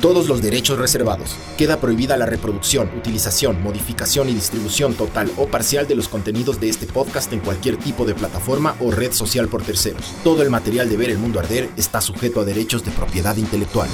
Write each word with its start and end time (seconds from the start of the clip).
Todos 0.00 0.28
los 0.28 0.40
derechos 0.40 0.78
reservados. 0.78 1.36
Queda 1.56 1.80
prohibida 1.80 2.16
la 2.16 2.24
reproducción, 2.24 2.88
utilización, 2.96 3.60
modificación 3.60 4.28
y 4.28 4.32
distribución 4.32 4.94
total 4.94 5.28
o 5.36 5.48
parcial 5.48 5.88
de 5.88 5.96
los 5.96 6.06
contenidos 6.06 6.60
de 6.60 6.68
este 6.68 6.86
podcast 6.86 7.32
en 7.32 7.40
cualquier 7.40 7.78
tipo 7.78 8.04
de 8.04 8.14
plataforma 8.14 8.76
o 8.78 8.92
red 8.92 9.10
social 9.10 9.48
por 9.48 9.64
terceros. 9.64 10.14
Todo 10.22 10.42
el 10.42 10.50
material 10.50 10.88
de 10.88 10.96
Ver 10.96 11.10
el 11.10 11.18
Mundo 11.18 11.40
Arder 11.40 11.68
está 11.76 12.00
sujeto 12.00 12.40
a 12.40 12.44
derechos 12.44 12.84
de 12.84 12.92
propiedad 12.92 13.36
intelectual. 13.36 13.88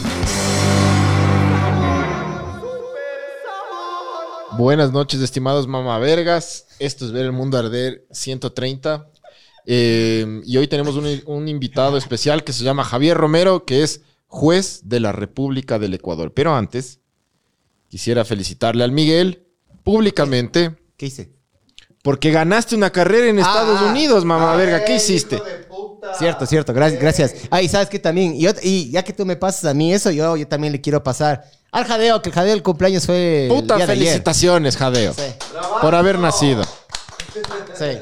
Buenas 4.59 4.93
noches, 4.93 5.23
estimados 5.23 5.67
mamavergas. 5.67 6.67
Esto 6.81 7.07
es 7.07 7.13
Ver 7.13 7.25
el 7.25 7.33
Mundo 7.33 7.57
Arder 7.57 8.05
130. 8.11 9.09
Eh, 9.65 10.43
y 10.45 10.59
hoy 10.59 10.69
tenemos 10.69 10.97
un, 10.97 11.23
un 11.25 11.49
invitado 11.49 11.97
especial 11.97 12.45
que 12.45 12.53
se 12.53 12.63
llama 12.63 12.85
Javier 12.85 13.17
Romero, 13.17 13.65
que 13.65 13.83
es 13.83 14.03
juez 14.35 14.81
de 14.83 14.99
la 14.99 15.13
República 15.13 15.79
del 15.79 15.95
Ecuador. 15.95 16.33
Pero 16.35 16.55
antes, 16.57 16.99
quisiera 17.89 18.25
felicitarle 18.25 18.83
al 18.83 18.91
Miguel 18.91 19.47
públicamente 19.85 20.77
¿Qué 20.97 21.07
hice? 21.07 21.33
porque 22.03 22.33
ganaste 22.33 22.75
una 22.75 22.91
carrera 22.91 23.29
en 23.29 23.39
Estados 23.39 23.81
ah, 23.81 23.87
Unidos, 23.87 24.25
mamá 24.25 24.57
verga. 24.57 24.85
¿Qué 24.85 24.97
hiciste? 24.97 25.41
Cierto, 26.19 26.45
cierto, 26.47 26.75
gracias, 26.75 27.01
gracias. 27.01 27.35
Ah, 27.51 27.63
y 27.63 27.69
sabes 27.69 27.89
que 27.89 27.99
también, 27.99 28.35
y, 28.37 28.91
ya 28.91 29.03
que 29.03 29.13
tú 29.13 29.25
me 29.25 29.37
pasas 29.37 29.65
a 29.67 29.73
mí 29.73 29.95
eso, 29.95 30.11
yo, 30.11 30.37
yo 30.37 30.47
también 30.47 30.73
le 30.73 30.81
quiero 30.81 31.03
pasar 31.03 31.45
al 31.71 31.85
jadeo, 31.85 32.21
que 32.21 32.29
el 32.29 32.35
jadeo 32.35 32.53
del 32.53 32.63
cumpleaños 32.63 33.07
fue. 33.07 33.45
el 33.45 33.49
Puta 33.49 33.77
día 33.77 33.87
de 33.87 33.93
ayer. 33.93 34.05
felicitaciones, 34.07 34.77
Jadeo, 34.77 35.15
Sí, 35.15 35.23
por 35.81 35.95
haber 35.95 36.19
nacido. 36.19 36.65
sí. 37.75 37.99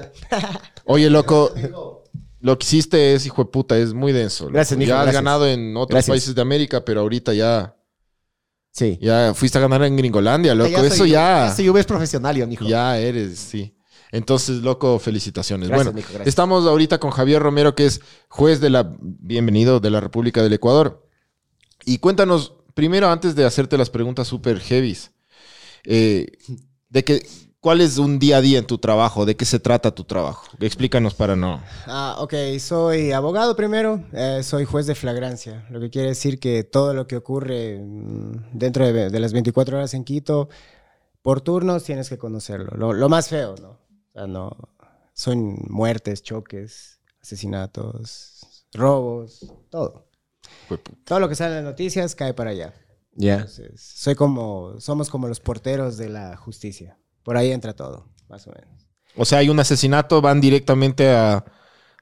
Oye, 0.85 1.09
loco, 1.09 1.53
lo 2.43 2.59
que 2.59 2.65
hiciste 2.67 3.15
es, 3.15 3.25
hijo 3.27 3.45
de 3.45 3.51
puta, 3.51 3.77
es 3.79 3.95
muy 3.95 4.13
denso. 4.13 4.49
Gracias, 4.49 4.77
mijo, 4.79 4.89
Ya 4.91 5.01
has 5.01 5.05
gracias. 5.07 5.23
ganado 5.25 5.47
en 5.49 5.77
otros 5.77 5.95
Gracias. 5.97 6.13
países 6.13 6.35
de 6.35 6.43
América, 6.43 6.85
pero 6.85 7.01
ahorita 7.01 7.33
ya, 7.33 7.77
Sí. 8.73 8.99
ya 9.01 9.33
fuiste 9.35 9.59
a 9.59 9.61
ganar 9.61 9.83
en 9.85 9.97
Gringolandia, 9.97 10.55
loco. 10.55 10.71
Soy 10.79 10.87
Eso 10.87 11.07
ya, 11.07 11.53
Soy 11.55 11.69
es 11.79 11.87
profesional, 11.87 12.37
yo, 12.37 12.47
mijo. 12.47 12.65
ya 12.67 12.99
eres, 12.99 13.39
sí. 13.39 13.75
Entonces, 14.11 14.57
loco, 14.63 14.99
felicitaciones. 14.99 15.69
Gracias, 15.69 15.87
bueno, 15.87 15.97
mijo, 15.97 16.09
gracias. 16.13 16.29
estamos 16.29 16.67
ahorita 16.67 16.99
con 16.99 17.11
Javier 17.13 17.41
Romero, 17.43 17.75
que 17.75 17.87
es 17.87 18.01
juez 18.29 18.61
de 18.61 18.69
la, 18.71 18.93
bienvenido, 19.01 19.81
de 19.81 19.91
la 19.91 20.01
República 20.01 20.43
del 20.43 20.53
Ecuador. 20.53 21.07
Y 21.87 21.99
cuéntanos, 21.99 22.53
primero, 22.75 23.09
antes 23.11 23.35
de 23.35 23.45
hacerte 23.47 23.79
las 23.79 23.89
preguntas 23.89 24.29
súper 24.29 24.61
heavies, 24.61 25.13
eh, 25.85 26.27
de 26.91 27.05
que, 27.05 27.27
¿cuál 27.63 27.81
es 27.81 27.97
un 27.97 28.19
día 28.19 28.39
a 28.39 28.41
día 28.43 28.59
en 28.59 28.67
tu 28.67 28.77
trabajo? 28.77 29.25
¿De 29.25 29.37
qué 29.37 29.47
se 29.47 29.61
trata 29.61 29.95
tu 29.95 30.05
trabajo? 30.05 30.47
Explícanos 30.61 31.15
para 31.15 31.37
no... 31.37 31.63
Ah, 31.87 32.17
ok, 32.19 32.35
soy 32.59 33.13
abogado 33.13 33.57
primero, 33.57 34.05
eh, 34.13 34.43
soy 34.43 34.67
juez 34.67 34.87
de 34.87 34.95
flagrancia, 34.95 35.65
lo 35.71 35.81
que 35.81 35.89
quiere 35.89 36.09
decir 36.09 36.39
que 36.39 36.65
todo 36.65 36.93
lo 36.93 37.07
que 37.07 37.17
ocurre 37.17 37.79
mm, 37.81 38.51
dentro 38.53 38.85
de, 38.85 39.09
de 39.09 39.21
las 39.21 39.33
24 39.33 39.79
horas 39.79 39.95
en 39.95 40.05
Quito, 40.05 40.51
por 41.23 41.41
turnos 41.41 41.85
tienes 41.85 42.11
que 42.11 42.19
conocerlo, 42.19 42.77
lo, 42.77 42.93
lo 42.93 43.09
más 43.09 43.29
feo, 43.29 43.55
¿no? 43.61 43.71
O 43.71 44.13
sea, 44.13 44.27
no, 44.27 44.51
son 45.15 45.57
muertes, 45.71 46.23
choques, 46.23 47.01
asesinatos, 47.23 48.67
robos, 48.75 49.55
todo. 49.71 50.09
Todo 51.05 51.21
lo 51.21 51.29
que 51.29 51.37
sale 51.37 51.59
en 51.59 51.65
las 51.65 51.73
noticias 51.73 52.17
cae 52.17 52.35
para 52.35 52.51
allá. 52.51 52.75
Ya. 53.15 53.47
Soy 53.77 54.15
como, 54.17 54.81
somos 54.81 55.11
como 55.11 55.29
los 55.29 55.39
porteros 55.39 55.97
de 55.97 56.09
la 56.09 56.37
justicia. 56.37 56.99
Por 57.23 57.37
ahí 57.37 57.51
entra 57.53 57.75
todo, 57.75 58.09
más 58.29 58.47
o 58.47 58.51
menos. 58.51 58.89
O 59.17 59.25
sea, 59.25 59.39
hay 59.39 59.49
un 59.49 59.61
asesinato, 59.61 60.21
van 60.21 60.41
directamente 60.41 61.11
a, 61.11 61.45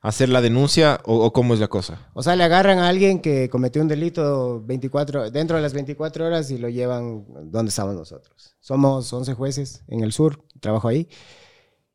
hacer 0.03 0.31
la 0.31 0.41
denuncia 0.41 1.01
o, 1.05 1.25
o 1.25 1.33
cómo 1.33 1.53
es 1.55 1.61
la 1.61 1.69
cosa. 1.69 2.09
O 2.15 2.23
sea, 2.23 2.35
le 2.37 2.45
agarran 2.45 2.79
a 2.79 2.89
alguien 2.89 3.21
que 3.21 3.51
cometió 3.51 3.83
un 3.83 3.89
delito 3.89 4.63
24, 4.65 5.31
dentro 5.31 5.57
de 5.57 5.63
las 5.63 5.75
24 5.75 6.27
horas 6.27 6.51
y 6.51 6.59
lo 6.59 6.69
llevan 6.69 7.27
donde 7.51 7.69
estamos 7.69 7.95
nosotros. 7.95 8.57
Somos 8.61 9.13
11 9.13 9.35
jueces 9.35 9.83
en 9.89 10.03
el 10.03 10.13
sur, 10.13 10.43
trabajo 10.61 10.89
ahí. 10.89 11.09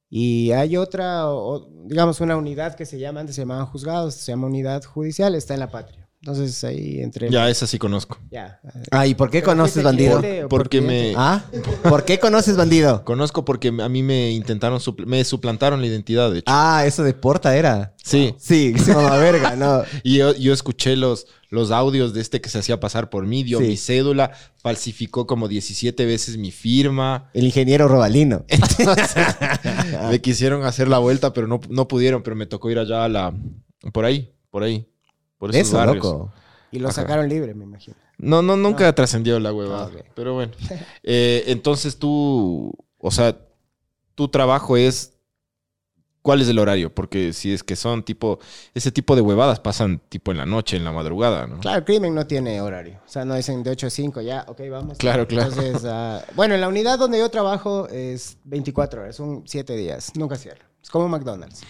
Y 0.10 0.52
hay 0.52 0.78
otra, 0.78 1.30
o- 1.30 1.68
digamos, 1.86 2.22
una 2.22 2.38
unidad 2.38 2.76
que 2.76 2.86
se 2.86 3.00
llama, 3.00 3.22
antes 3.22 3.36
se 3.36 3.42
llamaban 3.42 3.66
juzgados, 3.66 4.14
se 4.14 4.32
llama 4.32 4.48
unidad 4.48 4.84
judicial, 4.84 5.34
está 5.36 5.56
en 5.56 5.60
la 5.62 5.72
patria. 5.72 6.05
Entonces 6.28 6.64
ahí 6.64 7.02
entre... 7.02 7.30
Ya, 7.30 7.48
esa 7.52 7.68
sí 7.68 7.78
conozco. 7.78 8.18
Ya. 8.32 8.60
Ah, 8.90 9.06
¿y 9.06 9.14
por 9.14 9.30
qué 9.30 9.42
¿Pero 9.42 9.52
conoces 9.52 9.84
bandido? 9.84 10.20
Porque 10.50 10.80
por 10.80 10.88
me... 10.88 11.14
¿Ah? 11.16 11.46
¿Por 11.84 12.04
qué 12.04 12.18
conoces 12.18 12.58
bandido? 12.58 13.04
Conozco 13.06 13.46
porque 13.46 13.68
a 13.68 13.90
mí 13.90 14.02
me 14.02 14.32
intentaron, 14.32 14.80
supl- 14.80 15.06
me 15.06 15.24
suplantaron 15.24 15.82
la 15.82 15.86
identidad, 15.86 16.32
de 16.32 16.40
hecho. 16.40 16.46
Ah, 16.48 16.84
eso 16.88 17.04
de 17.04 17.14
porta 17.14 17.56
era. 17.56 17.94
Sí. 18.04 18.34
Sí, 18.40 18.74
sí, 18.76 18.90
mamá 18.90 19.18
verga, 19.20 19.56
no. 19.56 19.84
Y 20.02 20.18
yo, 20.18 20.34
yo 20.34 20.52
escuché 20.52 20.96
los, 20.96 21.28
los 21.52 21.70
audios 21.70 22.16
de 22.16 22.22
este 22.22 22.42
que 22.42 22.50
se 22.50 22.58
hacía 22.58 22.80
pasar 22.80 23.12
por 23.12 23.28
mí, 23.28 23.44
dio 23.44 23.60
Sí. 23.60 23.66
mi 23.68 23.78
cédula, 23.78 24.32
falsificó 24.58 25.28
como 25.28 25.48
17 25.48 26.06
veces 26.08 26.38
mi 26.38 26.50
firma. 26.50 27.30
El 27.36 27.46
ingeniero 27.46 27.88
Robalino. 27.88 28.46
Me 30.10 30.22
quisieron 30.22 30.64
hacer 30.64 30.88
la 30.88 30.98
vuelta, 30.98 31.34
pero 31.34 31.46
no, 31.46 31.60
no 31.70 31.88
pudieron, 31.88 32.24
pero 32.24 32.36
me 32.36 32.48
tocó 32.48 32.72
ir 32.72 32.80
allá 32.80 33.04
a 33.06 33.10
la... 33.10 33.32
Por 33.94 34.06
ahí, 34.06 34.34
por 34.50 34.64
ahí. 34.64 34.88
Por 35.38 35.52
esos 35.52 35.68
Eso, 35.70 35.78
barrios. 35.78 36.04
loco. 36.06 36.32
Y 36.72 36.80
lo 36.80 36.90
Ajá. 36.90 37.02
sacaron 37.02 37.30
libre, 37.30 37.54
me 37.54 37.64
imagino. 37.64 37.96
No, 38.18 38.42
no, 38.42 38.56
nunca 38.58 38.94
trascendió 38.96 39.40
la 39.40 39.54
huevada. 39.54 39.86
Ah, 39.86 39.88
ok. 39.88 40.06
Pero 40.16 40.34
bueno. 40.34 40.52
Eh, 41.04 41.44
entonces 41.48 41.98
tú, 41.98 42.74
o 42.98 43.12
sea, 43.12 43.38
tu 44.16 44.28
trabajo 44.30 44.78
es. 44.78 45.12
¿Cuál 46.22 46.42
es 46.42 46.48
el 46.48 46.58
horario? 46.58 46.94
Porque 46.96 47.34
si 47.34 47.54
es 47.54 47.64
que 47.64 47.76
son 47.76 48.02
tipo. 48.04 48.40
Ese 48.74 48.92
tipo 48.92 49.16
de 49.16 49.22
huevadas 49.22 49.60
pasan 49.60 50.00
tipo 50.10 50.32
en 50.32 50.38
la 50.38 50.46
noche, 50.48 50.76
en 50.76 50.84
la 50.84 50.92
madrugada, 50.92 51.46
¿no? 51.46 51.60
Claro, 51.60 51.78
el 51.78 51.84
crimen 51.86 52.16
no 52.16 52.26
tiene 52.26 52.60
horario. 52.62 53.00
O 53.06 53.10
sea, 53.10 53.26
no 53.26 53.36
dicen 53.36 53.62
de 53.62 53.70
8 53.70 53.88
a 53.88 53.90
5, 53.92 54.22
ya, 54.22 54.46
ok, 54.48 54.62
vamos. 54.72 54.98
Claro, 54.98 55.28
claro. 55.28 55.50
Entonces, 55.52 55.84
ah, 55.86 56.24
bueno, 56.36 56.56
en 56.56 56.62
la 56.62 56.68
unidad 56.68 56.98
donde 56.98 57.20
yo 57.20 57.30
trabajo 57.30 57.88
es 57.90 58.38
24 58.46 59.02
horas, 59.04 59.16
son 59.16 59.44
7 59.46 59.76
días, 59.76 60.14
nunca 60.16 60.36
cierra. 60.36 60.66
Es 60.82 60.90
como 60.90 61.08
McDonald's. 61.08 61.62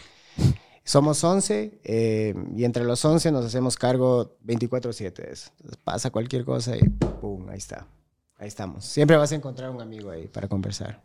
Somos 0.85 1.23
11 1.23 1.81
eh, 1.83 2.35
y 2.55 2.63
entre 2.63 2.83
los 2.83 3.03
11 3.03 3.31
nos 3.31 3.43
hacemos 3.43 3.75
cargo 3.75 4.37
24-7 4.45 5.13
de 5.15 5.31
eso. 5.33 5.49
Entonces, 5.57 5.79
pasa 5.83 6.11
cualquier 6.11 6.45
cosa 6.45 6.77
y 6.77 6.87
pum, 6.87 7.49
ahí 7.49 7.57
está. 7.57 7.87
Ahí 8.37 8.47
estamos. 8.47 8.85
Siempre 8.85 9.17
vas 9.17 9.31
a 9.31 9.35
encontrar 9.35 9.71
un 9.71 9.81
amigo 9.81 10.11
ahí 10.11 10.27
para 10.27 10.47
conversar. 10.47 11.03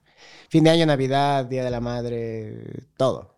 Fin 0.51 0.65
de 0.65 0.71
año, 0.71 0.85
Navidad, 0.85 1.47
Día 1.47 1.65
de 1.65 1.71
la 1.71 1.81
Madre, 1.81 2.85
todo. 2.99 3.37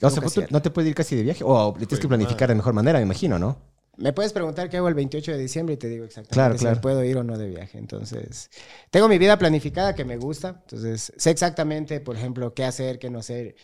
O 0.00 0.08
sea, 0.08 0.22
tú 0.22 0.44
no 0.50 0.62
te 0.62 0.70
puedes 0.70 0.88
ir 0.88 0.94
casi 0.94 1.16
de 1.16 1.22
viaje. 1.22 1.44
O 1.44 1.74
le 1.78 1.84
tienes 1.84 2.00
que 2.00 2.08
planificar 2.08 2.48
de 2.48 2.54
mejor 2.54 2.72
manera, 2.72 2.98
me 2.98 3.04
imagino, 3.04 3.38
¿no? 3.38 3.58
Me 3.96 4.12
puedes 4.12 4.32
preguntar 4.32 4.70
qué 4.70 4.78
hago 4.78 4.88
el 4.88 4.94
28 4.94 5.32
de 5.32 5.38
diciembre 5.38 5.74
y 5.74 5.76
te 5.76 5.88
digo 5.88 6.04
exactamente 6.04 6.34
Claro, 6.34 6.54
si 6.54 6.60
claro. 6.60 6.76
me 6.76 6.80
puedo 6.82 7.04
ir 7.04 7.16
o 7.16 7.22
no 7.22 7.36
de 7.36 7.48
viaje. 7.48 7.78
Entonces, 7.78 8.50
tengo 8.90 9.06
mi 9.06 9.18
vida 9.18 9.38
planificada 9.38 9.94
que 9.94 10.04
me 10.04 10.16
gusta. 10.16 10.62
Entonces, 10.62 11.12
sé 11.16 11.30
exactamente, 11.30 12.00
por 12.00 12.16
ejemplo, 12.16 12.54
qué 12.54 12.64
hacer, 12.64 12.98
qué 12.98 13.10
no 13.10 13.18
hacer. 13.20 13.54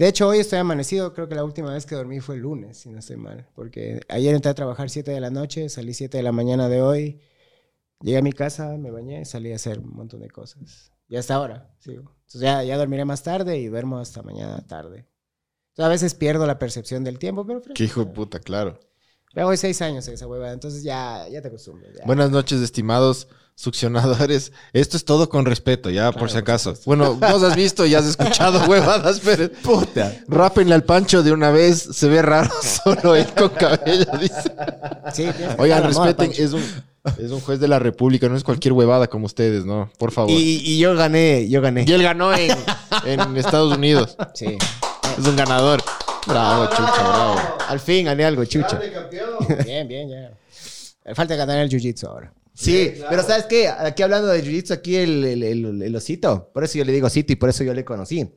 De 0.00 0.08
hecho, 0.08 0.28
hoy 0.28 0.38
estoy 0.38 0.58
amanecido. 0.58 1.12
Creo 1.12 1.28
que 1.28 1.34
la 1.34 1.44
última 1.44 1.74
vez 1.74 1.84
que 1.84 1.94
dormí 1.94 2.20
fue 2.20 2.36
el 2.36 2.40
lunes, 2.40 2.78
si 2.78 2.88
no 2.88 3.00
estoy 3.00 3.18
mal. 3.18 3.46
Porque 3.54 4.00
ayer 4.08 4.34
entré 4.34 4.50
a 4.50 4.54
trabajar 4.54 4.88
7 4.88 5.10
de 5.10 5.20
la 5.20 5.28
noche, 5.28 5.68
salí 5.68 5.92
7 5.92 6.16
de 6.16 6.22
la 6.22 6.32
mañana 6.32 6.70
de 6.70 6.80
hoy. 6.80 7.20
Llegué 8.00 8.16
a 8.16 8.22
mi 8.22 8.32
casa, 8.32 8.78
me 8.78 8.90
bañé, 8.90 9.26
salí 9.26 9.52
a 9.52 9.56
hacer 9.56 9.78
un 9.78 9.94
montón 9.94 10.20
de 10.20 10.30
cosas. 10.30 10.90
Y 11.06 11.16
hasta 11.16 11.34
ahora 11.34 11.74
sigo. 11.80 12.16
Entonces, 12.22 12.40
ya, 12.40 12.64
ya 12.64 12.78
dormiré 12.78 13.04
más 13.04 13.22
tarde 13.22 13.58
y 13.58 13.66
duermo 13.66 13.98
hasta 13.98 14.22
mañana 14.22 14.66
tarde. 14.66 15.06
Entonces, 15.72 15.84
a 15.84 15.88
veces 15.88 16.14
pierdo 16.14 16.46
la 16.46 16.58
percepción 16.58 17.04
del 17.04 17.18
tiempo, 17.18 17.46
pero... 17.46 17.60
Qué 17.74 17.84
hijo 17.84 18.02
de 18.02 18.10
puta, 18.10 18.40
claro. 18.40 18.80
Me 19.34 19.44
voy 19.44 19.58
seis 19.58 19.82
años 19.82 20.08
en 20.08 20.14
esa 20.14 20.26
hueva, 20.26 20.50
entonces 20.50 20.82
ya, 20.82 21.28
ya 21.28 21.42
te 21.42 21.48
acostumbras. 21.48 21.92
ya. 21.94 22.06
Buenas 22.06 22.30
noches, 22.30 22.62
estimados 22.62 23.28
succionadores. 23.60 24.52
Esto 24.72 24.96
es 24.96 25.04
todo 25.04 25.28
con 25.28 25.44
respeto, 25.44 25.90
ya, 25.90 26.12
por 26.12 26.30
si 26.30 26.38
acaso. 26.38 26.74
Bueno, 26.86 27.14
vos 27.14 27.42
has 27.42 27.54
visto 27.54 27.84
y 27.86 27.94
has 27.94 28.06
escuchado 28.06 28.64
huevadas, 28.68 29.20
pero. 29.24 29.50
Puta. 29.62 30.14
Rápenle 30.28 30.74
al 30.74 30.84
pancho 30.84 31.22
de 31.22 31.32
una 31.32 31.50
vez, 31.50 31.78
se 31.92 32.08
ve 32.08 32.22
raro 32.22 32.50
solo 32.84 33.14
él 33.14 33.26
con 33.36 33.50
cabello, 33.50 34.06
dice. 34.20 34.52
Sí, 35.12 35.26
Oigan, 35.58 35.84
respeten, 35.84 36.32
es 36.36 36.52
un, 36.52 36.62
es 37.18 37.30
un 37.30 37.40
juez 37.40 37.60
de 37.60 37.68
la 37.68 37.78
República, 37.78 38.28
no 38.28 38.36
es 38.36 38.44
cualquier 38.44 38.72
huevada 38.72 39.06
como 39.08 39.26
ustedes, 39.26 39.64
¿no? 39.64 39.90
Por 39.98 40.10
favor. 40.12 40.30
Y, 40.30 40.34
Y, 40.64 40.72
y 40.74 40.78
yo 40.78 40.94
gané, 40.94 41.48
yo 41.48 41.60
gané. 41.60 41.84
él 41.84 42.02
ganó 42.02 42.32
en, 42.34 42.56
en 43.04 43.36
Estados 43.36 43.76
Unidos. 43.76 44.16
Sí. 44.34 44.56
Es 45.18 45.26
un 45.26 45.36
ganador. 45.36 45.82
Bravo, 46.26 46.66
chucha, 46.66 47.02
bravo. 47.02 47.36
Al 47.68 47.80
fin 47.80 48.04
gané 48.06 48.24
algo, 48.24 48.44
chucha. 48.44 48.78
Bien, 49.64 49.86
bien, 49.88 50.08
ya. 50.08 51.14
Falta 51.14 51.34
ganar 51.34 51.58
el 51.58 51.68
jiu-jitsu 51.70 52.06
ahora. 52.06 52.32
Sí, 52.54 52.92
pero 53.08 53.22
¿sabes 53.22 53.46
qué? 53.46 53.68
Aquí 53.68 54.02
hablando 54.02 54.28
de 54.28 54.42
jiu-jitsu, 54.44 54.72
aquí 54.72 54.96
el, 54.96 55.24
el, 55.24 55.42
el- 55.42 55.82
el 55.82 55.96
osito. 55.96 56.50
Por 56.52 56.64
eso 56.64 56.76
yo 56.78 56.84
le 56.84 56.92
digo 56.92 57.06
osito 57.06 57.32
y 57.32 57.36
por 57.36 57.48
eso 57.48 57.64
yo 57.64 57.72
le 57.72 57.84
conocí. 57.84 58.30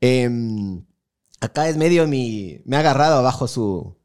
Em, 0.00 0.84
acá 1.40 1.68
es 1.68 1.76
medio 1.76 2.06
mi... 2.06 2.60
Me 2.66 2.76
ha 2.76 2.80
agarrado 2.80 3.16
abajo 3.18 3.48
su... 3.48 3.96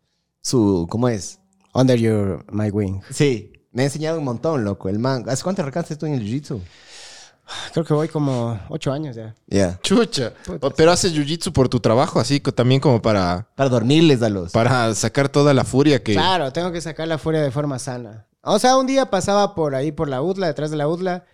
su 0.41 0.87
¿Cómo 0.89 1.09
es? 1.09 1.39
Under 1.73 1.99
your, 1.99 2.45
my 2.51 2.69
wing. 2.69 3.01
Sí. 3.11 3.53
Me 3.71 3.83
ha 3.83 3.85
enseñado 3.85 4.17
un 4.19 4.25
montón, 4.25 4.63
loco. 4.63 4.87
El 4.89 4.97
man. 4.99 5.25
¿Hace 5.27 5.43
cuánto 5.43 5.61
recantas 5.63 5.97
tú 5.97 6.05
en 6.05 6.13
el 6.13 6.21
jiu-jitsu? 6.23 6.59
Creo 7.73 7.83
que 7.83 7.93
voy 7.95 8.07
como 8.07 8.59
ocho 8.69 8.91
años 8.91 9.15
ya. 9.15 9.35
Ya. 9.47 9.79
Chucha. 9.81 10.33
Pero 10.77 10.91
haces 10.91 11.13
jiu-jitsu 11.13 11.51
por 11.51 11.67
tu 11.67 11.79
trabajo, 11.79 12.19
así 12.19 12.39
también 12.39 12.79
como 12.79 13.01
para, 13.01 13.49
Para 13.55 13.69
dormirles 13.69 14.21
a 14.21 14.29
los. 14.29 14.51
para 14.51 14.93
sacar 14.95 15.29
toda 15.29 15.53
la 15.53 15.63
furia 15.63 16.01
que... 16.03 16.13
Claro, 16.13 16.53
tengo 16.53 16.71
que 16.71 16.79
sacar 16.79 17.07
la 17.07 17.17
furia 17.17 17.41
de 17.41 17.51
forma 17.51 17.77
sana. 17.79 18.27
O 18.41 18.59
sea, 18.59 18.77
un 18.77 18.87
día 18.87 19.09
pasaba 19.09 19.55
por 19.55 19.75
ahí, 19.75 19.91
por 19.91 20.09
la 20.09 20.21
UDLA, 20.21 20.47
detrás 20.47 20.71
de 20.71 20.77
la 20.77 20.87
UDLA, 20.87 21.25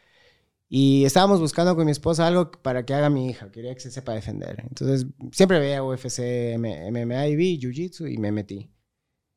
y 0.68 1.06
estábamos 1.06 1.40
buscando 1.40 1.76
con 1.76 1.86
mi 1.86 1.92
esposa 1.92 2.28
algo 2.28 2.52
para 2.52 2.86
que 2.86 2.94
haga 2.94 3.10
mi 3.10 3.30
hija. 3.30 3.52
Quería 3.52 3.74
que 3.76 3.82
se 3.82 3.92
sepa 3.92 4.14
defender. 4.14 4.64
Entonces, 4.68 5.08
siempre 5.32 5.60
veía 5.60 5.84
UFC, 5.84 6.58
MMA 6.58 7.28
y 7.28 7.36
vi 7.36 7.60
Jiu-Jitsu 7.60 8.12
y 8.12 8.18
me 8.18 8.32
metí. 8.32 8.72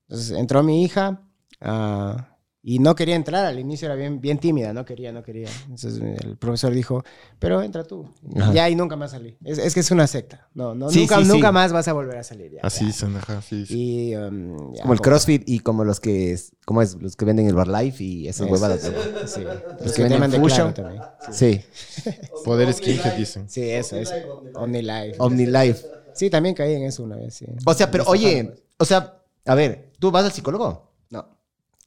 Entonces, 0.08 0.36
entró 0.38 0.62
mi 0.62 0.82
hija 0.84 1.28
ah, 1.60 2.37
y 2.70 2.80
no 2.80 2.94
quería 2.94 3.16
entrar. 3.16 3.46
Al 3.46 3.58
inicio 3.58 3.86
era 3.86 3.94
bien, 3.94 4.20
bien 4.20 4.36
tímida, 4.38 4.74
no 4.74 4.84
quería, 4.84 5.10
no 5.10 5.22
quería. 5.22 5.48
Entonces, 5.64 5.98
el 6.22 6.36
profesor 6.36 6.74
dijo, 6.74 7.02
pero 7.38 7.62
entra 7.62 7.84
tú. 7.84 8.06
Ajá. 8.36 8.52
Ya, 8.52 8.68
y 8.68 8.74
nunca 8.74 8.94
más 8.94 9.12
salí. 9.12 9.38
Es, 9.42 9.56
es 9.56 9.72
que 9.72 9.80
es 9.80 9.90
una 9.90 10.06
secta. 10.06 10.48
No, 10.52 10.74
no, 10.74 10.90
Sí, 10.90 11.00
nunca, 11.00 11.16
sí, 11.22 11.24
nunca 11.28 11.48
sí. 11.48 11.54
más 11.54 11.72
vas 11.72 11.88
a 11.88 11.94
volver 11.94 12.18
a 12.18 12.24
salir. 12.24 12.52
ya, 12.52 12.60
Así 12.62 12.86
ya. 12.88 12.92
son, 12.92 13.16
ajá, 13.16 13.40
sí, 13.40 13.64
sí. 13.64 14.10
Y, 14.10 14.16
um, 14.16 14.74
ya, 14.74 14.82
Como 14.82 14.92
el 14.92 14.98
como- 14.98 15.02
CrossFit 15.02 15.48
y 15.48 15.60
como 15.60 15.84
los 15.84 15.98
que. 16.00 16.32
es- 16.32 16.52
¿Cómo 16.66 16.82
es? 16.82 16.94
Los 17.00 17.16
que 17.16 17.24
venden 17.24 17.46
el 17.48 17.56
Life 17.72 18.04
y 18.04 18.28
esas 18.28 18.50
huevadas. 18.50 18.82
sí. 19.26 19.40
Los 19.82 19.92
que 19.94 20.02
venden 20.02 20.30
Fusion. 20.32 20.72
claro 20.72 20.74
también. 20.74 21.02
Sí. 21.32 21.62
Poder 22.44 22.70
skinhead, 22.74 23.16
dicen. 23.16 23.48
Sí, 23.48 23.62
eso 23.70 23.96
es. 23.96 24.12
OmniLife. 24.54 25.14
OmniLife. 25.18 25.86
Sí, 26.12 26.28
también 26.30 26.54
caí 26.54 26.74
en 26.74 26.82
eso 26.82 27.02
una 27.04 27.16
vez, 27.16 27.34
sí. 27.34 27.46
O 27.64 27.72
sea, 27.74 27.90
pero 27.90 28.04
oye, 28.08 28.52
o 28.76 28.84
sea, 28.84 29.22
a 29.46 29.54
ver, 29.54 29.92
¿tú 29.98 30.10
vas 30.10 30.24
al 30.24 30.32
psicólogo? 30.32 30.87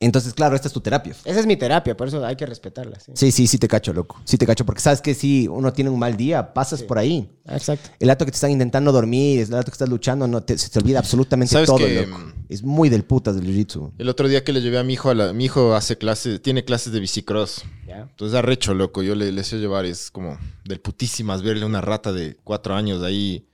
Entonces, 0.01 0.33
claro, 0.33 0.55
esta 0.55 0.67
es 0.67 0.73
tu 0.73 0.81
terapia. 0.81 1.13
Esa 1.23 1.39
es 1.39 1.45
mi 1.45 1.55
terapia, 1.55 1.95
por 1.95 2.07
eso 2.07 2.25
hay 2.25 2.35
que 2.35 2.45
respetarla, 2.45 2.99
sí. 2.99 3.11
Sí, 3.15 3.31
sí, 3.31 3.47
sí 3.47 3.57
te 3.57 3.67
cacho, 3.67 3.93
loco. 3.93 4.19
Sí 4.25 4.37
te 4.37 4.45
cacho, 4.45 4.65
porque 4.65 4.81
sabes 4.81 4.99
que 5.01 5.13
si 5.13 5.47
uno 5.47 5.71
tiene 5.71 5.89
un 5.91 5.99
mal 5.99 6.17
día, 6.17 6.53
pasas 6.53 6.79
Sí. 6.81 6.85
por 6.85 6.97
ahí. 6.97 7.29
Ah, 7.45 7.55
Exacto. 7.55 7.89
El 7.99 8.09
acto 8.09 8.25
que 8.25 8.31
te 8.31 8.35
están 8.35 8.51
intentando 8.51 8.91
dormir, 8.91 9.39
el 9.41 9.53
acto 9.53 9.71
que 9.71 9.75
estás 9.75 9.89
luchando, 9.89 10.27
no 10.27 10.41
te, 10.41 10.57
se 10.57 10.69
te 10.69 10.79
olvida 10.79 10.99
absolutamente 10.99 11.53
¿Sabes 11.53 11.67
todo, 11.67 11.77
que, 11.77 12.05
loco. 12.07 12.17
mm, 12.19 12.33
Es 12.49 12.63
muy 12.63 12.89
del 12.89 13.03
putas 13.05 13.35
del 13.35 13.45
jiu-jitsu. 13.45 13.91
El 13.97 14.09
otro 14.09 14.27
día 14.27 14.43
que 14.43 14.51
le 14.51 14.61
llevé 14.61 14.77
a 14.79 14.83
mi 14.83 14.93
hijo, 14.93 15.09
a 15.09 15.15
la- 15.15 15.31
mi 15.33 15.45
hijo 15.45 15.73
hace 15.75 15.97
clases, 15.97 16.41
tiene 16.41 16.65
clases 16.65 16.91
de 16.91 16.99
bicicross. 16.99 17.63
Ya. 17.87 18.01
Entonces 18.09 18.37
arrecho, 18.37 18.73
loco. 18.73 19.03
Yo 19.03 19.15
le, 19.15 19.31
le 19.31 19.43
sé 19.43 19.57
llevar, 19.57 19.85
es 19.85 20.11
como 20.11 20.37
del 20.65 20.79
putísimas 20.81 21.43
verle 21.43 21.65
una 21.65 21.79
rata 21.81 22.11
de 22.11 22.37
cuatro 22.43 22.73
años 22.75 23.03
ahí. 23.03 23.47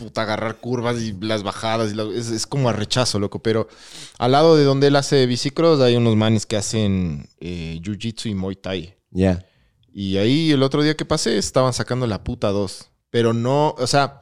Puta, 0.00 0.22
agarrar 0.22 0.56
curvas 0.56 1.00
y 1.00 1.12
las 1.20 1.42
bajadas. 1.42 1.92
y 1.92 1.94
la- 1.94 2.04
es, 2.04 2.30
es 2.30 2.46
como 2.46 2.68
arrechazo, 2.68 3.18
loco. 3.18 3.40
Pero 3.42 3.68
al 4.18 4.32
lado 4.32 4.56
de 4.56 4.64
donde 4.64 4.86
él 4.88 4.96
hace 4.96 5.26
bicicross 5.26 5.80
hay 5.80 5.94
unos 5.96 6.16
manes 6.16 6.46
que 6.46 6.56
hacen 6.56 7.28
eh, 7.38 7.78
jiu-jitsu 7.82 8.30
y 8.30 8.34
muay 8.34 8.56
thai. 8.56 8.94
Ya. 9.10 9.44
Y 9.92 10.16
ahí 10.16 10.50
el 10.52 10.62
otro 10.62 10.82
día 10.82 10.96
que 10.96 11.04
pasé 11.04 11.36
estaban 11.36 11.72
sacando 11.72 12.06
la 12.06 12.24
puta 12.24 12.48
dos. 12.48 12.90
Pero 13.10 13.32
no, 13.32 13.74
o 13.78 13.86
sea, 13.86 14.20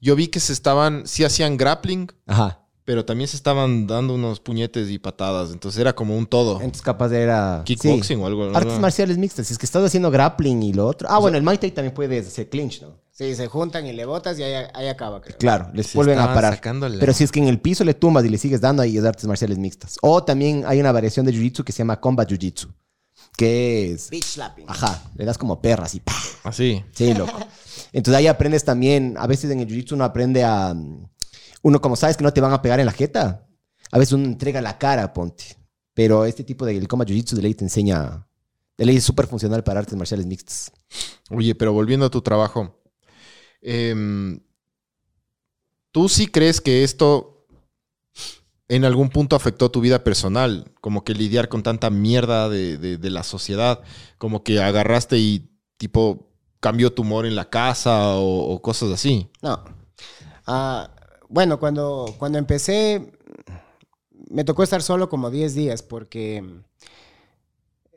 yo 0.00 0.14
vi 0.14 0.28
que 0.28 0.38
se 0.38 0.52
estaban, 0.52 1.06
sí 1.06 1.24
hacían 1.24 1.56
grappling, 1.56 2.12
Ajá. 2.26 2.60
pero 2.84 3.04
también 3.06 3.26
se 3.26 3.36
estaban 3.36 3.86
dando 3.86 4.14
unos 4.14 4.38
puñetes 4.38 4.90
y 4.90 4.98
patadas. 4.98 5.50
Entonces 5.50 5.80
era 5.80 5.94
como 5.94 6.16
un 6.16 6.26
todo. 6.26 6.56
Entonces 6.60 6.82
capaz 6.82 7.10
era... 7.12 7.62
Kickboxing 7.64 8.02
sí. 8.18 8.22
o 8.22 8.26
algo. 8.26 8.46
¿no? 8.50 8.56
Artes 8.56 8.78
marciales 8.78 9.16
mixtas. 9.18 9.46
Si 9.46 9.54
es 9.54 9.58
que 9.58 9.64
estás 9.66 9.82
haciendo 9.82 10.10
grappling 10.10 10.62
y 10.62 10.72
lo 10.74 10.86
otro. 10.86 11.08
Ah, 11.10 11.18
bueno, 11.18 11.36
el 11.38 11.42
Muay 11.42 11.56
Thai 11.58 11.70
también 11.72 11.94
puedes 11.94 12.26
hacer 12.28 12.48
clinch, 12.50 12.82
¿no? 12.82 13.00
Sí, 13.18 13.34
se 13.34 13.48
juntan 13.48 13.84
y 13.84 13.92
le 13.92 14.04
botas 14.04 14.38
y 14.38 14.44
ahí, 14.44 14.64
ahí 14.72 14.86
acaba, 14.86 15.20
creo. 15.20 15.36
Claro, 15.38 15.72
les 15.74 15.88
Se 15.88 15.98
vuelven 15.98 16.20
a 16.20 16.32
parar. 16.32 16.60
Pero 17.00 17.12
si 17.12 17.24
es 17.24 17.32
que 17.32 17.40
en 17.40 17.48
el 17.48 17.60
piso 17.60 17.82
le 17.82 17.92
tumbas 17.92 18.24
y 18.24 18.28
le 18.28 18.38
sigues 18.38 18.60
dando, 18.60 18.80
ahí 18.80 18.96
es 18.96 19.04
artes 19.04 19.24
marciales 19.24 19.58
mixtas. 19.58 19.98
O 20.02 20.22
también 20.22 20.62
hay 20.68 20.78
una 20.78 20.92
variación 20.92 21.26
de 21.26 21.32
jiu-jitsu 21.32 21.64
que 21.64 21.72
se 21.72 21.78
llama 21.78 22.00
combat 22.00 22.30
jiu-jitsu. 22.30 22.72
Que 23.36 23.90
es... 23.90 24.08
Beach 24.10 24.22
slapping. 24.22 24.66
Ajá, 24.68 25.02
le 25.16 25.24
das 25.24 25.36
como 25.36 25.60
perra 25.60 25.86
así. 25.86 25.98
¡pah! 25.98 26.14
Así. 26.44 26.80
Sí, 26.92 27.12
loco. 27.12 27.36
Entonces 27.92 28.16
ahí 28.16 28.28
aprendes 28.28 28.64
también, 28.64 29.16
a 29.18 29.26
veces 29.26 29.50
en 29.50 29.58
el 29.58 29.66
jiu-jitsu 29.66 29.94
uno 29.94 30.04
aprende 30.04 30.44
a... 30.44 30.72
Uno 31.62 31.80
como 31.80 31.96
sabes 31.96 32.16
que 32.16 32.22
no 32.22 32.32
te 32.32 32.40
van 32.40 32.52
a 32.52 32.62
pegar 32.62 32.78
en 32.78 32.86
la 32.86 32.92
jeta, 32.92 33.48
a 33.90 33.98
veces 33.98 34.12
uno 34.12 34.26
entrega 34.26 34.62
la 34.62 34.78
cara, 34.78 35.12
ponte. 35.12 35.58
Pero 35.92 36.24
este 36.24 36.44
tipo 36.44 36.64
de 36.64 36.76
el 36.76 36.86
combat 36.86 37.08
jiu-jitsu 37.08 37.34
de 37.34 37.42
ley 37.42 37.54
te 37.54 37.64
enseña... 37.64 38.28
De 38.76 38.86
ley 38.86 38.98
es 38.98 39.02
súper 39.02 39.26
funcional 39.26 39.64
para 39.64 39.80
artes 39.80 39.96
marciales 39.96 40.24
mixtas. 40.24 40.70
Oye, 41.30 41.56
pero 41.56 41.72
volviendo 41.72 42.06
a 42.06 42.10
tu 42.10 42.22
trabajo. 42.22 42.77
Em, 43.62 44.40
¿Tú 45.90 46.08
sí 46.08 46.26
crees 46.26 46.60
que 46.60 46.84
esto 46.84 47.46
en 48.68 48.84
algún 48.84 49.08
punto 49.08 49.36
afectó 49.36 49.70
tu 49.70 49.80
vida 49.80 50.04
personal? 50.04 50.70
Como 50.80 51.02
que 51.02 51.14
lidiar 51.14 51.48
con 51.48 51.62
tanta 51.62 51.90
mierda 51.90 52.48
de, 52.48 52.98
la 53.02 53.22
sociedad. 53.22 53.80
Como 54.18 54.44
que 54.44 54.60
agarraste 54.60 55.18
y 55.18 55.50
tipo 55.76 56.28
cambió 56.60 56.92
tu 56.92 57.02
humor 57.02 57.26
en 57.26 57.36
la 57.36 57.48
casa 57.48 58.16
o, 58.16 58.52
o 58.52 58.62
cosas 58.62 58.90
así. 58.90 59.30
No. 59.42 59.64
Ah, 60.46 60.90
bueno, 61.28 61.58
cuando, 61.58 62.14
cuando 62.18 62.38
empecé, 62.38 63.12
me 64.30 64.44
tocó 64.44 64.62
estar 64.62 64.82
solo 64.82 65.08
como 65.08 65.30
10 65.30 65.54
días 65.54 65.82
porque 65.82 66.44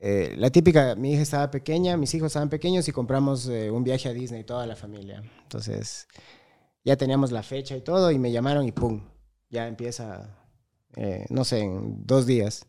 eh, 0.03 0.33
la 0.35 0.49
típica, 0.49 0.95
mi 0.95 1.13
hija 1.13 1.21
estaba 1.21 1.51
pequeña, 1.51 1.95
mis 1.95 2.11
hijos 2.15 2.27
estaban 2.27 2.49
pequeños 2.49 2.87
y 2.87 2.91
compramos 2.91 3.47
eh, 3.47 3.69
un 3.69 3.83
viaje 3.83 4.09
a 4.09 4.13
Disney, 4.13 4.43
toda 4.43 4.65
la 4.65 4.75
familia. 4.75 5.21
Entonces, 5.43 6.07
ya 6.83 6.97
teníamos 6.97 7.31
la 7.31 7.43
fecha 7.43 7.77
y 7.77 7.81
todo 7.81 8.09
y 8.09 8.17
me 8.17 8.31
llamaron 8.31 8.65
y 8.65 8.71
¡pum! 8.71 8.99
Ya 9.51 9.67
empieza, 9.67 10.35
eh, 10.95 11.27
no 11.29 11.45
sé, 11.45 11.59
en 11.59 12.03
dos 12.03 12.25
días. 12.25 12.65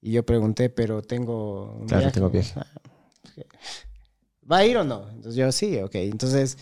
Y 0.00 0.12
yo 0.12 0.24
pregunté, 0.24 0.70
pero 0.70 1.02
tengo 1.02 1.74
un 1.74 1.88
Claro, 1.88 2.10
tengo 2.10 2.30
viaje. 2.30 2.54
Ah, 2.58 2.66
¿Va 4.50 4.58
a 4.58 4.64
ir 4.64 4.78
o 4.78 4.84
no? 4.84 5.10
Entonces 5.10 5.34
yo 5.34 5.52
sí, 5.52 5.76
ok. 5.78 5.96
Entonces 5.96 6.56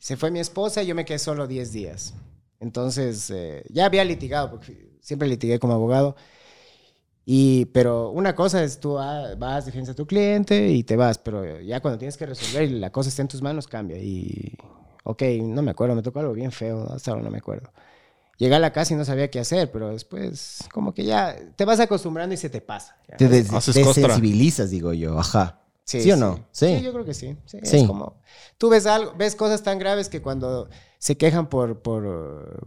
se 0.00 0.16
fue 0.16 0.32
mi 0.32 0.40
esposa 0.40 0.82
y 0.82 0.86
yo 0.88 0.96
me 0.96 1.04
quedé 1.04 1.20
solo 1.20 1.46
10 1.46 1.70
días. 1.70 2.14
Entonces 2.58 3.32
ya 3.68 3.84
había 3.84 4.04
litigado, 4.04 4.50
porque 4.50 4.98
siempre 5.00 5.28
litigué 5.28 5.60
como 5.60 5.74
abogado. 5.74 6.16
Y, 7.28 7.64
pero 7.66 8.10
una 8.10 8.36
cosa 8.36 8.62
es 8.62 8.78
tú 8.78 8.94
vas, 8.94 9.66
defiendes 9.66 9.90
a 9.90 9.96
tu 9.96 10.06
cliente 10.06 10.68
y 10.68 10.84
te 10.84 10.94
vas, 10.94 11.18
pero 11.18 11.60
ya 11.60 11.80
cuando 11.80 11.98
tienes 11.98 12.16
que 12.16 12.24
resolver 12.24 12.62
y 12.62 12.78
la 12.78 12.90
cosa 12.92 13.08
está 13.08 13.20
en 13.22 13.26
tus 13.28 13.42
manos, 13.42 13.66
cambia. 13.66 13.98
Y, 13.98 14.56
ok, 15.02 15.22
no 15.42 15.60
me 15.60 15.72
acuerdo, 15.72 15.96
me 15.96 16.02
tocó 16.02 16.20
algo 16.20 16.32
bien 16.34 16.52
feo, 16.52 16.86
hasta 16.92 17.10
ahora 17.10 17.24
no 17.24 17.30
me 17.30 17.38
acuerdo. 17.38 17.72
Llegué 18.38 18.54
a 18.54 18.60
la 18.60 18.72
casa 18.72 18.94
y 18.94 18.96
no 18.96 19.04
sabía 19.04 19.28
qué 19.28 19.40
hacer, 19.40 19.72
pero 19.72 19.88
después 19.88 20.60
como 20.72 20.94
que 20.94 21.04
ya 21.04 21.36
te 21.56 21.64
vas 21.64 21.80
acostumbrando 21.80 22.32
y 22.32 22.38
se 22.38 22.48
te 22.48 22.60
pasa. 22.60 22.96
ya. 23.08 23.16
Te 23.16 23.28
des- 23.28 23.52
Haces 23.52 23.74
desensibilizas, 23.74 24.70
digo 24.70 24.92
yo. 24.92 25.18
Ajá. 25.18 25.62
¿Sí 25.82 26.10
o 26.12 26.16
no? 26.16 26.46
Sí. 26.52 26.76
Sí, 26.78 26.82
yo 26.84 26.92
creo 26.92 27.04
que 27.04 27.14
sí. 27.14 27.36
Sí, 27.46 27.58
Sí. 27.64 27.78
Es 27.78 27.84
como, 27.84 28.20
tú 28.58 28.68
ves 28.68 28.86
algo, 28.86 29.14
ves 29.16 29.34
cosas 29.34 29.62
tan 29.64 29.78
graves 29.80 30.08
que 30.08 30.22
cuando 30.22 30.68
se 30.98 31.16
quejan 31.16 31.48
por, 31.48 31.80
por, 31.80 32.62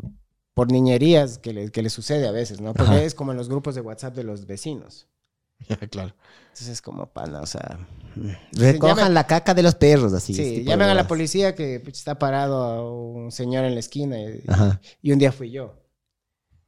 por 0.54 0.72
niñerías 0.72 1.38
que 1.38 1.54
le, 1.54 1.72
que 1.72 1.82
le 1.82 1.90
sucede 1.90 2.28
a 2.28 2.32
veces, 2.32 2.60
¿no? 2.62 2.74
Porque 2.74 2.92
Ajá. 2.94 3.04
es 3.04 3.16
como 3.16 3.32
en 3.32 3.38
los 3.38 3.50
grupos 3.50 3.76
de 3.76 3.82
WhatsApp 3.82 4.16
de 4.16 4.24
los 4.24 4.46
vecinos. 4.46 5.08
claro. 5.92 6.14
Entonces 6.44 6.68
es 6.70 6.82
como 6.82 7.06
pana, 7.08 7.42
o 7.42 7.46
sea... 7.46 7.80
Recojan 8.54 8.98
llaman- 8.98 9.14
la 9.14 9.28
caca 9.28 9.54
de 9.54 9.62
los 9.64 9.76
perros, 9.76 10.14
así. 10.14 10.34
Sí, 10.34 10.58
de 10.60 10.64
llaman 10.64 10.90
a 10.90 10.94
la 10.96 11.08
policía 11.08 11.56
que 11.56 11.80
pues, 11.80 11.98
está 11.98 12.18
parado 12.18 12.64
a 12.64 12.90
un 12.92 13.32
señor 13.32 13.66
en 13.66 13.74
la 13.74 13.80
esquina 13.80 14.20
y, 14.20 14.44
y 15.02 15.12
un 15.12 15.20
día 15.20 15.32
fui 15.32 15.52
yo. 15.52 15.76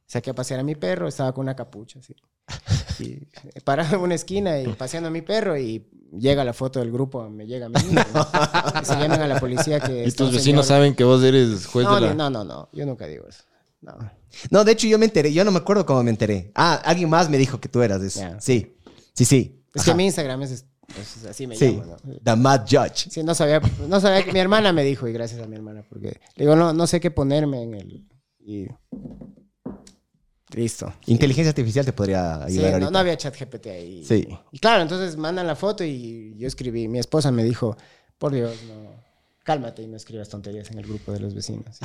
Saqué 0.06 0.30
a 0.30 0.34
pasear 0.34 0.60
a 0.60 0.62
mi 0.62 0.74
perro, 0.74 1.08
estaba 1.08 1.32
con 1.32 1.42
una 1.44 1.56
capucha, 1.56 1.98
así. 2.00 2.14
Y 3.00 3.60
parado 3.64 3.96
en 3.96 4.02
una 4.02 4.14
esquina 4.14 4.60
y 4.60 4.68
paseando 4.74 5.08
a 5.08 5.10
mi 5.12 5.22
perro 5.22 5.56
y 5.58 5.88
llega 6.16 6.44
la 6.44 6.52
foto 6.52 6.78
del 6.80 6.92
grupo, 6.92 7.28
me 7.30 7.46
llega 7.46 7.66
a 7.66 7.68
mí. 7.70 7.76
y 8.82 8.84
se 8.84 8.94
llaman 8.94 9.22
a 9.22 9.26
la 9.26 9.40
policía 9.40 9.80
que... 9.80 10.04
Y 10.06 10.12
tus 10.12 10.32
vecinos 10.32 10.66
señor- 10.66 10.76
saben 10.78 10.94
que 10.94 11.04
vos 11.04 11.22
eres 11.24 11.66
juez 11.66 11.86
No, 11.86 11.94
de 11.96 12.00
la... 12.02 12.14
no, 12.14 12.28
no, 12.30 12.44
no, 12.44 12.68
yo 12.72 12.84
nunca 12.86 13.06
digo 13.06 13.26
eso. 13.26 13.42
No. 13.82 13.98
No, 14.50 14.64
de 14.64 14.72
hecho 14.72 14.86
yo 14.86 14.98
me 14.98 15.04
enteré, 15.06 15.32
yo 15.32 15.44
no 15.44 15.50
me 15.50 15.58
acuerdo 15.58 15.84
cómo 15.84 16.02
me 16.02 16.10
enteré. 16.10 16.50
Ah, 16.54 16.80
alguien 16.84 17.10
más 17.10 17.28
me 17.28 17.36
dijo 17.36 17.60
que 17.60 17.68
tú 17.68 17.82
eras 17.82 18.00
de 18.00 18.06
eso. 18.08 18.20
Sí, 18.40 18.76
sí, 19.12 19.24
sí. 19.24 19.62
Es 19.74 19.82
Ajá. 19.82 19.90
que 19.90 19.96
mi 19.96 20.04
Instagram 20.06 20.42
es, 20.42 20.50
es 20.52 21.24
así 21.28 21.46
me 21.46 21.56
Sí, 21.56 21.72
llamo, 21.76 21.96
¿no? 22.04 22.14
The 22.22 22.36
Mad 22.36 22.62
Judge. 22.70 23.10
Sí, 23.10 23.22
no 23.22 23.34
sabía, 23.34 23.60
no 23.88 24.00
sabía 24.00 24.24
que 24.24 24.32
mi 24.32 24.38
hermana 24.38 24.72
me 24.72 24.84
dijo, 24.84 25.06
y 25.08 25.12
gracias 25.12 25.40
a 25.42 25.46
mi 25.46 25.56
hermana, 25.56 25.84
porque 25.88 26.20
le 26.36 26.44
digo, 26.44 26.54
no, 26.56 26.72
no 26.72 26.86
sé 26.86 27.00
qué 27.00 27.10
ponerme 27.10 27.62
en 27.62 27.74
el. 27.74 28.08
Y. 28.40 28.68
Listo. 30.54 30.92
Inteligencia 31.06 31.48
artificial 31.50 31.84
te 31.84 31.92
podría 31.94 32.46
Sí, 32.46 32.54
ayudar 32.54 32.70
no, 32.70 32.74
ahorita. 32.74 32.90
no 32.90 32.98
había 32.98 33.16
chat 33.16 33.34
GPT 33.38 33.66
ahí. 33.68 34.04
Sí. 34.04 34.28
Y 34.50 34.58
claro, 34.58 34.82
entonces 34.82 35.16
mandan 35.16 35.46
la 35.46 35.56
foto 35.56 35.82
y 35.82 36.34
yo 36.36 36.46
escribí. 36.46 36.88
Mi 36.88 36.98
esposa 36.98 37.30
me 37.32 37.42
dijo, 37.42 37.74
por 38.18 38.32
Dios, 38.32 38.54
no. 38.68 39.01
Cálmate 39.44 39.82
y 39.82 39.88
no 39.88 39.96
escribas 39.96 40.28
tonterías 40.28 40.70
en 40.70 40.78
el 40.78 40.86
grupo 40.86 41.10
de 41.12 41.18
los 41.20 41.34
vecinos. 41.34 41.78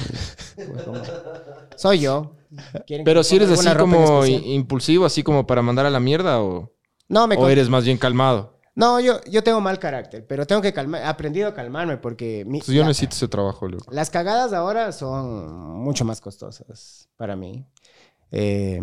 Y 0.58 0.62
fue 0.62 0.84
como, 0.84 1.02
Soy 1.76 2.00
yo. 2.02 2.36
¿Quieren 2.86 3.04
que 3.04 3.10
Pero 3.10 3.24
si 3.24 3.36
eres 3.38 3.50
así 3.50 3.68
como 3.76 4.26
impulsivo, 4.26 5.06
así 5.06 5.24
como 5.24 5.48
para 5.48 5.62
mandar 5.62 5.86
a 5.86 5.90
la 5.90 6.00
mierda 6.00 6.42
o, 6.42 6.72
No, 7.10 7.28
me 7.28 7.36
o 7.36 7.50
eres 7.50 7.68
más 7.70 7.84
bien 7.84 7.98
calmado. 7.98 8.58
No, 8.76 9.00
yo, 9.00 9.20
yo 9.28 9.42
tengo 9.44 9.60
mal 9.60 9.80
carácter, 9.80 10.28
pero 10.28 10.46
tengo 10.46 10.62
que 10.62 10.72
calmar. 10.72 11.02
He 11.02 11.06
aprendido 11.06 11.48
a 11.48 11.54
calmarme 11.56 11.98
porque. 11.98 12.46
mi- 12.46 12.58
Entonces 12.60 12.76
yo 12.76 12.82
la- 12.84 12.90
necesito 12.90 13.16
ese 13.16 13.28
trabajo, 13.28 13.68
loco. 13.68 13.86
Las 13.92 14.12
cagadas 14.12 14.54
ahora 14.54 14.92
son 14.92 15.80
mucho 15.80 16.06
más 16.06 16.22
costosas 16.22 17.10
para 17.18 17.36
mí. 17.36 17.66
Eh, 18.32 18.80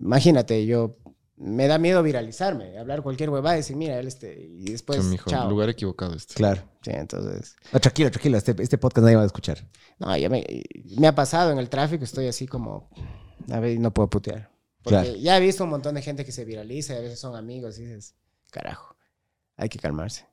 imagínate, 0.00 0.66
yo 0.66 0.96
me 1.38 1.66
da 1.66 1.78
miedo 1.78 2.02
viralizarme, 2.02 2.78
hablar 2.78 3.02
cualquier 3.02 3.28
huevada 3.30 3.56
y 3.56 3.58
decir, 3.60 3.76
mira, 3.76 3.98
él 3.98 4.06
este, 4.08 4.38
y 4.40 4.70
después, 4.70 5.04
Mijo, 5.04 5.24
Pues, 5.24 5.36
chao. 5.36 5.50
lugar 5.50 5.68
equivocado 5.68 6.14
este. 6.14 6.34
Claro. 6.34 6.62
Sí, 6.82 6.90
entonces, 6.94 7.56
No, 7.72 7.80
tranquilo, 7.80 8.10
tranquilo. 8.10 8.38
Este, 8.38 8.54
este 8.62 8.78
podcast 8.78 9.04
nadie 9.04 9.16
va 9.16 9.22
a 9.22 9.26
escuchar. 9.26 9.66
no, 9.98 10.16
ya 10.16 10.28
me, 10.28 10.44
me 10.98 11.06
ha 11.06 11.14
pasado 11.14 11.50
en 11.52 11.58
el 11.58 11.68
tráfico, 11.68 12.04
estoy 12.04 12.26
así 12.28 12.46
como, 12.46 12.88
a 13.50 13.60
ver, 13.60 13.78
no 13.78 13.92
puedo 13.92 14.08
putear. 14.08 14.50
Porque 14.82 15.00
Claro. 15.02 15.16
ya 15.18 15.36
he 15.36 15.40
visto 15.40 15.64
un 15.64 15.70
montón 15.70 15.94
de 15.96 16.02
gente 16.02 16.24
que 16.24 16.32
se 16.32 16.44
viraliza 16.44 16.94
y 16.94 16.98
a 16.98 17.00
veces 17.00 17.18
son 17.18 17.34
amigos 17.36 17.78
y 17.78 17.82
dices, 17.82 18.14
carajo, 18.50 18.96
hay 19.56 19.68
que 19.68 19.78
calmarse. 19.78 20.26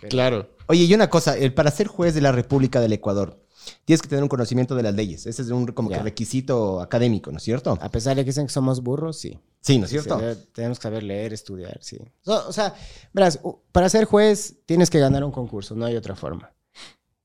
Pero- 0.00 0.08
Claro. 0.10 0.56
Oye, 0.68 0.84
y 0.84 0.94
una 0.94 1.10
cosa, 1.10 1.36
el, 1.36 1.52
para 1.52 1.70
ser 1.70 1.86
juez 1.88 2.14
de 2.14 2.20
la 2.22 2.32
República 2.32 2.80
del 2.80 2.92
Ecuador, 2.92 3.39
tienes 3.84 4.02
que 4.02 4.08
tener 4.08 4.22
un 4.22 4.28
conocimiento 4.28 4.74
de 4.74 4.82
las 4.82 4.94
leyes. 4.94 5.26
Ese 5.26 5.42
es 5.42 5.48
un 5.50 5.66
como 5.66 5.88
que 5.88 5.96
Ya. 5.96 6.02
requisito 6.02 6.80
académico, 6.80 7.30
¿no 7.30 7.38
es 7.38 7.42
cierto? 7.42 7.78
A 7.80 7.88
pesar 7.90 8.16
de 8.16 8.22
que 8.24 8.30
dicen 8.30 8.46
que 8.46 8.52
somos 8.52 8.82
burros, 8.82 9.18
sí. 9.18 9.38
Sí, 9.60 9.78
¿no 9.78 9.84
es 9.84 9.90
cierto? 9.90 10.18
sí, 10.18 10.48
tenemos 10.54 10.78
que 10.78 10.82
saber 10.84 11.02
leer, 11.02 11.32
estudiar, 11.32 11.78
sí. 11.82 11.98
O, 12.26 12.32
o 12.48 12.52
sea, 12.52 12.74
verás, 13.12 13.38
para 13.72 13.88
ser 13.88 14.04
juez 14.06 14.56
tienes 14.66 14.88
que 14.90 14.98
ganar 14.98 15.22
un 15.24 15.32
concurso, 15.32 15.74
no 15.74 15.84
hay 15.84 15.96
otra 15.96 16.16
forma. 16.16 16.52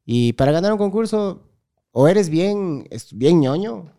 Y 0.06 0.34
para 0.34 0.52
ganar 0.52 0.72
un 0.74 0.78
concurso, 0.78 1.48
o 1.92 2.08
eres 2.08 2.30
bien, 2.30 2.88
es- 2.92 3.14
bien 3.18 3.40
ñoño, 3.40 3.92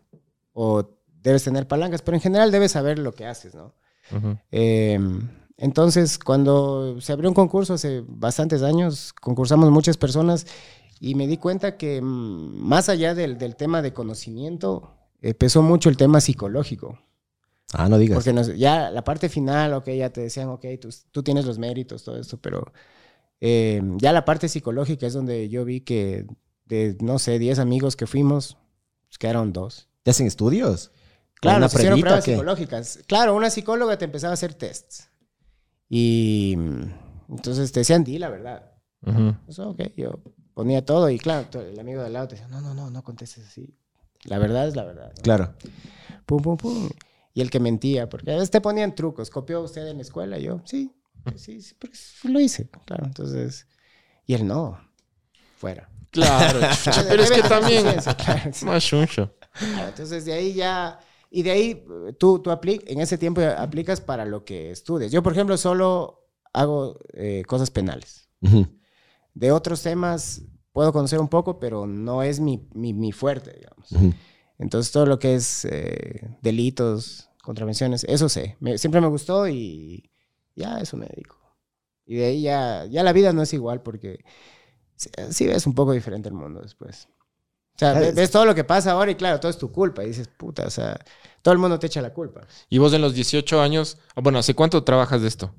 o 0.53 0.87
debes 1.21 1.43
tener 1.43 1.67
palancas, 1.67 2.01
pero 2.01 2.15
en 2.15 2.21
general 2.21 2.51
debes 2.51 2.71
saber 2.73 2.99
lo 2.99 3.13
que 3.13 3.25
haces, 3.25 3.55
¿no? 3.55 3.73
Ujú. 4.15 4.37
Eh, 4.51 4.99
entonces, 5.57 6.19
cuando 6.19 7.01
se 7.01 7.11
abrió 7.11 7.29
un 7.29 7.33
concurso 7.35 7.73
hace 7.73 8.03
bastantes 8.07 8.61
años, 8.61 9.11
concursamos 9.19 9.71
muchas 9.71 9.97
personas 9.97 10.45
y 10.99 11.15
me 11.15 11.27
di 11.27 11.37
cuenta 11.37 11.77
que 11.77 12.01
mm, 12.01 12.05
más 12.05 12.89
allá 12.89 13.13
del, 13.15 13.37
del 13.37 13.55
tema 13.55 13.81
de 13.81 13.93
conocimiento, 13.93 14.95
eh, 15.21 15.33
pesó 15.33 15.61
mucho 15.61 15.89
el 15.89 15.97
tema 15.97 16.21
psicológico. 16.21 16.99
Ah, 17.73 17.89
no 17.89 17.97
digas. 17.97 18.15
Porque 18.15 18.33
nos- 18.33 18.55
ya 18.57 18.89
la 18.91 19.03
parte 19.03 19.29
final, 19.29 19.73
ok, 19.73 19.89
ya 19.89 20.09
te 20.11 20.21
decían, 20.21 20.49
ok, 20.49 20.65
tú, 20.79 20.89
tú 21.11 21.23
tienes 21.23 21.45
los 21.45 21.57
méritos, 21.59 22.03
todo 22.03 22.17
esto, 22.19 22.37
pero 22.37 22.71
eh, 23.41 23.81
ya 23.97 24.13
la 24.13 24.25
parte 24.25 24.47
psicológica 24.49 25.05
es 25.05 25.13
donde 25.13 25.49
yo 25.49 25.65
vi 25.65 25.81
que 25.81 26.25
de, 26.65 26.97
no 27.01 27.19
sé, 27.19 27.39
10 27.39 27.59
amigos 27.59 27.95
que 27.95 28.07
fuimos, 28.07 28.57
pues, 29.07 29.17
quedaron 29.17 29.53
dos. 29.53 29.89
¿Te 30.03 30.11
hacen 30.11 30.27
estudios? 30.27 30.91
Claro, 31.39 31.57
¿Una 31.57 31.65
nos 31.65 31.73
hicieron 31.75 31.99
pruebas 31.99 32.23
psicológicas. 32.23 32.99
Claro, 33.07 33.35
una 33.35 33.49
psicóloga 33.49 33.97
te 33.97 34.05
empezaba 34.05 34.31
a 34.31 34.33
hacer 34.33 34.53
tests. 34.53 35.09
Y 35.89 36.55
mm, 36.57 37.33
entonces 37.35 37.71
te 37.71 37.81
decían, 37.81 38.03
di 38.03 38.17
la 38.17 38.29
verdad. 38.29 38.71
Ujú. 39.05 39.35
Pues, 39.45 39.59
ok, 39.59 39.81
yo 39.95 40.19
ponía 40.57 40.83
todo 40.83 41.07
y 41.11 41.19
claro, 41.19 41.47
el 41.61 41.79
amigo 41.79 42.01
de 42.01 42.07
al 42.07 42.13
lado 42.13 42.27
te 42.29 42.33
decía, 42.33 42.47
no, 42.47 42.59
no, 42.61 42.73
no, 42.73 42.89
no 42.89 43.03
contestes 43.03 43.45
así. 43.47 43.77
La 44.23 44.39
verdad 44.39 44.67
es 44.67 44.75
la 44.75 44.83
verdad. 44.85 45.13
¿no? 45.15 45.21
Claro. 45.21 45.53
Pum, 46.25 46.41
pum, 46.41 46.57
pum. 46.57 46.89
Y 47.35 47.41
el 47.41 47.51
que 47.51 47.59
mentía, 47.59 48.09
porque 48.09 48.31
a 48.31 48.33
veces 48.33 48.49
te 48.49 48.59
ponían 48.59 48.95
trucos. 48.95 49.29
¿Copió 49.29 49.61
usted 49.61 49.85
en 49.87 49.97
la 49.97 50.01
escuela? 50.01 50.39
Yo, 50.39 50.59
sí, 50.65 50.91
sí, 51.35 51.61
sí, 51.61 51.75
porque 51.77 51.95
lo 52.23 52.39
hice. 52.39 52.67
Claro, 52.85 53.05
entonces. 53.05 53.67
Y 54.25 54.33
él 54.33 54.47
no. 54.47 54.81
Fuera. 55.57 55.91
Claro, 56.09 56.59
pero 57.07 57.21
es 57.21 57.29
que 57.29 57.43
también. 57.43 57.83
conciencia, 57.83 58.15
claro, 58.15 58.51
sí. 58.51 58.65
Más 58.65 58.83
chuncho. 58.83 59.35
Claro, 59.59 59.89
Entonces 59.89 60.25
de 60.25 60.33
ahí 60.33 60.53
ya. 60.55 60.99
Y 61.29 61.43
de 61.43 61.51
ahí 61.51 61.85
tú, 62.17 62.39
tú 62.39 62.49
apli- 62.49 62.81
en 62.87 62.99
ese 62.99 63.19
tiempo 63.19 63.41
aplicas 63.41 64.01
para 64.01 64.25
lo 64.25 64.43
que 64.43 64.71
estudies. 64.71 65.11
Yo, 65.11 65.21
por 65.21 65.33
ejemplo, 65.33 65.55
solo 65.57 66.25
hago 66.51 66.97
eh, 67.13 67.43
cosas 67.45 67.69
penales. 67.69 68.27
Ujú. 68.41 68.65
De 69.37 69.51
otros 69.51 69.83
temas 69.83 70.41
puedo 70.71 70.91
conocer 70.91 71.19
un 71.19 71.27
poco, 71.27 71.59
pero 71.59 71.85
no 71.85 72.23
es 72.23 72.39
mi, 72.39 72.67
mi, 72.73 72.93
mi 72.93 73.11
fuerte, 73.11 73.53
digamos. 73.53 73.91
Ujú. 73.91 74.13
Entonces, 74.59 74.91
todo 74.91 75.05
lo 75.05 75.19
que 75.19 75.35
es 75.35 75.65
eh, 75.65 76.35
delitos, 76.41 77.29
contravenciones, 77.43 78.03
eso 78.05 78.29
sé. 78.29 78.57
Me- 78.59 78.77
siempre 78.77 78.99
me 79.01 79.07
gustó 79.07 79.47
y 79.47 80.09
ya 80.55 80.79
eso 80.79 80.97
me 80.97 81.05
dedico. 81.05 81.37
Y 82.05 82.15
de 82.15 82.25
ahí 82.25 82.41
ya, 82.41 82.85
ya 82.85 83.03
la 83.03 83.13
vida 83.13 83.33
no 83.33 83.43
es 83.43 83.53
igual 83.53 83.83
porque 83.83 84.23
sí, 84.95 85.09
sí 85.29 85.45
ves 85.45 85.67
un 85.67 85.75
poco 85.75 85.91
diferente 85.91 86.29
el 86.29 86.35
mundo 86.35 86.61
después. 86.61 87.07
O 87.75 87.79
sea, 87.79 87.93
ves 87.93 88.31
todo 88.31 88.45
lo 88.45 88.55
que 88.55 88.63
pasa 88.63 88.91
ahora 88.93 89.11
y 89.11 89.15
claro, 89.15 89.39
todo 89.39 89.51
es 89.51 89.57
tu 89.59 89.71
culpa. 89.71 90.03
Y 90.03 90.07
dices, 90.07 90.27
puta, 90.27 90.65
o 90.65 90.69
sea, 90.71 90.99
todo 91.43 91.51
el 91.53 91.59
mundo 91.59 91.77
te 91.77 91.85
echa 91.85 92.01
la 92.01 92.11
culpa. 92.11 92.47
Y 92.69 92.79
vos 92.79 92.91
en 92.93 93.01
los 93.01 93.13
18 93.13 93.61
años, 93.61 93.99
ah, 94.15 94.21
bueno, 94.21 94.39
¿hace 94.39 94.55
cuánto 94.55 94.83
trabajas 94.83 95.21
de 95.21 95.27
esto? 95.27 95.53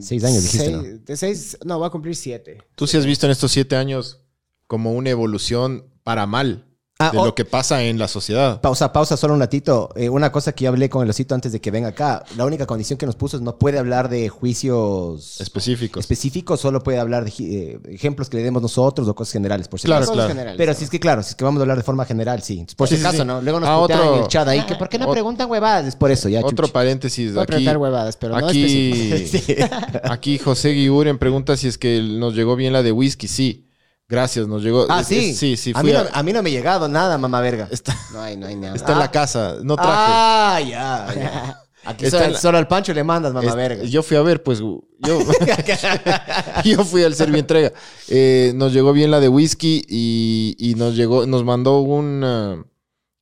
Seis 0.00 0.24
años 0.24 0.42
dijiste, 0.42 0.66
seis- 0.66 0.76
¿no? 0.76 0.82
De 0.82 1.16
seis, 1.16 1.58
no, 1.64 1.78
voy 1.78 1.86
a 1.86 1.90
cumplir 1.90 2.14
siete. 2.16 2.58
Tú 2.76 2.86
sí 2.86 2.96
has 2.96 3.06
visto 3.06 3.26
en 3.26 3.32
estos 3.32 3.50
7 3.52 3.76
años 3.76 4.20
como 4.66 4.92
una 4.92 5.10
evolución 5.10 5.84
para 6.04 6.26
mal 6.26 6.66
Ah, 7.02 7.10
de 7.12 7.16
lo 7.16 7.34
que 7.34 7.44
pasa 7.46 7.82
en 7.82 7.98
la 7.98 8.08
sociedad. 8.08 8.60
Pausa, 8.60 8.92
pausa, 8.92 9.16
solo 9.16 9.32
un 9.34 9.40
ratito. 9.40 9.88
Eh, 9.96 10.08
una 10.10 10.30
cosa 10.30 10.52
que 10.52 10.64
yo 10.64 10.70
hablé 10.70 10.90
con 10.90 11.02
el 11.02 11.08
osito 11.10 11.34
antes 11.34 11.50
de 11.50 11.60
que 11.60 11.70
venga 11.70 11.88
acá. 11.88 12.24
La 12.36 12.44
única 12.44 12.66
condición 12.66 12.98
que 12.98 13.06
nos 13.06 13.16
puso 13.16 13.36
es 13.38 13.42
no 13.42 13.56
puede 13.56 13.78
hablar 13.78 14.08
de 14.10 14.28
juicios 14.28 15.40
Específicos. 15.40 16.00
específicos, 16.00 16.60
solo 16.60 16.82
puede 16.82 16.98
hablar 16.98 17.24
de 17.24 17.32
eh, 17.40 17.80
ejemplos 17.88 18.28
que 18.28 18.36
le 18.36 18.42
demos 18.42 18.60
nosotros 18.62 19.08
o 19.08 19.14
cosas 19.14 19.32
generales, 19.32 19.66
por 19.68 19.80
si 19.80 19.86
Claro, 19.86 20.04
acaso. 20.04 20.12
Claro. 20.14 20.52
Pero 20.56 20.72
¿no? 20.72 20.78
si 20.78 20.84
es 20.84 20.90
que, 20.90 21.00
claro, 21.00 21.22
si 21.22 21.30
es 21.30 21.34
que 21.36 21.44
vamos 21.44 21.58
a 21.60 21.62
hablar 21.62 21.76
de 21.78 21.82
forma 21.84 22.04
general, 22.04 22.42
sí. 22.42 22.66
Por 22.76 22.88
Sí, 22.88 22.96
si 22.96 23.00
acaso, 23.00 23.22
sí. 23.22 23.24
¿no? 23.26 23.40
Luego 23.40 23.60
nos 23.60 23.68
Ah, 23.68 23.78
otro- 23.78 24.16
en 24.16 24.22
el 24.22 24.28
chat 24.28 24.46
ahí, 24.48 24.64
que 24.66 24.74
¿por 24.74 24.88
qué 24.88 24.98
no 24.98 25.10
preguntan 25.10 25.50
huevadas? 25.50 25.86
Es 25.86 25.96
por 25.96 26.10
eso, 26.10 26.28
ya. 26.28 26.40
Otro 26.44 26.68
paréntesis. 26.68 27.32
Voy 27.32 27.40
a 27.40 27.42
Aquí, 27.44 27.46
preguntar 27.52 27.76
huevadas, 27.78 28.16
pero 28.16 28.38
no 28.38 28.46
aquí. 28.48 28.60
Sí. 29.30 29.56
aquí 30.04 30.38
José 30.38 30.70
Guiguren 30.70 31.18
pregunta 31.18 31.56
si 31.56 31.68
es 31.68 31.78
que 31.78 32.00
nos 32.02 32.34
llegó 32.34 32.56
bien 32.56 32.72
la 32.72 32.82
de 32.82 32.92
whisky. 32.92 33.28
Sí. 33.28 33.66
Gracias, 34.10 34.46
nos 34.48 34.62
llegó. 34.62 34.86
Ah, 34.90 35.04
sí. 35.04 35.34
sí, 35.34 35.56
sí. 35.56 35.72
a, 35.74 35.82
mí 35.84 35.92
a- 35.92 36.02
no, 36.02 36.08
a 36.12 36.22
mí 36.24 36.32
no 36.32 36.42
me 36.42 36.50
ha 36.50 36.52
llegado 36.52 36.88
nada, 36.88 37.16
mamá 37.16 37.40
verga. 37.40 37.68
está 37.70 37.96
No 38.12 38.20
hay, 38.20 38.36
no 38.36 38.46
hay 38.48 38.56
nada. 38.56 38.74
está 38.74 38.92
en 38.92 38.98
la 38.98 39.10
casa. 39.10 39.56
No 39.62 39.76
traje. 39.76 39.90
Ah, 39.92 40.60
ya. 40.60 41.14
ya. 41.14 41.62
Aquí 41.84 42.04
Está 42.04 42.18
solo, 42.18 42.26
en 42.26 42.32
la- 42.34 42.38
solo 42.40 42.58
al 42.58 42.68
Pancho 42.68 42.92
le 42.92 43.04
mandas, 43.04 43.32
mamá 43.32 43.48
Es- 43.48 43.54
verga. 43.56 43.84
Yo 43.84 44.02
fui 44.02 44.16
a 44.16 44.22
ver, 44.22 44.42
pues 44.42 44.58
yo, 44.58 44.82
yo 46.64 46.84
fui 46.84 47.02
al 47.04 47.14
Servientrega. 47.14 47.72
Eh, 48.08 48.52
nos 48.54 48.72
llegó 48.72 48.92
bien 48.92 49.10
la 49.10 49.20
de 49.20 49.28
whisky 49.28 49.82
y, 49.88 50.56
y 50.58 50.74
nos 50.74 50.94
llegó, 50.96 51.24
nos 51.26 51.44
mandó 51.44 51.80
un 51.80 52.22
ah, 52.24 52.62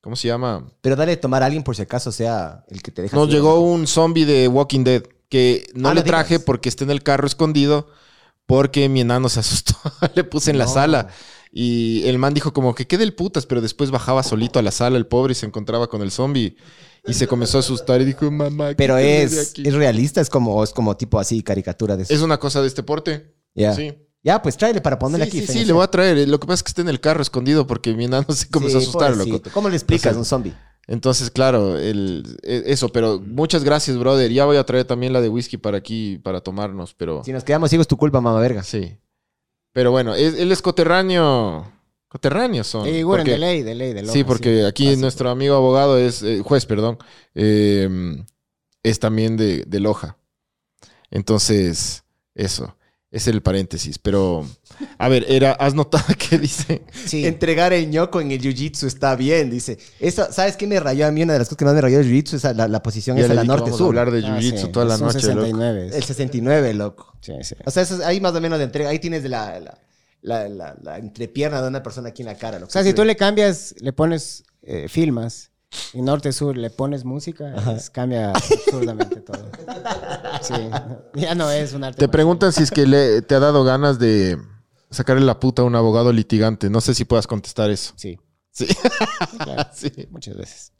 ¿cómo 0.01 0.15
se 0.15 0.27
llama? 0.27 0.65
Pero 0.81 0.95
dale 0.95 1.15
tomar 1.17 1.43
a 1.43 1.45
alguien 1.45 1.63
por 1.63 1.75
si 1.75 1.83
acaso 1.83 2.11
sea 2.11 2.65
el 2.69 2.81
que 2.81 2.91
te 2.91 3.03
deja. 3.03 3.15
Nos 3.15 3.29
llegó 3.29 3.59
un 3.59 3.87
zombie 3.87 4.25
de 4.25 4.47
Walking 4.47 4.83
Dead 4.83 5.03
que 5.29 5.67
no 5.75 5.89
Ah, 5.89 5.93
le 5.93 6.01
traje 6.03 6.35
digas. 6.35 6.43
porque 6.45 6.69
está 6.69 6.83
en 6.83 6.91
el 6.91 7.03
carro 7.03 7.27
escondido 7.27 7.87
porque 8.49 8.89
mi 8.89 9.01
enano 9.01 9.29
se 9.29 9.39
asustó. 9.39 9.75
le 10.15 10.23
puse 10.23 10.49
en 10.49 10.57
la 10.57 10.65
sala 10.67 11.07
y 11.51 12.01
el 12.07 12.17
man 12.17 12.33
dijo 12.33 12.51
como 12.51 12.73
que 12.73 12.87
quede 12.87 13.03
el 13.03 13.13
putas, 13.13 13.45
pero 13.45 13.61
después 13.61 13.91
bajaba 13.91 14.23
solito 14.23 14.57
a 14.57 14.63
la 14.63 14.71
sala 14.71 14.97
el 14.97 15.05
pobre 15.05 15.33
y 15.33 15.35
se 15.35 15.45
encontraba 15.45 15.87
con 15.87 16.01
el 16.01 16.09
zombie 16.09 16.55
y 17.05 17.13
se 17.13 17.27
comenzó 17.27 17.57
a 17.57 17.59
asustar 17.59 18.01
y 18.01 18.05
dijo, 18.05 18.29
mamá, 18.31 18.71
Pero 18.75 18.97
es, 18.97 19.51
aquí". 19.51 19.67
es 19.67 19.73
realista, 19.75 20.19
es 20.19 20.31
como, 20.31 20.63
es 20.63 20.71
como 20.71 20.97
tipo 20.97 21.19
así, 21.19 21.43
caricatura 21.43 21.95
de 21.95 22.03
eso. 22.03 22.13
Es 22.13 22.21
una 22.21 22.39
cosa 22.39 22.61
de 22.61 22.67
este 22.67 22.81
porte. 22.81 23.35
Ya. 23.53 23.75
Sí. 23.75 23.93
Ya, 24.23 24.41
pues 24.41 24.57
tráele 24.57 24.81
para 24.81 24.97
ponerle 24.97 25.29
Sí, 25.29 25.37
aquí. 25.37 25.47
sí, 25.47 25.59
sí, 25.59 25.65
le 25.65 25.71
voy 25.73 25.83
a 25.83 25.87
traer. 25.87 26.27
Lo 26.27 26.39
que 26.39 26.47
pasa 26.47 26.55
es 26.55 26.63
que 26.63 26.69
está 26.69 26.81
en 26.81 26.89
el 26.89 26.99
carro 26.99 27.21
escondido 27.21 27.67
porque 27.67 27.93
mi 27.93 28.05
enano 28.05 28.25
se 28.33 28.49
comenzó 28.49 28.79
Sí, 28.79 28.85
a 28.85 28.89
asustar, 28.89 29.15
loco. 29.15 29.41
¿Cómo 29.53 29.69
le 29.69 29.75
explicas 29.75 30.15
a 30.15 30.17
un 30.17 30.25
zombie? 30.25 30.53
Entonces, 30.91 31.29
claro, 31.29 31.77
el, 31.77 32.39
e- 32.41 32.63
eso, 32.65 32.89
pero 32.89 33.19
muchas 33.19 33.63
gracias, 33.63 33.95
brother. 33.97 34.31
Ya 34.31 34.45
voy 34.45 34.57
a 34.57 34.63
traer 34.65 34.85
también 34.85 35.13
la 35.13 35.21
de 35.21 35.29
whisky 35.29 35.55
para 35.57 35.77
aquí, 35.77 36.17
para 36.23 36.41
tomarnos, 36.41 36.95
pero 36.95 37.23
Si 37.23 37.31
nos 37.31 37.43
quedamos 37.43 37.69
ciegos, 37.69 37.87
tu 37.87 37.95
culpa, 37.95 38.19
mamá 38.19 38.39
verga. 38.41 38.63
sí. 38.63 38.97
Pero 39.71 39.91
bueno, 39.91 40.15
es- 40.15 40.33
él 40.39 40.51
es 40.51 40.63
coterráneo. 40.63 41.71
Coterráneos 42.07 42.65
son. 42.65 42.87
Y 42.89 43.03
bueno, 43.03 43.21
porque- 43.21 43.33
de 43.33 43.37
ley, 43.37 43.61
de 43.61 43.75
ley, 43.75 43.93
de 43.93 44.03
sí, 44.07 44.23
porque 44.23 44.65
aquí 44.65 44.95
nuestro 44.97 45.29
amigo 45.29 45.53
abogado 45.55 45.99
es, 45.99 46.23
eh, 46.23 46.41
juez, 46.43 46.65
perdón, 46.65 46.97
eh, 47.35 47.87
es 48.81 48.97
también 48.99 49.37
de, 49.37 49.63
de 49.67 49.79
Loja. 49.79 50.17
Entonces, 51.11 52.03
eso, 52.33 52.75
es 53.11 53.27
el 53.27 53.41
paréntesis. 53.41 53.97
Pero, 53.99 54.45
a 54.97 55.09
ver, 55.09 55.25
era, 55.27 55.53
¿has 55.53 55.73
notado 55.73 56.05
que 56.17 56.37
dice? 56.37 56.83
Sí. 57.05 57.25
Entregar 57.25 57.73
el 57.73 57.89
ñoco 57.89 58.21
en 58.21 58.31
el 58.31 58.39
jiu-jitsu 58.41 58.85
está 58.87 59.15
bien, 59.15 59.49
dice. 59.49 59.77
Eso, 59.99 60.31
¿Sabes 60.31 60.55
qué 60.57 60.67
me 60.67 60.79
rayó 60.79 61.07
a 61.07 61.11
mí? 61.11 61.23
Una 61.23 61.33
de 61.33 61.39
las 61.39 61.47
cosas 61.47 61.57
que 61.57 61.65
más 61.65 61.73
me 61.73 61.81
rayó 61.81 61.99
el 61.99 62.05
jiu-jitsu 62.07 62.33
es 62.35 62.43
la, 62.55 62.67
la 62.67 62.83
posición 62.83 63.17
esa, 63.17 63.29
le 63.29 63.35
la 63.35 63.41
a 63.41 63.43
norte-sur. 63.45 63.87
hablar 63.87 64.11
de 64.11 64.25
Ah, 64.25 64.37
jiu-jitsu 64.39 64.65
sí, 64.67 64.71
toda 64.71 64.85
la 64.85 64.95
es 64.95 65.01
noche, 65.01 65.27
loco. 65.33 65.41
69. 65.41 65.89
El 65.93 66.03
69, 66.03 66.73
loco. 66.73 67.13
Sí, 67.21 67.33
sí. 67.41 67.55
O 67.65 67.71
sea, 67.71 67.83
eso 67.83 67.95
es- 67.95 68.01
ahí 68.01 68.21
más 68.21 68.33
o 68.33 68.41
menos 68.41 68.57
de 68.59 68.65
entrega. 68.65 68.89
Ahí 68.89 68.99
tienes 68.99 69.23
de 69.23 69.29
la, 69.29 69.59
la, 69.59 69.77
la, 70.21 70.47
la- 70.49 70.77
la 70.81 70.97
entrepierna 70.97 71.61
de 71.61 71.67
una 71.67 71.81
persona 71.83 72.09
aquí 72.09 72.21
en 72.21 72.27
la 72.27 72.35
cara. 72.37 72.59
loco. 72.59 72.69
O 72.69 72.71
sea, 72.71 72.83
si 72.83 72.93
tú 72.93 73.03
le 73.03 73.15
cambias, 73.15 73.73
le 73.79 73.91
pones, 73.93 74.43
eh, 74.61 74.87
filmas, 74.87 75.51
y 75.93 76.01
norte-sur, 76.01 76.57
le 76.57 76.69
pones 76.69 77.05
música, 77.05 77.53
es- 77.75 77.89
cambia 77.89 78.31
absurdamente 78.31 79.17
todo. 79.21 79.49
Sí. 80.41 80.53
Ya 81.15 81.35
no 81.35 81.49
es 81.51 81.73
un 81.73 81.83
arte. 81.83 81.99
Te 81.99 82.07
preguntan 82.07 82.51
si 82.53 82.63
es 82.63 82.71
que 82.71 82.85
le, 82.87 83.21
te 83.21 83.35
ha 83.35 83.39
dado 83.39 83.63
ganas 83.63 83.99
de 83.99 84.37
sacarle 84.89 85.25
la 85.25 85.39
puta 85.39 85.61
a 85.61 85.65
un 85.65 85.75
abogado 85.75 86.11
litigante. 86.11 86.69
No 86.69 86.81
sé 86.81 86.93
si 86.95 87.05
puedas 87.05 87.27
contestar 87.27 87.69
eso. 87.69 87.93
Sí, 87.95 88.19
Sí. 88.51 88.67
claro, 89.43 89.69
sí. 89.73 89.91
muchas 90.11 90.35
veces. 90.37 90.73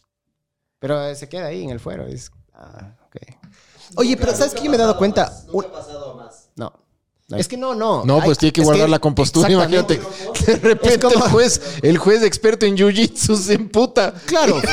Pero 0.79 1.01
eh, 1.03 1.15
se 1.15 1.27
queda 1.29 1.47
ahí 1.47 1.63
en 1.63 1.69
el 1.71 1.79
fuero. 1.79 2.05
Es, 2.07 2.31
ah. 2.53 2.95
Oye, 3.95 4.15
pero 4.17 4.33
¿sabes 4.35 4.53
qué? 4.53 4.63
Yo 4.63 4.69
me 4.69 4.75
he 4.75 4.79
dado 4.79 4.97
cuenta. 4.97 5.31
Un- 5.51 5.65
No. 6.55 6.73
Es 7.37 7.47
que 7.47 7.57
no, 7.57 7.75
no. 7.75 8.03
No, 8.05 8.21
pues 8.23 8.37
tiene 8.37 8.53
que 8.53 8.61
guardar 8.63 8.89
la 8.89 8.99
compostura, 8.99 9.51
imagínate. 9.51 9.99
De 10.47 10.55
repente 10.55 10.99
como- 10.99 11.25
el 11.25 11.31
juez, 11.31 11.61
el 11.83 11.97
juez 11.97 12.23
experto 12.23 12.65
en 12.65 12.75
jiu-jitsu 12.75 13.35
se 13.35 13.53
emputa. 13.53 14.13
Claro. 14.25 14.59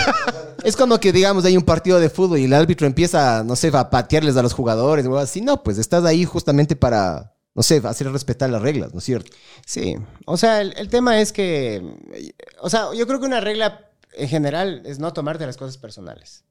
Es 0.64 0.74
como 0.74 0.98
que, 0.98 1.12
digamos, 1.12 1.44
hay 1.44 1.56
un 1.56 1.62
partido 1.62 2.00
de 2.00 2.10
fútbol 2.10 2.38
y 2.40 2.44
el 2.44 2.52
árbitro 2.52 2.88
empieza, 2.88 3.44
no 3.44 3.54
sé, 3.54 3.70
a 3.72 3.88
patearles 3.88 4.36
a 4.36 4.42
los 4.42 4.52
jugadores 4.52 5.06
o 5.06 5.16
así. 5.16 5.40
No, 5.40 5.62
pues 5.62 5.78
estás 5.78 6.04
ahí 6.04 6.24
justamente 6.24 6.74
para, 6.74 7.34
no 7.54 7.62
sé, 7.62 7.80
hacer 7.84 8.10
respetar 8.10 8.50
las 8.50 8.62
reglas, 8.62 8.92
¿no 8.92 8.98
es 8.98 9.04
cierto? 9.04 9.30
Sí, 9.64 9.96
o 10.24 10.36
sea, 10.36 10.60
el, 10.62 10.72
el 10.76 10.88
tema 10.88 11.20
es 11.20 11.32
que, 11.32 11.84
o 12.60 12.68
sea, 12.68 12.92
yo 12.94 13.06
creo 13.06 13.20
que 13.20 13.26
una 13.26 13.40
regla 13.40 13.90
en 14.14 14.28
general 14.28 14.82
es 14.86 14.98
no 14.98 15.12
tomarte 15.12 15.46
las 15.46 15.56
cosas 15.56 15.78
personales. 15.78 16.42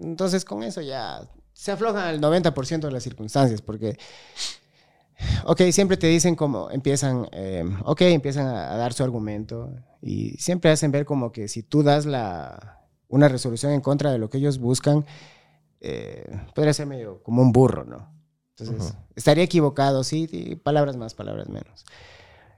Entonces, 0.00 0.44
con 0.44 0.64
eso 0.64 0.80
ya 0.80 1.20
se 1.52 1.70
aflojan 1.70 2.08
el 2.08 2.20
90% 2.20 2.80
de 2.80 2.90
las 2.90 3.04
circunstancias, 3.04 3.62
porque, 3.62 3.98
ok, 5.44 5.62
siempre 5.72 5.96
te 5.96 6.06
dicen 6.06 6.34
como, 6.36 6.70
empiezan, 6.70 7.28
eh, 7.32 7.64
ok, 7.84 8.00
empiezan 8.02 8.46
a, 8.46 8.72
a 8.72 8.76
dar 8.76 8.92
su 8.92 9.02
argumento 9.02 9.70
y 10.02 10.30
siempre 10.38 10.70
hacen 10.70 10.90
ver 10.92 11.04
como 11.04 11.32
que 11.32 11.48
si 11.48 11.62
tú 11.62 11.82
das 11.82 12.06
la, 12.06 12.80
una 13.08 13.28
resolución 13.28 13.72
en 13.72 13.80
contra 13.80 14.10
de 14.12 14.18
lo 14.18 14.30
que 14.30 14.38
ellos 14.38 14.58
buscan, 14.58 15.04
eh, 15.80 16.24
podría 16.54 16.72
ser 16.74 16.86
medio 16.86 17.22
como 17.22 17.42
un 17.42 17.52
burro, 17.52 17.84
¿no? 17.84 18.12
Entonces, 18.58 18.94
estaría 19.14 19.44
equivocado, 19.44 20.02
sí, 20.02 20.58
palabras 20.64 20.96
más, 20.96 21.14
palabras 21.14 21.48
menos. 21.48 21.84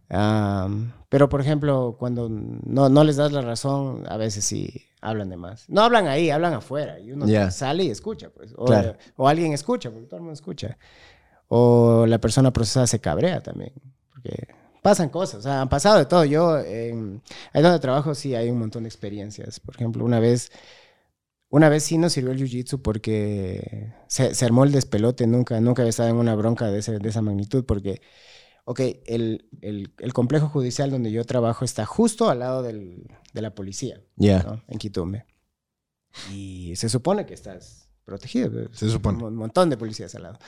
Am, 0.08 0.92
pero, 1.08 1.28
por 1.28 1.40
ejemplo, 1.40 1.96
cuando 1.98 2.28
no, 2.30 2.88
no 2.88 3.04
les 3.04 3.16
das 3.16 3.32
la 3.32 3.42
razón, 3.42 4.04
a 4.08 4.16
veces 4.16 4.44
sí 4.44 4.86
hablan 5.00 5.28
de 5.28 5.36
más. 5.36 5.68
No 5.68 5.82
hablan 5.82 6.08
ahí, 6.08 6.30
hablan 6.30 6.54
afuera. 6.54 6.98
Y 6.98 7.12
uno 7.12 7.26
Ya. 7.26 7.50
sale 7.50 7.84
y 7.84 7.90
escucha, 7.90 8.30
pues. 8.30 8.52
O, 8.56 8.64
Claro. 8.64 8.96
o 9.16 9.28
alguien 9.28 9.52
escucha, 9.52 9.90
porque 9.90 10.06
todo 10.06 10.16
el 10.16 10.22
mundo 10.22 10.34
escucha. 10.34 10.78
O 11.52 12.06
la 12.06 12.18
persona 12.20 12.52
procesada 12.52 12.86
se 12.86 13.00
cabrea 13.00 13.42
también. 13.42 13.72
Porque 14.12 14.46
pasan 14.82 15.08
cosas, 15.08 15.40
o 15.40 15.42
sea, 15.42 15.60
han 15.62 15.68
pasado 15.68 15.98
de 15.98 16.06
todo. 16.06 16.24
Yo, 16.24 16.58
en- 16.60 17.22
ahí 17.52 17.60
donde 17.62 17.80
trabajo, 17.80 18.14
sí 18.14 18.34
hay 18.36 18.50
un 18.50 18.58
montón 18.60 18.84
de 18.84 18.88
experiencias. 18.88 19.58
Por 19.58 19.74
ejemplo, 19.74 20.04
una 20.04 20.20
vez, 20.20 20.52
una 21.48 21.68
vez 21.68 21.82
sí 21.82 21.98
nos 21.98 22.12
sirvió 22.12 22.30
el 22.32 22.38
jiu-jitsu 22.38 22.80
porque 22.80 23.92
se, 24.06 24.32
se 24.36 24.44
armó 24.44 24.62
el 24.62 24.70
despelote. 24.70 25.26
Nunca, 25.26 25.60
nunca 25.60 25.82
había 25.82 25.90
estado 25.90 26.08
en 26.10 26.16
una 26.16 26.36
bronca 26.36 26.70
de, 26.70 26.78
ese- 26.78 27.00
de 27.00 27.08
esa 27.08 27.20
magnitud 27.20 27.64
porque, 27.64 28.00
ok, 28.64 28.80
el, 29.06 29.48
el- 29.60 29.92
el 29.98 30.12
complejo 30.12 30.48
judicial 30.48 30.90
donde 30.92 31.10
yo 31.10 31.24
trabajo 31.24 31.64
está 31.64 31.84
justo 31.84 32.30
al 32.30 32.38
lado 32.38 32.62
del- 32.62 33.08
de 33.34 33.42
la 33.42 33.54
policía, 33.56 34.00
Ya. 34.14 34.44
¿no? 34.44 34.62
En 34.68 34.78
Quitumbe. 34.78 35.26
Y 36.32 36.74
se 36.76 36.88
supone 36.88 37.26
que 37.26 37.34
estás 37.34 37.88
protegido. 38.04 38.50
Se 38.72 38.88
supone. 38.88 39.22
Un 39.24 39.34
montón 39.36 39.68
de 39.70 39.76
policías 39.76 40.14
al 40.14 40.22
lado. 40.24 40.38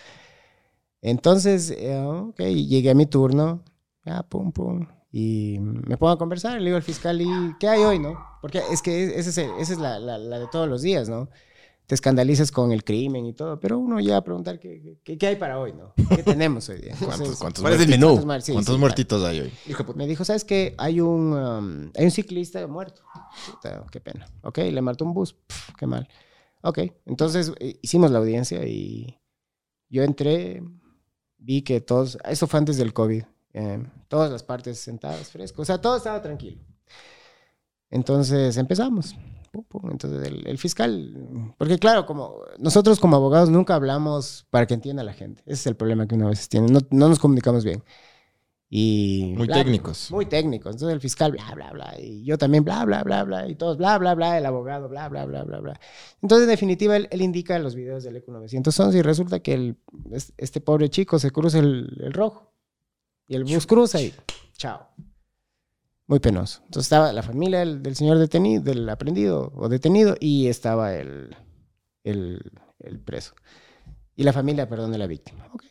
Entonces, 1.02 1.70
eh, 1.76 1.98
ok, 1.98 2.40
llegué 2.40 2.90
a 2.90 2.94
mi 2.94 3.06
turno, 3.06 3.62
ya, 4.04 4.22
pum, 4.22 4.52
pum, 4.52 4.86
y 5.10 5.58
me 5.60 5.96
pongo 5.96 6.12
a 6.12 6.18
conversar, 6.18 6.58
le 6.60 6.64
digo 6.66 6.76
al 6.76 6.82
fiscal, 6.82 7.20
¿y 7.20 7.54
qué 7.58 7.68
hay 7.68 7.82
hoy, 7.84 7.98
no? 7.98 8.16
Porque 8.40 8.62
es 8.70 8.80
que 8.82 9.18
ese 9.18 9.30
es 9.30 9.38
el- 9.38 9.50
esa 9.56 9.72
es 9.72 9.78
la, 9.78 9.98
la- 9.98 10.18
la 10.18 10.38
de 10.38 10.46
todos 10.48 10.68
los 10.68 10.80
días, 10.82 11.08
¿no? 11.08 11.28
Te 11.86 11.94
escandalizas 11.96 12.52
con 12.52 12.70
el 12.72 12.84
crimen 12.84 13.26
y 13.26 13.32
todo, 13.34 13.58
pero 13.60 13.78
uno 13.78 13.98
ya 14.00 14.16
a 14.16 14.24
preguntar 14.24 14.58
qué, 14.60 14.98
qué, 15.04 15.18
qué 15.18 15.26
hay 15.26 15.36
para 15.36 15.58
hoy, 15.58 15.72
¿no? 15.72 15.92
¿Qué 16.14 16.22
tenemos 16.22 16.68
hoy 16.68 16.78
día? 16.80 16.92
¿Cuántos, 16.92 17.12
Entonces, 17.18 17.38
cuántos, 17.40 17.62
¿Cuál 17.62 17.74
es 17.74 17.80
el 17.80 17.88
muertitos- 17.88 17.90
menú? 18.00 18.06
¿cuántos 18.06 18.26
mar- 18.26 18.42
sí, 18.42 18.52
cuántos 18.52 18.74
sí, 18.76 18.80
muertitos 18.80 19.24
hay 19.24 19.40
hoy? 19.40 19.52
me 19.96 20.06
dijo, 20.06 20.24
¿sabes 20.24 20.44
qué? 20.44 20.74
Hay 20.78 21.00
un, 21.00 21.32
um, 21.34 21.90
hay 21.96 22.04
un 22.04 22.10
ciclista 22.12 22.64
muerto. 22.68 23.02
Qué 23.90 24.00
pena. 24.00 24.26
Ok, 24.42 24.58
le 24.58 24.80
mató 24.80 25.04
un 25.04 25.12
bus. 25.14 25.34
Pf, 25.34 25.72
qué 25.76 25.86
mal. 25.86 26.08
Ok, 26.62 26.78
entonces 27.06 27.52
eh, 27.58 27.78
hicimos 27.82 28.10
la 28.12 28.20
audiencia 28.20 28.64
y 28.64 29.18
yo 29.90 30.04
entré, 30.04 30.62
vi 31.42 31.62
que 31.62 31.80
todos, 31.80 32.18
eso 32.24 32.46
fue 32.46 32.58
antes 32.58 32.76
del 32.76 32.92
COVID, 32.92 33.24
eh, 33.54 33.86
todas 34.08 34.30
las 34.30 34.42
partes 34.42 34.78
sentadas, 34.78 35.30
frescos, 35.30 35.62
o 35.62 35.64
sea, 35.64 35.80
todo 35.80 35.96
estaba 35.96 36.22
tranquilo. 36.22 36.60
Entonces 37.90 38.56
empezamos. 38.56 39.14
Entonces 39.90 40.26
el, 40.46 40.56
fiscal, 40.56 41.54
porque 41.58 41.78
claro, 41.78 42.06
como 42.06 42.36
nosotros 42.58 42.98
como 42.98 43.16
abogados 43.16 43.50
nunca 43.50 43.74
hablamos 43.74 44.46
para 44.48 44.66
que 44.66 44.72
entienda 44.72 45.04
la 45.04 45.12
gente. 45.12 45.42
Ese 45.44 45.52
es 45.52 45.66
el 45.66 45.76
problema 45.76 46.06
que 46.06 46.14
uno 46.14 46.26
a 46.26 46.30
veces 46.30 46.48
tiene. 46.48 46.68
No, 46.68 46.80
no 46.90 47.08
nos 47.10 47.18
comunicamos 47.18 47.62
bien. 47.62 47.84
Y 48.74 49.34
Muy 49.36 49.48
bla, 49.48 49.56
técnicos. 49.56 50.10
Muy 50.10 50.24
técnicos. 50.24 50.74
Entonces 50.74 50.94
el 50.94 51.00
fiscal, 51.02 51.30
bla, 51.32 51.54
bla, 51.54 51.72
bla. 51.72 51.94
Y 52.00 52.24
yo 52.24 52.38
también, 52.38 52.64
bla, 52.64 52.86
bla, 52.86 53.02
bla, 53.04 53.22
bla. 53.22 53.46
Y 53.46 53.54
todos, 53.54 53.76
bla, 53.76 53.98
bla, 53.98 54.14
bla. 54.14 54.38
El 54.38 54.46
abogado, 54.46 54.88
bla, 54.88 55.10
bla, 55.10 55.26
bla, 55.26 55.42
bla, 55.44 55.58
bla. 55.60 55.78
Entonces, 56.22 56.44
en 56.44 56.50
definitiva, 56.50 56.96
él, 56.96 57.06
él 57.10 57.20
indica 57.20 57.58
los 57.58 57.74
videos 57.74 58.02
del 58.02 58.16
ECU 58.16 58.32
911 58.32 58.96
y 58.96 59.02
resulta 59.02 59.40
que 59.40 59.52
el, 59.52 59.76
es- 60.10 60.32
este 60.38 60.62
pobre 60.62 60.88
chico 60.88 61.18
se 61.18 61.30
cruza 61.30 61.58
el, 61.58 61.98
el 62.00 62.14
rojo. 62.14 62.50
Y 63.28 63.34
el 63.34 63.44
bus 63.44 63.66
cruza 63.66 64.00
y 64.00 64.14
chao. 64.56 64.88
Muy 66.06 66.20
penoso. 66.20 66.60
Entonces 66.64 66.86
estaba 66.86 67.12
la 67.12 67.22
familia 67.22 67.58
del, 67.58 67.82
del 67.82 67.94
señor 67.94 68.16
detenido, 68.16 68.62
del 68.62 68.88
aprendido 68.88 69.52
o 69.54 69.68
detenido, 69.68 70.14
y 70.18 70.46
estaba 70.46 70.94
el, 70.94 71.36
el, 72.04 72.40
el 72.78 73.00
preso. 73.00 73.34
Y 74.16 74.22
la 74.24 74.32
familia, 74.32 74.66
perdón, 74.66 74.92
de 74.92 74.98
la 74.98 75.06
víctima. 75.06 75.46
Ok. 75.52 75.64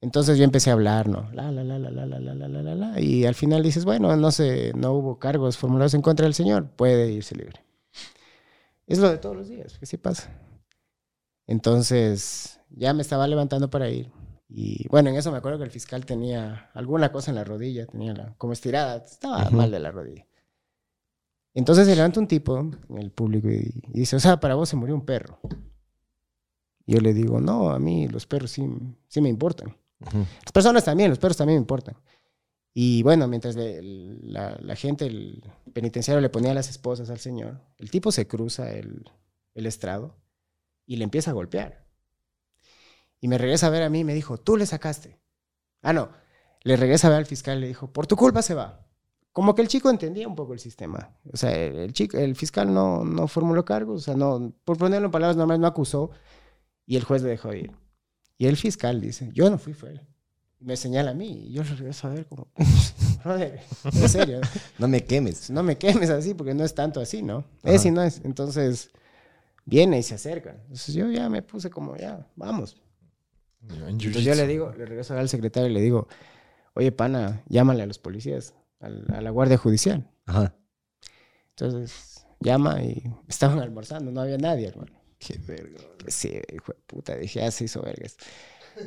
Entonces 0.00 0.38
yo 0.38 0.44
empecé 0.44 0.70
a 0.70 0.74
hablar, 0.74 1.08
¿no? 1.08 1.30
La, 1.32 1.50
la, 1.50 1.64
la, 1.64 1.78
la, 1.78 1.90
la, 1.90 2.06
la, 2.06 2.20
la, 2.20 2.34
la, 2.34 2.48
la, 2.48 2.74
la. 2.74 3.00
Y 3.00 3.24
al 3.24 3.34
final 3.34 3.62
dices, 3.62 3.84
bueno, 3.84 4.14
no 4.16 4.30
sé, 4.30 4.72
no 4.74 4.92
hubo 4.92 5.18
cargos 5.18 5.56
formulados 5.56 5.94
en 5.94 6.02
contra 6.02 6.24
del 6.24 6.34
señor, 6.34 6.70
puede 6.70 7.10
irse 7.10 7.34
libre. 7.34 7.64
Es 8.86 8.98
lo 8.98 9.08
de 9.10 9.18
todos 9.18 9.34
los 9.34 9.48
días, 9.48 9.78
que 9.78 9.86
sí 9.86 9.96
pasa. 9.96 10.30
Entonces, 11.46 12.60
ya 12.70 12.92
me 12.92 13.02
estaba 13.02 13.26
levantando 13.26 13.70
para 13.70 13.88
ir. 13.88 14.12
Y 14.48 14.86
bueno, 14.88 15.10
en 15.10 15.16
eso 15.16 15.32
me 15.32 15.38
acuerdo 15.38 15.58
que 15.58 15.64
el 15.64 15.70
fiscal 15.70 16.04
tenía 16.06 16.70
alguna 16.74 17.10
cosa 17.10 17.30
en 17.30 17.34
la 17.36 17.44
rodilla, 17.44 17.86
tenía 17.86 18.14
la, 18.14 18.34
como 18.38 18.52
estirada, 18.52 18.96
estaba 18.98 19.50
mal 19.50 19.70
de 19.70 19.80
la 19.80 19.90
rodilla. 19.90 20.26
Entonces 21.52 21.86
se 21.86 21.96
levanta 21.96 22.20
un 22.20 22.28
tipo 22.28 22.58
en 22.58 22.98
el 22.98 23.10
público 23.10 23.48
y, 23.48 23.82
y 23.92 24.00
dice, 24.00 24.16
o 24.16 24.20
sea, 24.20 24.38
para 24.38 24.54
vos 24.54 24.68
se 24.68 24.76
murió 24.76 24.94
un 24.94 25.04
perro. 25.04 25.40
Y 26.84 26.94
yo 26.94 27.00
le 27.00 27.12
digo, 27.14 27.40
no, 27.40 27.70
a 27.70 27.78
mí 27.78 28.06
los 28.06 28.26
perros 28.26 28.52
sí, 28.52 28.64
sí 29.08 29.20
me 29.20 29.28
importan. 29.28 29.74
Las 30.00 30.52
personas 30.52 30.84
también, 30.84 31.10
los 31.10 31.18
perros 31.18 31.36
también 31.36 31.58
me 31.58 31.62
importan. 31.62 31.96
Y 32.74 33.02
bueno, 33.02 33.26
mientras 33.26 33.56
la, 33.56 34.76
gente, 34.76 35.06
el 35.06 35.42
penitenciario 35.72 36.20
le 36.20 36.28
ponía 36.28 36.52
las 36.52 36.68
esposas 36.68 37.08
al 37.08 37.18
señor, 37.18 37.62
el 37.78 37.90
tipo 37.90 38.12
se 38.12 38.28
cruza 38.28 38.70
el, 38.70 39.10
el 39.54 39.66
estrado 39.66 40.14
y 40.84 40.96
le 40.96 41.04
empieza 41.04 41.30
a 41.30 41.34
golpear. 41.34 41.86
Y 43.20 43.28
me 43.28 43.38
regresa 43.38 43.68
a 43.68 43.70
ver 43.70 43.82
a 43.82 43.88
mí 43.88 44.00
y 44.00 44.04
me 44.04 44.12
dijo, 44.12 44.36
tú 44.36 44.58
le 44.58 44.66
sacaste. 44.66 45.18
Ah, 45.80 45.94
no. 45.94 46.10
Le 46.64 46.76
regresa 46.76 47.06
a 47.06 47.10
ver 47.10 47.20
al 47.20 47.26
fiscal 47.26 47.56
y 47.56 47.60
le 47.62 47.68
dijo, 47.68 47.90
por 47.92 48.06
tu 48.06 48.14
culpa 48.14 48.42
se 48.42 48.54
va. 48.54 48.86
Como 49.32 49.54
que 49.54 49.62
el 49.62 49.68
chico 49.68 49.88
entendía 49.88 50.28
un 50.28 50.34
poco 50.34 50.52
el 50.52 50.58
sistema. 50.58 51.16
O 51.32 51.36
sea, 51.36 51.56
el, 51.56 51.76
el 51.76 51.92
chico, 51.94 52.18
el 52.18 52.36
fiscal 52.36 52.72
no, 52.72 53.04
no 53.04 53.26
formuló 53.26 53.64
cargos, 53.64 54.02
o 54.02 54.04
sea, 54.04 54.16
no, 54.16 54.52
por 54.64 54.76
ponerlo 54.76 55.06
en 55.06 55.12
palabras 55.12 55.36
normales, 55.36 55.60
no 55.60 55.66
acusó 55.66 56.10
y 56.84 56.96
el 56.96 57.04
juez 57.04 57.22
le 57.22 57.30
dejó 57.30 57.54
ir. 57.54 57.72
Y 58.38 58.46
el 58.46 58.56
fiscal 58.56 59.00
dice, 59.00 59.30
yo 59.32 59.48
no 59.50 59.58
fui, 59.58 59.72
fue 59.72 59.90
él. 59.90 60.00
Me 60.60 60.76
señala 60.76 61.10
a 61.10 61.14
mí 61.14 61.46
y 61.48 61.52
yo 61.52 61.62
le 61.62 61.74
regreso 61.74 62.08
a 62.08 62.10
ver 62.10 62.26
como, 62.26 62.48
brother, 63.24 63.60
en 63.84 64.08
serio, 64.08 64.40
No 64.78 64.88
me 64.88 65.04
quemes. 65.04 65.50
no 65.50 65.62
me 65.62 65.76
quemes 65.76 66.10
así 66.10 66.34
porque 66.34 66.54
no 66.54 66.64
es 66.64 66.74
tanto 66.74 67.00
así, 67.00 67.22
¿no? 67.22 67.44
Es 67.62 67.84
y 67.84 67.90
no 67.90 68.02
es. 68.02 68.20
Entonces, 68.24 68.90
viene 69.64 69.98
y 69.98 70.02
se 70.02 70.14
acerca. 70.14 70.52
Entonces 70.62 70.94
yo 70.94 71.10
ya 71.10 71.28
me 71.28 71.42
puse 71.42 71.70
como, 71.70 71.96
ya, 71.96 72.26
vamos. 72.36 72.76
En 73.68 73.82
Entonces 73.88 74.24
yo 74.24 74.34
le 74.34 74.46
digo, 74.46 74.72
le 74.72 74.86
regreso 74.86 75.16
al 75.16 75.28
secretario 75.28 75.68
y 75.68 75.72
le 75.72 75.80
digo, 75.80 76.08
oye, 76.74 76.90
pana, 76.92 77.42
llámale 77.48 77.82
a 77.82 77.86
los 77.86 77.98
policías, 77.98 78.54
al- 78.80 79.06
a 79.12 79.20
la 79.20 79.30
guardia 79.30 79.58
judicial. 79.58 80.08
Ajá. 80.26 80.54
Entonces 81.50 82.26
llama 82.40 82.82
y 82.82 83.02
estaban 83.28 83.58
almorzando, 83.60 84.10
no 84.10 84.20
había 84.20 84.38
nadie, 84.38 84.68
hermano. 84.68 84.92
Qué 85.18 85.38
verga. 85.38 85.78
Sí, 86.08 86.40
hijo 86.54 86.72
de 86.72 86.78
puta, 86.86 87.16
dije, 87.16 87.40
ya 87.40 87.50
se 87.50 87.64
hizo 87.64 87.82
vergas. 87.82 88.16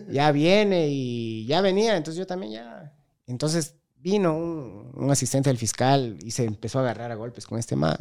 Ya 0.09 0.31
viene 0.31 0.87
y 0.89 1.45
ya 1.47 1.61
venía, 1.61 1.97
entonces 1.97 2.17
yo 2.19 2.27
también 2.27 2.53
ya. 2.53 2.93
Entonces 3.27 3.75
vino 3.97 4.37
un, 4.37 4.91
un 4.95 5.11
asistente 5.11 5.49
del 5.49 5.57
fiscal 5.57 6.17
y 6.23 6.31
se 6.31 6.45
empezó 6.45 6.79
a 6.79 6.83
agarrar 6.83 7.11
a 7.11 7.15
golpes 7.15 7.45
con 7.45 7.57
este 7.59 7.75
man. 7.75 7.97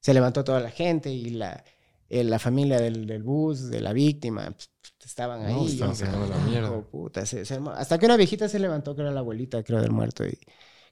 Se 0.00 0.14
levantó 0.14 0.44
toda 0.44 0.60
la 0.60 0.70
gente 0.70 1.10
y 1.10 1.30
la, 1.30 1.64
eh, 2.08 2.22
la 2.24 2.38
familia 2.38 2.78
del, 2.78 3.06
del 3.06 3.22
bus, 3.24 3.70
de 3.70 3.80
la 3.80 3.92
víctima, 3.92 4.50
pues, 4.52 4.70
estaban 5.04 5.44
ahí. 5.44 5.54
No, 5.54 5.62
y 5.64 5.72
estaban 5.72 5.96
sacando 5.96 6.26
la 6.28 6.36
mierda. 6.44 6.80
puta, 6.82 7.26
se- 7.26 7.44
se 7.44 7.58
hasta 7.74 7.98
que 7.98 8.06
una 8.06 8.16
viejita 8.16 8.48
se 8.48 8.58
levantó, 8.60 8.94
que 8.94 9.00
era 9.02 9.10
la 9.10 9.20
abuelita, 9.20 9.62
creo, 9.64 9.80
del 9.80 9.90
muerto, 9.90 10.24
y 10.26 10.38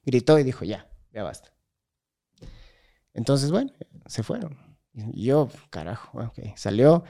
gritó 0.05 0.39
y 0.39 0.43
dijo, 0.45 0.65
ya, 0.65 0.89
ya 1.13 1.23
basta. 1.23 1.53
Entonces, 3.15 3.51
bueno, 3.51 3.73
se 4.07 4.23
fueron. 4.23 4.59
Yo, 5.13 5.49
carajo, 5.71 6.19
ok, 6.19 6.57
salió 6.57 7.05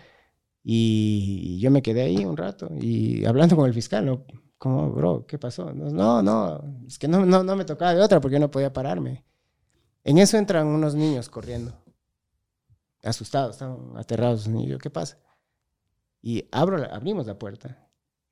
y 0.62 1.61
yo 1.61 1.70
me 1.70 1.83
quedé 1.83 2.03
ahí 2.03 2.25
un 2.25 2.37
rato 2.37 2.68
y 2.81 3.25
hablando 3.25 3.55
con 3.55 3.66
el 3.66 3.75
fiscal, 3.75 4.05
¿no? 4.05 4.25
Como, 4.59 4.90
bro, 4.90 5.27
¿qué 5.27 5.38
pasó? 5.38 5.72
No, 5.72 6.22
no, 6.22 6.83
es 6.87 6.99
que 6.99 7.07
no, 7.07 7.25
no, 7.25 7.44
no 7.44 7.55
me 7.55 7.64
tocaba 7.64 7.94
de 7.94 8.03
otra 8.03 8.20
porque 8.20 8.35
yo 8.35 8.40
no 8.40 8.51
podía 8.51 8.72
pararme. 8.72 9.25
En 10.03 10.18
eso 10.18 10.37
entran 10.37 10.66
unos 10.66 10.96
niños 10.96 11.29
corriendo, 11.29 11.77
asustados, 13.05 13.53
estaban 13.53 13.96
aterrados. 13.96 14.49
Y 14.49 14.66
yo, 14.66 14.79
¿qué 14.79 14.90
pasa? 14.90 15.18
Y 16.22 16.49
abro 16.51 16.83
abrimos 16.92 17.27
la 17.27 17.38
puerta. 17.38 17.88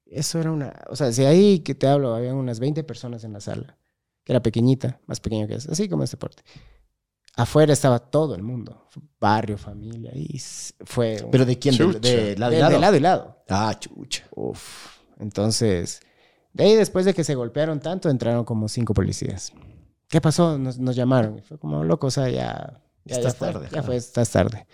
Eso 0.06 0.40
era 0.40 0.50
una, 0.50 0.74
o 0.88 0.96
sea, 0.96 1.10
de 1.10 1.26
ahí 1.26 1.60
que 1.60 1.74
te 1.74 1.86
hablo, 1.86 2.14
había 2.14 2.34
unas 2.34 2.58
20 2.58 2.82
personas 2.84 3.22
en 3.24 3.32
la 3.32 3.40
sala, 3.40 3.78
que 4.24 4.32
era 4.32 4.42
pequeñita, 4.42 5.00
más 5.06 5.20
pequeña 5.20 5.46
que 5.46 5.54
esa, 5.54 5.72
así 5.72 5.88
como 5.88 6.02
este 6.02 6.16
porte. 6.16 6.42
Afuera 7.36 7.72
estaba 7.72 7.98
todo 7.98 8.34
el 8.34 8.42
mundo. 8.42 8.88
Barrio, 9.20 9.58
familia. 9.58 10.10
Y 10.14 10.40
fue... 10.84 11.22
un- 11.24 11.30
¿Pero 11.30 11.44
de 11.44 11.58
quién? 11.58 11.76
¿De, 11.76 11.84
Chucha. 11.84 11.98
de 11.98 12.36
lado 12.36 12.52
de, 12.52 12.56
y 12.58 12.60
lado? 12.60 12.72
de 12.72 12.78
lado 12.80 12.96
y 12.96 13.00
lado. 13.00 13.44
Ah, 13.48 13.76
chucha. 13.78 14.24
Uf. 14.32 14.98
Entonces, 15.18 16.00
de 16.52 16.64
ahí 16.64 16.74
después 16.74 17.04
de 17.04 17.14
que 17.14 17.24
se 17.24 17.34
golpearon 17.34 17.80
tanto, 17.80 18.08
entraron 18.10 18.44
como 18.44 18.68
cinco 18.68 18.94
policías. 18.94 19.52
¿Qué 20.08 20.20
pasó? 20.20 20.58
Nos, 20.58 20.78
nos 20.78 20.94
llamaron. 20.94 21.38
Y 21.38 21.42
fue 21.42 21.58
como, 21.58 21.82
loco, 21.84 22.06
o 22.08 22.10
sea, 22.10 22.28
ya... 22.28 22.80
Ya, 23.06 23.16
Estás 23.16 23.32
ya 23.34 23.38
fue, 23.38 23.52
tarde, 23.52 23.68
Ya 23.72 23.82
fue, 23.82 23.96
estás 23.96 24.30
tarde. 24.30 24.66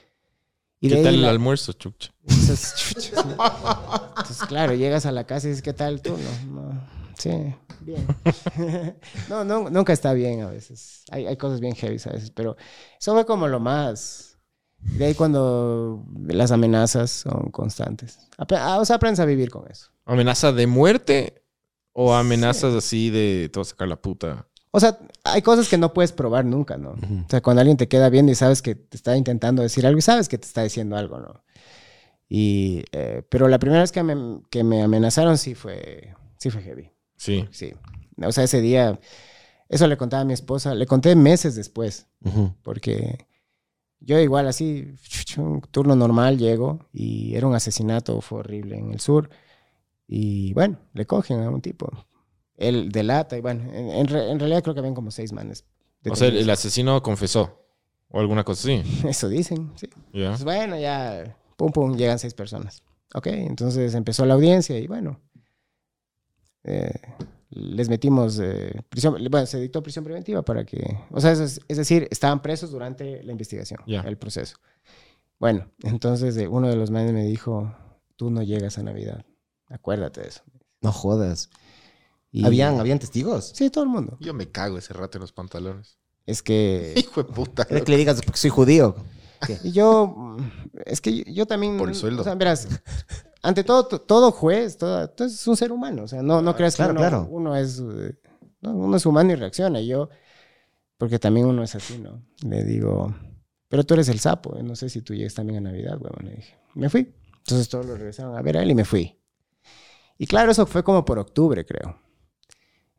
Y 0.81 0.89
¿Qué 0.89 1.03
tal 1.03 1.15
el 1.15 1.23
la- 1.23 1.31
almuerzo, 1.31 1.73
chucha? 1.73 2.13
entonces, 2.23 2.75
chucha, 2.77 3.01
sí. 3.23 3.29
Entonces, 3.29 4.39
claro, 4.49 4.75
llegas 4.75 5.05
a 5.07 5.13
la 5.13 5.25
casa 5.25 5.47
y 5.47 5.51
dices, 5.51 5.63
¿qué 5.63 5.73
tal 5.73 6.01
tú? 6.01 6.17
No, 6.47 6.63
no, 6.63 6.81
sí, 7.21 7.55
bien. 7.81 8.07
no, 9.29 9.45
no, 9.45 9.71
nunca 9.71 9.93
está 9.93 10.13
bien 10.13 10.43
a 10.43 10.51
veces. 10.51 11.05
Hay, 11.11 11.27
hay 11.27 11.37
cosas 11.37 11.61
bien 11.61 11.75
heavy 11.75 11.99
a 12.05 12.13
veces, 12.13 12.31
pero 12.31 12.57
eso 12.99 13.13
fue 13.13 13.27
como 13.27 13.47
lo 13.49 13.61
más. 13.61 14.39
De 14.79 15.05
ahí 15.05 15.15
cuando 15.15 16.05
las 16.27 16.51
amenazas 16.53 17.11
son 17.11 17.51
constantes. 17.51 18.19
Ah, 18.39 18.79
O 18.81 18.85
sea, 18.85 18.97
aprendes 18.97 19.21
a 19.21 19.27
vivir 19.27 19.51
con 19.51 19.71
eso. 19.71 19.91
¿Amenaza 20.07 20.53
de 20.53 20.67
muerte 20.67 21.43
o 21.93 22.15
amenazas 22.15 22.75
así 22.75 23.11
de 23.11 23.51
te 23.53 23.59
voy 23.59 23.63
a 23.63 23.69
sacar 23.69 23.89
la 23.89 24.01
puta? 24.01 24.47
O 24.71 24.81
sea, 24.81 24.99
hay 25.25 25.43
cosas 25.43 25.69
que 25.69 25.77
no 25.77 25.93
puedes 25.93 26.13
probar 26.13 26.45
nunca, 26.45 26.77
¿no? 26.79 26.91
O 26.93 27.29
sea, 27.29 27.43
cuando 27.43 27.61
alguien 27.61 27.77
te 27.77 27.89
queda 27.89 28.09
viendo 28.09 28.31
y 28.33 28.37
sabes 28.37 28.63
que 28.63 28.75
te 28.75 28.97
está 28.97 29.17
intentando 29.17 29.63
decir 29.63 29.85
algo 29.87 29.99
y 29.99 30.03
sabes 30.03 30.29
que 30.29 30.39
te 30.39 30.47
está 30.47 30.63
diciendo 30.63 30.97
algo, 30.97 31.19
¿no? 31.19 31.45
Y, 32.29 32.85
eh, 32.93 33.23
pero 33.29 33.49
la 33.49 33.59
primera 33.59 33.83
vez 33.83 33.91
que 33.91 34.03
me, 34.05 34.41
que 34.49 34.63
me 34.63 34.83
amenazaron 34.83 35.37
sí 35.37 35.57
fue, 35.57 36.15
sí 36.39 36.51
fue 36.51 36.63
heavy. 36.63 36.93
Sí. 37.21 37.47
Sí. 37.51 37.75
O 38.23 38.33
sea, 38.33 38.45
ese 38.45 38.63
día, 38.63 38.99
eso 39.69 39.87
le 39.87 39.99
contaba 39.99 40.23
a 40.23 40.25
mi 40.25 40.33
esposa, 40.33 40.75
le 40.75 40.87
conté 40.87 41.15
meses 41.17 41.55
después, 41.55 42.07
porque 42.63 43.27
yo 44.01 44.19
igual 44.19 44.49
así, 44.49 44.95
un 45.37 45.61
turno 45.71 45.95
normal 45.95 46.39
llego 46.39 46.87
y 46.93 47.35
era 47.35 47.47
un 47.47 47.55
asesinato, 47.55 48.21
fue 48.23 48.39
horrible 48.41 48.79
en 48.79 48.93
el 48.93 49.01
sur. 49.01 49.29
Y 50.09 50.55
bueno, 50.55 50.79
le 50.95 51.05
cogen 51.07 51.41
a 51.43 51.51
un 51.51 51.61
tipo. 51.61 51.89
Él 52.57 52.91
delata 52.91 53.37
y 53.37 53.41
bueno, 53.43 53.71
en, 53.73 53.91
en 53.91 54.07
re- 54.09 54.31
en 54.31 54.39
realidad 54.41 54.63
creo 54.63 54.75
que 54.75 54.81
habían 54.81 54.95
como 54.95 55.11
seis 55.11 55.33
manes. 55.33 55.65
O 56.09 56.17
sea, 56.17 56.29
el, 56.29 56.49
asesino 56.49 57.03
confesó. 57.03 57.65
O 58.09 58.19
alguna 58.19 58.43
cosa 58.45 58.63
así. 58.69 58.83
Eso 59.09 59.29
dicen, 59.29 59.71
sí. 59.77 59.89
Ya. 60.13 60.31
Pues 60.31 60.45
bueno, 60.45 60.79
ya, 60.79 61.37
pum, 61.57 61.71
pum, 61.71 61.97
llegan 61.97 62.19
seis 62.19 62.33
personas. 62.35 62.83
Ok, 63.15 63.27
entonces 63.29 63.95
empezó 63.95 64.25
la 64.25 64.35
audiencia 64.35 64.79
y 64.79 64.87
bueno, 64.87 65.21
eh, 66.65 66.93
les 67.51 67.89
metimos 67.89 68.39
eh, 68.41 68.81
prisión, 68.89 69.17
bueno, 69.31 69.47
se 69.47 69.61
dictó 69.61 69.83
prisión 69.83 70.05
preventiva 70.05 70.43
para 70.43 70.65
que, 70.65 70.99
o 71.11 71.21
sea, 71.21 71.33
es, 71.33 71.61
es 71.67 71.77
decir, 71.77 72.07
estaban 72.11 72.43
presos 72.43 72.71
durante 72.71 73.23
la 73.25 73.33
investigación, 73.33 73.81
el 73.87 74.19
proceso. 74.19 74.57
Bueno, 75.39 75.71
entonces 75.83 76.37
eh, 76.37 76.47
uno 76.49 76.69
de 76.69 76.77
los 76.77 76.91
manes 76.91 77.13
me 77.13 77.25
dijo, 77.25 77.75
tú 78.17 78.31
no 78.31 78.43
llegas 78.43 78.79
a 78.79 78.83
Navidad, 78.83 79.25
acuérdate 79.69 80.21
de 80.21 80.29
eso. 80.29 80.43
No 80.83 80.93
jodas. 80.93 81.51
Y- 82.31 82.45
¿Habían, 82.45 82.79
¿Habían 82.79 82.99
testigos? 82.99 83.53
Sí, 83.55 83.71
todo 83.71 83.85
el 83.85 83.91
mundo. 83.91 84.17
Yo 84.21 84.33
me 84.35 84.51
cago 84.51 84.79
ese 84.79 84.93
rato 84.93 85.19
en 85.19 85.23
los 85.23 85.33
pantalones. 85.33 85.99
Es 86.27 86.43
que... 86.43 86.93
Hijo 86.97 87.23
de 87.25 87.33
puta. 87.33 87.67
¿Era 87.69 87.81
que 87.81 87.91
le 87.91 87.99
digas 87.99 88.21
porque 88.23 88.39
soy 88.39 88.51
judío? 88.51 88.95
Y 89.65 89.73
yo, 89.73 90.07
mm, 90.07 90.37
es 90.87 91.01
que 91.01 91.19
yo, 91.19 91.25
yo 91.27 91.47
también... 91.47 91.77
Por 91.79 91.89
el 91.89 91.95
sueldo. 91.95 92.23
O 92.23 92.25
sea, 92.25 92.35
verás, 92.35 92.69
ante 93.43 93.65
todo, 93.65 93.87
to- 93.87 94.01
todo 94.01 94.33
juez, 94.33 94.77
todo, 94.77 95.09
todo 95.11 95.27
es 95.29 95.47
un 95.47 95.57
ser 95.57 95.73
humano. 95.73 96.05
O 96.05 96.09
sea, 96.09 96.23
no, 96.23 96.43
no 96.43 96.55
creas 96.55 96.77
que 96.77 96.83
uno, 96.83 96.95
claro. 96.95 97.27
uno 97.31 97.57
es... 97.57 97.81
eh, 97.81 98.19
no, 98.61 98.73
uno 98.73 98.97
es 98.97 99.07
humano 99.07 99.33
y 99.33 99.37
reacciona. 99.37 99.81
Y 99.81 99.89
yo, 99.89 100.09
porque 100.99 101.19
también 101.19 101.47
uno 101.47 101.63
es 101.63 101.75
así, 101.75 101.99
¿no? 101.99 102.23
Le 102.43 102.65
digo, 102.65 103.15
pero 103.69 103.85
tú 103.85 103.95
eres 103.95 104.09
el 104.09 104.21
sapo. 104.21 104.57
eh, 104.59 104.63
No 104.63 104.77
sé 104.77 104.89
si 104.89 105.03
tú 105.03 105.15
llegues 105.15 105.35
también 105.35 105.59
a 105.67 105.71
Navidad, 105.71 105.99
huevón. 106.01 106.25
Le 106.27 106.37
dije, 106.37 106.59
me 106.75 106.91
fui. 106.91 107.15
Entonces 107.39 107.69
todos 107.69 107.87
lo 107.87 107.97
regresaron 107.97 108.37
a 108.37 108.43
ver 108.43 108.59
a 108.59 108.63
él 108.63 108.71
y 108.71 108.75
me 108.75 108.85
fui. 108.85 109.17
Y 110.19 110.27
claro, 110.27 110.53
eso 110.53 110.67
fue 110.67 110.85
como 110.85 111.05
por 111.05 111.19
octubre, 111.19 111.65
creo. 111.65 111.99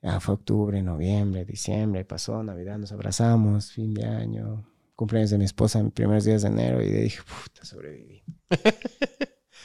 Ya 0.02 0.20
fue 0.20 0.34
octubre, 0.34 0.82
noviembre, 0.82 1.46
diciembre, 1.46 2.04
pasó 2.06 2.42
Navidad, 2.42 2.80
nos 2.80 2.92
abrazamos, 2.92 3.72
fin 3.72 3.94
de 3.94 4.04
año, 4.06 4.66
cumpleaños 5.02 5.32
de 5.32 5.40
mi 5.40 5.46
esposa 5.46 5.80
en 5.80 5.90
primeros 5.90 6.26
días 6.26 6.44
de 6.44 6.50
enero 6.50 6.80
y 6.80 6.88
dije, 6.88 7.22
puta, 7.24 7.66
sobreviví. 7.66 8.24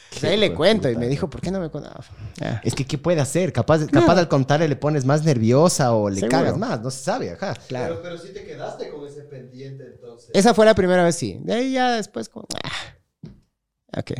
Sea, 0.09 0.29
ahí 0.31 0.37
le 0.37 0.51
cuento 0.55 0.89
y 0.89 0.95
me 0.95 1.07
dijo, 1.07 1.29
¿por 1.29 1.41
qué 1.41 1.51
no 1.51 1.59
me 1.59 1.69
contaba? 1.69 2.03
Ya. 2.37 2.59
Es 2.63 2.73
que, 2.73 2.85
¿qué 2.85 2.97
puede 2.97 3.21
hacer? 3.21 3.53
Capaz, 3.53 3.85
capaz 3.85 4.17
al 4.17 4.27
contarle 4.29 4.67
le 4.67 4.75
pones 4.75 5.05
más 5.05 5.23
nerviosa 5.23 5.93
o 5.93 6.09
le 6.09 6.21
Seguro. 6.21 6.31
cagas 6.31 6.57
más. 6.57 6.81
No 6.81 6.89
se 6.89 7.03
sabe, 7.03 7.29
ajá. 7.29 7.53
Claro. 7.67 7.99
Pero, 8.01 8.15
pero 8.15 8.17
sí 8.17 8.33
te 8.33 8.43
quedaste 8.43 8.89
con 8.89 9.07
ese 9.07 9.21
pendiente 9.21 9.85
entonces. 9.85 10.31
Esa 10.33 10.55
fue 10.55 10.65
la 10.65 10.73
primera 10.73 11.03
vez, 11.03 11.15
sí. 11.15 11.39
De 11.43 11.53
ahí 11.53 11.73
ya 11.73 11.91
después, 11.91 12.29
como, 12.29 12.47
ah, 12.63 13.99
ok. 13.99 14.13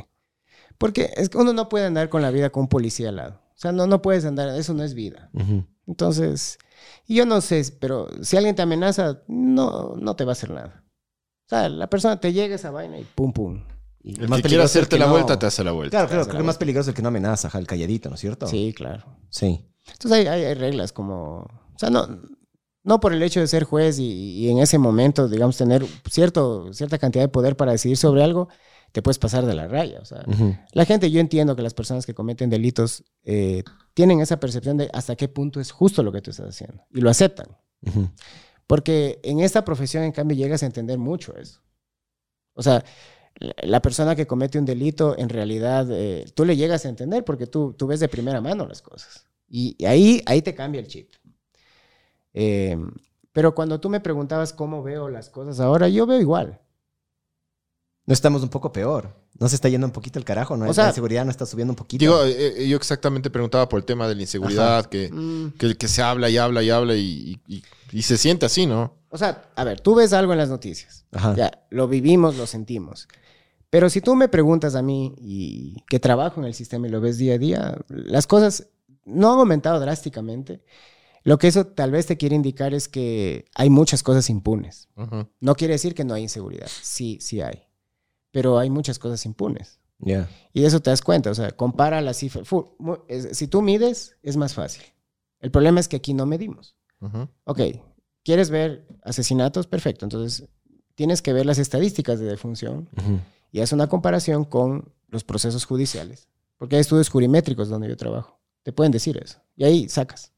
Porque 0.77 1.11
es 1.17 1.29
que 1.29 1.37
uno 1.39 1.51
no 1.51 1.67
puede 1.67 1.87
andar 1.87 2.09
con 2.09 2.21
la 2.21 2.29
vida 2.29 2.51
con 2.51 2.61
un 2.61 2.69
policía 2.69 3.09
al 3.09 3.15
lado. 3.15 3.41
O 3.55 3.59
sea, 3.59 3.71
no, 3.71 3.87
no 3.87 4.03
puedes 4.03 4.23
andar, 4.23 4.49
eso 4.49 4.75
no 4.75 4.83
es 4.83 4.93
vida. 4.93 5.31
Ujú. 5.33 5.65
Entonces, 5.87 6.59
y 7.07 7.15
yo 7.15 7.25
no 7.25 7.41
sé, 7.41 7.63
pero 7.79 8.07
si 8.21 8.37
alguien 8.37 8.53
te 8.55 8.61
amenaza, 8.61 9.23
no, 9.27 9.95
no 9.99 10.15
te 10.15 10.25
va 10.25 10.31
a 10.31 10.33
hacer 10.33 10.51
nada. 10.51 10.83
O 11.47 11.49
sea, 11.49 11.69
la 11.69 11.89
persona 11.89 12.19
te 12.19 12.33
llega 12.33 12.55
esa 12.55 12.71
vaina 12.71 12.99
y 12.99 13.03
pum, 13.15 13.31
pum. 13.33 13.63
Y- 14.03 14.19
El 14.21 14.29
Más 14.29 14.41
que 14.41 14.47
el 14.53 14.61
hacerte 14.61 14.95
que 14.95 14.99
la 14.99 15.05
no- 15.07 15.13
vuelta, 15.13 15.39
te 15.39 15.45
hace 15.45 15.63
la 15.63 15.71
vuelta. 15.71 15.91
Claro, 15.91 16.07
claro, 16.09 16.23
creo 16.23 16.35
que 16.35 16.41
es 16.41 16.45
más 16.45 16.57
peligroso 16.57 16.89
el 16.91 16.95
que 16.95 17.01
no 17.01 17.07
amenaza, 17.07 17.47
ajá, 17.47 17.57
el 17.59 17.67
calladito, 17.67 18.09
¿no 18.09 18.15
es 18.15 18.21
cierto? 18.21 18.47
Sí, 18.47 18.73
claro. 18.75 19.05
Sí. 19.29 19.65
Entonces 19.91 20.11
hay, 20.11 20.27
hay, 20.27 20.43
hay 20.45 20.53
reglas 20.53 20.91
como, 20.91 21.39
o 21.39 21.77
sea, 21.79 21.89
no, 21.89 22.07
no 22.83 22.99
por 22.99 23.13
el 23.13 23.23
hecho 23.23 23.39
de 23.39 23.47
ser 23.47 23.63
juez 23.63 23.97
y, 23.99 24.03
y 24.45 24.49
en 24.49 24.59
ese 24.59 24.77
momento, 24.77 25.27
digamos, 25.29 25.57
tener 25.57 25.85
cierto, 26.09 26.71
cierta 26.73 26.97
cantidad 26.97 27.23
de 27.23 27.29
poder 27.29 27.55
para 27.55 27.71
decidir 27.71 27.97
sobre 27.97 28.23
algo, 28.23 28.49
te 28.91 29.01
puedes 29.01 29.17
pasar 29.19 29.45
de 29.45 29.53
la 29.55 29.67
raya. 29.67 29.99
O 30.01 30.05
sea, 30.05 30.23
Ujú. 30.27 30.55
la 30.73 30.85
gente, 30.85 31.09
yo 31.11 31.19
entiendo 31.19 31.55
que 31.55 31.61
las 31.61 31.73
personas 31.73 32.05
que 32.05 32.13
cometen 32.13 32.49
delitos 32.49 33.03
eh, 33.23 33.63
tienen 33.93 34.19
esa 34.21 34.39
percepción 34.39 34.77
de 34.77 34.89
hasta 34.93 35.15
qué 35.15 35.27
punto 35.29 35.59
es 35.61 35.71
justo 35.71 36.03
lo 36.03 36.11
que 36.11 36.21
tú 36.21 36.31
estás 36.31 36.47
haciendo 36.49 36.83
y 36.93 37.01
lo 37.01 37.09
aceptan. 37.09 37.47
Ujú. 37.81 38.09
Porque 38.67 39.19
en 39.23 39.39
esta 39.39 39.63
profesión, 39.65 40.03
en 40.03 40.11
cambio, 40.11 40.35
llegas 40.37 40.61
a 40.61 40.65
entender 40.65 40.97
mucho 40.97 41.35
eso. 41.37 41.61
O 42.53 42.61
sea, 42.61 42.83
la- 43.61 43.81
persona 43.81 44.15
que 44.15 44.27
comete 44.27 44.59
un 44.59 44.65
delito, 44.65 45.17
en 45.17 45.29
realidad, 45.29 45.87
eh, 45.91 46.25
tú 46.35 46.43
le 46.43 46.55
llegas 46.57 46.85
a 46.85 46.89
entender 46.89 47.23
porque 47.23 47.47
tú, 47.47 47.73
tú 47.73 47.87
ves 47.87 47.99
de 48.01 48.09
primera 48.09 48.41
mano 48.41 48.65
las 48.67 48.81
cosas. 48.81 49.25
Y, 49.47 49.75
y 49.79 49.85
ahí, 49.85 50.21
ahí 50.25 50.41
te 50.41 50.53
cambia 50.53 50.81
el 50.81 50.87
chip. 50.87 51.09
Eh, 52.33 52.77
pero 53.31 53.53
cuando 53.55 53.79
tú 53.79 53.89
me 53.89 53.99
preguntabas 53.99 54.53
cómo 54.53 54.83
veo 54.83 55.09
las 55.09 55.29
cosas 55.29 55.59
ahora, 55.59 55.87
yo 55.87 56.05
veo 56.05 56.19
igual. 56.19 56.59
No 58.05 58.13
estamos 58.13 58.41
un 58.41 58.49
poco 58.49 58.71
peor. 58.71 59.13
No 59.39 59.47
se 59.49 59.55
está 59.55 59.69
yendo 59.69 59.85
un 59.85 59.93
poquito 59.93 60.17
el 60.17 60.25
carajo, 60.25 60.57
¿no? 60.57 60.67
O 60.69 60.73
sea- 60.73 60.85
la 60.85 60.89
inseguridad 60.89 61.25
no 61.25 61.31
está 61.31 61.45
subiendo 61.45 61.73
un 61.73 61.75
poquito. 61.75 61.99
Digo, 62.01 62.23
eh, 62.23 62.63
eh, 62.63 62.67
yo 62.67 62.77
exactamente 62.77 63.29
preguntaba 63.29 63.69
por 63.69 63.79
el 63.79 63.85
tema 63.85 64.07
de 64.07 64.15
la 64.15 64.21
inseguridad, 64.21 64.85
que, 64.87 65.09
Mm, 65.11 65.51
que, 65.57 65.77
que 65.77 65.87
se 65.87 66.01
habla 66.01 66.29
y 66.29 66.37
habla 66.37 66.63
y 66.63 66.69
habla 66.69 66.95
y, 66.95 67.39
y- 67.47 67.63
y 67.91 68.01
se 68.03 68.17
siente 68.17 68.45
así, 68.45 68.65
¿no? 68.65 68.95
o 69.09 69.17
sea, 69.17 69.49
a 69.55 69.63
ver, 69.63 69.79
tú 69.79 69.95
ves 69.95 70.11
algo 70.13 70.33
en 70.33 70.37
las 70.39 70.49
noticias. 70.49 71.05
Ajá. 71.11 71.33
Ya, 71.35 71.65
lo 71.69 71.87
vivimos, 71.87 72.35
lo 72.35 72.45
sentimos. 72.45 73.07
Pero 73.69 73.89
si 73.89 74.01
tú 74.01 74.15
me 74.15 74.27
preguntas 74.29 74.75
a 74.75 74.81
mí 74.81 75.13
y 75.17 75.81
que 75.89 75.99
trabajo 75.99 76.39
en 76.41 76.47
el 76.47 76.53
sistema 76.53 76.87
y 76.87 76.89
lo 76.91 77.01
ves 77.01 77.17
día 77.17 77.35
a 77.35 77.37
día, 77.37 77.77
las 77.89 78.27
cosas 78.27 78.67
no 79.05 79.33
han 79.33 79.39
aumentado 79.39 79.79
drásticamente. 79.79 80.61
Lo 81.23 81.37
que 81.37 81.47
eso 81.47 81.67
tal 81.67 81.91
vez 81.91 82.05
te 82.05 82.15
quiere 82.17 82.35
indicar 82.35 82.73
es 82.73 82.87
que 82.87 83.45
hay 83.55 83.69
muchas 83.69 84.03
cosas 84.03 84.29
impunes. 84.29 84.87
Ujú. 84.95 85.27
No 85.41 85.55
quiere 85.55 85.73
decir 85.73 85.93
que 85.95 86.05
no 86.05 86.13
hay 86.13 86.23
inseguridad. 86.23 86.67
Sí, 86.81 87.17
sí 87.21 87.41
hay. 87.41 87.63
Pero 88.31 88.57
hay 88.59 88.69
muchas 88.69 88.99
cosas 88.99 89.25
impunes. 89.25 89.79
Ya. 89.99 90.29
Y 90.53 90.61
de 90.61 90.67
eso 90.67 90.79
te 90.79 90.89
das 90.89 91.01
cuenta. 91.01 91.29
O 91.31 91.35
sea, 91.35 91.51
compara 91.51 91.99
las 92.01 92.17
cifras. 92.17 92.47
Fu- 92.47 92.75
mu- 92.79 92.99
es- 93.09 93.35
Si 93.37 93.47
tú 93.47 93.61
mides, 93.61 94.15
es 94.23 94.37
más 94.37 94.53
fácil. 94.53 94.83
El 95.41 95.51
problema 95.51 95.79
es 95.81 95.89
que 95.89 95.97
aquí 95.97 96.13
no 96.13 96.25
medimos. 96.25 96.76
Ujú. 96.99 97.27
Ok, 97.43 97.61
¿quieres 98.23 98.49
ver 98.49 98.87
asesinatos? 99.03 99.67
Perfecto. 99.67 100.05
Entonces, 100.05 100.47
tienes 100.95 101.21
que 101.21 101.33
ver 101.33 101.45
las 101.45 101.59
estadísticas 101.59 102.19
de 102.19 102.25
defunción 102.25 102.89
y 103.51 103.61
haz 103.61 103.71
una 103.71 103.87
comparación 103.87 104.45
con 104.45 104.93
los 105.07 105.23
procesos 105.23 105.65
judiciales. 105.65 106.27
Porque 106.57 106.75
hay 106.75 106.81
estudios 106.81 107.09
jurimétricos 107.09 107.69
donde 107.69 107.87
yo 107.87 107.95
trabajo. 107.95 108.39
Te 108.63 108.73
pueden 108.73 108.91
decir 108.91 109.17
eso. 109.23 109.39
Y 109.55 109.63
ahí 109.63 109.89
sacas. 109.89 110.33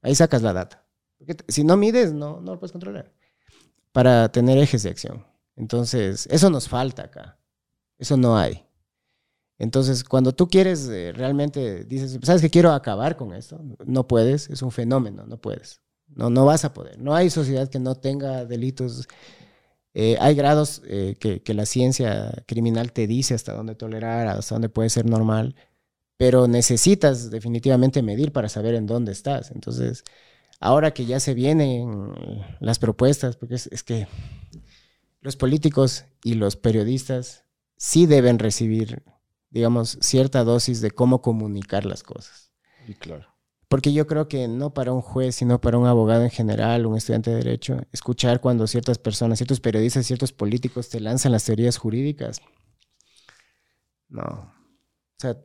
Ahí 0.00 0.14
sacas 0.14 0.42
la 0.42 0.52
data. 0.52 0.86
Porque 1.18 1.36
si 1.48 1.64
no 1.64 1.76
mides, 1.76 2.12
no, 2.12 2.40
no 2.40 2.52
lo 2.52 2.60
puedes 2.60 2.72
controlar. 2.72 3.12
Para 3.92 4.30
tener 4.30 4.58
ejes 4.58 4.82
de 4.84 4.90
acción. 4.90 5.26
Entonces, 5.56 6.28
eso 6.30 6.50
nos 6.50 6.68
falta 6.68 7.04
acá. 7.04 7.38
Eso 7.98 8.16
no 8.16 8.36
hay. 8.36 8.63
Entonces, 9.58 10.04
cuando 10.04 10.32
tú 10.32 10.48
quieres 10.48 10.88
eh, 10.88 11.12
realmente, 11.14 11.84
dices, 11.84 12.18
¿sabes 12.22 12.42
que 12.42 12.50
quiero 12.50 12.72
acabar 12.72 13.16
con 13.16 13.32
esto? 13.32 13.60
No 13.86 14.06
puedes, 14.08 14.50
es 14.50 14.62
un 14.62 14.72
fenómeno, 14.72 15.26
no 15.26 15.38
puedes. 15.40 15.80
No, 16.08 16.30
no 16.30 16.44
vas 16.44 16.64
a 16.64 16.74
poder. 16.74 16.98
No 16.98 17.14
hay 17.14 17.30
sociedad 17.30 17.68
que 17.68 17.78
no 17.78 17.94
tenga 17.94 18.44
delitos. 18.44 19.06
Eh, 19.94 20.16
hay 20.20 20.34
grados 20.34 20.82
eh, 20.86 21.16
que, 21.20 21.42
que 21.42 21.54
la 21.54 21.66
ciencia 21.66 22.44
criminal 22.46 22.92
te 22.92 23.06
dice 23.06 23.34
hasta 23.34 23.54
dónde 23.54 23.74
tolerar, 23.74 24.26
hasta 24.28 24.56
dónde 24.56 24.68
puede 24.68 24.90
ser 24.90 25.06
normal, 25.06 25.54
pero 26.16 26.48
necesitas 26.48 27.30
definitivamente 27.30 28.02
medir 28.02 28.32
para 28.32 28.48
saber 28.48 28.74
en 28.74 28.86
dónde 28.86 29.12
estás. 29.12 29.52
Entonces, 29.52 30.04
ahora 30.60 30.92
que 30.92 31.06
ya 31.06 31.20
se 31.20 31.34
vienen 31.34 32.12
las 32.60 32.78
propuestas, 32.80 33.36
porque 33.36 33.54
es, 33.54 33.68
es 33.68 33.84
que 33.84 34.08
los 35.20 35.36
políticos 35.36 36.04
y 36.22 36.34
los 36.34 36.56
periodistas 36.56 37.44
sí 37.76 38.06
deben 38.06 38.38
recibir, 38.38 39.02
digamos, 39.54 39.96
cierta 40.00 40.42
dosis 40.42 40.80
de 40.80 40.90
cómo 40.90 41.22
comunicar 41.22 41.86
las 41.86 42.02
cosas. 42.02 42.50
Y 42.88 42.94
claro. 42.94 43.28
Porque 43.68 43.92
yo 43.92 44.06
creo 44.06 44.26
que 44.26 44.48
no 44.48 44.74
para 44.74 44.92
un 44.92 45.00
juez, 45.00 45.36
sino 45.36 45.60
para 45.60 45.78
un 45.78 45.86
abogado 45.86 46.24
en 46.24 46.30
general, 46.30 46.86
un 46.86 46.96
estudiante 46.96 47.30
de 47.30 47.36
derecho, 47.36 47.80
escuchar 47.92 48.40
cuando 48.40 48.66
ciertas 48.66 48.98
personas, 48.98 49.38
ciertos 49.38 49.60
periodistas, 49.60 50.06
ciertos 50.06 50.32
políticos 50.32 50.88
te 50.88 50.98
lanzan 50.98 51.32
las 51.32 51.44
teorías 51.44 51.78
jurídicas. 51.78 52.40
No. 54.08 54.22
O 54.22 55.18
sea, 55.18 55.36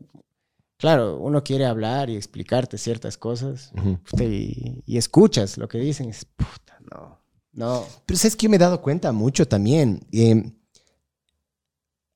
claro, 0.77 1.19
uno 1.19 1.43
quiere 1.43 1.65
hablar 1.65 2.09
y 2.09 2.15
explicarte 2.15 2.79
ciertas 2.79 3.15
cosas 3.17 3.71
puta, 4.09 4.23
y, 4.23 4.83
y 4.87 4.97
escuchas 4.97 5.57
lo 5.57 5.67
que 5.67 5.77
dicen 5.77 6.07
y 6.07 6.09
dices, 6.09 6.25
puta, 6.25 6.79
no, 6.91 7.21
no. 7.53 7.85
Pero 8.07 8.17
sabes 8.17 8.35
que 8.35 8.45
yo 8.45 8.49
me 8.49 8.55
he 8.55 8.59
dado 8.59 8.81
cuenta 8.81 9.11
mucho 9.11 9.47
también. 9.47 10.07
eh, 10.11 10.51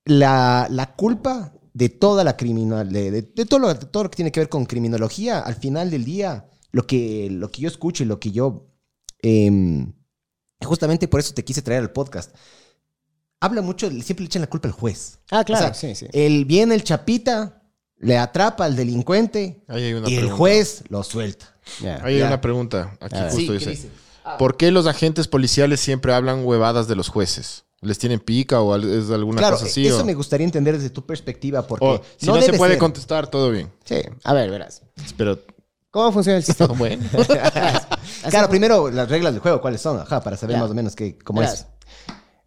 la, 0.06 0.68
la 0.70 0.96
culpa 0.96 1.54
de 1.74 1.90
toda 1.90 2.24
la 2.24 2.38
criminal, 2.38 2.92
de, 2.92 3.10
de- 3.12 3.22
de 3.24 3.46
todo, 3.46 3.60
lo, 3.60 3.74
de 3.74 3.86
todo 3.86 4.04
lo 4.04 4.10
que 4.10 4.16
tiene 4.18 4.32
que 4.32 4.40
ver 4.40 4.50
con 4.50 4.66
criminología, 4.66 5.40
al 5.40 5.56
final 5.56 5.90
del 5.90 6.06
día, 6.06 6.46
lo 6.72 6.86
que, 6.86 7.30
lo 7.32 7.50
que 7.50 7.62
yo 7.62 7.68
escucho 7.68 8.04
y 8.04 8.06
lo 8.06 8.20
que 8.20 8.32
yo. 8.32 8.68
eh, 9.22 9.86
justamente 10.64 11.08
por 11.10 11.20
eso 11.20 11.34
te 11.34 11.44
quise 11.44 11.62
traer 11.62 11.82
al 11.82 11.92
podcast. 11.92 12.34
Habla 13.42 13.62
mucho, 13.62 13.90
siempre 13.90 14.20
le 14.24 14.26
echan 14.28 14.42
la 14.42 14.48
culpa 14.50 14.68
al 14.70 14.74
juez. 14.74 15.20
Ah, 15.30 15.44
claro, 15.44 15.66
O 15.72 15.74
sea, 15.74 15.74
sí, 15.74 15.96
sí. 15.96 16.08
El 16.14 16.46
viene 16.46 16.76
el 16.76 16.84
chapita, 16.84 17.62
le 17.98 18.18
atrapa 18.18 18.64
al 18.66 18.76
delincuente 18.76 19.64
Ahí 19.68 19.84
hay 19.84 19.94
una 19.94 20.10
y 20.10 20.16
el 20.16 20.32
juez 20.32 20.84
lo 20.90 21.04
suelta. 21.04 21.58
Ahí 22.02 22.16
hay 22.16 22.22
una 22.22 22.40
pregunta. 22.40 22.98
Aquí 23.02 23.18
justo 23.32 23.52
¿qué 23.54 23.58
dice. 23.60 23.70
dice? 23.72 23.90
¿Por 24.40 24.56
qué 24.56 24.72
los 24.72 24.88
agentes 24.88 25.28
policiales 25.28 25.82
siempre 25.82 26.14
hablan 26.14 26.46
huevadas 26.46 26.88
de 26.88 26.96
los 26.96 27.10
jueces? 27.10 27.66
¿Les 27.84 27.98
tienen 28.00 28.20
pica 28.20 28.62
o 28.62 28.76
es 28.76 29.10
alguna 29.12 29.38
Claro, 29.40 29.56
cosa 29.58 29.68
así? 29.68 29.86
eso 29.88 30.02
o- 30.02 30.06
me 30.06 30.14
gustaría 30.14 30.46
entender 30.46 30.76
desde 30.76 30.90
tu 30.90 31.06
perspectiva, 31.06 31.66
porque 31.68 32.02
si 32.18 32.26
no, 32.26 32.36
se 32.36 32.42
debe 32.48 32.58
puede 32.58 32.72
ser- 32.74 32.80
contestar, 32.80 33.28
todo 33.28 33.52
bien. 33.52 33.72
Sí, 33.86 33.98
a 34.24 34.34
ver, 34.34 34.50
verás. 34.50 34.82
Pero 35.18 35.40
¿Cómo 35.92 36.12
funciona 36.12 36.38
el 36.38 36.44
sistema? 36.44 36.74
bueno. 36.78 37.04
Claro, 38.30 38.50
primero 38.50 38.90
las 38.90 39.08
reglas 39.10 39.34
del 39.34 39.42
juego, 39.42 39.62
¿cuáles 39.62 39.80
son? 39.82 40.00
Ajá, 40.00 40.22
para 40.24 40.38
saber 40.38 40.56
Ya. 40.56 40.62
más 40.62 40.72
o 40.72 40.74
menos 40.74 40.96
qué, 40.96 41.18
cómo 41.20 41.40
Verás, 41.42 41.62
es. 41.62 41.68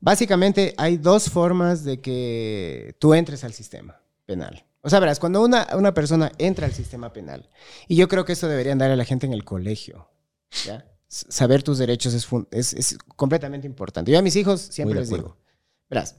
Básicamente 0.00 0.74
hay 0.76 0.96
dos 0.96 1.30
formas 1.30 1.84
de 1.84 2.00
que 2.00 2.96
tú 2.98 3.14
entres 3.14 3.44
al 3.44 3.52
sistema 3.52 4.00
penal. 4.24 4.64
O 4.82 4.90
sea, 4.90 5.00
verás, 5.00 5.18
cuando 5.18 5.42
una, 5.42 5.66
una 5.74 5.92
persona 5.94 6.30
entra 6.38 6.66
al 6.66 6.72
sistema 6.72 7.12
penal, 7.12 7.48
y 7.88 7.96
yo 7.96 8.08
creo 8.08 8.24
que 8.24 8.32
eso 8.34 8.46
deberían 8.48 8.78
dar 8.78 8.90
a 8.90 8.96
la 8.96 9.04
gente 9.04 9.26
en 9.26 9.32
el 9.32 9.44
colegio, 9.44 10.08
¿ya? 10.64 10.84
Saber 11.08 11.62
tus 11.62 11.78
derechos 11.78 12.14
es, 12.14 12.26
fun- 12.26 12.48
es, 12.50 12.72
es 12.72 12.98
completamente 13.16 13.66
importante. 13.66 14.10
Yo 14.10 14.18
a 14.18 14.22
mis 14.22 14.36
hijos 14.36 14.60
siempre 14.60 14.98
les 14.98 15.08
digo, 15.08 15.36
verás, 15.88 16.16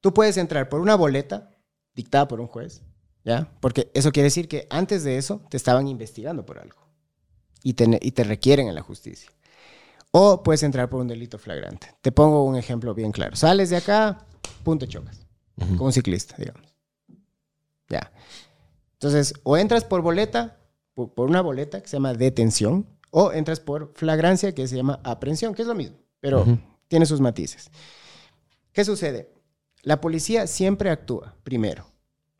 tú 0.00 0.12
puedes 0.12 0.36
entrar 0.36 0.68
por 0.68 0.80
una 0.80 0.94
boleta 0.96 1.56
dictada 1.94 2.28
por 2.28 2.40
un 2.40 2.46
juez, 2.46 2.82
¿ya? 3.24 3.50
Porque 3.60 3.90
eso 3.94 4.12
quiere 4.12 4.24
decir 4.26 4.48
que 4.48 4.66
antes 4.70 5.02
de 5.04 5.16
eso 5.16 5.42
te 5.50 5.56
estaban 5.56 5.88
investigando 5.88 6.44
por 6.44 6.58
algo 6.58 6.78
y 7.62 7.74
te, 7.74 7.98
y 8.02 8.12
te 8.12 8.24
requieren 8.24 8.68
en 8.68 8.74
la 8.74 8.82
justicia. 8.82 9.30
O 10.12 10.42
puedes 10.42 10.62
entrar 10.62 10.90
por 10.90 11.00
un 11.00 11.08
delito 11.08 11.38
flagrante. 11.38 11.94
Te 12.00 12.10
pongo 12.12 12.44
un 12.44 12.56
ejemplo 12.56 12.94
bien 12.94 13.12
claro. 13.12 13.36
Sales 13.36 13.70
de 13.70 13.76
acá, 13.76 14.26
punto 14.64 14.86
chocas. 14.86 15.20
Ujú. 15.56 15.68
Como 15.76 15.84
un 15.86 15.92
ciclista, 15.92 16.34
digamos. 16.36 16.74
Ya. 17.88 18.12
Entonces, 18.94 19.34
o 19.44 19.56
entras 19.56 19.84
por 19.84 20.02
boleta, 20.02 20.59
por, 21.08 21.14
por 21.14 21.28
una 21.28 21.40
boleta 21.40 21.80
que 21.80 21.88
se 21.88 21.96
llama 21.96 22.14
detención, 22.14 22.86
o 23.10 23.32
entras 23.32 23.60
por 23.60 23.92
flagrancia 23.94 24.54
que 24.54 24.66
se 24.68 24.76
llama 24.76 25.00
aprehensión, 25.04 25.54
que 25.54 25.62
es 25.62 25.68
lo 25.68 25.74
mismo, 25.74 25.96
pero 26.20 26.44
tiene 26.88 27.06
sus 27.06 27.20
matices. 27.20 27.70
¿Qué 28.72 28.84
sucede? 28.84 29.32
La 29.82 30.00
policía 30.00 30.46
siempre 30.46 30.90
actúa 30.90 31.34
primero, 31.42 31.86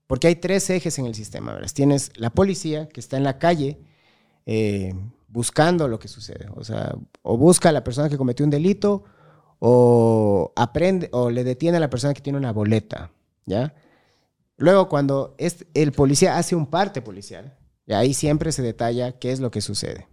porque 0.06 0.28
hay 0.28 0.36
tres 0.36 0.68
ejes 0.70 0.98
en 0.98 1.06
el 1.06 1.14
sistema. 1.14 1.54
¿verdad? 1.54 1.70
Tienes 1.72 2.12
la 2.16 2.30
policía 2.30 2.88
que 2.88 3.00
está 3.00 3.16
en 3.16 3.24
la 3.24 3.38
calle 3.38 3.80
eh, 4.46 4.94
buscando 5.28 5.88
lo 5.88 5.98
que 5.98 6.08
sucede. 6.08 6.48
O 6.54 6.64
sea, 6.64 6.94
o 7.22 7.36
busca 7.36 7.70
a 7.70 7.72
la 7.72 7.84
persona 7.84 8.08
que 8.08 8.18
cometió 8.18 8.44
un 8.44 8.50
delito 8.50 9.04
o 9.58 10.52
aprende 10.56 11.08
o 11.12 11.30
le 11.30 11.44
detiene 11.44 11.76
a 11.78 11.80
la 11.80 11.90
persona 11.90 12.14
que 12.14 12.22
tiene 12.22 12.38
una 12.38 12.52
boleta, 12.52 13.10
¿ya? 13.46 13.74
Luego, 14.56 14.88
cuando 14.88 15.34
es, 15.38 15.64
el 15.72 15.92
policía 15.92 16.36
hace 16.36 16.54
un 16.54 16.66
parte 16.66 17.00
policial, 17.00 17.56
y 17.86 17.92
ahí 17.92 18.14
siempre 18.14 18.52
se 18.52 18.62
detalla 18.62 19.18
qué 19.18 19.32
es 19.32 19.40
lo 19.40 19.50
que 19.50 19.60
sucede. 19.60 20.08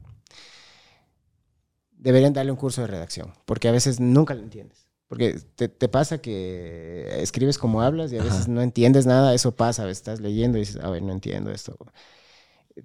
Deberían 1.92 2.34
darle 2.34 2.52
un 2.52 2.58
curso 2.58 2.82
de 2.82 2.88
redacción, 2.88 3.34
porque 3.46 3.68
a 3.68 3.72
veces 3.72 4.00
nunca 4.00 4.34
lo 4.34 4.44
entiendes. 4.44 4.88
Porque 5.08 5.40
te, 5.56 5.70
te 5.70 5.88
pasa 5.88 6.18
que 6.18 7.22
escribes 7.22 7.58
como 7.58 7.82
hablas 7.82 8.12
y 8.12 8.18
a 8.18 8.24
veces 8.24 8.50
no 8.50 8.62
entiendes 8.62 9.06
nada, 9.06 9.34
eso 9.34 9.56
pasa, 9.56 9.84
a 9.84 9.86
veces 9.86 10.00
estás 10.00 10.20
leyendo 10.20 10.58
y 10.58 10.62
dices, 10.62 10.78
a 10.78 10.90
ver, 10.90 11.02
no 11.02 11.14
entiendo 11.14 11.50
esto. 11.52 11.78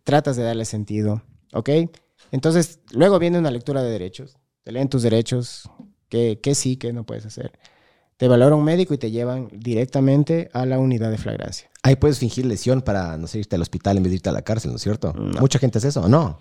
Tratas 0.04 0.36
de 0.36 0.44
darle 0.44 0.64
sentido, 0.64 1.22
¿ok? 1.52 1.70
Entonces, 2.30 2.78
luego 2.92 3.18
viene 3.18 3.38
una 3.38 3.50
lectura 3.50 3.82
de 3.82 3.90
derechos, 3.90 4.36
te 4.62 4.70
leen 4.70 4.88
tus 4.88 5.02
derechos, 5.02 5.68
qué, 6.08 6.38
qué 6.40 6.54
sí, 6.54 6.76
qué 6.76 6.92
no 6.92 7.04
puedes 7.04 7.26
hacer. 7.26 7.58
Te 8.22 8.28
valora 8.28 8.54
un 8.54 8.62
médico 8.62 8.94
y 8.94 8.98
te 8.98 9.10
llevan 9.10 9.48
directamente 9.52 10.48
a 10.52 10.64
la 10.64 10.78
unidad 10.78 11.10
de 11.10 11.18
flagrancia. 11.18 11.68
Ahí 11.82 11.96
puedes 11.96 12.20
fingir 12.20 12.46
lesión 12.46 12.80
para, 12.80 13.16
no 13.16 13.26
sé, 13.26 13.40
irte 13.40 13.56
al 13.56 13.62
hospital 13.62 13.96
en 13.96 14.04
vez 14.04 14.12
de 14.12 14.14
irte 14.14 14.28
a 14.28 14.32
la 14.32 14.42
cárcel, 14.42 14.70
¿no 14.70 14.76
es 14.76 14.82
cierto? 14.82 15.12
No. 15.12 15.40
Mucha 15.40 15.58
gente 15.58 15.78
hace 15.78 15.88
eso, 15.88 16.02
¿o 16.02 16.08
no? 16.08 16.38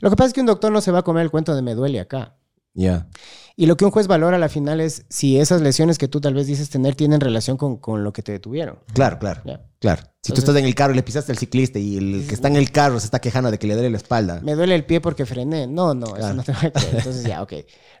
Lo 0.00 0.08
que 0.08 0.16
pasa 0.16 0.28
es 0.28 0.32
que 0.32 0.40
un 0.40 0.46
doctor 0.46 0.72
no 0.72 0.80
se 0.80 0.90
va 0.90 1.00
a 1.00 1.02
comer 1.02 1.24
el 1.24 1.30
cuento 1.30 1.54
de 1.54 1.60
me 1.60 1.74
duele 1.74 2.00
acá. 2.00 2.38
Ya. 2.72 3.08
Y 3.56 3.66
lo 3.66 3.76
que 3.76 3.84
un 3.84 3.90
juez 3.90 4.06
valora 4.06 4.38
a 4.38 4.40
la 4.40 4.48
final 4.48 4.80
es 4.80 5.04
si 5.10 5.38
esas 5.38 5.60
lesiones 5.60 5.98
que 5.98 6.08
tú 6.08 6.18
tal 6.22 6.32
vez 6.32 6.46
dices 6.46 6.70
tener 6.70 6.94
tienen 6.94 7.20
relación 7.20 7.58
con, 7.58 7.76
con 7.76 8.04
lo 8.04 8.14
que 8.14 8.22
te 8.22 8.32
detuvieron. 8.32 8.78
Claro, 8.94 9.18
claro. 9.18 9.42
Claro. 9.80 10.02
Si 10.22 10.32
tú 10.32 10.38
estás 10.38 10.56
en 10.56 10.64
el 10.64 10.74
carro 10.74 10.94
y 10.94 10.96
le 10.96 11.02
pisaste 11.02 11.32
al 11.32 11.36
ciclista 11.36 11.78
y 11.78 11.98
el 11.98 12.26
que 12.26 12.34
está 12.34 12.48
en 12.48 12.56
el 12.56 12.70
carro 12.70 13.00
se 13.00 13.04
está 13.04 13.18
quejando 13.18 13.50
de 13.50 13.58
que 13.58 13.66
le 13.66 13.74
duele 13.74 13.90
la 13.90 13.98
espalda. 13.98 14.40
Me 14.42 14.54
duele 14.54 14.74
el 14.74 14.86
pie 14.86 15.02
porque 15.02 15.26
frené. 15.26 15.66
No, 15.66 15.92
no, 15.92 16.16
eso 16.16 16.32
no 16.32 16.42
te 16.42 16.52
va 16.52 16.58
a 16.62 16.70
creer. 16.70 16.94
Entonces 16.94 17.22
ya, 17.24 17.42
ok. 17.42 17.52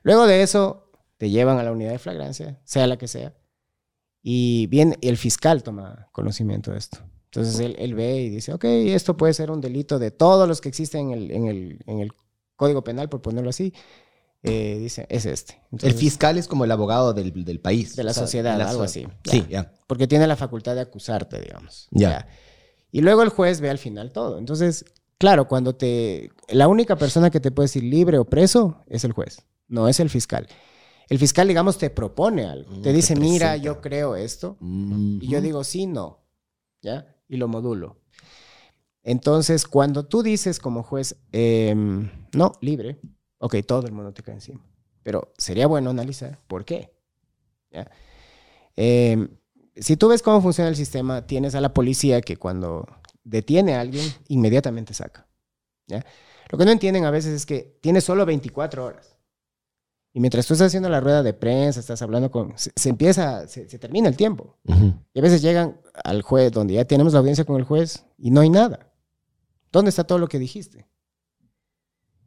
Luego 0.02 0.26
de 0.26 0.40
eso, 0.42 0.87
te 1.18 1.28
llevan 1.30 1.58
a 1.58 1.62
la 1.62 1.72
unidad 1.72 1.90
de 1.92 1.98
flagrancia, 1.98 2.60
sea 2.64 2.86
la 2.86 2.96
que 2.96 3.06
sea. 3.08 3.34
Y 4.22 4.66
bien, 4.68 4.96
el 5.02 5.16
fiscal 5.16 5.62
toma 5.62 6.08
conocimiento 6.12 6.72
de 6.72 6.78
esto. 6.78 6.98
Entonces 7.26 7.60
él, 7.60 7.76
él 7.78 7.94
ve 7.94 8.16
y 8.22 8.30
dice, 8.30 8.52
ok, 8.54 8.64
esto 8.64 9.16
puede 9.16 9.34
ser 9.34 9.50
un 9.50 9.60
delito 9.60 9.98
de 9.98 10.10
todos 10.10 10.48
los 10.48 10.60
que 10.60 10.68
existen 10.70 11.10
en 11.12 11.18
el, 11.18 11.30
en 11.30 11.46
el, 11.46 11.78
en 11.86 12.00
el 12.00 12.12
Código 12.56 12.82
Penal, 12.82 13.08
por 13.08 13.20
ponerlo 13.20 13.50
así. 13.50 13.74
Eh, 14.42 14.78
dice, 14.78 15.06
es 15.10 15.26
este. 15.26 15.54
El 15.54 15.60
Entonces, 15.72 16.00
fiscal 16.00 16.38
es 16.38 16.48
como 16.48 16.64
el 16.64 16.70
abogado 16.70 17.12
del, 17.12 17.44
del 17.44 17.60
país. 17.60 17.96
De 17.96 18.04
la 18.04 18.12
O 18.12 18.14
sea, 18.14 18.22
sociedad, 18.22 18.56
la 18.56 18.64
algo 18.70 18.80
so- 18.80 18.84
así. 18.84 19.06
Sí, 19.24 19.44
ya. 19.50 19.72
porque 19.86 20.06
tiene 20.06 20.26
la 20.26 20.36
facultad 20.36 20.74
de 20.74 20.80
acusarte, 20.82 21.40
digamos. 21.40 21.88
Ya. 21.90 22.26
Y 22.90 23.00
luego 23.02 23.22
el 23.22 23.28
juez 23.28 23.60
ve 23.60 23.68
al 23.68 23.78
final 23.78 24.12
todo. 24.12 24.38
Entonces, 24.38 24.84
claro, 25.18 25.48
cuando 25.48 25.74
te... 25.74 26.30
La 26.48 26.68
única 26.68 26.96
persona 26.96 27.30
que 27.30 27.40
te 27.40 27.50
puede 27.50 27.64
decir 27.64 27.82
libre 27.82 28.18
o 28.18 28.24
preso 28.24 28.84
es 28.86 29.04
el 29.04 29.12
juez, 29.12 29.42
no 29.66 29.88
es 29.88 30.00
el 30.00 30.08
fiscal. 30.08 30.46
El 31.08 31.18
fiscal, 31.18 31.48
digamos, 31.48 31.78
te 31.78 31.90
propone 31.90 32.44
algo. 32.44 32.70
Mm, 32.70 32.82
te 32.82 32.92
dice, 32.92 33.14
te 33.14 33.20
mira, 33.20 33.56
yo 33.56 33.80
creo 33.80 34.14
esto. 34.14 34.56
Mm. 34.60 35.18
Y 35.22 35.28
yo 35.28 35.40
digo, 35.40 35.64
sí, 35.64 35.86
no. 35.86 36.20
¿Ya? 36.82 37.16
Y 37.28 37.36
lo 37.36 37.48
modulo. 37.48 37.98
Entonces, 39.02 39.66
cuando 39.66 40.04
tú 40.04 40.22
dices 40.22 40.58
como 40.58 40.82
juez, 40.82 41.16
em, 41.32 42.10
no, 42.34 42.52
libre, 42.60 43.00
ok, 43.38 43.56
todo 43.66 43.86
el 43.86 43.92
mundo 43.92 44.12
te 44.12 44.22
cae 44.22 44.34
encima. 44.34 44.60
Pero 45.02 45.32
sería 45.38 45.66
bueno 45.66 45.90
analizar 45.90 46.38
por 46.46 46.64
qué. 46.64 46.92
¿Ya? 47.70 47.90
Em, 48.76 49.28
si 49.76 49.96
tú 49.96 50.08
ves 50.08 50.22
cómo 50.22 50.42
funciona 50.42 50.68
el 50.68 50.76
sistema, 50.76 51.26
tienes 51.26 51.54
a 51.54 51.60
la 51.60 51.72
policía 51.72 52.20
que 52.20 52.36
cuando 52.36 52.86
detiene 53.24 53.74
a 53.74 53.80
alguien, 53.80 54.04
inmediatamente 54.28 54.92
saca. 54.92 55.26
¿ya? 55.86 56.04
Lo 56.50 56.58
que 56.58 56.64
no 56.64 56.70
entienden 56.70 57.04
a 57.04 57.10
veces 57.10 57.32
es 57.32 57.46
que 57.46 57.78
tienes 57.80 58.04
solo 58.04 58.26
24 58.26 58.84
horas. 58.84 59.17
Y 60.18 60.20
mientras 60.20 60.48
tú 60.48 60.54
estás 60.54 60.66
haciendo 60.66 60.88
la 60.88 60.98
rueda 60.98 61.22
de 61.22 61.32
prensa, 61.32 61.78
estás 61.78 62.02
hablando 62.02 62.28
con... 62.28 62.52
Se, 62.58 62.72
se 62.74 62.88
empieza, 62.88 63.46
se, 63.46 63.68
se 63.68 63.78
termina 63.78 64.08
el 64.08 64.16
tiempo. 64.16 64.58
Y 65.14 65.20
a 65.20 65.22
veces 65.22 65.42
llegan 65.42 65.80
al 66.02 66.22
juez, 66.22 66.50
donde 66.50 66.74
ya 66.74 66.84
tenemos 66.84 67.12
la 67.12 67.20
audiencia 67.20 67.44
con 67.44 67.54
el 67.54 67.62
juez, 67.62 68.04
y 68.18 68.32
no 68.32 68.40
hay 68.40 68.50
nada. 68.50 68.90
¿Dónde 69.70 69.90
está 69.90 70.02
todo 70.02 70.18
lo 70.18 70.26
que 70.26 70.40
dijiste? 70.40 70.88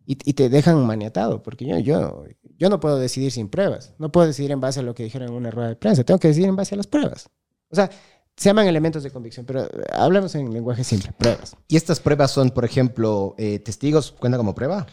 Y, 0.06 0.17
y 0.23 0.34
te 0.36 0.47
dejan 0.47 0.86
maniatado, 0.86 1.43
porque 1.43 1.65
yo, 1.65 1.80
yo, 1.80 2.23
yo 2.58 2.69
no 2.69 2.80
puedo 2.80 2.97
decidir 2.97 3.30
sin 3.30 3.49
pruebas. 3.49 3.93
No 3.97 4.10
puedo 4.10 4.25
decidir 4.25 4.51
en 4.51 4.62
base 4.62 4.80
a 4.80 4.84
lo 4.84 4.95
que 4.95 5.04
dijeron 5.04 5.27
en 5.27 5.34
una 5.34 5.51
rueda 5.51 5.67
de 5.67 5.75
prensa. 5.75 6.06
Tengo 6.06 6.17
que 6.21 6.30
decidir 6.30 6.47
en 6.47 6.56
base 6.56 6.75
a 6.75 6.77
las 6.77 6.88
pruebas. 6.88 7.30
O 7.71 7.75
sea, 7.75 7.89
se 8.38 8.47
llaman 8.47 8.67
elementos 8.67 9.04
de 9.04 9.12
convicción, 9.12 9.45
pero 9.45 9.63
eh, 9.65 9.69
hablamos 9.91 10.34
en 10.36 10.54
lenguaje 10.54 10.86
simple, 10.86 11.12
pruebas. 11.12 11.58
Y 11.67 11.75
estas 11.75 11.99
pruebas 11.99 12.32
son, 12.32 12.51
por 12.51 12.63
ejemplo, 12.63 13.36
eh, 13.38 13.60
testigos, 13.60 14.13
¿cuenta 14.13 14.38
como 14.38 14.56
prueba? 14.56 14.88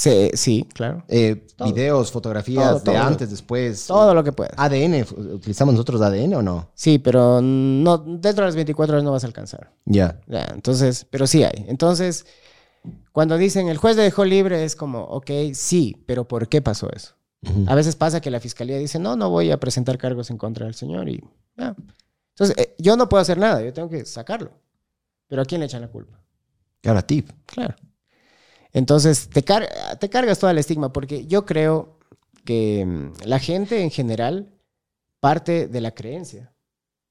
Se- 0.00 0.34
sí, 0.34 0.66
claro. 0.72 1.04
Eh, 1.08 1.46
videos, 1.62 2.10
fotografías 2.10 2.64
Todo, 2.64 2.78
de 2.78 2.84
todo. 2.86 2.96
antes, 2.98 3.28
después. 3.30 3.86
Todo 3.86 4.14
lo 4.14 4.24
que 4.24 4.32
puedas. 4.32 4.54
ADN, 4.56 5.02
¿utilizamos 5.34 5.74
nosotros 5.74 6.00
ADN 6.00 6.36
o 6.36 6.42
no? 6.42 6.70
Sí, 6.74 6.98
pero 6.98 7.42
no, 7.42 7.98
dentro 7.98 8.44
de 8.44 8.48
las 8.48 8.54
24 8.54 8.94
horas 8.94 9.04
no 9.04 9.12
vas 9.12 9.24
a 9.24 9.26
alcanzar. 9.26 9.74
Ya. 9.84 10.18
Ya, 10.26 10.48
entonces, 10.54 11.06
pero 11.10 11.26
sí 11.26 11.44
hay. 11.44 11.66
Entonces, 11.68 12.24
Cuando 13.12 13.36
dicen 13.36 13.68
el 13.68 13.76
juez 13.76 13.94
le 13.96 14.04
dejó 14.04 14.24
libre, 14.24 14.64
es 14.64 14.74
como, 14.74 15.02
ok, 15.02 15.30
sí, 15.52 16.02
pero 16.06 16.26
¿por 16.26 16.48
qué 16.48 16.62
pasó 16.62 16.88
eso? 16.96 17.14
A 17.66 17.74
veces 17.74 17.94
pasa 17.94 18.22
que 18.22 18.30
la 18.30 18.40
fiscalía 18.40 18.78
dice, 18.78 18.98
no, 18.98 19.16
no 19.16 19.28
voy 19.28 19.50
a 19.50 19.60
presentar 19.60 19.98
cargos 19.98 20.30
en 20.30 20.38
contra 20.38 20.64
del 20.64 20.74
señor 20.74 21.10
y 21.10 21.22
ya. 21.58 21.76
Entonces, 22.34 22.56
eh, 22.56 22.74
yo 22.78 22.96
no 22.96 23.06
puedo 23.10 23.20
hacer 23.20 23.36
nada, 23.36 23.60
yo 23.62 23.70
tengo 23.74 23.90
que 23.90 24.06
sacarlo. 24.06 24.52
Pero 25.28 25.42
¿a 25.42 25.44
quién 25.44 25.60
le 25.60 25.66
echan 25.66 25.82
la 25.82 25.88
culpa? 25.88 26.18
Claro, 26.80 26.98
a 27.00 27.02
ti. 27.02 27.22
Claro. 27.44 27.74
Entonces, 28.72 29.28
te, 29.28 29.42
car- 29.42 29.68
te 29.98 30.08
cargas 30.10 30.38
todo 30.38 30.50
el 30.50 30.58
estigma, 30.58 30.92
porque 30.92 31.26
yo 31.26 31.44
creo 31.46 31.98
que 32.44 32.84
mm, 32.86 33.12
la 33.26 33.38
gente 33.38 33.82
en 33.82 33.90
general 33.90 34.54
parte 35.20 35.68
de 35.68 35.80
la 35.80 35.92
creencia 35.92 36.52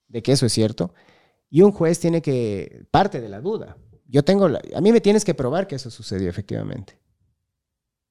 de 0.08 0.24
que 0.24 0.32
eso 0.32 0.46
es 0.46 0.54
cierto, 0.54 0.94
y 1.50 1.62
un 1.62 1.72
juez 1.72 2.00
tiene 2.00 2.22
que, 2.22 2.86
parte 2.92 3.22
de 3.22 3.30
la 3.30 3.42
duda. 3.42 3.78
Yo 4.08 4.24
tengo, 4.24 4.48
la- 4.50 4.62
a 4.76 4.82
mí 4.82 4.92
me 4.92 5.02
tienes 5.02 5.26
que 5.26 5.34
probar 5.36 5.68
que 5.68 5.76
eso 5.76 5.90
sucedió 5.92 6.30
efectivamente. 6.30 7.00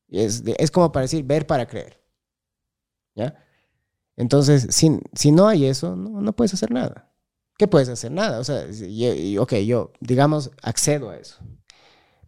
Es, 0.09 0.43
como 0.71 0.91
para 0.93 1.03
decir, 1.03 1.25
ver 1.25 1.47
para 1.47 1.67
creer. 1.67 2.01
¿Ya? 3.15 3.35
Entonces, 4.17 4.69
si, 4.71 5.31
no 5.33 5.49
hay 5.49 5.67
eso, 5.67 5.97
no, 5.97 6.33
puedes 6.35 6.55
hacer 6.55 6.71
nada. 6.71 7.13
¿Qué 7.59 7.69
puedes 7.69 7.89
hacer? 7.89 8.13
Nada. 8.13 8.39
O 8.41 8.45
sea, 8.45 8.73
si- 8.73 8.87
y- 8.87 9.07
y- 9.35 9.39
ok, 9.39 9.55
yo, 9.57 9.93
digamos, 10.01 10.51
accedo 10.63 11.11
a 11.11 11.17
eso 11.17 11.39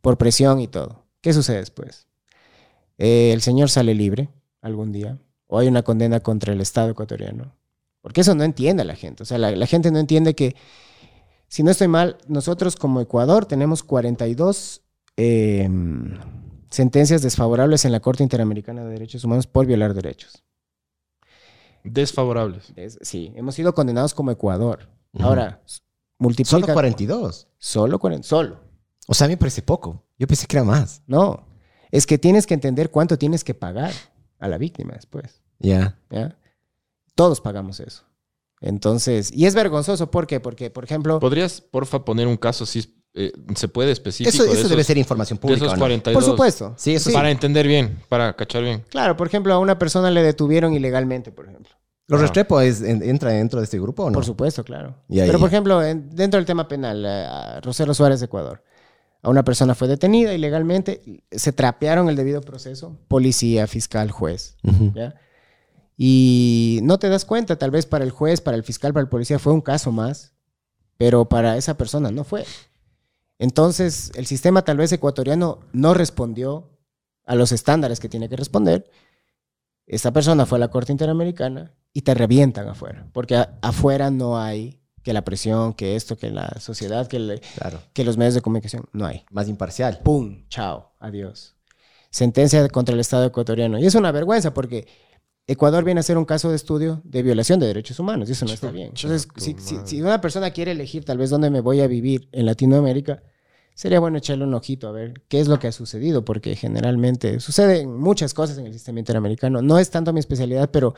por 0.00 0.18
presión 0.18 0.60
y 0.60 0.68
todo. 0.68 1.06
¿Qué 1.20 1.32
sucede 1.32 1.58
después? 1.58 2.06
Eh, 2.98 3.32
el 3.32 3.40
señor 3.42 3.70
sale 3.70 3.94
libre 3.94 4.28
algún 4.60 4.92
día 4.92 5.18
o 5.46 5.58
hay 5.58 5.68
una 5.68 5.82
condena 5.82 6.20
contra 6.20 6.52
el 6.52 6.60
Estado 6.60 6.90
ecuatoriano. 6.90 7.54
Porque 8.02 8.22
eso 8.22 8.34
no 8.34 8.44
entiende 8.44 8.84
la 8.84 8.94
gente. 8.96 9.22
O 9.22 9.26
sea, 9.26 9.36
la, 9.38 9.50
la 9.50 9.66
gente 9.66 9.90
no 9.90 9.98
entiende 9.98 10.34
que, 10.34 10.56
si 11.48 11.62
no 11.62 11.70
estoy 11.70 11.88
mal, 11.88 12.16
nosotros 12.28 12.76
como 12.76 13.00
Ecuador 13.00 13.44
tenemos 13.46 13.82
42 13.82 14.82
eh, 15.16 15.68
sentencias 16.70 17.20
desfavorables 17.20 17.84
en 17.84 17.92
la 17.92 18.00
Corte 18.00 18.22
Interamericana 18.22 18.84
de 18.84 18.90
Derechos 18.92 19.24
Humanos 19.24 19.46
por 19.46 19.66
violar 19.66 19.92
derechos. 19.92 20.42
Desfavorables. 21.84 22.72
Es- 22.76 22.98
sí, 23.02 23.32
hemos 23.36 23.54
sido 23.54 23.74
condenados 23.74 24.14
como 24.14 24.30
Ecuador. 24.30 24.88
Ujú. 25.12 25.24
Ahora, 25.24 25.62
s- 25.66 25.80
multiplica... 26.18 26.50
Solo 26.60 26.72
42. 26.74 27.48
Solo 27.58 27.98
40. 27.98 28.26
Solo. 28.28 28.60
O 29.06 29.14
sea, 29.14 29.24
a 29.24 29.28
mí 29.28 29.32
me 29.32 29.38
parece 29.38 29.62
poco. 29.62 30.04
Yo 30.20 30.26
pensé 30.28 30.46
que 30.46 30.56
era 30.56 30.64
más. 30.64 31.02
No, 31.08 31.48
es 31.90 32.06
que 32.06 32.16
tienes 32.18 32.46
que 32.46 32.54
entender 32.54 32.90
cuánto 32.90 33.18
tienes 33.18 33.42
que 33.42 33.54
pagar 33.54 33.92
a 34.38 34.46
la 34.46 34.56
víctima 34.58 34.92
después. 34.94 35.42
Ya. 35.58 35.98
¿ya? 36.10 36.36
Todos 37.16 37.40
pagamos 37.40 37.80
eso. 37.80 38.04
Entonces, 38.60 39.32
y 39.32 39.46
es 39.46 39.54
vergonzoso, 39.54 40.10
¿por 40.10 40.26
qué? 40.26 40.38
Porque, 40.38 40.70
por 40.70 40.84
ejemplo, 40.84 41.18
¿Podrías, 41.18 41.60
porfa, 41.60 42.04
poner 42.04 42.26
un 42.26 42.36
caso 42.36 42.66
si 42.66 42.96
eh, 43.14 43.32
se 43.56 43.66
puede 43.68 43.90
específico 43.90 44.28
Eso, 44.32 44.44
de 44.44 44.50
eso 44.50 44.58
esos, 44.60 44.70
debe 44.70 44.84
ser 44.84 44.98
información 44.98 45.38
de 45.38 45.40
pública. 45.40 45.64
esos 45.64 45.72
¿o 45.72 45.76
no? 45.76 45.80
42? 45.80 46.22
por 46.22 46.30
supuesto. 46.32 46.74
Sí, 46.76 46.94
eso 46.94 47.10
sí. 47.10 47.14
Para 47.16 47.30
entender 47.30 47.66
bien, 47.66 47.98
para 48.08 48.36
cachar 48.36 48.62
bien. 48.62 48.84
Claro, 48.90 49.16
por 49.16 49.26
ejemplo, 49.26 49.52
a 49.54 49.58
una 49.58 49.78
persona 49.78 50.10
le 50.10 50.22
detuvieron 50.22 50.74
ilegalmente, 50.74 51.32
por 51.32 51.48
ejemplo. 51.48 51.72
¿Los 52.06 52.20
Ah. 52.20 52.22
Restrepo 52.24 52.60
es- 52.60 52.82
en- 52.82 53.02
entra 53.02 53.30
dentro 53.30 53.60
de 53.60 53.64
este 53.64 53.80
grupo 53.80 54.04
o 54.04 54.10
no? 54.10 54.14
Por 54.14 54.24
supuesto, 54.24 54.62
claro. 54.62 54.96
Pero, 55.08 55.38
por 55.38 55.48
ejemplo, 55.48 55.82
en- 55.82 56.10
dentro 56.10 56.38
del 56.38 56.44
tema 56.46 56.68
penal, 56.68 57.04
eh, 57.06 57.08
a 57.26 57.60
Rosero 57.62 57.94
Suárez 57.94 58.20
de 58.20 58.26
Ecuador, 58.26 58.62
a 59.22 59.30
una 59.30 59.44
persona 59.44 59.74
fue 59.74 59.88
detenida 59.88 60.32
ilegalmente, 60.34 61.22
se 61.30 61.52
trapearon 61.52 62.08
el 62.08 62.16
debido 62.16 62.40
proceso, 62.40 62.98
policía, 63.08 63.66
fiscal, 63.66 64.10
juez. 64.10 64.56
¿ya? 64.94 65.14
Y 65.96 66.80
no 66.82 66.98
te 66.98 67.10
das 67.10 67.26
cuenta, 67.26 67.56
tal 67.56 67.70
vez 67.70 67.84
para 67.84 68.04
el 68.04 68.10
juez, 68.10 68.40
para 68.40 68.56
el 68.56 68.64
fiscal, 68.64 68.94
para 68.94 69.02
el 69.02 69.10
policía 69.10 69.38
fue 69.38 69.52
un 69.52 69.60
caso 69.60 69.92
más, 69.92 70.32
pero 70.96 71.28
para 71.28 71.58
esa 71.58 71.76
persona 71.76 72.10
no 72.10 72.24
fue. 72.24 72.46
Entonces, 73.38 74.10
el 74.14 74.24
sistema 74.26 74.62
tal 74.62 74.78
vez 74.78 74.92
ecuatoriano 74.92 75.60
no 75.72 75.92
respondió 75.92 76.70
a 77.26 77.34
los 77.34 77.52
estándares 77.52 78.00
que 78.00 78.08
tiene 78.08 78.30
que 78.30 78.36
responder. 78.36 78.90
Esta 79.86 80.10
persona 80.10 80.46
fue 80.46 80.56
a 80.56 80.60
la 80.60 80.68
Corte 80.68 80.92
Interamericana 80.92 81.74
y 81.92 82.02
te 82.02 82.14
revientan 82.14 82.68
afuera, 82.68 83.08
porque 83.12 83.36
afuera 83.60 84.10
no 84.10 84.38
hay 84.38 84.79
que 85.02 85.12
la 85.12 85.22
presión, 85.24 85.72
que 85.74 85.96
esto, 85.96 86.16
que 86.18 86.30
la 86.30 86.48
sociedad, 86.60 87.06
que, 87.06 87.18
le- 87.18 87.40
Claro. 87.56 87.80
que 87.92 88.04
los 88.04 88.16
medios 88.16 88.34
de 88.34 88.40
comunicación, 88.42 88.84
no 88.92 89.06
hay. 89.06 89.24
Más 89.30 89.48
imparcial. 89.48 90.00
¡Pum! 90.04 90.44
Chao. 90.48 90.92
Adiós. 90.98 91.54
Sentencia 92.10 92.68
contra 92.68 92.94
el 92.94 93.00
Estado 93.00 93.24
ecuatoriano. 93.24 93.78
Y 93.78 93.86
es 93.86 93.94
una 93.94 94.10
vergüenza 94.12 94.52
porque 94.52 94.86
Ecuador 95.46 95.84
viene 95.84 96.00
a 96.00 96.02
ser 96.02 96.18
un 96.18 96.24
caso 96.24 96.50
de 96.50 96.56
estudio 96.56 97.00
de 97.04 97.22
violación 97.22 97.58
de 97.60 97.66
derechos 97.66 97.98
humanos 97.98 98.28
y 98.28 98.32
eso 98.32 98.44
no 98.46 98.52
está 98.52 98.70
bien. 98.70 98.88
Entonces, 98.94 99.28
si, 99.36 99.56
si 99.84 100.02
una 100.02 100.20
persona 100.20 100.50
quiere 100.50 100.72
elegir 100.72 101.04
tal 101.04 101.18
vez 101.18 101.30
dónde 101.30 101.50
me 101.50 101.60
voy 101.60 101.80
a 101.80 101.86
vivir 101.86 102.28
en 102.32 102.46
Latinoamérica, 102.46 103.22
sería 103.74 103.98
bueno 104.00 104.18
echarle 104.18 104.44
un 104.44 104.54
ojito 104.54 104.88
a 104.88 104.92
ver 104.92 105.22
qué 105.28 105.40
es 105.40 105.48
lo 105.48 105.58
que 105.58 105.68
ha 105.68 105.72
sucedido, 105.72 106.24
porque 106.24 106.54
generalmente 106.56 107.40
suceden 107.40 107.96
muchas 107.96 108.34
cosas 108.34 108.58
en 108.58 108.66
el 108.66 108.72
sistema 108.72 108.98
interamericano. 108.98 109.62
No 109.62 109.78
es 109.78 109.90
tanto 109.90 110.12
mi 110.12 110.20
especialidad, 110.20 110.70
pero 110.70 110.94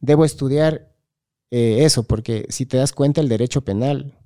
debo 0.00 0.24
estudiar 0.24 0.91
eh, 1.52 1.84
eso, 1.84 2.02
porque 2.02 2.46
si 2.48 2.66
te 2.66 2.78
das 2.78 2.92
cuenta, 2.92 3.20
el 3.20 3.28
derecho 3.28 3.60
penal 3.60 4.18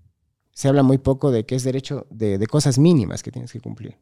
se 0.53 0.69
habla 0.69 0.83
muy 0.83 0.97
poco 0.97 1.31
de 1.31 1.45
que 1.45 1.55
es 1.55 1.65
derecho 1.65 2.07
de, 2.09 2.39
de 2.39 2.47
cosas 2.47 2.79
mínimas 2.79 3.23
que 3.23 3.31
tienes 3.31 3.53
que 3.53 3.61
cumplir. 3.61 3.99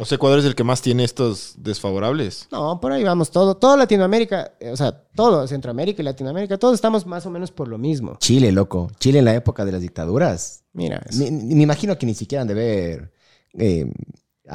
O 0.00 0.06
sea, 0.06 0.16
Ecuador 0.16 0.38
es 0.38 0.46
el 0.46 0.54
que 0.54 0.64
más 0.64 0.80
tiene 0.80 1.04
estos 1.04 1.54
desfavorables. 1.58 2.48
No, 2.50 2.80
por 2.80 2.92
ahí 2.92 3.04
vamos 3.04 3.30
todo. 3.30 3.58
Todo 3.58 3.76
Latinoamérica, 3.76 4.54
eh, 4.58 4.70
o 4.70 4.76
sea, 4.78 4.92
todo 5.14 5.46
Centroamérica 5.46 6.00
y 6.00 6.04
Latinoamérica, 6.06 6.56
todos 6.56 6.76
estamos 6.76 7.04
más 7.04 7.26
o 7.26 7.30
menos 7.30 7.50
por 7.50 7.68
lo 7.68 7.76
mismo. 7.76 8.16
Chile, 8.20 8.52
loco. 8.52 8.90
Chile 9.00 9.18
en 9.18 9.26
la 9.26 9.34
época 9.34 9.66
de 9.66 9.72
las 9.72 9.82
dictaduras. 9.82 10.64
Mira, 10.72 11.02
Me, 11.18 11.30
me 11.30 11.62
imagino 11.62 11.98
que 11.98 12.06
ni 12.06 12.14
siquiera 12.14 12.40
han 12.40 12.48
de 12.48 12.54
ver 12.54 13.12
eh, 13.58 13.92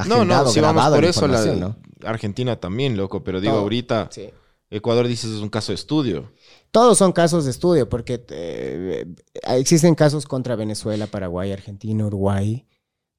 No, 0.08 0.26
no, 0.26 0.48
si 0.48 0.60
vamos 0.60 0.84
por 0.90 1.04
la 1.04 1.10
eso, 1.10 1.28
la, 1.28 1.46
¿no? 1.54 1.76
Argentina 2.04 2.60
también, 2.60 2.98
loco. 2.98 3.24
Pero 3.24 3.40
digo, 3.42 3.54
Todo. 3.54 3.62
ahorita 3.62 4.08
sí. 4.12 4.30
Ecuador 4.72 5.08
dices 5.08 5.30
es 5.32 5.40
un 5.42 5.50
caso 5.50 5.72
de 5.72 5.76
estudio. 5.76 6.32
Todos 6.72 6.98
son 6.98 7.12
casos 7.12 7.46
de 7.46 7.52
estudio, 7.52 7.90
porque 7.90 8.24
eh, 8.30 9.06
existen 9.44 9.96
casos 9.96 10.26
contra 10.26 10.56
Venezuela, 10.56 11.08
Paraguay, 11.08 11.52
Argentina, 11.52 12.06
Uruguay, 12.06 12.68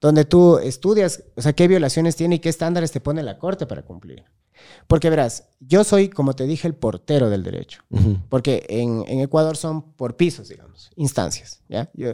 donde 0.00 0.24
tú 0.24 0.58
estudias, 0.58 1.24
o 1.37 1.42
sea, 1.42 1.52
qué 1.54 1.66
violaciones 1.66 2.14
tiene 2.16 2.37
y 2.37 2.38
qué 2.38 2.48
estándares 2.50 2.92
te 2.92 3.00
pone 3.00 3.22
la 3.22 3.38
corte 3.38 3.66
para 3.66 3.82
cumplir. 3.82 4.24
Porque 4.87 5.08
verás, 5.08 5.48
yo 5.61 5.84
soy, 5.84 6.08
como 6.08 6.34
te 6.34 6.44
dije, 6.46 6.66
el 6.68 6.74
portero 6.74 7.30
del 7.30 7.42
derecho. 7.44 7.82
Porque 8.28 8.66
en, 8.68 9.04
en 9.06 9.20
Ecuador 9.20 9.56
son 9.56 9.92
por 9.92 10.16
pisos, 10.16 10.48
digamos, 10.48 10.90
instancias, 10.96 11.62
¿ya? 11.68 11.90
Yo- 11.94 12.12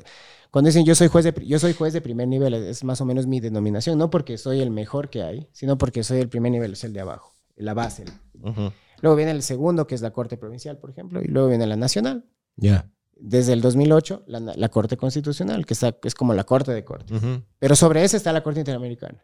cuando 0.50 0.68
dicen 0.68 0.84
yo 0.84 0.94
soy, 0.94 1.08
juez 1.08 1.24
de, 1.24 1.34
yo 1.44 1.58
soy 1.58 1.72
juez 1.72 1.92
de 1.92 2.00
primer 2.00 2.28
nivel, 2.28 2.54
es 2.54 2.84
más 2.84 3.00
o 3.00 3.04
menos 3.04 3.26
mi 3.26 3.40
denominación, 3.40 3.98
no 3.98 4.08
porque 4.08 4.38
soy 4.38 4.60
el 4.60 4.70
mejor 4.70 5.10
que 5.10 5.22
hay, 5.24 5.48
sino 5.52 5.76
porque 5.78 6.04
soy 6.04 6.20
el 6.20 6.28
primer 6.28 6.52
nivel, 6.52 6.74
es 6.74 6.84
el 6.84 6.92
de 6.92 7.00
abajo, 7.00 7.32
la 7.56 7.74
base. 7.74 8.04
el-. 8.04 8.72
Luego 9.04 9.16
viene 9.16 9.32
el 9.32 9.42
segundo, 9.42 9.86
que 9.86 9.94
es 9.94 10.00
la 10.00 10.12
Corte 10.12 10.38
Provincial, 10.38 10.78
por 10.78 10.88
ejemplo, 10.88 11.20
y 11.22 11.26
luego 11.26 11.48
viene 11.48 11.66
la 11.66 11.76
Nacional. 11.76 12.24
Ya. 12.56 12.90
Desde 13.16 13.52
el 13.52 13.60
2008, 13.60 14.24
la, 14.28 14.40
la 14.40 14.68
Corte 14.70 14.96
Constitucional, 14.96 15.66
que 15.66 15.74
está, 15.74 15.94
es 16.04 16.14
como 16.14 16.32
la 16.32 16.44
Corte 16.44 16.72
de 16.72 16.86
Corte. 16.86 17.14
Ujú. 17.14 17.42
Pero 17.58 17.76
sobre 17.76 18.02
esa 18.02 18.16
está 18.16 18.32
la 18.32 18.42
Corte 18.42 18.60
Interamericana. 18.60 19.22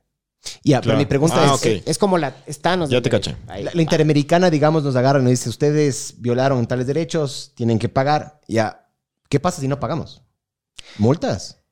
Ya, 0.62 0.80
pero 0.80 0.90
Claro. 0.92 0.98
mi 0.98 1.06
pregunta 1.06 1.36
Ah, 1.38 1.46
es, 1.46 1.50
ok. 1.52 1.64
Es, 1.64 1.82
es 1.86 1.98
como 1.98 2.18
la... 2.18 2.36
Estanos 2.46 2.90
Ya 2.90 2.96
del 2.96 3.04
te 3.04 3.08
caché. 3.08 3.36
Ahí. 3.48 3.64
la, 3.64 3.70
la 3.72 3.80
interamericana, 3.80 4.50
digamos, 4.50 4.84
nos 4.84 4.96
agarra 4.96 5.18
y 5.18 5.22
nos 5.22 5.30
dice, 5.30 5.48
ustedes 5.48 6.16
violaron 6.18 6.66
tales 6.66 6.86
derechos, 6.86 7.52
tienen 7.54 7.78
que 7.78 7.88
pagar. 7.88 8.38
Ya, 8.48 8.86
¿qué 9.30 9.40
pasa 9.40 9.62
si 9.62 9.68
no 9.68 9.80
pagamos? 9.80 10.22
¿Multas? 10.98 11.62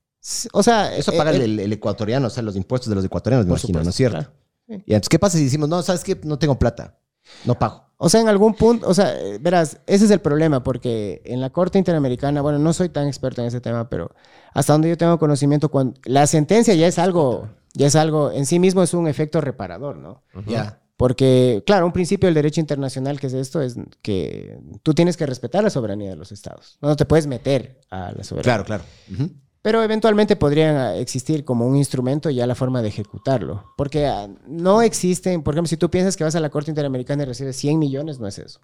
O 0.55 0.63
sea... 0.63 0.97
Eso 0.97 1.13
eh, 1.13 1.17
paga 1.19 1.33
eh, 1.33 1.45
el, 1.45 1.61
el 1.61 1.73
ecuatoriano, 1.75 2.29
o 2.29 2.31
sea, 2.31 2.43
los 2.43 2.57
impuestos 2.57 2.89
de 2.89 2.95
los 2.97 3.05
ecuatorianos, 3.05 3.45
me 3.45 3.51
por 3.51 3.59
imagino, 3.59 3.83
¿no 3.83 3.91
es 3.91 3.95
supuesto, 3.95 4.17
cierto? 4.17 4.33
claro. 4.67 4.83
Y 4.87 4.93
entonces, 4.95 5.09
¿qué 5.11 5.19
pasa 5.19 5.37
si 5.39 5.45
decimos, 5.45 5.69
no, 5.69 5.83
sabes 5.83 6.03
qué, 6.05 6.19
no 6.25 6.39
tengo 6.39 6.59
plata, 6.59 6.99
no 7.45 7.59
pago? 7.59 7.88
O 8.01 8.09
sea, 8.09 8.21
en 8.21 8.29
algún 8.29 8.55
punto, 8.55 8.89
o 8.89 8.95
sea, 8.95 9.13
verás, 9.41 9.81
ese 9.89 10.05
es 10.05 10.11
el 10.13 10.21
problema, 10.21 10.63
porque 10.63 11.21
en 11.25 11.41
la 11.41 11.51
Corte 11.51 11.79
Interamericana, 11.79 12.41
bueno, 12.41 12.61
no 12.61 12.73
soy 12.73 12.89
tan 12.89 13.09
experto 13.09 13.41
en 13.43 13.49
ese 13.49 13.61
tema, 13.61 13.89
pero 13.89 14.13
hasta 14.55 14.73
donde 14.73 14.89
yo 14.89 14.97
tengo 14.97 15.19
conocimiento, 15.19 15.69
cuando 15.69 16.01
la 16.05 16.29
sentencia 16.29 16.75
ya 16.75 16.87
es 16.87 16.99
algo, 17.01 17.49
ya 17.75 17.89
es 17.89 17.97
algo, 17.97 18.31
en 18.31 18.47
sí 18.47 18.61
mismo 18.61 18.85
es 18.85 18.95
un 18.95 19.09
efecto 19.09 19.41
reparador, 19.41 19.97
¿no? 19.97 20.23
Ya. 20.47 20.81
Porque, 20.97 21.63
claro, 21.67 21.87
un 21.87 21.93
principio 21.93 22.29
del 22.29 22.35
derecho 22.35 22.61
internacional 22.61 23.19
que 23.19 23.29
es 23.29 23.35
esto 23.35 23.61
es 23.63 23.77
que 24.01 24.59
tú 24.83 24.95
tienes 24.95 25.17
que 25.17 25.27
respetar 25.27 25.63
la 25.65 25.71
soberanía 25.71 26.11
de 26.11 26.17
los 26.17 26.33
estados. 26.33 26.79
No 26.81 26.95
te 26.97 27.05
puedes 27.05 27.27
meter 27.27 27.81
a 27.91 28.13
la 28.13 28.25
soberanía. 28.25 28.43
Claro, 28.43 28.65
claro. 28.65 28.85
Ujú. 29.13 29.31
Pero 29.63 29.83
eventualmente 29.83 30.37
podrían 30.37 30.77
ah, 30.77 30.95
existir 30.97 31.45
como 31.45 31.67
un 31.67 31.77
instrumento 31.77 32.31
ya 32.31 32.47
la 32.47 32.55
forma 32.55 32.81
de 32.81 32.89
ejecutarlo. 32.89 33.65
Porque 33.77 34.07
ah, 34.07 34.29
no 34.47 34.83
existen, 34.83 35.43
por 35.43 35.55
ejemplo, 35.55 35.69
si 35.69 35.77
tú 35.77 35.91
piensas 35.91 36.17
que 36.17 36.25
vas 36.25 36.35
a 36.37 36.41
la 36.41 36.51
Corte 36.51 36.71
Interamericana 36.71 37.25
y 37.25 37.27
recibes 37.27 37.57
100 37.57 37.79
millones, 37.79 38.19
no 38.21 38.27
es 38.29 38.39
eso. 38.39 38.61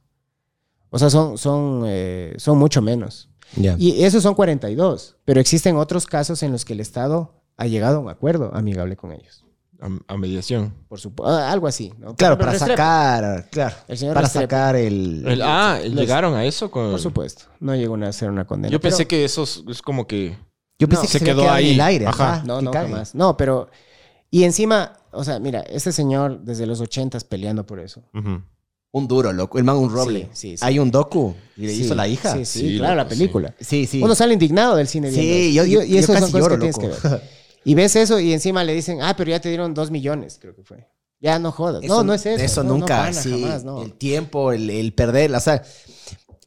O 0.90 0.98
sea, 0.98 1.10
son, 1.10 1.36
son, 1.36 1.82
eh, 1.86 2.34
son 2.38 2.56
mucho 2.58 2.80
menos. 2.80 3.28
Ya. 3.56 3.74
Y 3.78 4.04
esos 4.04 4.22
son 4.22 4.34
42. 4.34 5.16
Pero 5.24 5.40
existen 5.40 5.76
otros 5.76 6.06
casos 6.06 6.42
en 6.44 6.52
los 6.52 6.64
que 6.64 6.72
el 6.74 6.80
Estado 6.80 7.34
ha 7.56 7.66
llegado 7.66 7.96
a 7.96 8.00
un 8.00 8.08
acuerdo 8.08 8.52
amigable 8.54 8.96
con 8.96 9.10
ellos. 9.12 9.44
A, 9.80 9.88
a 10.14 10.16
mediación. 10.16 10.72
Por 10.88 11.00
supuesto, 11.00 11.34
algo 11.36 11.66
así. 11.66 11.92
Claro, 12.16 12.38
para 12.38 12.52
Restrepo. 12.52 12.76
sacar, 12.76 13.48
claro, 13.50 13.74
El 13.88 13.98
señor 13.98 14.14
para 14.14 14.26
Restrepo. 14.26 14.44
sacar 14.44 14.76
el... 14.76 15.24
El- 15.26 15.42
ah, 15.42 15.80
los- 15.84 15.94
llegaron 15.94 16.34
a 16.34 16.44
eso 16.44 16.70
con. 16.70 16.92
Por 16.92 17.00
supuesto. 17.00 17.44
No 17.58 17.74
llegó 17.74 17.96
a 17.96 18.12
ser 18.12 18.30
una 18.30 18.46
condena. 18.46 18.70
Yo 18.72 18.80
pensé 18.80 18.98
Pero- 18.98 19.08
que 19.08 19.24
eso 19.24 19.42
es, 19.42 19.62
es 19.68 19.82
como 19.82 20.06
que. 20.06 20.36
Yo 20.78 20.88
pensé 20.88 21.02
No, 21.02 21.02
que 21.02 21.12
se 21.12 21.18
se 21.20 21.24
quedó 21.24 21.42
quedado 21.42 21.58
en 21.58 21.64
ahí. 21.64 21.70
el 21.74 21.80
aire. 21.80 22.06
Ajá. 22.06 22.34
Ajá. 22.34 22.44
No, 22.44 22.60
no, 22.60 22.70
cague. 22.70 22.90
jamás. 22.90 23.14
No, 23.14 23.36
pero. 23.36 23.68
Y 24.30 24.42
encima, 24.44 24.94
o 25.12 25.22
sea, 25.22 25.38
mira, 25.38 25.60
este 25.60 25.92
señor 25.92 26.40
desde 26.40 26.66
los 26.66 26.80
ochentas 26.80 27.22
peleando 27.24 27.64
por 27.64 27.78
eso. 27.78 28.02
Un 28.92 29.08
duro, 29.08 29.32
loco. 29.32 29.58
El 29.58 29.64
man 29.64 29.76
un 29.76 29.90
roble. 29.92 30.22
Sí, 30.32 30.50
sí, 30.50 30.56
sí. 30.58 30.64
Hay 30.64 30.78
un 30.78 30.90
docu 30.90 31.34
y 31.56 31.62
le 31.66 31.74
Sí, 31.74 31.82
hizo 31.82 31.94
la 31.94 32.06
hija. 32.08 32.32
Sí, 32.32 32.44
sí, 32.44 32.60
Sí, 32.60 32.78
claro, 32.78 32.94
loco, 32.94 33.04
la 33.04 33.08
película. 33.08 33.54
sí. 33.60 33.86
sí. 33.86 34.00
Uno 34.02 34.14
sale 34.14 34.32
indignado 34.34 34.76
del 34.76 34.86
cine. 34.88 35.10
viendo 35.10 35.22
Sí, 35.34 35.56
eso. 35.58 35.64
yo- 35.66 35.80
yo- 35.80 35.82
y 35.84 35.94
casi 36.00 36.06
son 36.06 36.14
cosas 36.16 36.32
lloro, 36.32 36.54
que 36.56 36.58
tienes 36.60 36.78
que 36.78 36.88
loco. 36.88 37.08
ver. 37.10 37.22
Y 37.66 37.74
ves 37.74 37.96
eso 37.96 38.20
y 38.20 38.32
encima 38.34 38.62
le 38.62 38.74
dicen, 38.74 39.00
ah, 39.00 39.14
pero 39.16 39.30
ya 39.30 39.40
te 39.40 39.48
dieron 39.48 39.72
dos 39.72 39.90
millones, 39.90 40.38
creo 40.38 40.54
que 40.54 40.62
fue. 40.64 40.86
Ya 41.18 41.38
no 41.38 41.50
jodas. 41.50 41.82
no, 41.82 42.04
no 42.04 42.12
es 42.12 42.26
eso. 42.26 42.44
Eso 42.44 42.62
No, 42.62 42.70
no, 42.74 42.78
nunca. 42.80 42.98
pana, 42.98 43.12
sí. 43.14 43.30
jamás, 43.30 43.64
no. 43.64 43.82
El 43.82 43.94
tiempo, 43.94 44.52
el, 44.52 44.68
el 44.68 44.92
perder. 44.92 45.34
O 45.34 45.40
sea, 45.40 45.62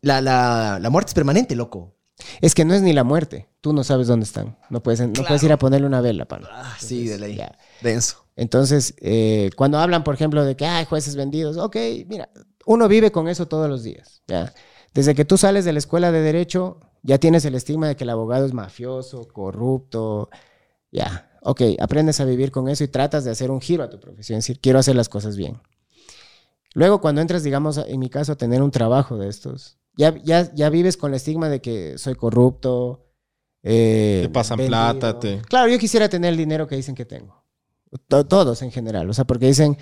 la, 0.01 0.21
la, 0.21 0.77
la 0.79 0.89
muerte 0.91 1.09
es 1.09 1.13
permanente, 1.15 1.55
loco. 1.55 1.96
Es 2.41 2.55
que 2.55 2.65
no 2.65 2.73
es 2.73 2.81
ni 2.81 2.93
la 2.93 3.03
muerte. 3.03 3.47
Tú 3.61 3.73
no 3.73 3.83
sabes 3.83 4.07
dónde 4.07 4.23
están. 4.25 4.57
No 4.69 4.81
puedes, 4.81 4.99
no 5.01 5.23
puedes 5.23 5.43
ir 5.43 5.51
a 5.51 5.57
ponerle 5.57 5.87
una 5.87 6.01
vela, 6.01 6.25
pana. 6.25 6.47
Ah, 6.51 6.75
sí, 6.79 7.07
de 7.07 7.17
ley. 7.19 7.35
ya. 7.35 7.57
Denso. 7.81 8.25
Entonces, 8.35 8.93
eh, 9.01 9.49
cuando 9.55 9.79
hablan, 9.79 10.03
por 10.03 10.13
ejemplo, 10.13 10.45
de 10.45 10.55
que 10.55 10.65
hay 10.65 10.85
jueces 10.85 11.15
vendidos, 11.15 11.57
ok, 11.57 11.75
mira, 12.07 12.29
uno 12.65 12.87
vive 12.87 13.11
con 13.11 13.27
eso 13.27 13.47
todos 13.47 13.69
los 13.69 13.83
días. 13.83 14.21
¿ya? 14.27 14.53
Desde 14.93 15.15
que 15.15 15.25
tú 15.25 15.37
sales 15.37 15.65
de 15.65 15.73
la 15.73 15.79
escuela 15.79 16.11
de 16.11 16.21
derecho, 16.21 16.79
ya 17.01 17.17
tienes 17.17 17.45
el 17.45 17.55
estigma 17.55 17.87
de 17.87 17.95
que 17.95 18.03
el 18.03 18.09
abogado 18.09 18.45
es 18.45 18.53
mafioso, 18.53 19.27
corrupto. 19.27 20.29
Ya, 20.91 21.31
ok, 21.41 21.61
aprendes 21.79 22.19
a 22.19 22.25
vivir 22.25 22.51
con 22.51 22.69
eso 22.69 22.83
y 22.83 22.87
tratas 22.87 23.23
de 23.23 23.31
hacer 23.31 23.49
un 23.51 23.61
giro 23.61 23.83
a 23.83 23.89
tu 23.89 23.99
profesión, 23.99 24.39
es 24.39 24.45
decir, 24.45 24.59
quiero 24.59 24.79
hacer 24.79 24.95
las 24.95 25.09
cosas 25.09 25.35
bien. 25.35 25.59
Luego, 26.73 27.01
cuando 27.01 27.21
entras, 27.21 27.43
digamos, 27.43 27.77
en 27.77 27.99
mi 27.99 28.09
caso, 28.09 28.33
a 28.33 28.35
tener 28.35 28.61
un 28.61 28.69
trabajo 28.69 29.17
de 29.17 29.29
estos, 29.29 29.76
ya, 29.97 30.15
ya, 30.23 30.49
ya 30.53 30.69
vives 30.69 30.95
con 30.95 31.11
el 31.11 31.15
estigma 31.15 31.49
de 31.49 31.59
que 31.61 31.97
soy 31.97 32.15
corrupto. 32.15 33.03
eh, 33.63 34.19
Te 34.23 34.29
pasan 34.29 34.57
vendido. 34.59 34.69
plata, 34.69 35.19
te- 35.19 35.41
Claro, 35.41 35.67
yo 35.69 35.77
quisiera 35.79 36.07
tener 36.07 36.29
el 36.31 36.37
dinero 36.37 36.67
que 36.67 36.75
dicen 36.77 36.95
que 36.95 37.03
tengo. 37.05 37.43
To- 38.07 38.25
todos 38.25 38.61
en 38.61 38.71
general. 38.71 39.09
O 39.09 39.13
sea, 39.13 39.25
porque 39.25 39.47
dicen 39.47 39.77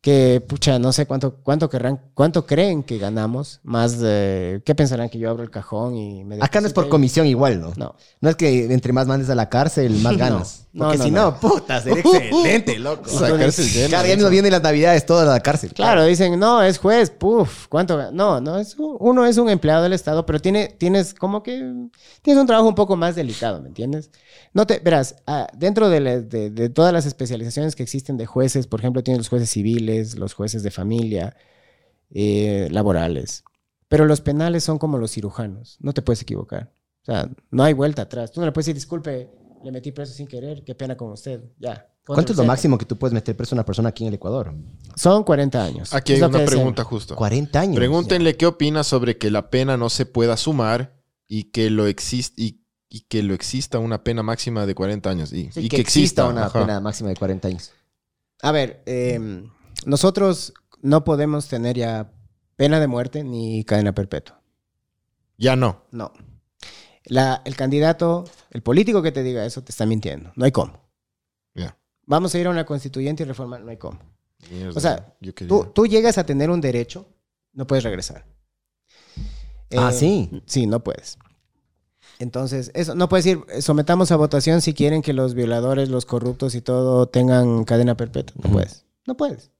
que, 0.00 0.42
pucha, 0.46 0.78
no 0.78 0.92
sé 0.92 1.04
cuánto, 1.04 1.36
cuánto 1.42 1.68
querrán, 1.68 2.00
cuánto 2.14 2.46
creen 2.46 2.82
que 2.82 2.96
ganamos, 2.96 3.60
más 3.62 3.98
de, 3.98 4.62
¿qué 4.64 4.74
pensarán 4.74 5.10
que 5.10 5.18
yo 5.18 5.28
abro 5.28 5.42
el 5.42 5.50
cajón 5.50 5.94
y 5.96 6.24
me 6.24 6.38
Acá 6.40 6.62
no 6.62 6.66
es 6.68 6.72
por 6.72 6.88
comisión 6.88 7.26
igual, 7.26 7.60
¿no? 7.60 7.72
No. 7.76 7.94
No 8.22 8.30
es 8.30 8.36
que 8.36 8.72
entre 8.72 8.94
más 8.94 9.06
mandes 9.06 9.28
a 9.28 9.34
la 9.34 9.50
cárcel, 9.50 9.92
más 10.00 10.16
ganas. 10.16 10.66
No, 10.72 10.84
Porque 10.84 10.98
no, 10.98 11.04
si 11.04 11.10
no. 11.10 11.22
no, 11.32 11.40
puta, 11.40 11.82
sería 11.82 11.98
excelente, 12.04 12.78
loco. 12.78 13.10
Esa 13.10 13.36
cárcel 13.36 13.66
llena, 13.68 13.88
Claro, 13.88 14.04
ya 14.06 14.12
¿no? 14.12 14.16
mismo 14.18 14.30
vienen 14.30 14.52
las 14.52 14.62
navidades 14.62 15.04
todas 15.04 15.28
a 15.28 15.32
la 15.32 15.40
cárcel. 15.40 15.74
Claro, 15.74 16.04
dicen, 16.04 16.38
no, 16.38 16.62
es 16.62 16.78
juez, 16.78 17.10
puf, 17.10 17.66
¿cuánto? 17.68 17.98
ga-?" 17.98 18.12
No, 18.12 18.40
no, 18.40 18.56
es 18.58 18.76
un- 18.78 18.96
uno 19.00 19.26
es 19.26 19.36
un 19.36 19.50
empleado 19.50 19.82
del 19.82 19.92
Estado, 19.92 20.24
pero 20.24 20.38
tiene, 20.40 20.68
tienes 20.68 21.12
como 21.12 21.42
que, 21.42 21.58
tienes 22.22 22.40
un 22.40 22.46
trabajo 22.46 22.68
un 22.68 22.76
poco 22.76 22.96
más 22.96 23.16
delicado, 23.16 23.60
¿me 23.60 23.66
entiendes? 23.68 24.10
No 24.54 24.64
te, 24.64 24.78
verás, 24.78 25.16
ah, 25.26 25.48
dentro 25.54 25.88
de, 25.90 26.00
la- 26.00 26.20
de- 26.20 26.50
de 26.50 26.68
todas 26.70 26.92
las 26.92 27.04
especializaciones 27.04 27.74
que 27.74 27.82
existen 27.82 28.16
de 28.16 28.26
jueces, 28.26 28.68
por 28.68 28.78
ejemplo, 28.80 29.02
tienes 29.02 29.18
los 29.18 29.28
jueces 29.28 29.50
civiles, 29.50 29.89
los 30.16 30.34
jueces 30.34 30.62
de 30.62 30.70
familia, 30.70 31.36
eh, 32.10 32.68
laborales, 32.70 33.44
pero 33.88 34.04
los 34.06 34.20
penales 34.20 34.64
son 34.64 34.78
como 34.78 34.98
los 34.98 35.12
cirujanos, 35.12 35.76
no 35.80 35.92
te 35.92 36.02
puedes 36.02 36.22
equivocar. 36.22 36.72
O 37.02 37.04
sea, 37.06 37.30
no 37.50 37.62
hay 37.64 37.72
vuelta 37.72 38.02
atrás. 38.02 38.30
Tú 38.30 38.40
no 38.40 38.46
le 38.46 38.52
puedes 38.52 38.66
decir, 38.66 38.74
disculpe, 38.74 39.30
le 39.64 39.72
metí 39.72 39.90
preso 39.90 40.12
sin 40.12 40.26
querer, 40.26 40.62
qué 40.64 40.74
pena 40.74 40.96
con 40.96 41.12
usted, 41.12 41.42
ya. 41.58 41.86
¿Cuánto 42.06 42.32
es 42.32 42.38
lo 42.38 42.44
máximo 42.44 42.76
que 42.76 42.84
tú 42.86 42.96
puedes 42.96 43.14
meter 43.14 43.36
preso 43.36 43.54
a 43.54 43.56
una 43.56 43.64
persona 43.64 43.90
aquí 43.90 44.04
en 44.04 44.08
el 44.08 44.14
Ecuador? 44.14 44.52
Son 44.96 45.22
40 45.22 45.62
años. 45.62 45.94
Aquí 45.94 46.12
hay 46.14 46.18
una 46.18 46.28
que 46.30 46.38
decían. 46.38 46.58
pregunta 46.58 46.84
justo. 46.84 47.14
40 47.14 47.60
años. 47.60 47.76
Pregúntenle 47.76 48.36
qué 48.36 48.46
opina 48.46 48.82
sobre 48.84 49.16
que 49.16 49.30
la 49.30 49.48
pena 49.50 49.76
no 49.76 49.90
se 49.90 50.06
pueda 50.06 50.36
sumar 50.36 51.00
y 51.28 51.44
que 51.52 51.70
lo 51.70 51.86
existe 51.86 52.42
y, 52.42 52.64
y 52.88 53.02
que 53.02 53.22
lo 53.22 53.32
exista 53.34 53.78
una 53.78 54.02
pena 54.02 54.22
máxima 54.22 54.66
de 54.66 54.74
40 54.74 55.08
años 55.08 55.32
y, 55.32 55.52
Sí, 55.52 55.60
y 55.60 55.68
que, 55.68 55.80
exista 55.80 56.26
una 56.26 56.46
ajá. 56.46 56.60
pena 56.60 56.80
máxima 56.80 57.10
de 57.10 57.16
40 57.16 57.48
años. 57.48 57.72
A 58.42 58.50
ver, 58.50 58.82
eh, 58.86 59.44
nosotros 59.86 60.52
no 60.82 61.04
podemos 61.04 61.48
tener 61.48 61.76
ya 61.76 62.12
pena 62.56 62.80
de 62.80 62.86
muerte 62.86 63.24
ni 63.24 63.64
cadena 63.64 63.94
perpetua. 63.94 64.40
Ya 65.38 65.56
no. 65.56 65.82
No. 65.90 66.12
La- 67.04 67.42
el 67.44 67.56
candidato, 67.56 68.24
el 68.50 68.62
político 68.62 69.02
que 69.02 69.12
te 69.12 69.22
diga 69.22 69.44
eso, 69.44 69.62
te 69.62 69.72
está 69.72 69.86
mintiendo. 69.86 70.32
No 70.36 70.44
hay 70.44 70.52
cómo. 70.52 70.88
Vamos 72.06 72.34
a 72.34 72.38
ir 72.40 72.46
a 72.48 72.50
una 72.50 72.66
constituyente 72.66 73.22
y 73.22 73.26
reformar. 73.26 73.60
No 73.62 73.70
hay 73.70 73.76
cómo. 73.76 74.00
Mierda, 74.50 74.72
O 74.76 74.80
sea, 74.80 75.14
Tú, 75.46 75.66
tú 75.72 75.86
llegas 75.86 76.18
a 76.18 76.24
tener 76.26 76.50
un 76.50 76.60
derecho, 76.60 77.06
no 77.52 77.68
puedes 77.68 77.84
regresar. 77.84 78.26
Ah, 79.76 79.90
Eh, 79.90 79.92
sí. 79.92 80.42
Sí, 80.46 80.66
no 80.66 80.82
puedes. 80.82 81.18
Entonces, 82.18 82.72
eso, 82.74 82.96
no 82.96 83.08
puedes 83.08 83.26
ir, 83.26 83.44
sometamos 83.60 84.10
a 84.10 84.16
votación 84.16 84.60
si 84.60 84.74
quieren 84.74 85.02
que 85.02 85.12
los 85.12 85.34
violadores, 85.34 85.88
los 85.88 86.04
corruptos 86.04 86.56
y 86.56 86.60
todo 86.62 87.06
tengan 87.06 87.62
cadena 87.64 87.96
perpetua. 87.96 88.34
No 88.42 88.50
puedes. 88.50 88.84
No 89.06 89.16
puedes. 89.16 89.50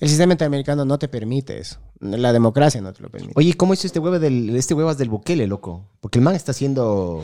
El 0.00 0.08
sistema 0.08 0.32
interamericano 0.32 0.84
no 0.84 0.98
te 0.98 1.08
permite 1.08 1.58
eso. 1.58 1.78
La 2.00 2.32
democracia 2.32 2.80
no 2.80 2.92
te 2.92 3.02
lo 3.02 3.10
permite. 3.10 3.34
Oye, 3.36 3.54
¿cómo 3.54 3.74
hizo 3.74 3.86
este 3.86 3.98
huevo 3.98 4.18
del, 4.18 4.56
este 4.56 4.72
huevas 4.74 4.96
del 4.96 5.10
Bukele, 5.10 5.46
loco? 5.46 5.86
Porque 6.00 6.18
el 6.18 6.24
man 6.24 6.34
está 6.34 6.52
haciendo... 6.52 7.22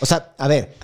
O 0.00 0.06
sea, 0.06 0.34
a 0.38 0.48
ver, 0.48 0.74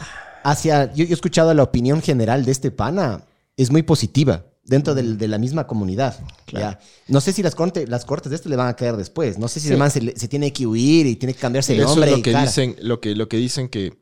hacia... 0.45 0.93
Yo, 0.95 1.05
yo 1.05 1.11
he 1.11 1.15
escuchado 1.15 1.53
la 1.55 1.65
opinión 1.65 2.01
general 2.01 2.45
de 2.45 2.53
este 2.53 2.71
pana. 2.71 3.23
Es 3.57 3.71
muy 3.73 3.83
positiva 3.83 4.45
dentro 4.65 4.95
del- 4.95 5.19
de 5.19 5.27
la 5.29 5.39
misma 5.39 5.67
comunidad. 5.67 6.19
Claro. 6.47 6.79
ya. 6.79 6.81
No 7.09 7.21
sé 7.21 7.33
si 7.33 7.43
las, 7.43 7.57
corte- 7.57 7.87
las 7.89 8.05
cortes 8.05 8.31
de 8.31 8.37
esto 8.37 8.49
le 8.49 8.55
van 8.57 8.69
a 8.69 8.75
caer 8.77 8.97
después. 8.97 9.37
No 9.39 9.49
sé 9.49 9.59
si 9.59 9.67
Sí. 9.67 9.73
el 9.73 9.79
man 9.81 9.91
se, 9.91 10.01
tiene 10.29 10.53
que 10.53 10.65
huir 10.67 11.07
y 11.07 11.17
tiene 11.17 11.35
que 11.35 11.41
cambiarse 11.41 11.73
el 11.75 11.81
Eso 11.81 11.89
nombre. 11.89 12.07
es 12.11 12.13
lo 12.13 12.19
y 12.19 12.23
que 12.23 12.33
cara. 12.33 12.45
dicen, 12.47 12.77
lo 12.81 13.01
que, 13.01 13.15
lo 13.17 13.29
que 13.29 13.37
dicen 13.37 13.69
que, 13.69 13.99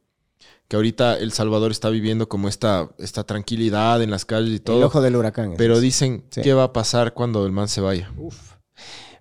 que 0.73 0.77
ahorita 0.77 1.19
El 1.19 1.33
Salvador 1.33 1.71
está 1.71 1.91
viviendo 1.91 2.31
como 2.31 2.49
esta, 2.49 2.89
esta 2.97 3.25
tranquilidad 3.25 4.01
en 4.01 4.11
las 4.11 4.25
calles 4.25 4.49
y 4.49 4.55
el 4.55 4.63
todo. 4.63 4.87
ojo 4.87 5.03
del 5.03 5.17
huracán. 5.17 5.53
Pero 5.59 5.75
es. 5.75 5.83
dicen, 5.83 6.25
Sí. 6.31 6.41
¿qué 6.41 6.55
va 6.55 6.63
a 6.65 6.73
pasar 6.73 7.13
cuando 7.13 7.45
el 7.45 7.53
man 7.53 7.69
se 7.69 7.83
vaya? 7.83 8.11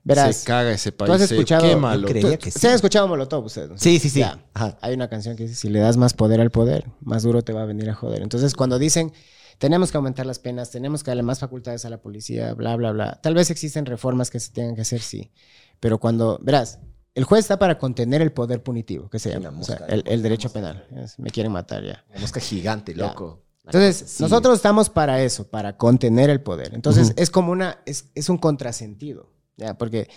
Verás, 0.06 0.38
se 0.38 0.46
caga 0.48 0.72
ese 0.72 0.94
país. 0.94 1.12
has 1.12 1.28
se 1.28 1.36
escuchado- 1.36 1.68
quema, 1.68 2.00
creía 2.06 2.38
tú- 2.38 2.44
que 2.46 2.52
sí. 2.52 2.58
¿Se 2.58 2.70
han 2.70 2.76
escuchado 2.76 3.06
Molotov 3.10 3.44
ustedes? 3.44 3.70
no? 3.70 3.78
Sí, 3.78 4.00
sí, 4.00 4.10
sí. 4.10 4.20
Ya. 4.22 4.46
Ajá. 4.54 4.78
Hay 4.82 4.94
una 4.94 5.10
canción 5.10 5.36
que 5.36 5.44
dice, 5.44 5.56
si 5.56 5.68
le 5.70 5.80
das 5.80 5.98
más 5.98 6.14
poder 6.14 6.40
al 6.40 6.52
poder, 6.52 6.86
más 7.02 7.24
duro 7.24 7.42
te 7.42 7.52
va 7.52 7.64
a 7.64 7.66
venir 7.66 7.90
a 7.90 7.96
joder. 7.96 8.22
Entonces, 8.22 8.54
cuando 8.56 8.80
dicen, 8.80 9.12
tenemos 9.58 9.92
que 9.92 9.98
aumentar 9.98 10.26
las 10.26 10.40
penas, 10.40 10.72
tenemos 10.72 11.04
que 11.04 11.12
darle 11.12 11.24
más 11.24 11.40
facultades 11.40 11.84
a 11.84 11.90
la 11.90 11.98
policía, 12.02 12.54
bla, 12.54 12.78
bla, 12.78 12.94
bla, 12.94 13.20
tal 13.22 13.34
vez 13.36 13.52
existen 13.52 13.86
reformas 13.86 14.30
que 14.32 14.40
se 14.40 14.54
tengan 14.54 14.74
que 14.74 14.84
hacer, 14.84 15.02
sí. 15.02 15.34
Pero 15.82 15.98
cuando, 16.00 16.40
verás, 16.42 16.80
el 17.14 17.24
juez 17.24 17.42
está 17.42 17.60
para 17.60 17.78
contener 17.78 18.22
el 18.22 18.32
poder 18.32 18.64
punitivo, 18.64 19.10
que 19.10 19.20
se 19.20 19.30
llama, 19.32 19.58
o 19.60 19.64
sea, 19.64 19.78
el, 19.88 20.04
el 20.06 20.22
derecho 20.22 20.52
penal. 20.52 20.86
Es, 20.96 21.20
me 21.20 21.30
quieren 21.30 21.52
matar 21.52 21.84
ya. 21.84 22.04
Una 22.10 22.20
mosca 22.22 22.40
gigante, 22.40 22.94
Ya. 22.94 23.08
loco. 23.08 23.44
Entonces, 23.66 24.10
Sí. 24.10 24.24
nosotros 24.24 24.56
estamos 24.56 24.90
para 24.90 25.22
eso, 25.22 25.48
para 25.48 25.78
contener 25.78 26.30
el 26.30 26.42
poder. 26.42 26.74
Entonces, 26.74 27.14
es 27.16 27.30
como 27.30 27.52
una, 27.52 27.80
es, 27.86 28.10
es 28.16 28.28
un 28.30 28.38
contrasentido, 28.38 29.32
¿ya? 29.58 29.78
Porque 29.78 30.10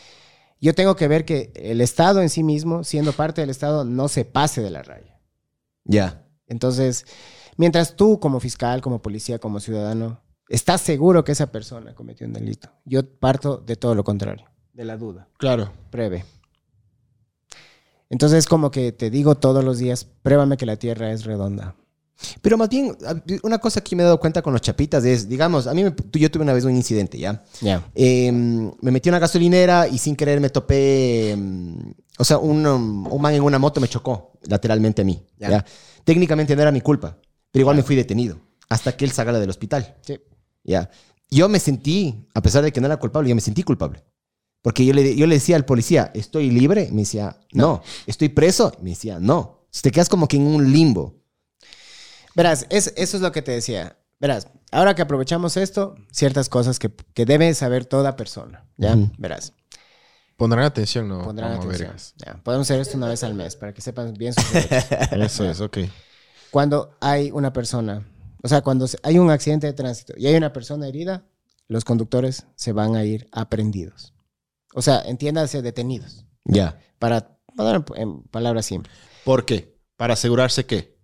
yo 0.60 0.74
tengo 0.74 0.96
que 0.96 1.08
ver 1.08 1.24
que 1.24 1.52
el 1.54 1.80
Estado 1.82 2.22
en 2.22 2.30
sí 2.30 2.42
mismo, 2.42 2.84
siendo 2.84 3.12
parte 3.12 3.42
del 3.42 3.50
Estado, 3.50 3.84
no 3.84 4.08
se 4.08 4.24
pase 4.24 4.62
de 4.62 4.70
la 4.70 4.82
raya. 4.82 5.20
Ya. 5.84 6.24
Entonces, 6.46 7.04
mientras 7.56 7.96
tú 7.96 8.18
como 8.18 8.40
fiscal, 8.40 8.80
como 8.80 9.02
policía, 9.02 9.38
como 9.38 9.60
ciudadano, 9.60 10.22
estás 10.48 10.80
seguro 10.80 11.22
que 11.24 11.32
esa 11.32 11.52
persona 11.52 11.94
cometió 11.94 12.26
un 12.26 12.32
delito, 12.32 12.70
yo 12.84 13.02
parto 13.18 13.58
de 13.58 13.76
todo 13.76 13.94
lo 13.94 14.04
contrario, 14.04 14.46
de 14.72 14.84
la 14.84 14.96
duda, 14.96 15.28
Claro. 15.38 15.70
pruebe. 15.90 16.24
Entonces, 18.10 18.46
como 18.46 18.70
que 18.70 18.92
te 18.92 19.10
digo 19.10 19.34
todos 19.36 19.64
los 19.64 19.78
días, 19.78 20.06
pruébame 20.22 20.56
que 20.56 20.66
la 20.66 20.76
Tierra 20.76 21.10
es 21.12 21.24
redonda. 21.24 21.74
Pero 22.42 22.56
más 22.56 22.68
bien, 22.68 22.96
una 23.42 23.58
cosa 23.58 23.82
que 23.82 23.96
me 23.96 24.02
he 24.02 24.06
dado 24.06 24.20
cuenta 24.20 24.40
con 24.40 24.52
los 24.52 24.62
chapitas 24.62 25.04
es, 25.04 25.28
digamos, 25.28 25.66
a 25.66 25.74
mí 25.74 25.82
me- 25.82 25.94
yo 26.12 26.30
tuve 26.30 26.44
una 26.44 26.52
vez 26.52 26.64
un 26.64 26.76
incidente, 26.76 27.18
¿ya? 27.18 27.42
Ya. 27.60 27.84
Eh, 27.94 28.30
me 28.32 28.90
metí 28.92 29.08
a 29.08 29.12
una 29.12 29.18
gasolinera 29.18 29.88
y 29.88 29.98
sin 29.98 30.14
querer 30.14 30.40
me 30.40 30.48
topé, 30.48 31.34
mm, 31.36 31.90
o 32.18 32.24
sea, 32.24 32.38
un, 32.38 32.64
um, 32.66 33.12
un 33.12 33.20
man 33.20 33.34
en 33.34 33.42
una 33.42 33.58
moto 33.58 33.80
me 33.80 33.88
chocó 33.88 34.32
lateralmente 34.46 35.02
a 35.02 35.04
mí. 35.04 35.20
Técnicamente 36.04 36.54
no 36.54 36.62
era 36.62 36.70
mi 36.70 36.80
culpa, 36.82 37.16
pero 37.50 37.62
igual 37.62 37.76
me 37.76 37.82
fui 37.82 37.96
detenido 37.96 38.38
hasta 38.68 38.96
que 38.96 39.04
él 39.04 39.10
salga 39.10 39.38
del 39.38 39.50
hospital, 39.50 39.96
Sí. 40.02 40.18
¿ya? 40.62 40.88
Yo 41.30 41.48
me 41.48 41.58
sentí, 41.58 42.28
a 42.32 42.40
pesar 42.42 42.62
de 42.62 42.72
que 42.72 42.80
no 42.80 42.86
era 42.86 42.96
culpable, 42.98 43.28
yo 43.28 43.34
me 43.34 43.40
sentí 43.40 43.62
culpable. 43.64 44.04
Porque 44.64 44.86
yo 44.86 44.94
le, 44.94 45.14
yo 45.14 45.26
le 45.26 45.34
decía 45.34 45.56
al 45.56 45.66
policía, 45.66 46.10
¿estoy 46.14 46.48
libre? 46.50 46.88
Me 46.90 47.02
decía, 47.02 47.38
no. 47.52 47.82
¿Estoy 48.06 48.30
preso? 48.30 48.72
Me 48.80 48.90
decía, 48.90 49.18
no. 49.20 49.66
Si 49.70 49.82
te 49.82 49.90
quedas 49.90 50.08
como 50.08 50.26
que 50.26 50.38
en 50.38 50.46
un 50.46 50.72
limbo. 50.72 51.16
Verás, 52.34 52.66
es- 52.70 52.94
eso 52.96 53.16
es 53.18 53.22
lo 53.22 53.30
que 53.30 53.42
te 53.42 53.52
decía. 53.52 53.98
Verás, 54.18 54.48
ahora 54.72 54.94
que 54.94 55.02
aprovechamos 55.02 55.58
esto, 55.58 55.96
ciertas 56.10 56.48
cosas 56.48 56.78
que, 56.78 56.90
que 57.12 57.26
debe 57.26 57.52
saber 57.52 57.84
toda 57.84 58.16
persona, 58.16 58.64
¿ya? 58.78 58.96
Verás, 59.18 59.52
Pondrán 60.36 60.64
atención, 60.64 61.08
¿no? 61.08 61.22
pondrán 61.22 61.58
Vamos 61.58 61.66
atención. 61.66 61.94
Ya, 62.16 62.40
Podemos 62.42 62.66
hacer 62.68 62.80
esto 62.80 62.96
una 62.96 63.08
vez 63.08 63.22
al 63.22 63.34
mes 63.34 63.54
para 63.56 63.72
que 63.74 63.82
sepan 63.82 64.14
bien 64.14 64.32
sus 64.32 64.50
derechos. 64.52 64.84
Eso 65.12 65.44
es, 65.48 65.60
ok. 65.60 65.78
Cuando 66.50 66.96
hay 67.00 67.30
una 67.30 67.52
persona, 67.52 68.02
o 68.42 68.48
sea, 68.48 68.62
cuando 68.62 68.86
hay 69.02 69.18
un 69.18 69.30
accidente 69.30 69.66
de 69.66 69.74
tránsito 69.74 70.14
y 70.16 70.26
hay 70.26 70.34
una 70.36 70.52
persona 70.54 70.88
herida, 70.88 71.24
los 71.68 71.84
conductores 71.84 72.46
se 72.56 72.72
van 72.72 72.96
a 72.96 73.04
ir 73.04 73.28
aprendidos. 73.30 74.13
O 74.74 74.82
sea, 74.82 75.00
entiéndase, 75.06 75.62
detenidos. 75.62 76.26
Ya. 76.44 76.78
Para 76.98 77.38
en, 77.58 77.84
en 77.96 78.22
palabras 78.24 78.66
simples. 78.66 78.94
¿Por 79.24 79.46
qué? 79.46 79.78
Para 79.96 80.14
asegurarse 80.14 80.66
que. 80.66 80.98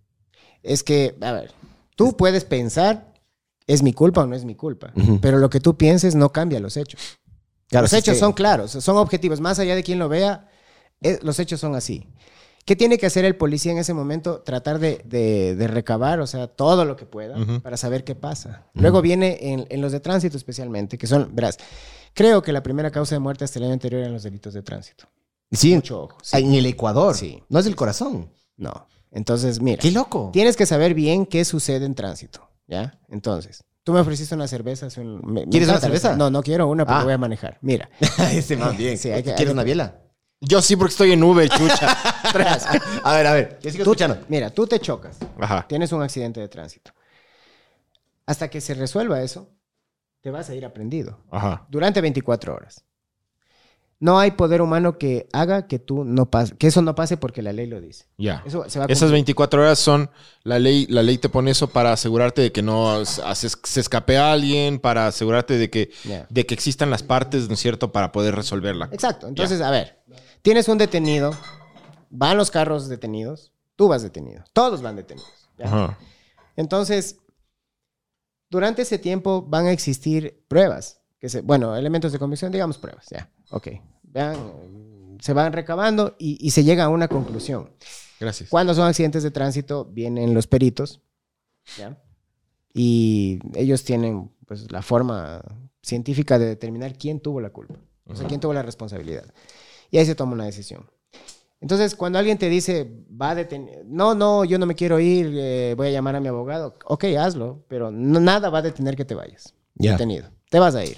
Es 0.61 0.83
que, 0.83 1.17
a 1.21 1.31
ver, 1.31 1.51
tú 1.95 2.15
puedes 2.15 2.45
pensar 2.45 3.09
¿Es 3.67 3.83
mi 3.83 3.93
culpa 3.93 4.23
o 4.23 4.27
no 4.27 4.35
es 4.35 4.43
mi 4.43 4.55
culpa? 4.55 4.91
Pero 5.21 5.37
lo 5.37 5.49
que 5.49 5.59
tú 5.61 5.77
pienses 5.77 6.13
no 6.15 6.31
cambia 6.33 6.59
los 6.59 6.75
hechos. 6.75 6.99
Claro, 7.69 7.83
los 7.85 7.93
hechos 7.93 8.15
que- 8.15 8.19
son 8.19 8.33
claros, 8.33 8.71
son 8.71 8.97
objetivos. 8.97 9.39
Más 9.39 9.59
allá 9.59 9.75
de 9.75 9.83
quien 9.83 9.97
lo 9.99 10.09
vea, 10.09 10.49
eh, 11.01 11.19
los 11.21 11.39
hechos 11.39 11.61
son 11.61 11.75
así. 11.75 12.05
¿Qué 12.65 12.75
tiene 12.75 12.97
que 12.97 13.05
hacer 13.05 13.23
el 13.23 13.37
policía 13.37 13.71
en 13.71 13.77
ese 13.77 13.93
momento? 13.93 14.41
Tratar 14.41 14.79
de, 14.79 15.01
de- 15.05 15.55
de 15.55 15.67
recabar, 15.67 16.19
o 16.19 16.27
sea, 16.27 16.47
todo 16.47 16.83
lo 16.83 16.97
que 16.97 17.05
pueda 17.05 17.37
para 17.61 17.77
saber 17.77 18.03
qué 18.03 18.13
pasa. 18.13 18.65
Luego 18.73 19.01
viene 19.01 19.37
en, 19.53 19.67
en 19.69 19.79
los 19.79 19.93
de 19.93 19.99
tránsito 20.01 20.35
especialmente, 20.35 20.97
que 20.97 21.07
son, 21.07 21.33
verás, 21.33 21.57
creo 22.13 22.41
que 22.41 22.51
la 22.51 22.63
primera 22.63 22.91
causa 22.91 23.15
de 23.15 23.19
muerte 23.19 23.43
hasta 23.45 23.59
el 23.59 23.65
año 23.65 23.73
anterior 23.73 24.01
eran 24.01 24.13
los 24.13 24.23
delitos 24.23 24.53
de 24.53 24.61
tránsito. 24.61 25.05
Sí, 25.51 25.75
Mucho 25.75 26.03
ojo. 26.03 26.17
sí. 26.23 26.37
en 26.37 26.53
el 26.53 26.65
Ecuador. 26.65 27.15
Sí. 27.15 27.43
No 27.49 27.59
es 27.59 27.65
del 27.65 27.75
corazón. 27.75 28.31
No. 28.57 28.87
Entonces, 29.11 29.59
mira, 29.61 29.81
Qué 29.81 29.91
loco. 29.91 30.29
tienes 30.31 30.55
que 30.55 30.65
saber 30.65 30.93
bien 30.93 31.25
qué 31.25 31.43
sucede 31.43 31.85
en 31.85 31.95
tránsito, 31.95 32.49
¿ya? 32.67 32.97
Entonces, 33.09 33.63
tú 33.83 33.91
me 33.91 33.99
ofreciste 33.99 34.33
una 34.35 34.47
cerveza. 34.47 34.85
hace 34.85 35.01
un- 35.01 35.19
me- 35.25 35.45
me 35.45 35.49
¿Quieres 35.49 35.67
una 35.67 35.79
cerveza? 35.81 36.15
No, 36.15 36.29
no 36.29 36.41
quiero 36.41 36.67
una 36.69 36.85
porque 36.85 37.01
Ah. 37.01 37.03
voy 37.03 37.13
a 37.13 37.17
manejar. 37.17 37.57
Mira, 37.61 37.89
Ese 38.31 38.55
más 38.55 38.77
bien. 38.77 38.97
Sí, 38.97 39.09
hay 39.11 39.23
que- 39.23 39.31
hay 39.31 39.35
¿Quieres 39.35 39.47
que- 39.51 39.53
una 39.53 39.63
biela? 39.63 39.97
Yo 40.39 40.61
sí, 40.61 40.75
porque 40.75 40.91
estoy 40.91 41.11
en 41.11 41.23
Uber, 41.23 41.47
chucha. 41.49 41.87
A 43.03 43.13
ver, 43.15 43.27
a 43.27 43.33
ver. 43.33 43.59
Tú, 43.61 43.67
escuchando. 43.67 44.17
mira, 44.29 44.49
tú 44.49 44.65
te 44.65 44.79
chocas. 44.79 45.17
Ajá. 45.39 45.65
tienes 45.67 45.91
un 45.91 46.01
accidente 46.01 46.39
de 46.39 46.47
tránsito. 46.47 46.91
Hasta 48.25 48.49
que 48.49 48.61
se 48.61 48.73
resuelva 48.73 49.21
eso, 49.21 49.49
te 50.21 50.31
vas 50.31 50.49
a 50.49 50.55
ir 50.55 50.65
aprendido. 50.65 51.19
Ajá. 51.29 51.65
Durante 51.69 51.99
24 52.01 52.53
horas. 52.55 52.85
No 53.99 54.17
hay 54.17 54.31
poder 54.31 54.63
humano 54.63 54.97
que 54.97 55.27
haga 55.31 55.67
que 55.67 55.77
tú 55.77 56.03
no 56.03 56.31
pase, 56.31 56.57
que 56.57 56.65
eso 56.65 56.81
no 56.81 56.95
pase 56.95 57.17
porque 57.17 57.43
la 57.43 57.53
ley 57.53 57.67
lo 57.67 57.79
dice. 57.79 58.07
Ya. 58.17 58.41
Eso 58.47 58.67
se 58.67 58.79
va 58.79 58.85
a 58.85 58.87
Esas 58.87 59.01
cumplir. 59.01 59.17
24 59.17 59.61
horas 59.61 59.77
son 59.77 60.09
la 60.41 60.57
ley, 60.57 60.87
la 60.87 61.03
ley 61.03 61.19
te 61.19 61.29
pone 61.29 61.51
eso 61.51 61.67
para 61.67 61.93
asegurarte 61.93 62.41
de 62.41 62.51
que 62.51 62.63
no 62.63 63.05
se, 63.05 63.49
se 63.49 63.79
escape 63.79 64.17
a 64.17 64.31
alguien, 64.31 64.79
para 64.79 65.05
asegurarte 65.05 65.59
de 65.59 65.69
que, 65.69 65.91
de 66.29 66.45
que 66.47 66.53
existan 66.55 66.89
las 66.89 67.03
partes, 67.03 67.47
¿no 67.47 67.53
es 67.53 67.59
cierto?, 67.59 67.91
para 67.91 68.11
poder 68.11 68.33
resolverla. 68.33 68.89
Exacto. 68.91 69.27
Entonces, 69.27 69.61
a 69.61 69.69
ver, 69.69 69.99
tienes 70.41 70.67
un 70.67 70.79
detenido, 70.79 71.35
van 72.09 72.37
los 72.37 72.49
carros 72.49 72.89
detenidos, 72.89 73.51
tú 73.75 73.87
vas 73.87 74.01
detenido, 74.01 74.43
todos 74.51 74.81
van 74.81 74.95
detenidos. 74.95 75.47
¿ya? 75.59 75.67
Ajá. 75.67 75.97
Entonces, 76.55 77.17
durante 78.51 78.83
ese 78.83 78.99
tiempo 78.99 79.41
van 79.41 79.65
a 79.65 79.71
existir 79.71 80.43
pruebas, 80.47 81.01
que 81.19 81.29
se, 81.29 81.41
bueno, 81.41 81.75
elementos 81.75 82.11
de 82.11 82.19
convicción, 82.19 82.51
digamos 82.51 82.77
pruebas, 82.77 83.07
ya, 83.09 83.31
ok. 83.49 83.69
Vean, 84.03 85.17
se 85.21 85.33
van 85.33 85.53
recabando 85.53 86.15
y, 86.19 86.37
y 86.45 86.51
se 86.51 86.63
llega 86.63 86.83
a 86.83 86.89
una 86.89 87.07
conclusión. 87.07 87.71
Gracias. 88.19 88.49
Cuando 88.49 88.73
son 88.73 88.87
accidentes 88.87 89.23
de 89.23 89.31
tránsito, 89.31 89.85
vienen 89.85 90.33
los 90.33 90.45
peritos, 90.47 91.01
¿ya? 91.77 91.97
Y 92.73 93.39
ellos 93.55 93.83
tienen, 93.83 94.31
pues, 94.45 94.71
la 94.71 94.81
forma 94.81 95.41
científica 95.81 96.37
de 96.37 96.45
determinar 96.45 96.97
quién 96.97 97.19
tuvo 97.19 97.41
la 97.41 97.51
culpa, 97.51 97.79
o 98.05 98.15
sea, 98.15 98.27
quién 98.27 98.41
tuvo 98.41 98.53
la 98.53 98.63
responsabilidad. 98.63 99.33
Y 99.89 99.97
ahí 99.97 100.05
se 100.05 100.15
toma 100.15 100.33
una 100.33 100.45
decisión. 100.45 100.89
Entonces, 101.61 101.93
cuando 101.95 102.17
alguien 102.19 102.37
te 102.39 102.49
dice, 102.49 102.91
va 103.09 103.29
a 103.29 103.35
detener, 103.35 103.85
no, 103.85 104.15
no, 104.15 104.43
yo 104.43 104.57
no 104.57 104.65
me 104.65 104.73
quiero 104.75 104.99
ir, 104.99 105.31
eh, 105.35 105.73
voy 105.77 105.87
a 105.87 105.91
llamar 105.91 106.15
a 106.15 106.19
mi 106.19 106.27
abogado, 106.27 106.75
ok, 106.85 107.05
hazlo, 107.19 107.63
pero 107.67 107.91
no- 107.91 108.19
nada 108.19 108.49
va 108.49 108.59
a 108.59 108.61
detener 108.63 108.95
que 108.95 109.05
te 109.05 109.13
vayas. 109.15 109.53
Ya. 109.75 109.91
Detenido. 109.91 110.27
Te 110.49 110.59
vas 110.59 110.73
a 110.75 110.83
ir. 110.83 110.97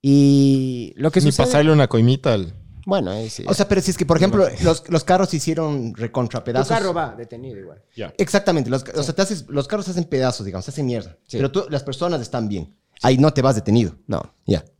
Y 0.00 0.92
lo 0.96 1.10
que 1.10 1.20
Ni 1.20 1.26
sucede... 1.26 1.46
pasarle 1.46 1.72
una 1.72 1.88
coimita 1.88 2.32
al... 2.34 2.54
Bueno, 2.84 3.12
ahí 3.12 3.30
sí. 3.30 3.44
O 3.46 3.54
sea, 3.54 3.68
pero 3.68 3.80
si 3.80 3.92
es 3.92 3.96
que, 3.96 4.04
por 4.04 4.16
ejemplo, 4.16 4.44
los, 4.62 4.88
los 4.88 5.04
carros 5.04 5.28
se 5.28 5.36
hicieron 5.36 5.94
recontra 5.94 6.40
tu 6.40 6.44
pedazos. 6.46 6.68
carro 6.68 6.92
va 6.92 7.14
detenido 7.14 7.56
igual. 7.60 7.80
Ya. 7.96 8.12
Exactamente. 8.18 8.70
Los, 8.70 8.82
o 8.82 9.02
sea, 9.04 9.14
te 9.14 9.22
haces- 9.22 9.46
los 9.48 9.68
carros 9.68 9.84
se 9.84 9.92
hacen 9.92 10.02
pedazos, 10.04 10.44
digamos, 10.44 10.64
se 10.64 10.72
hacen 10.72 10.86
mierda. 10.86 11.16
Sí. 11.28 11.36
Pero 11.36 11.52
tú, 11.52 11.64
las 11.70 11.84
personas 11.84 12.20
están 12.20 12.48
bien. 12.48 12.74
Ahí 13.02 13.18
no 13.18 13.32
te 13.32 13.40
vas 13.40 13.54
detenido. 13.54 13.94
No. 14.08 14.34
Ya. 14.46 14.64
Ya. 14.64 14.71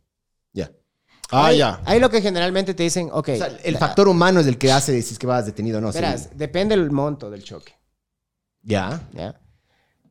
Ah, 1.33 1.47
ahí, 1.47 1.57
ya. 1.57 1.81
Ahí 1.85 1.99
lo 1.99 2.09
que 2.09 2.21
generalmente 2.21 2.73
te 2.73 2.83
dicen, 2.83 3.09
ok. 3.11 3.29
O 3.29 3.35
sea, 3.35 3.47
el 3.63 3.73
la- 3.73 3.79
factor 3.79 4.07
humano 4.07 4.39
es 4.39 4.47
el 4.47 4.57
que 4.57 4.71
hace 4.71 5.01
si 5.01 5.13
es 5.13 5.19
que 5.19 5.27
vas 5.27 5.45
detenido 5.45 5.79
o 5.79 5.81
no. 5.81 5.91
sí. 5.91 5.97
Verás, 5.97 6.29
depende 6.37 6.75
del 6.77 6.91
monto 6.91 7.29
del 7.29 7.43
choque. 7.43 7.73
Ya. 8.61 9.01
¿ya? 9.13 9.39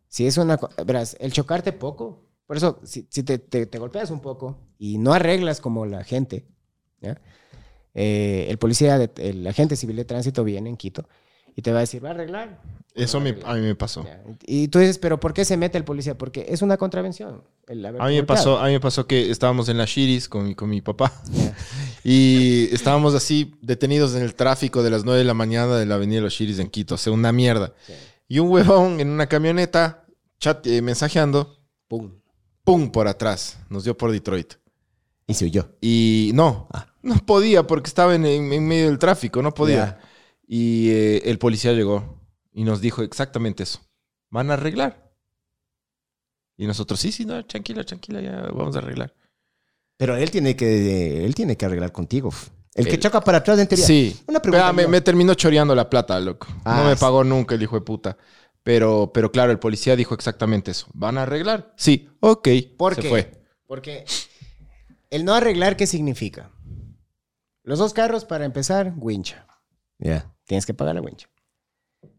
Si 0.08 0.26
es 0.26 0.36
una. 0.36 0.58
Verás, 0.84 1.16
el 1.20 1.32
chocarte 1.32 1.72
poco. 1.72 2.28
Por 2.46 2.56
eso, 2.56 2.80
si, 2.84 3.06
si 3.10 3.22
te, 3.22 3.38
te- 3.38 3.66
te 3.66 3.78
golpeas 3.78 4.10
un 4.10 4.20
poco 4.20 4.58
y 4.78 4.98
no 4.98 5.14
arreglas 5.14 5.60
como 5.60 5.86
la 5.86 6.04
gente, 6.04 6.46
¿ya? 7.00 7.18
Eh, 7.94 8.46
el 8.50 8.58
policía, 8.58 8.98
de- 8.98 9.10
el 9.16 9.46
agente 9.46 9.76
civil 9.76 9.96
de 9.96 10.04
tránsito 10.04 10.44
viene 10.44 10.68
en 10.68 10.76
Quito 10.76 11.08
y 11.54 11.62
te 11.62 11.70
va 11.72 11.78
a 11.78 11.80
decir, 11.80 12.04
va 12.04 12.08
a 12.08 12.12
arreglar. 12.12 12.60
Eso 12.94 13.20
me- 13.20 13.36
a 13.44 13.54
mí 13.54 13.60
me 13.62 13.74
pasó. 13.74 14.04
Ya. 14.04 14.22
Y 14.44 14.68
tú 14.68 14.78
dices, 14.78 14.98
¿pero 14.98 15.18
por 15.18 15.32
qué 15.32 15.44
se 15.46 15.56
mete 15.56 15.78
el 15.78 15.84
policía? 15.84 16.18
Porque 16.18 16.44
es 16.48 16.60
una 16.62 16.76
contravención. 16.76 17.42
el 17.66 17.84
haber 17.86 18.02
A 18.02 18.06
mí 18.08 18.16
me 18.16 18.24
pasó, 18.24 18.58
a 18.58 18.66
mí 18.66 18.72
me 18.72 18.80
pasó 18.80 19.06
que 19.06 19.30
estábamos 19.30 19.68
en 19.70 19.78
la 19.78 19.86
Shiris 19.86 20.28
con 20.28 20.46
mi, 20.48 20.54
con 20.54 20.68
mi 20.68 20.80
papá 20.82 21.10
Ya. 21.30 21.54
y 22.04 22.68
estábamos 22.72 23.14
así 23.14 23.54
detenidos 23.62 24.14
en 24.14 24.22
el 24.22 24.34
tráfico 24.34 24.82
de 24.82 24.90
las 24.90 25.04
9 25.04 25.18
de 25.20 25.24
la 25.24 25.32
mañana 25.34 25.76
de 25.76 25.86
la 25.86 25.94
avenida 25.94 26.16
de 26.16 26.22
los 26.22 26.34
Shiris 26.34 26.58
en 26.58 26.68
Quito, 26.68 26.96
o 26.96 26.98
sea, 26.98 27.12
una 27.12 27.32
mierda. 27.32 27.72
Y 28.28 28.38
un 28.40 28.50
huevón 28.50 29.00
en 29.00 29.08
una 29.08 29.26
camioneta, 29.26 30.04
chat, 30.38 30.66
eh, 30.66 30.82
mensajeando, 30.82 31.58
Pum. 31.88 32.12
pum, 32.64 32.90
por 32.90 33.08
atrás, 33.08 33.58
nos 33.70 33.84
dio 33.84 33.96
por 33.96 34.10
Detroit. 34.12 34.54
Y 35.26 35.34
se 35.34 35.44
huyó. 35.46 35.70
Y 35.80 36.32
no, 36.34 36.68
Ah. 36.72 36.88
no 37.02 37.16
podía 37.24 37.66
porque 37.66 37.88
estaba 37.88 38.14
en, 38.14 38.26
en- 38.26 38.66
medio 38.66 38.86
del 38.86 38.98
tráfico, 38.98 39.40
no 39.40 39.54
podía. 39.54 39.98
Y 40.46 40.90
eh, 40.90 41.22
el 41.30 41.38
policía 41.38 41.72
llegó 41.72 42.20
y 42.52 42.64
nos 42.64 42.80
dijo 42.80 43.02
exactamente 43.02 43.62
eso. 43.62 43.80
Van 44.30 44.50
a 44.50 44.54
arreglar. 44.54 45.12
Y 46.56 46.66
nosotros, 46.66 47.00
sí, 47.00 47.12
sí, 47.12 47.24
no, 47.24 47.44
tranquila, 47.44 47.84
tranquila, 47.84 48.20
ya 48.20 48.42
vamos 48.52 48.76
a 48.76 48.78
arreglar. 48.78 49.14
Pero 49.96 50.16
él 50.16 50.30
tiene 50.30 50.56
que, 50.56 51.24
él 51.24 51.34
tiene 51.34 51.56
que 51.56 51.64
arreglar 51.64 51.92
contigo. 51.92 52.30
El 52.74 52.86
que 52.88 52.98
choca 52.98 53.20
para 53.20 53.38
atrás 53.38 53.58
en 53.58 53.68
teoría. 53.68 53.86
Sí. 53.86 54.18
Una 54.26 54.40
pregunta. 54.40 54.72
Pero 54.72 54.74
me, 54.74 54.86
me 54.88 55.00
terminó 55.00 55.34
choreando 55.34 55.74
la 55.74 55.90
plata, 55.90 56.18
loco. 56.20 56.46
Ah, 56.64 56.78
no 56.78 56.88
me 56.88 56.94
sí. 56.94 57.00
pagó 57.00 57.22
nunca 57.22 57.54
el 57.54 57.62
hijo 57.62 57.76
de 57.76 57.82
puta. 57.82 58.16
Pero, 58.62 59.10
pero 59.12 59.30
claro, 59.30 59.50
el 59.52 59.58
policía 59.58 59.96
dijo 59.96 60.14
exactamente 60.14 60.70
eso. 60.70 60.86
¿Van 60.94 61.18
a 61.18 61.22
arreglar? 61.22 61.74
Sí, 61.76 62.08
ok. 62.20 62.48
¿Por 62.76 62.94
Se 62.94 63.02
qué? 63.02 63.08
fue. 63.08 63.44
Porque 63.66 64.04
el 65.10 65.24
no 65.24 65.34
arreglar, 65.34 65.76
¿qué 65.76 65.86
significa? 65.86 66.50
Los 67.64 67.78
dos 67.78 67.92
carros, 67.92 68.24
para 68.24 68.44
empezar, 68.44 68.94
wincha. 68.96 69.46
Ya. 69.98 70.32
Tienes 70.44 70.64
que 70.64 70.74
pagar 70.74 70.94
la 70.94 71.00
wincha. 71.00 71.28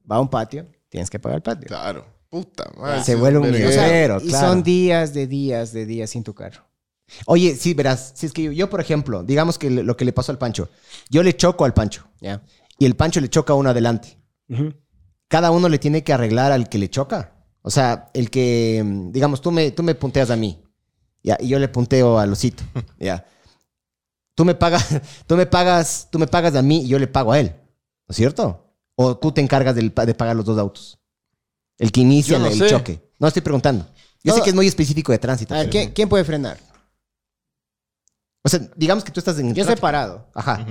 Va 0.10 0.18
a 0.18 0.20
un 0.20 0.30
patio, 0.30 0.68
tienes 0.90 1.10
que 1.10 1.20
pagar 1.20 1.38
el 1.38 1.44
patio. 1.44 1.68
Claro. 1.68 2.06
Puta 2.30 2.70
madre. 2.78 3.04
Se 3.04 3.16
vuelve 3.16 3.40
un 3.40 3.52
verga. 3.52 3.68
O 3.70 3.72
sea, 4.20 4.26
y 4.26 4.30
claro. 4.30 4.48
son 4.48 4.64
días 4.64 5.14
de 5.14 5.28
días 5.28 5.72
de 5.72 5.86
días 5.86 6.10
sin 6.10 6.24
tu 6.24 6.34
carro. 6.34 6.64
Oye, 7.28 7.56
sí, 7.56 7.74
verás. 7.74 8.12
Si 8.16 8.26
es 8.26 8.32
que 8.34 8.42
yo, 8.44 8.52
yo, 8.52 8.70
por 8.70 8.82
ejemplo, 8.82 9.24
digamos 9.24 9.60
que 9.60 9.70
le- 9.70 9.84
lo 9.84 9.96
que 9.96 10.04
le 10.06 10.14
pasó 10.14 10.32
al 10.32 10.38
Pancho. 10.40 10.70
Yo 11.10 11.22
le 11.22 11.36
choco 11.38 11.64
al 11.66 11.74
Pancho. 11.74 12.08
¿Ya? 12.22 12.42
Y 12.80 12.86
el 12.86 12.96
Pancho 12.96 13.22
le 13.22 13.30
choca 13.30 13.54
a 13.54 13.56
uno 13.56 13.70
adelante. 13.70 14.18
Cada 15.28 15.52
uno 15.52 15.70
le 15.70 15.78
tiene 15.80 16.04
que 16.04 16.14
arreglar 16.14 16.52
al 16.52 16.70
que 16.70 16.78
le 16.80 16.90
choca. 16.90 17.34
O 17.62 17.70
sea, 17.70 18.10
el 18.14 18.30
que, 18.30 18.84
digamos, 19.12 19.42
tú 19.42 19.52
me, 19.52 19.72
tú 19.72 19.84
me 19.84 19.96
punteas 19.96 20.30
a 20.32 20.36
mí. 20.36 20.64
Ya, 21.22 21.38
y 21.40 21.48
yo 21.48 21.60
le 21.60 21.68
punteo 21.70 22.18
a 22.20 22.26
Lucito. 22.26 22.64
Ya. 23.00 23.26
Tú 24.36 24.44
me 24.46 24.56
pagas, 24.56 24.88
tú 25.28 25.36
me 25.38 25.46
pagas, 25.46 26.08
tú 26.12 26.18
me 26.18 26.26
pagas 26.26 26.56
a 26.56 26.62
mí 26.64 26.80
y 26.84 26.88
yo 26.88 26.98
le 26.98 27.06
pago 27.08 27.32
a 27.32 27.40
él. 27.40 27.50
¿No 28.08 28.12
es 28.12 28.16
cierto? 28.16 28.73
O 28.96 29.18
tú 29.18 29.32
te 29.32 29.42
encargas 29.42 29.76
de 29.76 29.90
pagar 29.90 30.36
los 30.36 30.46
dos 30.46 30.58
autos. 30.60 31.00
El 31.78 31.92
que 31.92 32.02
inicia 32.02 32.38
no 32.40 32.48
el 32.48 32.58
sé. 32.58 32.68
choque. 32.70 33.02
No 33.20 33.28
estoy 33.28 33.42
preguntando. 33.42 33.88
Yo 34.24 34.34
sé 34.36 34.42
que 34.42 34.50
es 34.50 34.56
muy 34.56 34.68
específico 34.68 35.12
de 35.12 35.18
tránsito. 35.20 35.54
A 35.54 35.60
ver, 35.60 35.70
¿quién, 35.70 35.92
quién 35.92 36.08
puede 36.08 36.24
frenar? 36.24 36.58
O 38.44 38.50
sea, 38.50 38.60
digamos 38.76 39.04
que 39.04 39.12
tú 39.12 39.20
estás 39.20 39.38
en 39.40 39.48
el 39.50 39.54
Yo 39.54 39.64
tráfico. 39.64 39.78
separado. 39.78 40.28
Ajá. 40.34 40.66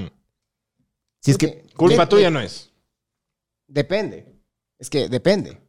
Si 1.21 1.31
es 1.31 1.39
que 1.39 1.67
Culpa 1.77 2.03
De- 2.05 2.11
tuya 2.11 2.25
de- 2.27 2.31
no 2.31 2.41
es. 2.41 2.71
Depende. 3.67 4.41
Es 4.79 4.91
que 4.91 5.09
depende. 5.09 5.61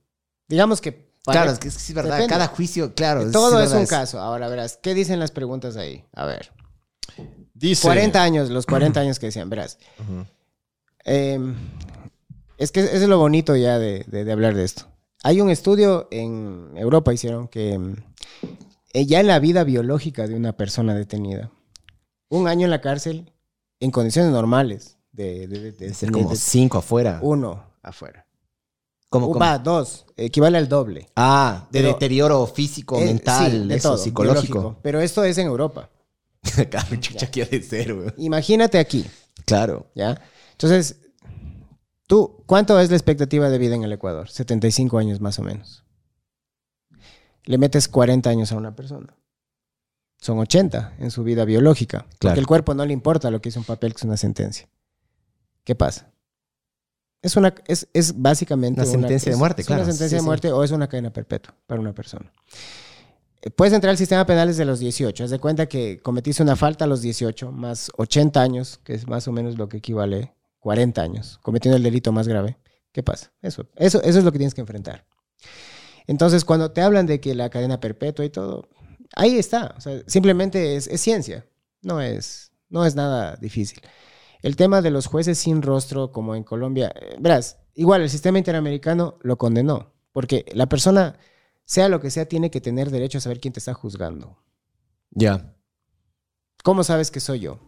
Digamos 0.47 0.82
que... 0.82 0.91
para- 0.91 1.41
Claro, 1.41 1.51
es 1.51 1.60
que 1.60 1.68
es, 1.70 1.93
verdad. 1.93 2.12
Depende. 2.16 2.30
Cada 2.34 2.47
juicio, 2.47 2.93
claro. 2.93 3.30
Todo 3.32 3.62
es 3.62 3.72
un 3.72 3.86
caso. 3.86 4.20
Ahora 4.20 4.47
verás, 4.49 4.78
¿qué 4.82 4.93
dicen 4.93 5.20
las 5.20 5.32
preguntas 5.32 5.78
ahí? 5.78 6.04
A 6.14 6.26
ver. 6.26 6.51
Dice. 7.54 7.82
40 7.84 8.22
años, 8.22 8.49
los 8.49 8.66
40 8.66 8.99
años 8.99 9.20
que 9.20 9.28
decían, 9.28 9.49
verás. 9.49 9.78
Eh, 11.06 11.39
es 12.64 12.72
que 12.72 12.82
eso 12.82 12.91
es 12.95 13.07
lo 13.07 13.18
bonito 13.18 13.55
ya 13.55 13.78
de, 13.80 14.05
de- 14.07 14.24
de 14.26 14.32
hablar 14.32 14.55
de 14.55 14.64
esto. 14.64 14.86
Hay 15.24 15.39
un 15.41 15.49
estudio 15.49 16.07
en 16.11 16.72
Europa, 16.76 17.14
hicieron 17.14 17.47
que 17.47 17.78
mm, 17.78 17.95
eh, 18.93 19.05
ya 19.05 19.20
en 19.20 19.28
la 19.28 19.39
vida 19.39 19.64
biológica 19.64 20.28
de 20.28 20.36
una 20.36 20.53
persona 20.53 20.93
detenida, 20.95 21.51
un 22.30 22.47
año 22.47 22.66
en 22.66 22.72
la 22.72 22.82
cárcel 22.82 23.32
en 23.80 23.91
condiciones 23.91 24.32
normales, 24.32 24.97
de, 25.11 25.74
ser 25.93 26.11
como 26.11 26.36
cinco 26.36 26.80
afuera. 26.80 27.20
uno 27.22 27.64
afuera. 27.84 28.26
Como, 29.09 29.28
como- 29.28 29.39
Va, 29.39 29.59
dos, 29.59 30.05
equivale 30.18 30.57
al 30.57 30.68
doble. 30.68 31.07
Ah, 31.16 31.68
de 31.72 31.80
Pero- 31.82 31.93
deterioro 31.93 32.47
físico, 32.47 32.97
Eh, 32.99 33.05
mental, 33.05 33.51
sí, 33.51 33.68
de 33.68 33.76
eso, 33.76 33.89
todo, 33.89 33.97
psicológico. 33.97 34.53
biológico. 34.59 34.80
Pero 34.82 35.01
esto 35.01 35.24
es 35.24 35.38
en 35.38 35.47
Europa. 35.47 35.89
claro, 36.70 36.95
chucha, 36.99 37.30
¿qué 37.30 37.43
ha 37.43 37.45
de 37.45 37.61
ser, 37.61 37.93
güey? 37.93 38.09
Imagínate 38.18 38.80
aquí, 38.80 39.05
Claro. 39.45 39.88
¿ya? 39.95 40.20
Entonces, 40.53 40.97
tú, 42.14 42.43
¿cuánto 42.45 42.80
es 42.80 42.89
la 42.91 42.95
expectativa 42.95 43.49
de 43.49 43.57
vida 43.57 43.74
en 43.76 43.84
el 43.84 43.91
Ecuador? 43.91 44.30
75 44.30 44.97
años 44.99 45.20
más 45.20 45.39
o 45.39 45.41
menos. 45.43 45.84
le 47.45 47.57
metes 47.57 47.88
40 47.88 48.30
años 48.30 48.51
a 48.51 48.55
una 48.55 48.76
persona. 48.76 49.18
Son 50.22 50.38
80 50.39 50.95
en 50.99 51.09
su 51.11 51.24
vida 51.24 51.43
biológica. 51.43 51.99
Claro. 51.99 52.18
Porque 52.20 52.39
el 52.39 52.47
cuerpo 52.47 52.74
no 52.76 52.86
le 52.86 52.93
importa 52.93 53.32
lo 53.32 53.41
que 53.41 53.49
es 53.49 53.57
un 53.57 53.64
papel, 53.64 53.93
que 53.93 53.97
es 53.97 54.03
una 54.03 54.16
sentencia. 54.18 54.70
¿Qué 55.64 55.76
pasa? 55.76 56.11
Es, 57.22 57.36
una, 57.36 57.53
es, 57.68 57.88
es 57.93 58.22
básicamente 58.22 58.82
Una 58.82 58.89
sentencia 58.89 59.30
de 59.32 59.34
es- 59.34 59.39
muerte, 59.39 59.61
es 59.61 59.68
claro. 59.68 59.82
una 59.84 59.91
sentencia 59.91 60.09
Sí, 60.09 60.16
de 60.16 60.22
sí. 60.22 60.26
muerte 60.26 60.51
o 60.51 60.64
es 60.64 60.72
una 60.72 60.88
cadena 60.88 61.11
perpetua 61.11 61.55
para 61.68 61.82
una 61.82 61.93
persona. 61.93 62.32
Eh, 63.41 63.49
Puedes 63.49 63.74
entrar 63.74 63.89
al 63.91 63.97
sistema 63.97 64.26
penal 64.26 64.47
desde 64.49 64.64
los 64.66 64.80
18. 64.80 65.24
Haz 65.26 65.30
de 65.32 65.39
cuenta 65.39 65.66
que 65.66 65.99
cometiste 66.01 66.43
una 66.43 66.55
falta 66.55 66.86
a 66.86 66.88
los 66.88 67.01
18, 67.01 67.51
más 67.51 67.91
80 67.97 68.41
años, 68.41 68.80
que 68.84 68.93
es 68.93 69.07
más 69.07 69.28
o 69.28 69.32
menos 69.32 69.57
lo 69.57 69.68
que 69.68 69.78
equivale 69.78 70.33
40 70.64 71.01
años, 71.01 71.39
cometiendo 71.41 71.76
el 71.76 71.84
delito 71.84 72.14
más 72.14 72.26
grave. 72.26 72.57
¿Qué 72.93 73.03
pasa? 73.03 73.34
Eso, 73.41 73.68
eso, 73.76 74.01
eso 74.01 74.20
es 74.20 74.24
lo 74.24 74.32
que 74.32 74.38
tienes 74.38 74.53
que 74.53 74.61
enfrentar. 74.61 75.05
Entonces, 76.07 76.45
cuando 76.45 76.72
te 76.72 76.80
hablan 76.80 77.05
de 77.05 77.20
que 77.20 77.36
la 77.36 77.49
cadena 77.49 77.82
perpetua 77.82 78.24
y 78.24 78.30
todo, 78.30 78.70
ahí 79.14 79.38
está. 79.38 79.76
O 79.78 79.82
sea, 79.82 80.01
simplemente 80.07 80.78
es, 80.78 80.88
es 80.88 81.01
ciencia. 81.01 81.45
No 81.82 81.99
es, 81.99 82.53
no 82.70 82.86
es 82.86 82.95
nada 82.95 83.36
difícil. 83.36 83.82
El 84.41 84.55
tema 84.55 84.82
de 84.82 84.89
los 84.89 85.07
jueces 85.07 85.38
sin 85.38 85.61
rostro, 85.61 86.14
como 86.14 86.34
en 86.34 86.45
Colombia, 86.45 86.93
eh, 86.95 87.18
verás, 87.20 87.57
igual 87.74 88.01
el 88.01 88.09
sistema 88.09 88.38
interamericano 88.38 89.18
lo 89.22 89.38
condenó, 89.38 89.91
porque 90.14 90.45
la 90.53 90.68
persona, 90.68 91.20
sea 91.66 91.89
lo 91.89 91.99
que 91.99 92.09
sea, 92.09 92.26
tiene 92.26 92.51
que 92.51 92.61
tener 92.61 92.89
derecho 92.89 93.18
a 93.18 93.22
saber 93.22 93.41
quién 93.41 93.51
te 93.51 93.59
está 93.59 93.74
juzgando. 93.74 94.38
Ya. 95.11 95.53
¿Cómo 96.64 96.86
sabes 96.86 97.11
que 97.11 97.20
soy 97.20 97.41
yo? 97.41 97.59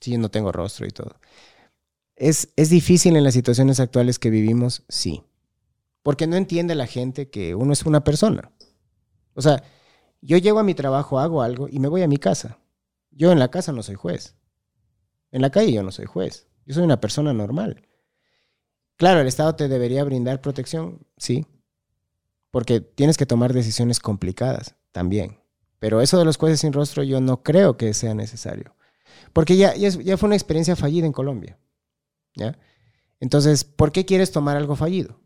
Si 0.00 0.10
yo 0.10 0.18
no 0.18 0.32
tengo 0.32 0.50
rostro 0.50 0.84
y 0.84 0.90
todo. 0.90 1.14
¿Es, 2.16 2.50
¿Es 2.56 2.70
difícil 2.70 3.16
en 3.16 3.24
las 3.24 3.34
situaciones 3.34 3.80
actuales 3.80 4.18
que 4.18 4.30
vivimos? 4.30 4.84
Sí. 4.88 5.24
Porque 6.02 6.26
no 6.26 6.36
entiende 6.36 6.74
la 6.74 6.86
gente 6.86 7.30
que 7.30 7.54
uno 7.54 7.72
es 7.72 7.84
una 7.84 8.04
persona. 8.04 8.52
O 9.34 9.42
sea, 9.42 9.62
yo 10.20 10.38
llego 10.38 10.58
a 10.58 10.64
mi 10.64 10.74
trabajo, 10.74 11.18
hago 11.18 11.42
algo 11.42 11.68
y 11.68 11.78
me 11.78 11.88
voy 11.88 12.02
a 12.02 12.08
mi 12.08 12.18
casa. 12.18 12.58
Yo 13.10 13.32
en 13.32 13.38
la 13.38 13.50
casa 13.50 13.72
no 13.72 13.82
soy 13.82 13.94
juez. 13.94 14.36
En 15.30 15.42
la 15.42 15.50
calle 15.50 15.72
yo 15.72 15.82
no 15.82 15.92
soy 15.92 16.06
juez. 16.06 16.46
Yo 16.66 16.74
soy 16.74 16.84
una 16.84 17.00
persona 17.00 17.32
normal. 17.32 17.86
Claro, 18.96 19.20
el 19.20 19.26
Estado 19.26 19.56
te 19.56 19.68
debería 19.68 20.04
brindar 20.04 20.40
protección, 20.40 21.06
sí. 21.16 21.46
Porque 22.50 22.80
tienes 22.80 23.16
que 23.16 23.26
tomar 23.26 23.52
decisiones 23.52 23.98
complicadas 23.98 24.76
también. 24.92 25.40
Pero 25.80 26.00
eso 26.00 26.18
de 26.18 26.24
los 26.24 26.36
jueces 26.36 26.60
sin 26.60 26.72
rostro 26.72 27.02
yo 27.02 27.20
no 27.20 27.42
creo 27.42 27.76
que 27.76 27.92
sea 27.92 28.14
necesario. 28.14 28.76
Porque 29.32 29.56
ya, 29.56 29.74
ya, 29.74 29.88
ya 29.88 30.16
fue 30.16 30.28
una 30.28 30.36
experiencia 30.36 30.76
fallida 30.76 31.06
en 31.06 31.12
Colombia. 31.12 31.58
¿Ya? 32.34 32.56
Entonces, 33.20 33.64
¿por 33.64 33.92
qué 33.92 34.04
quieres 34.04 34.30
tomar 34.32 34.56
algo 34.56 34.76
fallido? 34.76 35.20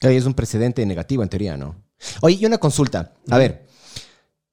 Es 0.00 0.24
un 0.26 0.34
precedente 0.34 0.84
negativo 0.86 1.22
en 1.22 1.28
teoría, 1.28 1.56
¿no? 1.56 1.76
Oye, 2.22 2.36
y 2.40 2.46
una 2.46 2.58
consulta. 2.58 3.12
A 3.28 3.36
ver, 3.38 3.66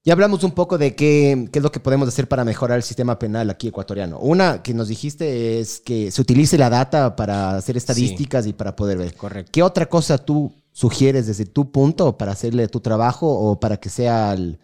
ya 0.04 0.12
hablamos 0.12 0.44
un 0.44 0.52
poco 0.52 0.76
de 0.78 0.94
qué, 0.94 1.48
qué 1.50 1.58
es 1.58 1.62
lo 1.62 1.72
que 1.72 1.80
podemos 1.80 2.06
hacer 2.08 2.28
para 2.28 2.44
mejorar 2.44 2.76
el 2.76 2.82
sistema 2.82 3.18
penal 3.18 3.48
aquí 3.50 3.68
ecuatoriano. 3.68 4.18
Una 4.18 4.62
que 4.62 4.74
nos 4.74 4.88
dijiste 4.88 5.58
es 5.60 5.80
que 5.80 6.10
se 6.10 6.20
utilice 6.20 6.58
la 6.58 6.68
data 6.70 7.16
para 7.16 7.56
hacer 7.56 7.76
estadísticas 7.76 8.46
y 8.46 8.52
para 8.52 8.76
poder 8.76 8.98
ver. 8.98 9.14
Correcto. 9.14 9.50
¿Qué 9.52 9.62
otra 9.62 9.86
cosa 9.86 10.18
tú 10.18 10.52
sugieres 10.72 11.26
desde 11.26 11.46
tu 11.46 11.72
punto 11.72 12.16
para 12.18 12.32
hacerle 12.32 12.68
tu 12.68 12.80
trabajo 12.80 13.26
o 13.28 13.58
para 13.58 13.78
que 13.78 13.88
sea 13.88 14.32
el- 14.34 14.58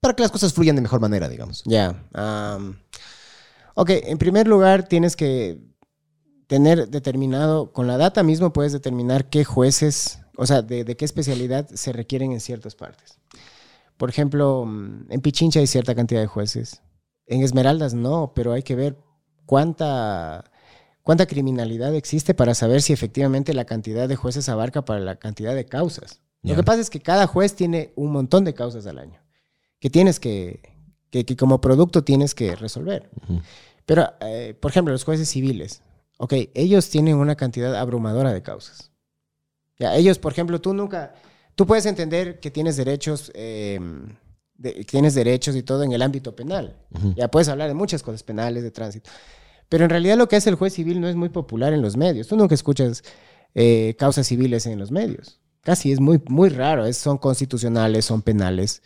para 0.00 0.14
que 0.14 0.22
las 0.22 0.30
cosas 0.32 0.52
fluyan 0.54 0.76
de 0.76 0.82
mejor 0.82 1.00
manera, 1.00 1.28
digamos? 1.28 1.62
Ya. 1.66 2.04
am, 2.14 2.78
ok, 3.74 3.90
en 3.90 4.18
primer 4.18 4.46
lugar 4.46 4.88
tienes 4.88 5.16
que 5.16 5.58
tener 6.46 6.88
determinado, 6.88 7.72
con 7.72 7.86
la 7.86 7.96
data 7.96 8.22
mismo 8.22 8.52
puedes 8.52 8.72
determinar 8.72 9.28
qué 9.28 9.44
jueces, 9.44 10.20
o 10.36 10.46
sea, 10.46 10.62
de, 10.62 10.84
de 10.84 10.96
qué 10.96 11.04
especialidad 11.04 11.68
se 11.68 11.92
requieren 11.92 12.32
en 12.32 12.40
ciertas 12.40 12.74
partes. 12.74 13.18
Por 13.96 14.10
ejemplo, 14.10 14.64
mm, 14.66 15.06
en 15.10 15.20
Pichincha 15.20 15.60
hay 15.60 15.66
cierta 15.66 15.94
cantidad 15.94 16.20
de 16.20 16.26
jueces. 16.26 16.82
En 17.26 17.42
Esmeraldas 17.42 17.94
no, 17.94 18.32
pero 18.34 18.52
hay 18.52 18.62
que 18.62 18.76
ver 18.76 18.96
cuánta, 19.46 20.50
cuánta 21.02 21.26
criminalidad 21.26 21.94
existe 21.94 22.34
para 22.34 22.54
saber 22.54 22.82
si 22.82 22.92
efectivamente 22.92 23.54
la 23.54 23.64
cantidad 23.64 24.08
de 24.08 24.16
jueces 24.16 24.48
abarca 24.48 24.84
para 24.84 25.00
la 25.00 25.16
cantidad 25.16 25.54
de 25.54 25.66
causas. 25.66 26.20
Lo 26.42 26.54
que 26.54 26.62
pasa 26.62 26.80
es 26.80 26.90
que 26.90 27.00
cada 27.00 27.26
juez 27.26 27.56
tiene 27.56 27.92
un 27.96 28.12
montón 28.12 28.44
de 28.44 28.54
causas 28.54 28.86
al 28.86 29.00
año 29.00 29.20
que 29.80 29.90
tienes 29.90 30.20
que, 30.20 30.60
que, 31.10 31.24
que 31.24 31.36
como 31.36 31.60
producto 31.60 32.04
tienes 32.04 32.34
que 32.34 32.56
resolver. 32.56 33.10
Pero, 33.84 34.12
eh, 34.20 34.54
por 34.58 34.70
ejemplo, 34.70 34.92
los 34.92 35.04
jueces 35.04 35.28
civiles, 35.28 35.82
ok, 36.18 36.34
ellos 36.54 36.88
tienen 36.90 37.16
una 37.16 37.34
cantidad 37.36 37.74
abrumadora 37.74 38.32
de 38.32 38.42
causas. 38.42 38.90
Ya, 39.78 39.94
ellos, 39.96 40.18
por 40.18 40.32
ejemplo, 40.32 40.60
tú 40.60 40.72
nunca, 40.74 41.14
tú 41.54 41.66
puedes 41.66 41.86
entender 41.86 42.40
que 42.40 42.50
tienes 42.50 42.76
derechos, 42.76 43.30
eh, 43.34 43.78
de- 44.56 44.74
que 44.74 44.84
tienes 44.84 45.14
derechos 45.14 45.54
y 45.54 45.62
todo 45.62 45.82
en 45.82 45.92
el 45.92 46.00
ámbito 46.02 46.34
penal. 46.34 46.76
Ya 47.16 47.28
puedes 47.28 47.48
hablar 47.48 47.68
de 47.68 47.74
muchas 47.74 48.02
cosas 48.02 48.22
penales, 48.22 48.62
de 48.62 48.70
tránsito. 48.70 49.10
Pero 49.68 49.84
en 49.84 49.90
realidad 49.90 50.16
lo 50.16 50.28
que 50.28 50.36
hace 50.36 50.48
el 50.48 50.56
juez 50.56 50.72
civil 50.72 51.00
no 51.00 51.08
es 51.08 51.16
muy 51.16 51.28
popular 51.28 51.72
en 51.72 51.82
los 51.82 51.96
medios. 51.96 52.28
Tú 52.28 52.36
nunca 52.36 52.54
escuchas 52.54 53.02
eh, 53.54 53.96
causas 53.98 54.26
civiles 54.26 54.66
en 54.66 54.78
los 54.78 54.90
medios. 54.90 55.40
Casi 55.62 55.90
es 55.90 55.98
muy, 56.00 56.22
muy 56.28 56.48
raro. 56.50 56.86
Es- 56.86 56.96
son 56.98 57.18
constitucionales, 57.18 58.04
son 58.04 58.22
penales. 58.22 58.82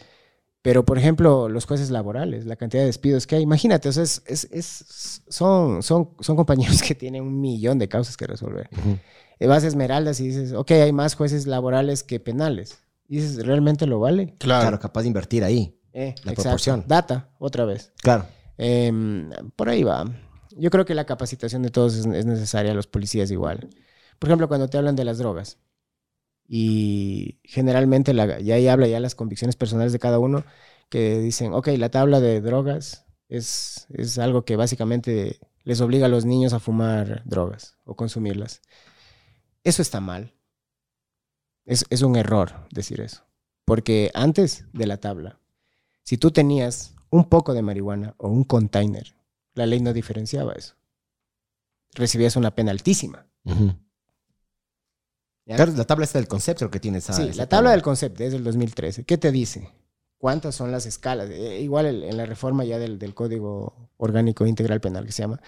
Pero, 0.63 0.85
por 0.85 0.99
ejemplo, 0.99 1.49
los 1.49 1.65
jueces 1.65 1.91
laborales, 1.91 2.45
la 2.45 2.57
cantidad 2.57 2.83
de 2.83 2.87
despidos 2.89 3.27
que 3.27 3.37
hay, 3.37 3.43
imagínate, 3.43 3.89
o 3.89 3.93
sea, 3.93 4.03
es, 4.03 4.23
es- 4.27 4.49
es- 4.53 5.23
son, 5.29 5.83
son, 5.83 6.11
son 6.21 6.37
compañeros 6.37 6.83
que 6.87 6.95
tienen 6.95 7.23
un 7.23 7.41
millón 7.41 7.79
de 7.79 7.89
causas 7.89 8.17
que 8.17 8.27
resolver. 8.27 8.69
Eh, 9.39 9.47
Vas 9.47 9.65
a 9.65 9.69
Esmeraldas 9.69 10.21
y 10.21 10.29
dices, 10.29 10.53
ok, 10.53 10.71
hay 10.73 10.93
más 10.93 11.15
jueces 11.15 11.47
laborales 11.47 12.03
que 12.03 12.21
penales. 12.21 12.79
Y 13.09 13.17
dices, 13.17 13.45
¿realmente 13.45 13.87
lo 13.87 13.99
vale? 14.01 14.35
Claro. 14.39 14.63
Claro, 14.63 14.79
capaz 14.81 15.03
de 15.03 15.09
invertir 15.09 15.43
ahí. 15.45 15.77
Eh, 15.93 16.15
La 16.25 16.33
exacto. 16.33 16.43
proporción. 16.43 16.85
Data, 16.87 17.31
otra 17.39 17.65
vez. 17.65 17.93
Claro. 18.03 18.27
Em, 18.59 19.31
por 19.57 19.69
ahí 19.71 19.83
va. 19.83 20.05
Yo 20.57 20.69
creo 20.71 20.85
que 20.85 20.95
la 20.95 21.07
capacitación 21.07 21.63
de 21.63 21.71
todos 21.71 21.95
es, 21.95 22.05
es 22.07 22.27
necesaria, 22.27 22.75
los 22.75 22.87
policías 22.87 23.31
igual. 23.31 23.69
Por 24.19 24.29
ejemplo, 24.29 24.47
cuando 24.47 24.69
te 24.69 24.77
hablan 24.77 24.95
de 24.95 25.05
las 25.07 25.17
drogas 25.19 25.57
y 26.53 27.39
generalmente 27.45 28.13
la, 28.13 28.41
y 28.41 28.51
ahí 28.51 28.67
habla 28.67 28.89
ya 28.89 28.99
las 28.99 29.15
convicciones 29.15 29.55
personales 29.55 29.93
de 29.93 30.01
cada 30.01 30.19
uno 30.19 30.43
que 30.89 31.21
dicen, 31.21 31.55
ok, 31.55 31.69
la 31.79 31.93
tabla 31.93 32.19
de 32.19 32.41
drogas 32.41 33.07
es, 33.29 33.87
es 33.91 34.19
algo 34.19 34.45
que 34.45 34.57
básicamente 34.57 35.39
les 35.63 35.81
obliga 35.81 36.07
a 36.07 36.09
los 36.09 36.25
niños 36.25 36.53
a 36.53 36.59
fumar 36.59 37.23
drogas 37.25 37.77
o 37.85 37.95
consumirlas. 37.95 38.63
Eso 39.63 39.81
está 39.81 40.01
mal. 40.01 40.35
Es, 41.67 41.85
es 41.89 42.03
un 42.03 42.17
error 42.17 42.67
decir 42.73 43.01
eso. 43.01 43.23
Porque 43.65 44.11
antes 44.13 44.65
de 44.73 44.89
la 44.89 44.97
tabla, 44.97 45.39
si 46.03 46.19
tú 46.19 46.33
tenías 46.33 46.97
un 47.11 47.29
poco 47.29 47.55
de 47.55 47.63
marihuana 47.63 48.17
o 48.19 48.29
un 48.29 48.43
container, 48.43 49.15
la 49.55 49.67
ley 49.67 49.79
no 49.79 49.93
diferenciaba 49.93 50.55
eso. 50.55 50.75
Recibías 51.95 52.35
una 52.35 52.57
pena 52.57 52.73
altísima. 52.73 53.29
¿Ya? 55.47 55.57
Claro, 55.57 55.73
la 55.77 55.85
tabla 55.85 56.05
está 56.05 56.19
del 56.19 56.29
concepto 56.29 56.71
que 56.71 56.81
tiene 56.81 56.99
esa. 56.99 57.13
sí, 57.13 57.23
esa 57.29 57.37
la 57.37 57.49
tabla 57.49 57.71
del 57.73 57.83
concepto 57.83 58.23
es 58.25 58.33
del 58.33 58.45
2013. 58.45 59.05
¿Qué 59.05 59.19
te 59.19 59.31
dice? 59.33 59.69
¿Cuántas 60.19 60.55
son 60.55 60.71
las 60.71 60.85
escalas? 60.87 61.31
Eh, 61.31 61.61
igual 61.61 61.87
el- 61.87 62.05
en 62.05 62.17
la 62.17 62.27
reforma 62.27 62.65
ya 62.65 62.79
del, 62.79 62.99
del 62.99 63.15
Código 63.15 63.91
Orgánico 63.97 64.47
Integral 64.47 64.81
Penal 64.81 65.07
que 65.07 65.13
se 65.13 65.23
llama, 65.23 65.41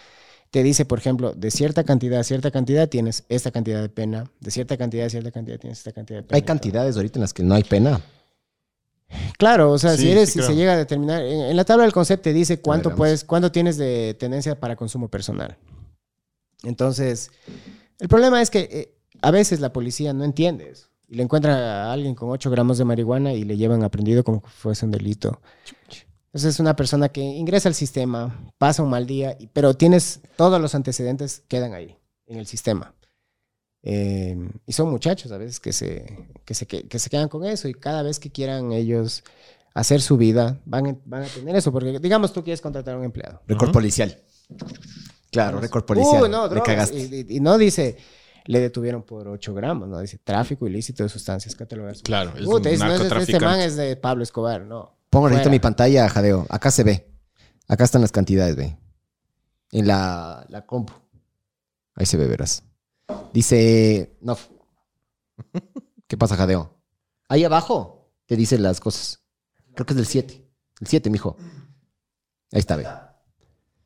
te 0.51 0.63
dice, 0.63 0.85
por 0.85 0.99
ejemplo, 0.99 1.33
de 1.35 1.51
cierta 1.51 1.85
cantidad 1.85 2.21
a 2.21 2.25
cierta 2.25 2.51
cantidad 2.51 2.89
tienes 2.89 3.25
esta 3.29 3.51
cantidad 3.51 3.81
de 3.83 3.89
pena, 3.89 4.31
de 4.41 4.51
cierta 4.51 4.77
cantidad 4.77 5.07
a 5.07 5.11
cierta 5.11 5.31
cantidad 5.31 5.59
tienes 5.59 5.79
esta 5.79 5.93
cantidad 5.93 6.19
de 6.21 6.23
pena. 6.25 6.37
Hay 6.37 6.43
todo. 6.43 6.47
cantidades 6.49 6.97
ahorita 6.97 7.19
en 7.19 7.23
las 7.23 7.33
que 7.35 7.43
no 7.43 7.55
hay 7.55 7.65
pena. 7.65 8.01
Claro, 9.39 9.73
o 9.73 9.79
sea, 9.79 9.93
Sí, 9.97 10.03
si 10.05 10.11
eres, 10.11 10.31
sí, 10.33 10.41
si 10.41 10.47
se 10.47 10.55
llega 10.55 10.73
a 10.73 10.77
determinar, 10.77 11.23
en, 11.23 11.41
en 11.43 11.57
la 11.57 11.65
tabla 11.65 11.85
del 11.85 11.93
concepto 11.93 12.25
te 12.25 12.33
dice 12.33 12.61
cuánto 12.61 12.95
puedes, 12.95 13.25
cuánto 13.25 13.53
tienes 13.53 13.77
de 13.77 14.15
tendencia 14.19 14.59
para 14.59 14.75
consumo 14.77 15.09
personal. 15.09 15.59
Entonces, 16.65 17.31
el 17.99 18.09
problema 18.09 18.41
es 18.41 18.49
que 18.51 18.61
eh, 18.71 18.95
a 19.23 19.31
veces 19.31 19.61
la 19.61 19.73
policía 19.73 20.13
no 20.13 20.25
entiende 20.25 20.69
eso 20.71 20.89
y 21.09 21.15
le 21.17 21.23
encuentra 21.23 21.85
a 21.87 21.93
alguien 21.93 22.15
con 22.15 22.31
8 22.31 22.51
gramos 22.51 22.79
de 22.79 22.85
marihuana 22.85 23.33
y 23.33 23.45
le 23.45 23.57
llevan 23.57 23.83
aprendido 23.85 24.25
como 24.25 24.43
que 24.43 24.49
fuese 24.51 24.85
un 24.85 24.91
delito. 24.91 25.41
Entonces 26.27 26.55
es 26.55 26.61
una 26.61 26.75
persona 26.77 27.11
que 27.11 27.21
ingresa 27.21 27.69
al 27.69 27.75
sistema, 27.75 28.49
pasa 28.59 28.83
un 28.83 28.89
mal 28.91 29.07
día, 29.07 29.37
pero 29.53 29.75
tienes 29.75 30.21
todos 30.37 30.61
los 30.61 30.75
antecedentes 30.75 31.43
quedan 31.49 31.75
ahí, 31.75 31.97
en 32.27 32.39
el 32.39 32.47
sistema. 32.47 32.95
Eh, 33.83 34.37
y 34.67 34.73
son 34.73 34.91
muchachos 34.91 35.33
a 35.33 35.39
veces 35.39 35.59
que 35.61 35.73
se, 35.73 36.07
que, 36.45 36.55
se, 36.55 36.67
que, 36.67 36.87
que 36.89 36.99
se 36.99 37.11
quedan 37.11 37.29
con 37.29 37.45
eso 37.45 37.69
y 37.69 37.75
cada 37.75 38.03
vez 38.03 38.19
que 38.21 38.31
quieran 38.31 38.73
ellos 38.73 39.25
hacer 39.75 40.01
su 40.01 40.17
vida, 40.17 40.59
van, 40.65 40.87
a- 40.87 40.97
van 41.05 41.23
a 41.25 41.27
tener 41.27 41.57
eso. 41.57 41.73
Porque 41.73 41.99
digamos 41.99 42.33
tú 42.33 42.43
quieres 42.45 42.61
contratar 42.61 42.95
a 42.95 42.99
un 42.99 43.05
empleado. 43.05 43.43
Récord 43.47 43.69
Ujú. 43.69 43.73
policial. 43.75 44.19
Claro, 45.31 45.61
récord 45.61 45.85
policial. 45.85 46.23
Uy, 46.23 46.29
no, 46.29 46.49
drogas. 46.49 46.67
cagaste. 46.67 46.97
Y, 46.99 47.27
y- 47.33 47.37
y 47.37 47.41
no 47.41 47.59
dice, 47.59 47.97
le 48.47 48.61
detuvieron 48.61 49.03
por 49.03 49.29
8 49.29 49.55
gramos, 49.55 49.89
no 49.89 49.99
dice 50.01 50.19
tráfico 50.19 50.67
ilícito 50.67 51.03
de 51.03 51.09
sustancias 51.09 51.55
catalogadas. 51.55 52.03
Claro, 52.03 52.31
es 52.37 52.45
Puta, 52.45 52.71
un 52.71 52.79
no 52.79 52.93
es- 52.95 53.01
este 53.29 53.41
man 53.41 53.61
es 53.61 53.77
de 53.77 53.97
Pablo 53.97 54.23
Escobar, 54.23 54.63
no. 54.63 54.99
Pongo 55.11 55.29
ahorita 55.29 55.51
mi 55.51 55.59
pantalla, 55.61 56.09
Jadeo. 56.09 56.47
Acá 56.49 56.71
se 56.71 56.85
ve. 56.85 57.13
Acá 57.69 57.85
están 57.85 58.01
las 58.01 58.13
cantidades, 58.13 58.57
ve. 58.57 58.79
En 59.71 59.87
la, 59.87 60.45
la 60.49 60.65
compu. 60.67 60.93
Ahí 61.95 62.07
se 62.07 62.17
ve, 62.17 62.27
verás. 62.27 62.63
Dice. 63.33 64.17
No. 64.23 64.37
¿Qué 66.07 66.17
pasa, 66.17 66.37
Jadeo? 66.37 66.79
Ahí 67.29 67.45
abajo. 67.45 68.11
Te 68.27 68.37
dice 68.37 68.59
las 68.59 68.81
cosas. 68.81 69.23
Creo 69.75 69.87
que 69.87 69.93
es 69.93 69.97
del 69.97 70.07
7. 70.07 70.47
El 70.81 70.87
7, 70.87 71.11
mijo. 71.11 71.37
Ahí 72.53 72.61
está, 72.61 72.77
ve. 72.77 72.87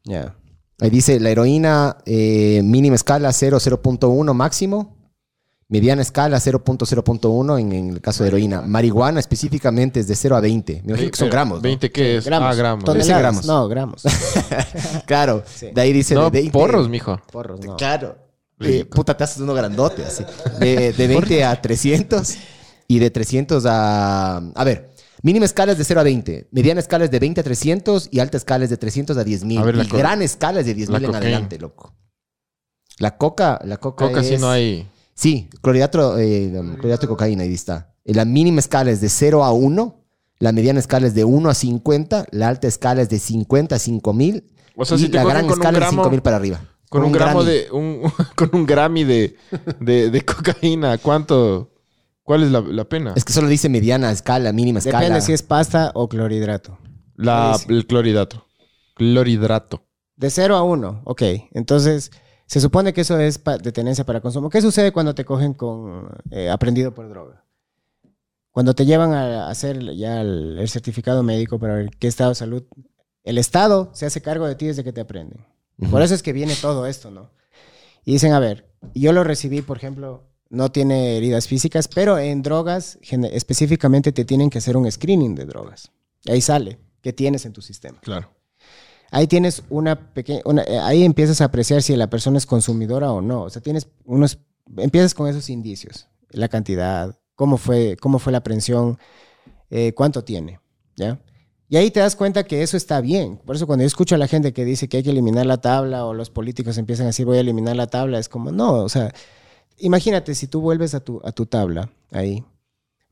Ya. 0.05 0.37
Ahí 0.81 0.91
dice 0.91 1.19
la 1.21 1.31
heroína 1.31 1.97
eh, 2.05 2.61
mínima 2.63 2.97
escala 2.97 3.33
0, 3.33 3.59
0.1 3.61 4.35
máximo. 4.35 4.95
Mediana 5.69 6.03
escala 6.03 6.37
0.0.1 6.37 7.61
en, 7.61 7.73
en 7.73 7.89
el 7.91 8.01
caso 8.01 8.23
de 8.23 8.29
heroína. 8.29 8.63
Marihuana 8.63 9.19
específicamente 9.19 9.99
es 9.99 10.07
de 10.07 10.15
0 10.15 10.37
a 10.37 10.41
20. 10.41 10.83
Me 10.85 10.91
imagino 10.93 11.11
que 11.11 11.17
son 11.17 11.31
gramos. 11.31 11.61
¿no? 11.63 11.69
¿20 11.69 11.91
qué 11.91 12.19
es? 12.19 12.25
Gramos. 12.25 12.49
Ah, 12.53 12.55
gramos. 12.55 12.85
Toneladas. 12.85 13.19
gramos. 13.19 13.47
No, 13.47 13.69
gramos. 13.69 14.03
Claro. 15.07 15.43
Sí. 15.53 15.69
De 15.75 15.81
ahí 15.81 15.93
dice 15.93 16.15
No, 16.15 16.25
de 16.31 16.39
20. 16.41 16.53
porros, 16.53 16.89
mijo. 16.89 17.21
Porros, 17.33 17.59
no. 17.65 17.77
Claro. 17.77 18.17
Eh, 18.61 18.85
puta, 18.85 19.17
te 19.17 19.25
haces 19.25 19.39
uno 19.39 19.55
grandote 19.55 20.05
así. 20.05 20.25
De, 20.61 20.93
de 20.93 21.07
20 21.09 21.45
a 21.45 21.61
300 21.61 22.37
y 22.89 22.99
de 23.01 23.11
300 23.11 23.65
a... 23.67 24.37
A 24.55 24.65
ver, 24.65 24.91
mínima 25.23 25.45
escala 25.47 25.73
es 25.73 25.79
de 25.79 25.85
0 25.85 26.01
a 26.01 26.03
20. 26.05 26.49
Mediana 26.51 26.81
escala 26.81 27.05
es 27.05 27.11
de 27.11 27.19
20 27.19 27.41
a 27.41 27.45
300 27.45 28.09
y 28.11 28.21
alta 28.21 28.37
escala 28.37 28.65
es 28.65 28.71
de 28.71 28.77
300 28.77 29.17
a 29.17 29.25
10 29.25 29.45
mil. 29.45 29.59
Y 29.61 29.89
co- 29.89 29.97
gran 29.97 30.23
escala 30.23 30.61
es 30.61 30.67
de 30.67 30.75
10 30.75 30.89
la 30.91 30.99
mil 30.99 31.05
en 31.07 31.13
cocaína. 31.13 31.27
adelante, 31.37 31.59
loco. 31.59 31.95
La 32.99 33.17
coca, 33.19 33.61
la 33.65 33.77
coca, 33.77 34.07
Coca 34.09 34.23
sí 34.23 34.35
es- 34.35 34.41
no 34.41 34.51
hay. 34.51 34.89
Sí, 35.15 35.49
clorhidrato, 35.63 36.19
eh, 36.19 36.51
clorhidrato 36.75 37.03
de 37.03 37.09
cocaína, 37.09 37.43
ahí 37.45 37.55
está. 37.55 37.95
La 38.05 38.25
mínima 38.25 38.61
escala 38.61 38.91
es 38.91 39.01
de 39.01 39.09
0 39.09 39.45
a 39.45 39.53
1, 39.53 40.03
la 40.39 40.53
mediana 40.53 40.79
escala 40.79 41.07
es 41.07 41.15
de 41.15 41.25
1 41.25 41.49
a 41.49 41.55
50, 41.55 42.27
la 42.31 42.49
alta 42.49 42.69
escala 42.69 43.03
es 43.03 43.09
de 43.09 43.19
50 43.19 43.77
a 43.77 43.79
5000 43.79 44.45
O 44.77 44.85
sea, 44.85 44.97
y 44.97 45.01
si 45.01 45.09
te 45.09 45.17
la 45.17 45.23
cogen 45.23 45.35
gran 45.37 45.47
con 45.47 45.53
un 45.55 45.59
escala 45.61 45.79
es 45.79 45.81
de 45.85 45.87
gramo- 45.87 46.03
5000 46.03 46.23
para 46.23 46.37
arriba. 46.37 46.61
Con 46.89 47.03
un, 47.05 47.13
gramo 47.13 47.41
Grammy. 47.43 47.51
de. 47.53 47.71
Un, 47.73 48.03
con 48.37 48.51
un 48.53 48.67
Grammy 48.67 49.05
de, 49.05 49.37
de, 49.81 50.11
de 50.11 50.21
cocaína. 50.25 50.99
¿Cuánto? 50.99 51.71
¿Cuál 52.27 52.43
es 52.43 52.51
la, 52.51 52.61
la 52.61 52.85
pena? 52.85 53.13
Es 53.15 53.25
que 53.25 53.33
solo 53.33 53.47
dice 53.47 53.69
mediana 53.69 54.11
escala, 54.11 54.53
mínima 54.53 54.81
escala. 54.81 54.99
Depende 54.99 55.21
si 55.21 55.33
es 55.33 55.45
pasta 55.45 55.93
o 55.95 56.09
clorhidrato. 56.09 56.77
La, 57.15 57.57
el 57.69 57.87
clorhidrato. 57.87 58.45
Clorhidrato. 58.95 59.87
De 60.17 60.29
0 60.29 60.57
a 60.57 60.65
1, 60.65 61.03
ok. 61.05 61.23
Entonces, 61.53 62.11
se 62.47 62.61
supone 62.61 62.93
que 62.93 63.03
eso 63.03 63.17
es 63.21 63.41
de 63.45 63.71
tenencia 63.71 64.05
para 64.05 64.21
consumo. 64.21 64.51
¿Qué 64.51 64.61
sucede 64.61 64.91
cuando 64.91 65.15
te 65.15 65.25
cogen 65.25 65.55
con 65.55 66.11
eh, 66.33 66.51
aprendido 66.51 66.93
por 66.93 67.09
droga? 67.09 67.45
Cuando 68.51 68.75
te 68.75 68.87
llevan 68.87 69.13
a 69.13 69.49
hacer 69.49 69.95
ya 69.95 70.21
el, 70.21 70.59
el 70.59 70.69
certificado 70.69 71.23
médico 71.23 71.61
para 71.61 71.77
ver 71.77 71.91
qué 71.97 72.09
estado 72.09 72.31
de 72.31 72.35
salud, 72.35 72.65
el 73.23 73.39
Estado 73.39 73.91
se 73.93 74.05
hace 74.05 74.21
cargo 74.21 74.49
de 74.49 74.57
ti 74.57 74.67
desde 74.67 74.83
que 74.83 74.93
te 74.93 75.01
aprenden. 75.01 75.47
Por 75.93 76.03
eso 76.03 76.13
es 76.15 76.25
que 76.25 76.33
viene 76.33 76.57
todo 76.61 76.87
esto, 76.87 77.13
¿no? 77.13 77.31
Y 78.05 78.15
dicen, 78.15 78.33
a 78.33 78.41
ver, 78.41 78.69
yo 78.95 79.13
lo 79.13 79.23
recibí, 79.23 79.63
por 79.63 79.77
ejemplo, 79.77 80.25
no 80.49 80.71
tiene 80.71 81.17
heridas 81.17 81.49
físicas, 81.49 81.89
pero 81.89 82.19
en 82.19 82.43
drogas 82.43 82.99
específicamente 83.03 84.13
te 84.13 84.25
tienen 84.25 84.51
que 84.51 84.59
hacer 84.59 84.77
un 84.77 84.91
screening 84.91 85.35
de 85.35 85.45
drogas. 85.45 85.91
Y 86.25 86.33
ahí 86.33 86.41
sale 86.41 86.79
qué 87.03 87.13
tienes 87.13 87.47
en 87.47 87.53
tu 87.53 87.63
sistema. 87.63 87.99
Claro. 88.01 88.31
Ahí 89.11 89.27
tienes 89.27 89.63
una 89.71 90.13
pequeña, 90.13 90.43
ahí 90.83 91.05
empiezas 91.05 91.41
a 91.41 91.45
apreciar 91.47 91.83
si 91.83 91.95
la 91.97 92.11
persona 92.11 92.39
es 92.39 92.47
consumidora 92.47 93.13
o 93.13 93.21
no. 93.21 93.43
O 93.43 93.51
sea, 93.51 93.63
tienes 93.63 93.89
unos, 94.05 94.39
empiezas 94.77 95.15
con 95.15 95.29
esos 95.29 95.49
indicios, 95.49 96.09
la 96.31 96.49
cantidad, 96.49 97.17
cómo 97.35 97.57
fue, 97.57 97.97
cómo 98.01 98.19
fue 98.19 98.33
la 98.33 98.39
aprehensión, 98.39 98.99
eh, 99.71 99.93
cuánto 99.95 100.25
tiene, 100.25 100.61
¿ya? 100.97 101.21
Y 101.69 101.77
ahí 101.77 101.91
te 101.91 102.01
das 102.01 102.15
cuenta 102.15 102.45
que 102.45 102.63
eso 102.63 102.77
está 102.77 103.01
bien. 103.01 103.39
Por 103.39 103.57
eso 103.57 103.67
cuando 103.67 103.83
yo 103.83 103.87
escucho 103.87 104.15
a 104.15 104.19
la 104.19 104.29
gente 104.29 104.53
que 104.53 104.65
dice 104.65 104.89
que 104.89 104.99
hay 104.99 105.03
que 105.03 105.11
eliminar 105.11 105.47
la 105.47 105.61
tabla 105.61 106.05
o 106.05 106.15
los 106.15 106.31
políticos 106.31 106.79
empiezan 106.79 107.07
a 107.07 107.09
decir 107.09 107.27
voy 107.27 107.39
a 107.39 107.41
eliminar 107.41 107.75
la 107.75 107.89
tabla, 107.89 108.19
es 108.19 108.29
como, 108.29 108.53
no, 108.53 108.75
o 108.75 108.89
sea, 108.89 109.13
imagínate 109.79 110.35
si 110.35 110.47
tú 110.47 110.61
vuelves 110.61 110.95
a 110.95 111.01
tu, 111.01 111.21
a 111.25 111.33
tu 111.33 111.47
tabla 111.47 111.91
ahí. 112.13 112.45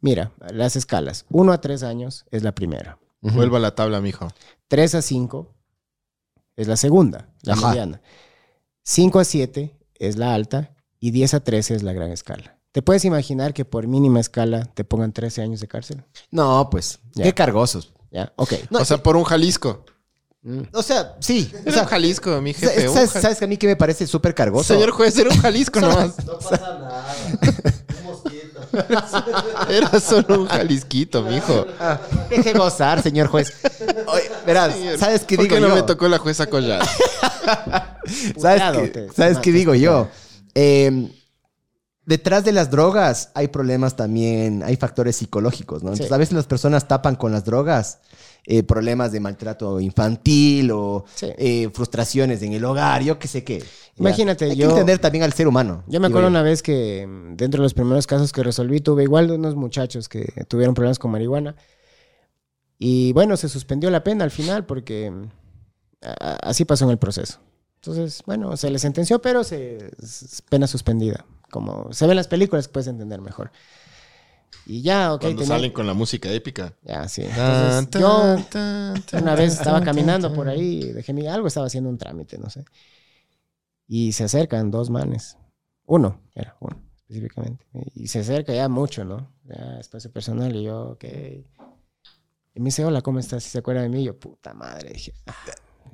Mira, 0.00 0.32
las 0.52 0.76
escalas. 0.76 1.24
1 1.30 1.52
a 1.52 1.60
3 1.60 1.82
años 1.82 2.26
es 2.30 2.42
la 2.42 2.54
primera. 2.54 2.98
Ujú. 3.22 3.36
Vuelva 3.36 3.56
a 3.58 3.60
la 3.60 3.74
tabla, 3.74 4.00
mijo. 4.00 4.28
3 4.68 4.96
a 4.96 5.02
5 5.02 5.54
es 6.56 6.68
la 6.68 6.76
segunda, 6.76 7.28
la 7.42 7.54
Ajá. 7.54 7.68
mediana. 7.70 8.00
5 8.82 9.18
a 9.18 9.24
7 9.24 9.74
es 9.94 10.16
la 10.16 10.34
alta 10.34 10.74
y 11.00 11.10
10 11.10 11.34
a 11.34 11.40
13 11.40 11.74
es 11.74 11.82
la 11.82 11.92
gran 11.92 12.10
escala. 12.10 12.58
¿Te 12.72 12.82
puedes 12.82 13.04
imaginar 13.04 13.54
que 13.54 13.64
por 13.64 13.86
mínima 13.86 14.20
escala 14.20 14.64
te 14.74 14.84
pongan 14.84 15.12
13 15.12 15.42
años 15.42 15.60
de 15.60 15.68
cárcel? 15.68 16.04
No, 16.30 16.68
pues, 16.70 16.98
Ya. 17.14 17.24
qué 17.24 17.32
cargosos. 17.32 17.92
¿Ya? 18.10 18.32
Ok. 18.36 18.52
No, 18.70 18.80
o 18.80 18.84
sea, 18.84 19.02
por 19.02 19.16
un 19.16 19.24
Jalisco. 19.24 19.84
Mm. 20.46 20.60
O 20.74 20.82
sea, 20.82 21.14
sí. 21.20 21.50
O 21.54 21.58
Era 21.62 21.72
sea, 21.72 21.82
un 21.84 21.88
Jalisco, 21.88 22.40
mi 22.42 22.52
jefe. 22.52 22.86
¿sabes, 22.88 23.14
un 23.14 23.34
que 23.38 23.44
a 23.44 23.48
mí 23.48 23.56
que 23.56 23.66
me 23.66 23.76
parece 23.76 24.06
súper 24.06 24.34
cargoso? 24.34 24.74
Señor 24.74 24.90
juez, 24.90 25.16
era 25.18 25.30
un 25.30 25.40
Jalisco 25.40 25.80
nomás. 25.80 26.22
No 26.24 26.38
pasa 26.38 26.56
nada. 26.78 27.06
Un 27.98 28.04
mosquito. 28.04 28.60
Era 29.70 30.00
solo 30.00 30.42
un 30.42 30.46
Jalisquito, 30.46 31.22
mijo. 31.22 31.66
Deje 32.28 32.52
gozar, 32.52 33.02
señor 33.02 33.28
juez. 33.28 33.54
Oye, 34.06 34.30
verás, 34.44 34.74
Señor, 34.74 34.98
¿sabes 34.98 35.22
qué 35.24 35.36
¿Por 35.36 35.44
digo 35.44 35.54
qué 35.56 35.60
no 35.62 35.68
yo? 35.68 35.74
me 35.76 35.82
tocó 35.82 36.08
la 36.08 36.18
jueza 36.18 36.46
Collada? 36.46 36.84
¿Sabes 38.38 38.62
qué, 38.76 38.88
te- 38.88 39.12
¿sabes 39.12 39.38
qué 39.38 39.50
digo 39.50 39.74
yo? 39.74 40.08
Eh, 40.54 41.10
detrás 42.04 42.44
de 42.44 42.52
las 42.52 42.70
drogas 42.70 43.30
hay 43.34 43.48
problemas 43.48 43.96
también, 43.96 44.62
hay 44.62 44.76
factores 44.76 45.16
psicológicos, 45.16 45.82
¿no? 45.82 45.88
Entonces, 45.90 46.08
Sí. 46.08 46.14
a 46.14 46.18
veces 46.18 46.34
las 46.34 46.46
personas 46.46 46.86
tapan 46.86 47.16
con 47.16 47.32
las 47.32 47.44
drogas 47.44 48.00
eh, 48.46 48.62
problemas 48.62 49.10
de 49.12 49.20
maltrato 49.20 49.80
infantil 49.80 50.70
o 50.70 51.04
Sí. 51.14 51.28
eh, 51.38 51.70
frustraciones 51.72 52.42
en 52.42 52.52
el 52.52 52.64
hogar, 52.64 53.02
yo 53.02 53.18
qué 53.18 53.26
sé 53.28 53.42
qué. 53.44 53.64
Imagínate, 53.96 54.46
hay 54.46 54.56
yo- 54.56 54.66
que 54.66 54.72
entender 54.72 54.98
también 54.98 55.24
al 55.24 55.32
ser 55.32 55.48
humano. 55.48 55.82
Yo 55.86 55.98
me 56.00 56.08
acuerdo 56.08 56.28
una 56.28 56.42
vez 56.42 56.62
que 56.62 57.06
mm, 57.06 57.36
dentro 57.36 57.62
de 57.62 57.64
los 57.64 57.74
primeros 57.74 58.06
casos 58.06 58.32
que 58.32 58.42
resolví 58.42 58.80
tuve 58.80 59.02
igual 59.04 59.28
de 59.28 59.34
unos 59.36 59.54
muchachos 59.54 60.08
que 60.08 60.24
tuvieron 60.48 60.74
problemas 60.74 60.98
con 60.98 61.10
marihuana. 61.10 61.56
Y 62.78 63.12
bueno, 63.12 63.36
se 63.36 63.48
suspendió 63.48 63.88
la 63.90 64.02
pena 64.04 64.24
al 64.24 64.30
final 64.30 64.66
porque 64.66 65.10
mm, 65.10 65.24
así 66.42 66.64
pasó 66.64 66.84
en 66.84 66.90
el 66.90 66.98
proceso. 66.98 67.38
Entonces, 67.76 68.22
bueno, 68.26 68.56
se 68.56 68.70
le 68.70 68.78
sentenció, 68.78 69.20
pero 69.20 69.44
se, 69.44 69.90
es 70.02 70.42
pena 70.48 70.66
suspendida. 70.66 71.24
Como 71.50 71.92
se 71.92 72.06
ven 72.06 72.16
las 72.16 72.28
películas, 72.28 72.66
puedes 72.68 72.88
entender 72.88 73.20
mejor. 73.20 73.52
Y 74.66 74.82
ya, 74.82 75.12
ok. 75.14 75.20
Cuando 75.22 75.42
tenía- 75.42 75.56
salen 75.56 75.72
con 75.72 75.86
la 75.86 75.94
música 75.94 76.30
épica. 76.32 76.74
Ya, 76.82 77.06
sí. 77.08 77.22
Entonces, 77.22 78.00
yo 78.00 78.36
una 79.20 79.34
vez 79.34 79.52
estaba 79.54 79.82
caminando 79.82 80.32
por 80.32 80.48
ahí, 80.48 80.92
dejé 80.92 81.12
mi 81.12 81.26
algo, 81.26 81.46
estaba 81.48 81.66
haciendo 81.66 81.90
un 81.90 81.98
trámite, 81.98 82.38
no 82.38 82.48
sé. 82.50 82.64
Y 83.86 84.12
se 84.12 84.24
acercan 84.24 84.70
dos 84.70 84.88
manes. 84.90 85.36
Uno, 85.86 86.20
era 86.34 86.56
uno, 86.60 86.80
específicamente. 86.96 87.64
Y 87.94 88.08
se 88.08 88.20
acerca 88.20 88.54
ya 88.54 88.68
mucho, 88.68 89.04
¿no? 89.04 89.30
Ya 89.44 89.78
espacio 89.80 90.10
personal. 90.10 90.54
Y 90.56 90.62
yo, 90.64 90.92
ok. 90.92 91.04
Y 92.56 92.60
me 92.60 92.66
dice, 92.66 92.84
hola, 92.84 93.02
¿cómo 93.02 93.18
estás? 93.18 93.44
¿Y 93.46 93.50
se 93.50 93.58
acuerda 93.58 93.82
de 93.82 93.88
mí? 93.90 94.00
Y 94.02 94.04
yo, 94.04 94.18
puta 94.18 94.54
madre. 94.54 94.92
Dije, 94.94 95.12
"Ah, 95.26 95.34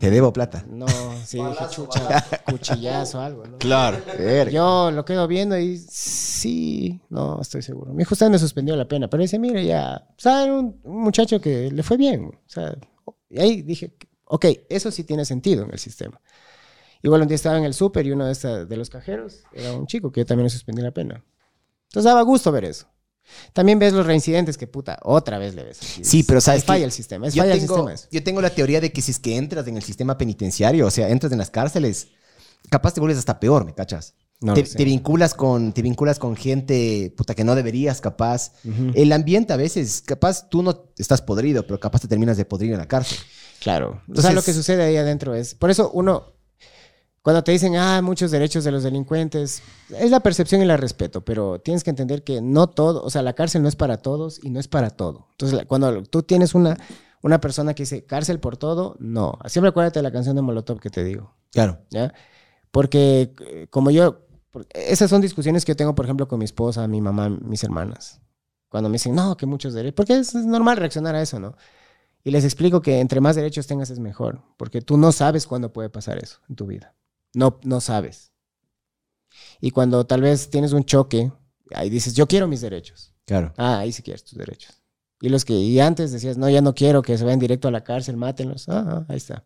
Te 0.00 0.10
debo 0.10 0.32
plata. 0.32 0.64
no, 0.68 0.86
sí, 1.24 1.38
dije, 1.38 1.64
chucha, 1.70 2.24
cuchillazo, 2.46 3.20
algo, 3.20 3.46
¿no? 3.46 3.58
Claro. 3.58 3.98
Yo 4.50 4.90
lo 4.90 5.04
quedo 5.04 5.28
viendo 5.28 5.58
y 5.58 5.76
sí, 5.78 7.00
no 7.10 7.40
estoy 7.40 7.62
seguro. 7.62 7.92
Mi 7.92 8.02
hijo 8.02 8.14
usted 8.14 8.28
me 8.30 8.38
suspendió 8.38 8.74
la 8.76 8.88
pena, 8.88 9.08
pero 9.08 9.22
dice, 9.22 9.38
mire, 9.38 9.64
ya, 9.64 10.08
¿saben? 10.16 10.50
Un, 10.52 10.80
un 10.84 11.02
muchacho 11.02 11.40
que 11.40 11.70
le 11.70 11.82
fue 11.82 11.96
bien. 11.96 12.24
O 12.26 12.48
sea, 12.48 12.74
y 13.28 13.40
ahí 13.40 13.62
dije, 13.62 13.94
ok, 14.24 14.46
eso 14.68 14.90
sí 14.90 15.04
tiene 15.04 15.24
sentido 15.24 15.64
en 15.64 15.72
el 15.72 15.78
sistema. 15.78 16.20
Igual 17.02 17.22
un 17.22 17.28
día 17.28 17.34
estaba 17.36 17.58
en 17.58 17.64
el 17.64 17.74
súper 17.74 18.06
y 18.06 18.12
uno 18.12 18.26
de, 18.26 18.32
esta- 18.32 18.64
de 18.64 18.76
los 18.76 18.90
cajeros 18.90 19.42
era 19.52 19.72
un 19.72 19.86
chico 19.86 20.10
que 20.12 20.22
yo 20.22 20.26
también 20.26 20.44
le 20.44 20.50
suspendí 20.50 20.82
la 20.82 20.90
pena. 20.92 21.22
Entonces 21.88 22.04
daba 22.04 22.22
gusto 22.22 22.50
ver 22.52 22.64
eso. 22.66 22.86
También 23.52 23.78
ves 23.78 23.92
los 23.92 24.06
reincidentes 24.06 24.56
que 24.56 24.66
puta, 24.66 24.98
otra 25.02 25.38
vez 25.38 25.54
le 25.54 25.64
ves. 25.64 25.78
Sí, 26.02 26.22
pero 26.22 26.40
sabes 26.40 26.60
Es 26.62 26.66
falla 26.66 26.84
el 26.84 26.92
sistema, 26.92 27.26
es 27.28 27.34
yo 27.34 27.42
falla 27.42 27.54
el 27.54 27.60
tengo, 27.60 27.74
sistema. 27.74 27.92
eso. 27.94 28.06
yo 28.10 28.22
tengo 28.22 28.40
la 28.40 28.50
teoría 28.50 28.80
de 28.80 28.92
que 28.92 29.02
si 29.02 29.10
es 29.10 29.18
que 29.18 29.36
entras 29.36 29.66
en 29.66 29.76
el 29.76 29.82
sistema 29.82 30.16
penitenciario, 30.18 30.86
o 30.86 30.90
sea, 30.90 31.08
entras 31.08 31.32
en 31.32 31.38
las 31.38 31.50
cárceles, 31.50 32.08
capaz 32.68 32.94
te 32.94 33.00
vuelves 33.00 33.18
hasta 33.18 33.40
peor, 33.40 33.64
¿me 33.64 33.74
cachas? 33.74 34.14
No 34.42 34.54
te, 34.54 34.62
te 34.62 34.84
vinculas 34.84 35.34
con, 35.34 35.72
te 35.74 35.82
vinculas 35.82 36.18
con 36.18 36.34
gente 36.34 37.12
puta 37.14 37.34
que 37.34 37.44
no 37.44 37.54
deberías, 37.54 38.00
capaz. 38.00 38.52
Ujú. 38.64 38.92
El 38.94 39.12
ambiente 39.12 39.52
a 39.52 39.56
veces, 39.56 40.02
capaz 40.06 40.48
tú 40.48 40.62
no 40.62 40.86
estás 40.96 41.20
podrido, 41.20 41.66
pero 41.66 41.78
capaz 41.78 42.00
te 42.00 42.08
terminas 42.08 42.38
de 42.38 42.46
podrir 42.46 42.72
en 42.72 42.78
la 42.78 42.88
cárcel. 42.88 43.18
Claro. 43.60 43.88
o 43.90 43.92
sea, 43.92 44.04
Entonces- 44.08 44.34
lo 44.34 44.42
que 44.42 44.52
sucede 44.54 44.82
ahí 44.82 44.96
adentro 44.96 45.34
es. 45.34 45.54
Por 45.54 45.70
eso 45.70 45.90
uno. 45.92 46.32
Cuando 47.22 47.44
te 47.44 47.52
dicen, 47.52 47.76
ah, 47.76 48.00
muchos 48.02 48.30
derechos 48.30 48.64
de 48.64 48.72
los 48.72 48.82
delincuentes, 48.82 49.62
es 49.90 50.10
la 50.10 50.20
percepción 50.20 50.62
y 50.62 50.64
la 50.64 50.78
respeto, 50.78 51.22
pero 51.22 51.60
tienes 51.60 51.84
que 51.84 51.90
entender 51.90 52.24
que 52.24 52.40
no 52.40 52.68
todo, 52.68 53.02
o 53.02 53.10
sea, 53.10 53.20
la 53.22 53.34
cárcel 53.34 53.62
no 53.62 53.68
es 53.68 53.76
para 53.76 53.98
todos 53.98 54.42
y 54.42 54.48
no 54.48 54.58
es 54.58 54.68
para 54.68 54.88
todo. 54.90 55.28
Entonces, 55.32 55.66
cuando 55.66 56.02
tú 56.04 56.22
tienes 56.22 56.54
una, 56.54 56.78
una 57.22 57.38
persona 57.38 57.74
que 57.74 57.82
dice 57.82 58.06
cárcel 58.06 58.40
por 58.40 58.56
todo, 58.56 58.96
no. 59.00 59.38
Siempre 59.46 59.68
acuérdate 59.68 59.98
de 59.98 60.02
la 60.02 60.12
canción 60.12 60.34
de 60.34 60.42
Molotov 60.42 60.80
que 60.80 60.88
te 60.88 61.04
digo, 61.04 61.34
Claro. 61.52 61.78
¿ya? 61.90 62.14
Porque 62.70 63.34
eh, 63.40 63.66
como 63.68 63.90
yo, 63.90 64.26
esas 64.70 65.10
son 65.10 65.20
discusiones 65.20 65.64
que 65.64 65.72
yo 65.72 65.76
tengo, 65.76 65.94
por 65.94 66.06
ejemplo, 66.06 66.26
con 66.26 66.38
mi 66.38 66.44
esposa, 66.46 66.86
mi 66.88 67.02
mamá, 67.02 67.28
mis 67.28 67.62
hermanas. 67.64 68.20
Cuando 68.70 68.88
me 68.88 68.94
dicen, 68.94 69.14
no, 69.14 69.36
que 69.36 69.46
muchos 69.46 69.74
derechos, 69.74 69.94
porque 69.94 70.16
es 70.16 70.34
normal 70.34 70.76
reaccionar 70.78 71.14
a 71.16 71.20
eso, 71.22 71.38
¿no? 71.38 71.54
Y 72.22 72.30
les 72.30 72.44
explico 72.44 72.80
que 72.80 73.00
entre 73.00 73.20
más 73.20 73.34
derechos 73.36 73.66
tengas 73.66 73.90
es 73.90 73.98
mejor, 73.98 74.42
porque 74.56 74.80
tú 74.80 74.96
no 74.96 75.10
sabes 75.10 75.46
cuándo 75.46 75.72
puede 75.72 75.90
pasar 75.90 76.18
eso 76.22 76.38
en 76.48 76.54
tu 76.56 76.66
vida. 76.66 76.94
No, 77.34 77.60
no 77.64 77.80
sabes. 77.80 78.32
Y 79.60 79.70
cuando 79.70 80.06
tal 80.06 80.22
vez 80.22 80.50
tienes 80.50 80.72
un 80.72 80.84
choque, 80.84 81.32
ahí 81.72 81.90
dices, 81.90 82.14
yo 82.14 82.26
quiero 82.26 82.48
mis 82.48 82.60
derechos. 82.60 83.14
Claro. 83.26 83.52
Ah, 83.56 83.78
ahí 83.78 83.92
sí 83.92 84.02
quieres 84.02 84.24
tus 84.24 84.38
derechos. 84.38 84.82
Y 85.20 85.28
los 85.28 85.44
que 85.44 85.52
y 85.52 85.78
antes 85.80 86.12
decías, 86.12 86.38
no, 86.38 86.48
ya 86.48 86.62
no 86.62 86.74
quiero 86.74 87.02
que 87.02 87.16
se 87.16 87.24
vayan 87.24 87.38
directo 87.38 87.68
a 87.68 87.70
la 87.70 87.84
cárcel, 87.84 88.16
mátenlos. 88.16 88.68
Ah, 88.68 88.84
ah, 88.88 89.06
ahí 89.08 89.18
está. 89.18 89.44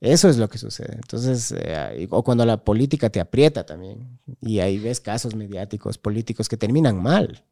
Eso 0.00 0.28
es 0.28 0.36
lo 0.36 0.48
que 0.48 0.58
sucede. 0.58 0.94
Entonces, 0.94 1.54
eh, 1.56 2.08
o 2.10 2.22
cuando 2.24 2.44
la 2.44 2.64
política 2.64 3.08
te 3.08 3.20
aprieta 3.20 3.64
también, 3.64 4.18
y 4.40 4.58
ahí 4.58 4.78
ves 4.78 5.00
casos 5.00 5.34
mediáticos, 5.34 5.96
políticos 5.96 6.48
que 6.48 6.56
terminan 6.56 7.00
mal. 7.00 7.44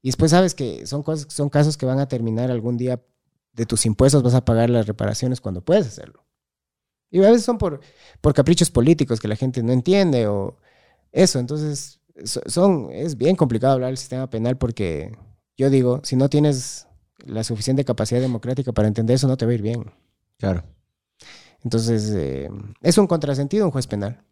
Y 0.00 0.08
después 0.08 0.30
sabes 0.30 0.54
que 0.54 0.86
son, 0.86 1.02
cosas, 1.02 1.32
son 1.32 1.48
casos 1.48 1.76
que 1.76 1.84
van 1.84 1.98
a 1.98 2.06
terminar 2.06 2.50
algún 2.50 2.76
día 2.76 3.02
de 3.52 3.66
tus 3.66 3.86
impuestos, 3.86 4.22
vas 4.22 4.34
a 4.34 4.44
pagar 4.44 4.70
las 4.70 4.86
reparaciones 4.86 5.40
cuando 5.40 5.64
puedes 5.64 5.86
hacerlo. 5.86 6.23
Y 7.14 7.24
a 7.24 7.30
veces 7.30 7.44
son 7.44 7.58
por, 7.58 7.80
por 8.20 8.34
caprichos 8.34 8.70
políticos 8.70 9.20
que 9.20 9.28
la 9.28 9.36
gente 9.36 9.62
no 9.62 9.72
entiende 9.72 10.26
o 10.26 10.56
eso. 11.12 11.38
Entonces, 11.38 12.00
so- 12.24 12.42
son, 12.46 12.90
es 12.92 13.16
bien 13.16 13.36
complicado 13.36 13.74
hablar 13.74 13.90
del 13.90 13.98
sistema 13.98 14.28
penal 14.30 14.58
porque 14.58 15.16
yo 15.56 15.70
digo, 15.70 16.00
si 16.04 16.16
no 16.16 16.28
tienes 16.28 16.88
la 17.18 17.44
suficiente 17.44 17.84
capacidad 17.84 18.20
democrática 18.20 18.72
para 18.72 18.88
entender 18.88 19.14
eso, 19.16 19.28
no 19.28 19.36
te 19.36 19.46
va 19.46 19.52
a 19.52 19.54
ir 19.54 19.62
bien. 19.62 19.92
Claro. 20.38 20.64
Entonces, 21.62 22.10
eh, 22.14 22.50
es 22.82 22.98
un 22.98 23.06
contrasentido 23.06 23.64
un 23.66 23.72
juez 23.72 23.86
penal. 23.86 24.22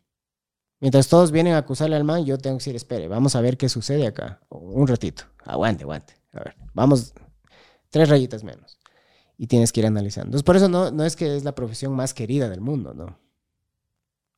Mientras 0.81 1.09
todos 1.09 1.31
vienen 1.33 1.55
a 1.55 1.59
acusarle 1.59 1.97
al 1.97 2.05
man, 2.05 2.25
yo 2.25 2.39
tengo 2.39 2.57
que 2.59 2.61
decir, 2.65 2.77
espere, 2.77 3.09
vamos 3.09 3.37
a 3.37 3.41
ver 3.41 3.57
qué 3.57 3.69
sucede 3.69 4.07
acá. 4.07 4.41
Un 4.51 4.87
ratito. 4.89 5.25
Aguante, 5.45 5.85
aguante. 5.85 6.15
A 6.33 6.45
ver, 6.45 6.57
vamos 6.75 7.15
tres 7.91 8.09
rayitas 8.09 8.45
menos. 8.45 8.79
Y 9.43 9.49
tienes 9.49 9.73
que 9.73 9.81
ir 9.81 9.87
analizando. 9.87 10.29
Entonces, 10.29 10.45
por 10.45 10.55
eso 10.55 10.69
no, 10.69 10.93
no 10.93 11.05
es 11.05 11.17
que 11.17 11.37
es 11.37 11.43
la 11.43 11.53
profesión 11.53 11.93
más 11.95 12.15
querida 12.15 12.49
del 12.49 12.61
mundo, 12.61 12.95
¿no? 12.95 13.19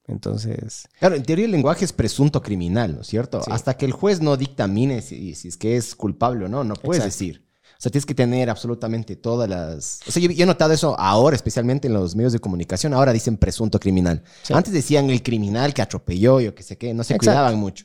Entonces, 0.07 0.89
Claro, 0.99 1.15
en 1.15 1.23
teoría 1.25 1.45
el 1.45 1.51
lenguaje 1.51 1.85
es 1.85 1.93
presunto 1.93 2.41
criminal, 2.41 2.95
¿no 2.95 3.03
es 3.03 3.07
cierto? 3.09 3.43
Sí. 3.43 3.51
Hasta 3.53 3.77
que 3.77 3.85
el 3.85 3.93
juez 3.93 4.23
no 4.23 4.39
dictamine 4.39 5.03
si, 5.03 5.35
si 5.35 5.49
es 5.49 5.59
que 5.59 5.77
es 5.77 5.95
culpable 5.95 6.47
o 6.47 6.49
no, 6.49 6.65
no 6.65 6.73
puedes 6.75 7.05
Exacto. 7.05 7.19
decir. 7.19 7.45
O 7.77 7.81
sea, 7.85 7.93
tienes 7.93 8.07
que 8.07 8.15
tener 8.15 8.49
absolutamente 8.49 9.15
todas 9.17 9.47
las... 9.47 10.01
O 10.09 10.11
sea, 10.11 10.23
yo, 10.23 10.31
yo 10.31 10.45
he 10.45 10.47
notado 10.47 10.73
eso 10.73 10.99
ahora, 10.99 11.37
especialmente 11.37 11.87
en 11.89 11.93
los 11.93 12.17
medios 12.17 12.33
de 12.33 12.39
comunicación. 12.39 12.95
Ahora 12.95 13.13
dicen 13.13 13.37
presunto 13.37 13.79
criminal. 13.79 14.23
Sí. 14.43 14.55
Antes 14.55 14.73
decían 14.73 15.11
el 15.11 15.23
criminal 15.23 15.75
que 15.75 15.83
atropelló, 15.83 16.41
yo 16.41 16.55
que 16.55 16.63
sé 16.63 16.79
qué, 16.79 16.95
no 16.95 17.05
se 17.05 17.13
Exacto. 17.13 17.31
cuidaban 17.33 17.59
mucho. 17.59 17.85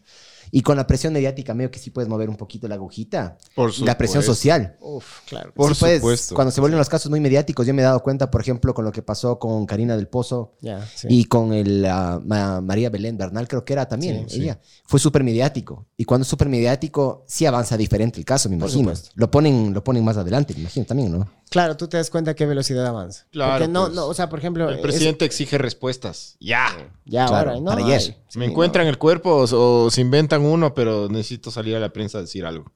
Y 0.52 0.62
con 0.62 0.78
la 0.78 0.88
presión 0.88 1.14
mediática, 1.14 1.54
medio 1.54 1.72
que 1.72 1.80
sí 1.80 1.90
puedes 1.92 2.10
mover 2.10 2.30
un 2.30 2.36
poquito 2.38 2.68
la 2.68 2.76
agujita. 2.76 3.38
Por 3.56 3.72
Y 3.78 3.84
la 3.86 3.98
presión 3.98 4.24
supuesto. 4.24 4.36
social. 4.36 4.78
uff, 4.82 5.20
claro. 5.28 5.54
Por 5.54 5.76
Sí, 5.76 5.80
pues, 5.82 5.96
supuesto. 6.00 6.36
Cuando 6.36 6.52
se 6.52 6.62
vuelven 6.62 6.78
los 6.80 6.90
casos 6.90 7.10
muy 7.10 7.20
mediáticos, 7.20 7.66
yo 7.68 7.74
me 7.74 7.82
he 7.82 7.86
dado 7.86 8.02
cuenta, 8.02 8.30
por 8.32 8.42
ejemplo, 8.42 8.74
con 8.74 8.86
lo 8.86 8.92
que 8.92 9.02
pasó 9.02 9.38
con 9.40 9.66
Karina 9.66 9.96
del 9.96 10.08
Pozo, 10.08 10.54
sí. 10.96 11.08
y 11.10 11.26
con 11.26 11.54
el, 11.54 11.82
Ma- 12.26 12.62
María 12.62 12.90
Belén 12.90 13.18
Bernal, 13.18 13.48
creo 13.48 13.64
que 13.66 13.74
era 13.74 13.88
también 13.88 14.28
Sí, 14.30 14.42
ella. 14.44 14.60
Fue 14.86 15.00
súper 15.00 15.24
mediático. 15.24 15.88
Y 15.98 16.06
cuando 16.06 16.24
es 16.24 16.28
súper 16.30 16.50
mediático, 16.50 17.24
sí 17.28 17.46
avanza 17.46 17.78
diferente 17.78 18.20
el 18.20 18.26
caso, 18.26 18.50
me 18.50 18.56
imagino. 18.56 18.80
supuesto. 18.92 19.10
Lo 19.16 19.30
ponen, 19.30 19.74
lo 19.74 19.84
ponen 19.84 20.04
más 20.04 20.18
adelante, 20.18 20.54
me 20.54 20.62
imagino 20.62 20.86
también, 20.86 21.12
¿no? 21.12 21.30
Claro, 21.50 21.76
tú 21.78 21.88
te 21.88 21.98
das 21.98 22.10
cuenta 22.12 22.32
a 22.32 22.34
qué 22.36 22.46
velocidad 22.46 22.86
avanza. 22.86 23.26
Claro, 23.32 23.54
Porque 23.54 23.68
no, 23.68 23.84
pues. 23.86 23.96
no, 23.96 24.06
o 24.06 24.14
sea, 24.14 24.30
por 24.30 24.38
ejemplo, 24.40 24.70
El 24.70 24.76
es- 24.76 24.82
presidente 24.82 25.26
exige 25.26 25.58
respuestas. 25.58 26.38
Ya. 26.40 26.68
ya 27.06 27.26
Claro, 27.26 27.52
ahora, 27.52 27.60
no 27.62 27.72
para 27.72 27.84
ayer. 27.86 28.02
Sí, 28.02 28.16
Me 28.36 28.46
no. 28.46 28.52
encuentran 28.52 28.86
el 28.88 28.98
cuerpo 29.00 29.32
o, 29.32 29.86
o 29.86 29.90
se 29.92 30.02
inventan 30.02 30.44
uno, 30.46 30.74
pero 30.76 31.08
necesito 31.10 31.50
salir 31.50 31.76
a 31.76 31.80
la 31.80 31.90
prensa 31.92 32.20
a 32.20 32.22
decir 32.22 32.46
algo. 32.46 32.72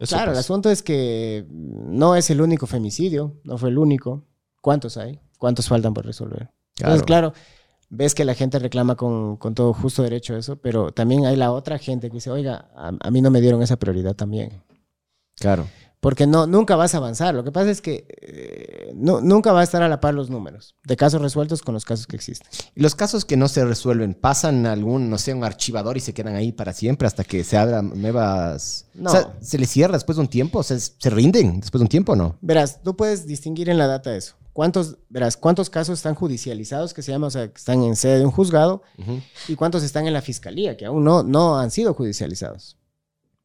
Eso 0.00 0.16
Claro, 0.16 0.32
el 0.32 0.38
asunto 0.38 0.68
es 0.68 0.82
que 0.82 1.46
no 1.48 2.16
es 2.16 2.28
el 2.30 2.40
único 2.40 2.66
femicidio, 2.66 3.36
no 3.44 3.56
fue 3.56 3.68
el 3.68 3.78
único. 3.78 4.24
¿Cuántos 4.60 4.96
hay? 4.96 5.20
¿Cuántos 5.38 5.68
faltan 5.68 5.94
por 5.94 6.04
resolver? 6.04 6.50
Entonces, 6.78 7.04
claro, 7.04 7.34
ves 7.88 8.14
que 8.16 8.24
la 8.24 8.34
gente 8.34 8.58
reclama 8.58 8.96
con, 8.96 9.36
con 9.36 9.54
todo 9.54 9.72
justo 9.74 10.02
derecho 10.02 10.36
eso, 10.36 10.56
pero 10.56 10.90
también 10.92 11.24
hay 11.26 11.36
la 11.36 11.52
otra 11.52 11.78
gente 11.78 12.08
que 12.08 12.14
dice, 12.14 12.30
oiga, 12.30 12.68
a, 12.74 12.90
a 13.00 13.10
mí 13.12 13.20
no 13.20 13.30
me 13.30 13.40
dieron 13.40 13.62
esa 13.62 13.76
prioridad 13.76 14.14
también. 14.16 14.62
Claro. 15.36 15.68
Porque 16.02 16.26
no, 16.26 16.48
nunca 16.48 16.74
vas 16.74 16.94
a 16.94 16.96
avanzar. 16.96 17.32
Lo 17.32 17.44
que 17.44 17.52
pasa 17.52 17.70
es 17.70 17.80
que 17.80 18.08
eh, 18.20 18.90
no- 18.92 19.20
nunca 19.20 19.52
va 19.52 19.60
a 19.60 19.62
estar 19.62 19.82
a 19.84 19.88
la 19.88 20.00
par 20.00 20.14
los 20.14 20.30
números 20.30 20.74
de 20.82 20.96
casos 20.96 21.22
resueltos 21.22 21.62
con 21.62 21.74
los 21.74 21.84
casos 21.84 22.08
que 22.08 22.16
existen. 22.16 22.48
Y 22.74 22.82
los 22.82 22.96
casos 22.96 23.24
que 23.24 23.36
no 23.36 23.46
se 23.46 23.64
resuelven, 23.64 24.14
pasan 24.14 24.66
a 24.66 24.72
algún, 24.72 25.08
no 25.08 25.16
sé, 25.18 25.32
un 25.32 25.44
archivador 25.44 25.96
y 25.96 26.00
se 26.00 26.12
quedan 26.12 26.34
ahí 26.34 26.50
para 26.50 26.72
siempre 26.72 27.06
hasta 27.06 27.22
que 27.22 27.44
se 27.44 27.56
abran 27.56 27.92
nuevas... 28.02 28.86
No. 28.94 29.10
O 29.10 29.12
sea, 29.12 29.32
¿se 29.40 29.58
les 29.58 29.70
cierra 29.70 29.92
después 29.94 30.16
de 30.16 30.22
un 30.22 30.28
tiempo? 30.28 30.58
O 30.58 30.62
sea, 30.64 30.76
¿se 30.76 31.08
rinden 31.08 31.60
después 31.60 31.78
de 31.78 31.84
un 31.84 31.88
tiempo 31.88 32.12
o 32.12 32.16
no? 32.16 32.36
Verás, 32.40 32.82
tú 32.82 32.96
puedes 32.96 33.24
distinguir 33.28 33.70
en 33.70 33.78
la 33.78 33.86
data 33.86 34.12
eso. 34.16 34.34
¿Cuántos, 34.52 34.98
verás, 35.08 35.36
cuántos 35.36 35.70
casos 35.70 36.00
están 36.00 36.16
judicializados, 36.16 36.94
que 36.94 37.02
se 37.02 37.12
llama, 37.12 37.28
o 37.28 37.30
sea, 37.30 37.46
que 37.46 37.56
están 37.56 37.80
en 37.84 37.94
sede 37.94 38.18
de 38.18 38.24
un 38.26 38.32
juzgado, 38.32 38.82
y 39.46 39.54
cuántos 39.54 39.84
están 39.84 40.08
en 40.08 40.12
la 40.14 40.20
fiscalía, 40.20 40.76
que 40.76 40.84
aún 40.84 41.04
no, 41.04 41.22
no 41.22 41.58
han 41.60 41.70
sido 41.70 41.94
judicializados? 41.94 42.76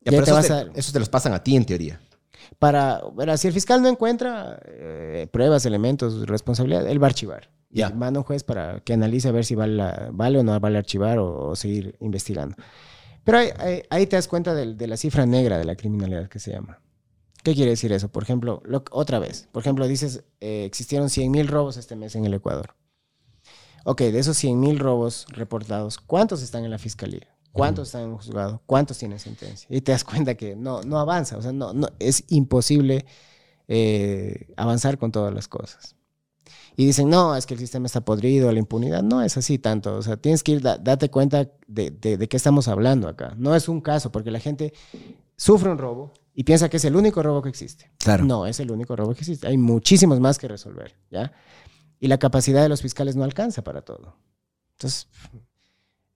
Ya, 0.02 0.12
Ya 0.12 0.18
pero 0.18 0.24
te 0.26 0.32
esos, 0.32 0.38
vas 0.38 0.48
te, 0.48 0.54
a- 0.54 0.72
esos 0.80 0.92
te 0.92 1.00
los 1.00 1.08
pasan 1.10 1.34
a 1.34 1.44
ti 1.44 1.56
en 1.56 1.64
teoría. 1.66 2.02
Para, 2.60 3.02
verás, 3.16 3.42
si 3.42 3.48
el 3.48 3.54
fiscal 3.54 3.82
no 3.82 3.88
encuentra 3.90 4.60
eh, 4.66 5.28
pruebas, 5.32 5.66
elementos, 5.66 6.28
responsabilidad, 6.28 6.88
él 6.88 7.02
va 7.02 7.08
a 7.08 7.10
archivar. 7.10 7.50
Ya. 7.70 7.90
Y 7.90 7.94
manda 7.94 8.20
un 8.20 8.24
juez 8.24 8.44
para 8.44 8.80
que 8.80 8.94
analice 8.94 9.28
a 9.28 9.32
ver 9.32 9.46
si 9.46 9.56
vale, 9.56 9.74
la- 9.76 10.10
vale 10.12 10.40
o 10.40 10.44
no 10.44 10.58
vale 10.60 10.78
archivar 10.78 11.20
o, 11.20 11.50
o 11.50 11.56
seguir 11.56 11.96
investigando. 12.00 12.56
Pero 13.24 13.40
ahí, 13.40 13.50
ahí- 13.60 13.84
ahí 13.90 14.08
te 14.08 14.16
das 14.16 14.28
cuenta 14.28 14.54
de, 14.56 14.88
la 14.88 14.98
cifra 14.98 15.26
negra 15.26 15.58
de 15.58 15.66
la 15.66 15.76
criminalidad 15.76 16.30
que 16.30 16.40
se 16.40 16.52
llama. 16.52 16.80
¿Qué 17.44 17.54
quiere 17.54 17.72
decir 17.72 17.92
eso? 17.92 18.10
Por 18.10 18.24
ejemplo, 18.24 18.62
lo- 18.66 18.84
otra 18.92 19.20
vez, 19.20 19.48
por 19.52 19.62
ejemplo, 19.64 19.88
dices, 19.88 20.24
eh, 20.40 20.64
existieron 20.66 21.10
100 21.10 21.30
mil 21.32 21.48
robos 21.48 21.78
este 21.78 21.96
mes 21.96 22.16
en 22.16 22.26
el 22.26 22.34
Ecuador. 22.34 22.76
Ok, 23.86 24.00
de 24.02 24.20
esos 24.20 24.36
100 24.38 24.60
mil 24.60 24.80
robos 24.80 25.26
reportados, 25.30 25.98
¿cuántos 25.98 26.42
están 26.42 26.66
en 26.66 26.72
la 26.72 26.78
fiscalía? 26.78 27.28
¿Cuántos 27.52 27.88
están 27.88 28.04
en 28.04 28.10
un 28.10 28.18
juzgado? 28.18 28.62
¿Cuántos 28.66 28.98
tienen 28.98 29.20
sentencia? 29.20 29.68
Y 29.70 29.82
te 29.82 29.92
das 29.92 30.04
cuenta 30.04 30.36
que 30.36 30.56
no, 30.56 30.82
no 30.84 31.00
avanza, 31.00 31.38
o 31.38 31.42
sea, 31.42 31.52
no, 31.52 31.74
no, 31.74 31.88
es 32.00 32.24
imposible 32.28 33.06
eh, 33.68 34.54
avanzar 34.58 34.98
con 34.98 35.12
todas 35.12 35.34
las 35.34 35.48
cosas. 35.48 35.96
Y 36.76 36.86
dicen, 36.86 37.10
no, 37.10 37.36
es 37.36 37.48
que 37.48 37.56
el 37.56 37.60
sistema 37.60 37.88
está 37.88 38.02
podrido, 38.02 38.52
la 38.52 38.60
impunidad. 38.60 39.02
No 39.02 39.24
es 39.24 39.36
así 39.36 39.58
tanto. 39.58 39.96
O 39.96 40.02
sea, 40.04 40.18
tienes 40.18 40.44
que 40.44 40.52
ir, 40.52 40.62
da- 40.62 40.78
date 40.78 41.10
cuenta 41.10 41.50
de, 41.68 41.90
de, 41.90 42.18
de 42.18 42.28
qué 42.28 42.38
estamos 42.38 42.68
hablando 42.68 43.08
acá. 43.08 43.34
No 43.36 43.56
es 43.56 43.68
un 43.68 43.82
caso, 43.82 44.12
porque 44.12 44.30
la 44.30 44.40
gente 44.40 44.74
sufre 45.36 45.72
un 45.72 45.80
robo 45.80 46.14
y 46.36 46.44
piensa 46.44 46.70
que 46.70 46.78
es 46.78 46.86
el 46.86 46.96
único 46.96 47.24
robo 47.24 47.42
que 47.42 47.50
existe. 47.50 47.92
Claro. 47.98 48.26
No 48.26 48.46
es 48.46 48.60
el 48.60 48.70
único 48.70 48.96
robo 48.96 49.16
que 49.16 49.22
existe. 49.22 49.48
Hay 49.48 49.58
muchísimos 49.58 50.20
más 50.20 50.38
que 50.38 50.48
resolver, 50.48 50.96
¿ya? 51.10 51.34
Y 52.00 52.10
la 52.10 52.20
capacidad 52.20 52.62
de 52.62 52.70
los 52.70 52.84
fiscales 52.84 53.16
no 53.16 53.24
alcanza 53.24 53.64
para 53.64 53.82
todo. 53.82 54.16
Entonces, 54.74 55.08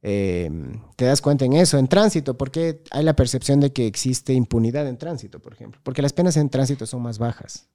eh, 0.02 0.49
te 0.95 1.06
das 1.06 1.22
cuenta 1.22 1.45
en 1.45 1.54
eso. 1.54 1.78
En 1.78 1.88
tránsito, 1.88 2.38
¿por 2.38 2.52
qué 2.52 2.84
hay 2.91 3.04
la 3.04 3.16
percepción 3.16 3.60
de 3.60 3.72
que 3.72 3.88
existe 3.88 4.34
impunidad 4.34 4.88
en 4.88 4.97
tránsito, 4.97 5.39
por 5.39 5.54
ejemplo? 5.54 5.80
Porque 5.84 6.02
las 6.02 6.14
penas 6.14 6.38
en 6.38 6.49
tránsito 6.49 6.86
son 6.86 7.02
más 7.02 7.20
bajas. 7.20 7.68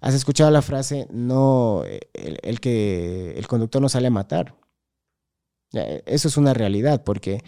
¿Has 0.00 0.14
escuchado 0.14 0.50
la 0.50 0.62
frase, 0.62 1.08
no, 1.10 1.82
el, 1.84 2.38
el 2.42 2.60
que 2.60 3.32
el 3.36 3.48
conductor 3.48 3.82
no 3.82 3.88
sale 3.88 4.06
a 4.06 4.10
matar? 4.10 4.54
Eh, 5.72 6.02
Eso 6.06 6.28
es 6.28 6.36
una 6.36 6.54
realidad, 6.54 7.02
porque 7.04 7.42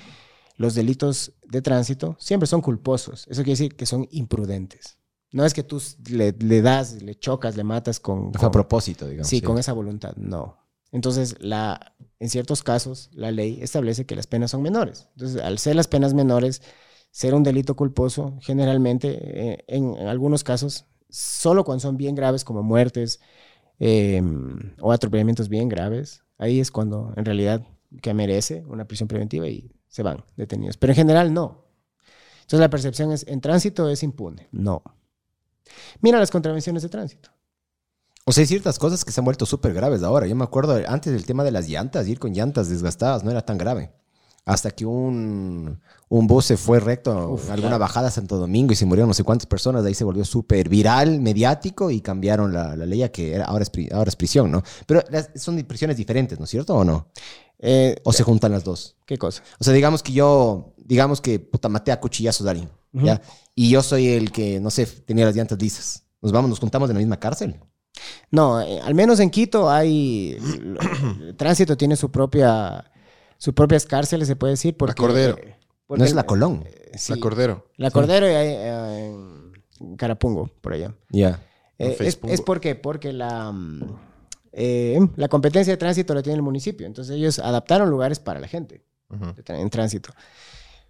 los 0.56 0.74
delitos 0.74 1.32
de 1.48 1.62
tránsito 1.62 2.16
siempre 2.18 2.46
son 2.46 2.60
culposos. 2.60 3.26
Eso 3.28 3.42
quiere 3.42 3.52
decir 3.52 3.76
que 3.76 3.86
son 3.86 4.08
imprudentes. 4.10 4.98
No 5.32 5.44
es 5.44 5.54
que 5.54 5.62
tú 5.62 5.80
le, 6.10 6.32
le 6.32 6.60
das, 6.60 7.02
le 7.02 7.14
chocas, 7.14 7.56
le 7.56 7.62
matas 7.62 8.00
con... 8.00 8.32
A 8.34 8.50
propósito, 8.50 9.06
digamos. 9.06 9.28
Sí, 9.28 9.40
con 9.40 9.58
esa 9.58 9.72
voluntad, 9.72 10.16
no. 10.16 10.58
Entonces, 10.92 11.36
la, 11.40 11.94
en 12.18 12.28
ciertos 12.28 12.62
casos, 12.62 13.10
la 13.12 13.30
ley 13.30 13.58
establece 13.62 14.06
que 14.06 14.16
las 14.16 14.26
penas 14.26 14.50
son 14.50 14.62
menores. 14.62 15.08
Entonces, 15.14 15.40
al 15.40 15.58
ser 15.58 15.76
las 15.76 15.88
penas 15.88 16.14
menores, 16.14 16.62
ser 17.10 17.34
un 17.34 17.42
delito 17.42 17.76
culposo, 17.76 18.38
generalmente, 18.40 19.18
eh, 19.20 19.64
en, 19.68 19.96
algunos 20.08 20.44
casos, 20.44 20.86
solo 21.08 21.64
cuando 21.64 21.80
son 21.80 21.96
bien 21.96 22.14
graves, 22.14 22.44
como 22.44 22.62
muertes 22.62 23.20
eh, 23.78 24.22
o 24.80 24.92
atropellamientos 24.92 25.48
bien 25.48 25.68
graves, 25.68 26.22
ahí 26.38 26.60
es 26.60 26.70
cuando 26.70 27.12
en 27.16 27.24
realidad 27.24 27.66
que 28.02 28.14
merece 28.14 28.64
una 28.66 28.86
prisión 28.86 29.08
preventiva 29.08 29.48
y 29.48 29.70
se 29.88 30.02
van 30.02 30.24
detenidos. 30.36 30.76
Pero 30.76 30.92
en 30.92 30.96
general, 30.96 31.32
no. 31.32 31.66
Entonces, 32.40 32.60
la 32.60 32.70
percepción 32.70 33.12
es, 33.12 33.26
en 33.28 33.40
tránsito 33.40 33.88
es 33.88 34.02
impune. 34.02 34.48
No. 34.50 34.82
Mira 36.00 36.18
las 36.18 36.30
contravenciones 36.30 36.82
de 36.82 36.88
tránsito. 36.88 37.30
O 38.26 38.32
sea, 38.32 38.42
hay 38.42 38.46
ciertas 38.46 38.78
cosas 38.78 39.04
que 39.04 39.12
se 39.12 39.20
han 39.20 39.24
vuelto 39.24 39.46
súper 39.46 39.72
graves 39.72 40.02
ahora. 40.02 40.26
Yo 40.26 40.36
me 40.36 40.44
acuerdo 40.44 40.80
antes 40.86 41.12
del 41.12 41.26
tema 41.26 41.42
de 41.42 41.50
las 41.50 41.68
llantas, 41.68 42.06
ir 42.06 42.18
con 42.18 42.32
llantas 42.32 42.68
desgastadas 42.68 43.24
no 43.24 43.30
era 43.30 43.42
tan 43.44 43.58
grave. 43.58 43.90
Hasta 44.46 44.70
que 44.70 44.86
un, 44.86 45.80
un 46.08 46.26
bus 46.26 46.46
se 46.46 46.56
fue 46.56 46.80
recto 46.80 47.30
Uf, 47.32 47.46
en 47.46 47.52
alguna 47.52 47.70
claro. 47.72 47.80
bajada 47.80 48.08
a 48.08 48.10
Santo 48.10 48.36
Domingo 48.38 48.72
y 48.72 48.76
se 48.76 48.86
murieron 48.86 49.08
no 49.08 49.14
sé 49.14 49.22
cuántas 49.22 49.46
personas. 49.46 49.82
De 49.82 49.88
ahí 49.88 49.94
se 49.94 50.04
volvió 50.04 50.24
súper 50.24 50.68
viral, 50.68 51.20
mediático 51.20 51.90
y 51.90 52.00
cambiaron 52.00 52.52
la, 52.52 52.74
la 52.76 52.86
ley 52.86 53.02
a 53.02 53.12
que 53.12 53.34
era, 53.34 53.44
ahora, 53.44 53.62
es, 53.64 53.70
ahora 53.92 54.08
es 54.08 54.16
prisión, 54.16 54.50
¿no? 54.50 54.62
Pero 54.86 55.02
las- 55.10 55.30
son 55.36 55.62
prisiones 55.64 55.96
diferentes, 55.96 56.38
¿no 56.38 56.44
es 56.44 56.50
cierto 56.50 56.74
o 56.74 56.84
no? 56.84 57.08
Eh, 57.58 57.96
¿O 58.04 58.12
se 58.12 58.22
juntan 58.22 58.52
las 58.52 58.64
dos? 58.64 58.96
¿Qué 59.06 59.18
cosa? 59.18 59.42
O 59.60 59.64
sea, 59.64 59.72
digamos 59.74 60.02
que 60.02 60.12
yo, 60.12 60.72
digamos 60.78 61.20
que 61.20 61.38
puta, 61.38 61.68
maté 61.68 61.92
a 61.92 62.00
cuchillazos 62.00 62.46
a 62.46 62.50
alguien, 62.50 62.70
¿ya? 62.92 63.20
Y 63.54 63.68
yo 63.70 63.82
soy 63.82 64.08
el 64.08 64.32
que, 64.32 64.58
no 64.60 64.70
sé, 64.70 64.86
tenía 64.86 65.26
las 65.26 65.36
llantas 65.36 65.60
lisas. 65.60 66.04
Nos 66.22 66.32
vamos, 66.32 66.48
nos 66.48 66.58
juntamos 66.60 66.88
en 66.90 66.94
la 66.94 67.00
misma 67.00 67.18
cárcel. 67.20 67.60
No, 68.30 68.60
eh, 68.60 68.80
al 68.80 68.94
menos 68.94 69.20
en 69.20 69.30
Quito 69.30 69.70
hay. 69.70 70.32
el 70.38 71.34
tránsito 71.36 71.76
tiene 71.76 71.96
su 71.96 72.10
propia. 72.10 72.84
Sus 73.38 73.54
propias 73.54 73.86
cárceles, 73.86 74.28
se 74.28 74.36
puede 74.36 74.52
decir. 74.52 74.76
Porque, 74.76 74.94
Cordero. 75.00 75.36
eh, 75.38 75.56
porque 75.86 75.98
no 76.00 76.04
es 76.04 76.14
la 76.14 76.24
Colón. 76.24 76.62
eh, 76.66 76.92
sí, 76.96 77.14
La 77.14 77.20
Cordero. 77.20 77.66
La 77.76 77.90
Cordero 77.90 78.26
y 78.30 78.34
hay, 78.34 78.48
eh, 78.48 79.06
en, 79.80 79.96
Carapungo, 79.96 80.50
por 80.60 80.74
allá. 80.74 80.94
Ya. 81.08 81.40
Eh, 81.78 81.96
es, 82.00 82.18
es 82.22 82.40
porque, 82.42 82.74
porque 82.74 83.14
la, 83.14 83.54
la 84.52 85.28
competencia 85.28 85.72
de 85.72 85.76
tránsito 85.78 86.14
la 86.14 86.22
tiene 86.22 86.36
el 86.36 86.42
municipio. 86.42 86.86
Entonces 86.86 87.16
ellos 87.16 87.38
adaptaron 87.38 87.88
lugares 87.88 88.18
para 88.20 88.40
la 88.40 88.46
gente 88.48 88.84
en 89.48 89.70
tránsito. 89.70 90.10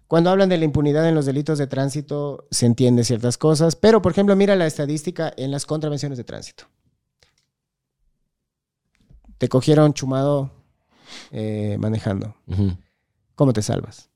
Cuando 0.07 0.29
hablan 0.29 0.49
de 0.49 0.57
la 0.57 0.65
impunidad 0.65 1.07
en 1.07 1.15
los 1.15 1.25
delitos 1.25 1.57
de 1.57 1.67
tránsito, 1.67 2.47
se 2.51 2.65
entiende 2.65 3.05
ciertas 3.05 3.37
cosas, 3.37 3.77
pero 3.77 4.01
por 4.01 4.11
ejemplo, 4.11 4.35
mira 4.35 4.57
la 4.57 4.67
estadística 4.67 5.31
en 5.37 5.51
las 5.51 5.65
contravenciones 5.65 6.17
de 6.17 6.25
tránsito. 6.25 6.65
Te 9.41 9.49
cogieron 9.49 9.91
chumado 9.95 10.51
eh, 11.31 11.75
manejando. 11.79 12.35
¿Cómo 13.33 13.53
te 13.53 13.63
salvas? 13.63 14.07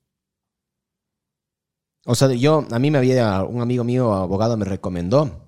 O 2.04 2.14
sea, 2.14 2.32
yo, 2.32 2.64
a 2.70 2.78
mí 2.78 2.92
me 2.92 2.98
había, 2.98 3.42
un 3.42 3.60
amigo 3.60 3.82
mío, 3.82 4.12
abogado, 4.12 4.56
me 4.56 4.64
recomendó 4.64 5.44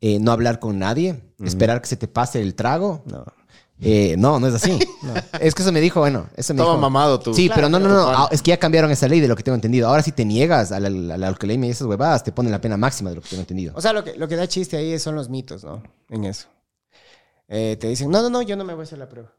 eh, 0.00 0.18
no 0.18 0.32
hablar 0.32 0.60
con 0.60 0.78
nadie, 0.78 1.20
esperar 1.44 1.82
que 1.82 1.88
se 1.88 1.98
te 1.98 2.08
pase 2.08 2.40
el 2.40 2.54
trago. 2.54 3.02
No. 3.04 3.22
Eh, 3.82 4.14
no, 4.16 4.40
no 4.40 4.46
es 4.46 4.54
así. 4.54 4.78
Es 5.40 5.54
que 5.54 5.60
eso 5.60 5.72
me 5.72 5.82
dijo, 5.82 6.00
bueno, 6.00 6.28
eso 6.34 6.54
me 6.54 6.60
Estaba 6.62 6.70
dijo. 6.76 6.80
mamado 6.80 7.20
tú. 7.20 7.34
Sí, 7.34 7.50
pero 7.54 7.68
no, 7.68 7.78
no, 7.78 7.86
no, 7.90 8.08
ah, 8.08 8.28
es 8.32 8.40
que 8.40 8.48
ya 8.48 8.58
cambiaron 8.58 8.90
esa 8.90 9.08
ley 9.08 9.20
de 9.20 9.28
lo 9.28 9.36
que 9.36 9.42
tengo 9.42 9.56
entendido. 9.56 9.88
Ahora 9.88 10.02
si 10.02 10.12
te 10.12 10.24
niegas 10.24 10.72
a 10.72 10.80
la, 10.80 10.88
a 11.14 11.18
la 11.18 11.28
alcoholemia 11.28 11.68
y 11.68 11.72
esas 11.72 11.86
huevadas, 11.86 12.24
te 12.24 12.32
ponen 12.32 12.50
la 12.50 12.62
pena 12.62 12.78
máxima 12.78 13.10
de 13.10 13.16
lo 13.16 13.20
que 13.22 13.28
tengo 13.28 13.42
entendido. 13.42 13.74
O 13.76 13.82
sea, 13.82 13.92
lo 13.92 14.02
que, 14.04 14.14
lo 14.16 14.26
que 14.26 14.36
da 14.36 14.48
chiste 14.48 14.78
ahí 14.78 14.98
son 14.98 15.16
los 15.16 15.28
mitos, 15.28 15.64
¿no? 15.64 15.82
En 16.08 16.24
eso. 16.24 16.48
Eh, 17.50 17.76
te 17.78 17.88
dicen, 17.88 18.10
no, 18.10 18.22
no, 18.22 18.30
no, 18.30 18.40
yo 18.42 18.56
no 18.56 18.64
me 18.64 18.72
voy 18.74 18.82
a 18.82 18.84
hacer 18.84 18.98
la 18.98 19.08
prueba. 19.08 19.34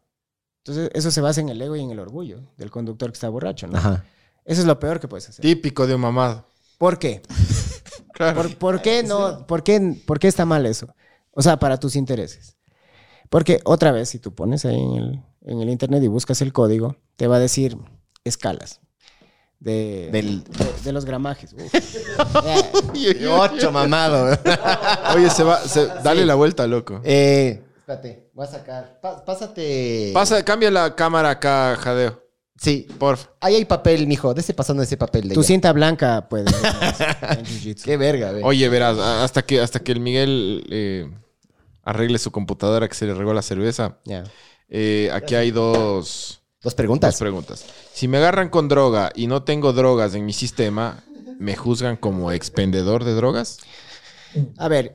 Entonces, 0.59 0.91
eso 0.93 1.09
se 1.09 1.21
basa 1.21 1.41
en 1.41 1.49
el 1.49 1.59
ego 1.61 1.75
y 1.75 1.81
en 1.81 1.89
el 1.91 1.99
orgullo 1.99 2.41
del 2.57 2.69
conductor 2.69 3.09
que 3.09 3.15
está 3.15 3.29
borracho, 3.29 3.65
¿no? 3.67 3.77
Ajá. 3.77 4.05
Eso 4.45 4.61
es 4.61 4.67
lo 4.67 4.77
peor 4.79 4.99
que 4.99 5.07
puedes 5.07 5.27
hacer. 5.29 5.41
Típico 5.41 5.87
de 5.87 5.95
un 5.95 6.01
mamado. 6.01 6.45
¿Por 6.77 6.99
qué? 6.99 7.21
Claro. 8.13 8.41
¿Por, 8.43 8.55
por 8.57 8.81
qué 8.83 9.01
no? 9.01 9.47
¿Por 9.47 9.63
qué, 9.63 9.95
¿Por 10.05 10.19
qué 10.19 10.27
está 10.27 10.45
mal 10.45 10.65
eso? 10.67 10.93
O 11.31 11.41
sea, 11.41 11.57
para 11.57 11.79
tus 11.79 11.95
intereses. 11.95 12.55
Porque 13.29 13.61
otra 13.63 13.91
vez, 13.91 14.09
si 14.09 14.19
tú 14.19 14.35
pones 14.35 14.63
ahí 14.65 14.75
en 14.79 14.93
el, 14.95 15.23
en 15.45 15.61
el 15.61 15.69
internet 15.69 16.03
y 16.03 16.07
buscas 16.07 16.41
el 16.41 16.53
código, 16.53 16.97
te 17.15 17.25
va 17.27 17.37
a 17.37 17.39
decir 17.39 17.77
escalas. 18.25 18.81
De, 19.59 20.09
Del- 20.11 20.43
de, 20.43 20.73
de 20.83 20.91
los 20.91 21.05
gramajes. 21.05 21.55
Ocho, 23.29 23.71
mamado. 23.71 24.37
Oye, 25.15 25.29
se 25.29 25.43
va, 25.43 25.59
se- 25.67 25.87
dale 26.03 26.25
la 26.25 26.35
vuelta, 26.35 26.67
loco. 26.67 27.01
eh, 27.03 27.63
espérate, 27.93 28.29
voy 28.33 28.45
a 28.45 28.49
sacar. 28.49 28.99
Pásate. 29.25 30.11
Pasa, 30.13 30.43
cambia 30.43 30.71
la 30.71 30.95
cámara 30.95 31.31
acá, 31.31 31.75
Jadeo. 31.79 32.21
Sí. 32.57 32.87
Porfa. 32.99 33.29
Ahí 33.39 33.55
hay 33.55 33.65
papel, 33.65 34.05
mijo. 34.07 34.33
Dese 34.33 34.53
pasando 34.53 34.83
ese 34.83 34.95
papel 34.97 35.27
de 35.29 35.35
Tu 35.35 35.43
cinta 35.43 35.73
blanca 35.73 36.27
puede. 36.29 36.45
en 37.21 37.45
jiu-jitsu. 37.45 37.83
Qué 37.83 37.97
verga, 37.97 38.31
ve. 38.31 38.41
Oye, 38.43 38.69
verás, 38.69 38.97
hasta 38.99 39.41
que, 39.41 39.59
hasta 39.59 39.79
que 39.79 39.91
el 39.91 39.99
Miguel 39.99 40.63
eh, 40.69 41.11
arregle 41.83 42.19
su 42.19 42.31
computadora 42.31 42.87
que 42.87 42.93
se 42.95 43.05
le 43.07 43.13
regó 43.15 43.33
la 43.33 43.41
cerveza, 43.41 43.97
Ya. 44.05 44.23
eh, 44.69 45.09
aquí 45.11 45.33
hay 45.35 45.49
dos, 45.51 46.41
Dos 46.61 46.63
dos 46.63 46.75
preguntas. 46.75 47.17
preguntas. 47.19 47.65
Si 47.93 48.07
me 48.07 48.17
agarran 48.17 48.49
con 48.49 48.67
droga 48.67 49.11
y 49.15 49.25
no 49.27 49.43
tengo 49.43 49.73
drogas 49.73 50.13
en 50.13 50.25
mi 50.25 50.33
sistema, 50.33 51.03
¿me 51.39 51.55
juzgan 51.55 51.97
como 51.97 52.31
expendedor 52.31 53.03
de 53.03 53.15
drogas? 53.15 53.57
A 54.57 54.67
ver, 54.67 54.93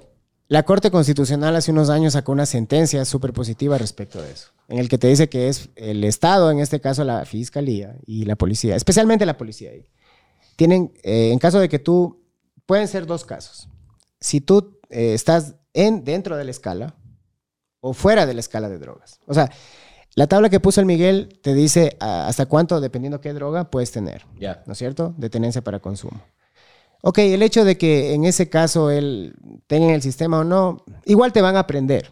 la 0.49 0.63
Corte 0.63 0.91
Constitucional 0.91 1.57
hace 1.57 1.73
unos 1.73 1.91
años 1.91 2.13
sacó 2.13 2.33
una 2.33 2.47
sentencia 2.47 3.05
súper 3.05 3.33
positiva 3.33 3.79
respecto 3.79 4.23
de 4.23 4.31
eso, 4.31 4.51
en 4.69 4.79
el 4.79 4.89
que 4.89 4.99
te 4.99 5.09
dice 5.09 5.29
que 5.29 5.49
es 5.49 5.71
el 5.75 6.05
Estado, 6.05 6.51
en 6.51 6.61
este 6.61 6.81
caso 6.81 7.05
la 7.05 7.25
Fiscalía 7.25 7.97
y 8.07 8.25
la 8.25 8.37
Policía, 8.37 8.77
especialmente 8.77 9.27
la 9.27 9.37
Policía. 9.37 9.73
Tienen, 10.57 10.93
eh, 11.03 11.31
en 11.33 11.39
caso 11.39 11.59
de 11.59 11.69
que 11.69 11.79
tú, 11.79 12.25
pueden 12.65 12.89
ser 12.89 13.07
dos 13.07 13.25
casos. 13.25 13.69
Si 14.21 14.41
tú 14.41 14.81
eh, 14.91 15.15
estás 15.15 15.57
en, 15.75 16.05
dentro 16.05 16.37
de 16.37 16.45
la 16.45 16.51
escala 16.51 16.95
o 17.81 17.93
fuera 17.93 18.27
de 18.27 18.35
la 18.35 18.41
escala 18.41 18.69
de 18.69 18.79
drogas. 18.79 19.21
O 19.27 19.35
sea, 19.35 19.51
la 20.15 20.27
tabla 20.27 20.49
que 20.49 20.61
puso 20.61 20.81
el 20.81 20.87
Miguel 20.87 21.39
te 21.43 21.55
dice 21.55 21.97
ah, 22.01 22.27
hasta 22.27 22.47
cuánto, 22.47 22.81
dependiendo 22.81 23.21
qué 23.21 23.33
droga, 23.33 23.71
puedes 23.71 23.93
tener. 23.93 24.25
¿no 24.67 24.73
es 24.73 24.79
cierto? 24.79 25.15
De 25.19 25.29
tenencia 25.29 25.63
para 25.63 25.81
consumo. 25.81 26.23
Ok, 27.03 27.19
el 27.19 27.43
hecho 27.43 27.65
de 27.65 27.79
que 27.79 28.15
en 28.15 28.25
ese 28.25 28.49
caso 28.49 28.91
él 28.91 29.35
tenga 29.67 29.87
en 29.87 29.95
el 29.95 30.03
sistema 30.03 30.41
o 30.41 30.45
no, 30.45 30.85
igual 31.05 31.33
te 31.33 31.43
van 31.43 31.57
a 31.57 31.61
aprender. 31.61 32.11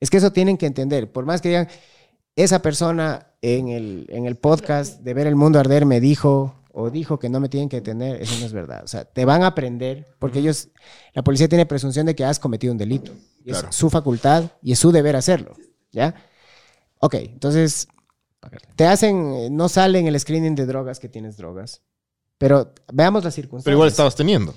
Es 0.00 0.10
que 0.10 0.18
eso 0.18 0.32
tienen 0.32 0.56
que 0.56 0.66
entender. 0.66 1.10
Por 1.10 1.24
más 1.24 1.40
que 1.40 1.48
digan, 1.48 1.68
esa 2.36 2.62
persona 2.62 3.28
en 3.42 3.68
el, 3.68 4.06
en 4.10 4.26
el 4.26 4.36
podcast 4.36 5.00
de 5.00 5.14
Ver 5.14 5.26
el 5.26 5.36
Mundo 5.36 5.58
Arder 5.58 5.86
me 5.86 6.00
dijo 6.00 6.54
o 6.72 6.90
dijo 6.90 7.18
que 7.18 7.28
no 7.28 7.40
me 7.40 7.48
tienen 7.48 7.68
que 7.68 7.76
detener, 7.76 8.22
eso 8.22 8.38
no 8.38 8.46
es 8.46 8.52
verdad. 8.52 8.84
O 8.84 8.86
sea, 8.86 9.04
te 9.04 9.24
van 9.24 9.42
a 9.42 9.48
aprender 9.48 10.06
porque 10.20 10.38
ellos, 10.38 10.68
la 11.12 11.24
policía 11.24 11.48
tiene 11.48 11.66
presunción 11.66 12.06
de 12.06 12.14
que 12.14 12.24
has 12.24 12.38
cometido 12.38 12.72
un 12.72 12.78
delito. 12.78 13.12
Y 13.44 13.50
Claro. 13.50 13.68
Es 13.70 13.74
su 13.74 13.90
facultad 13.90 14.44
y 14.62 14.72
es 14.72 14.78
su 14.78 14.92
deber 14.92 15.16
hacerlo. 15.16 15.54
¿Ya? 15.90 16.14
Ok, 17.00 17.14
entonces 17.14 17.88
te 18.76 18.86
hacen, 18.86 19.32
eh, 19.34 19.48
no 19.50 19.68
sale 19.68 19.98
en 19.98 20.06
el 20.06 20.18
screening 20.18 20.54
de 20.54 20.66
drogas 20.66 21.00
que 21.00 21.08
tienes 21.08 21.36
drogas. 21.36 21.82
Pero 22.38 22.72
veamos 22.92 23.24
las 23.24 23.34
circunstancias. 23.34 23.64
Pero 23.64 23.76
igual 23.76 23.88
estabas 23.88 24.14
teniendo. 24.14 24.54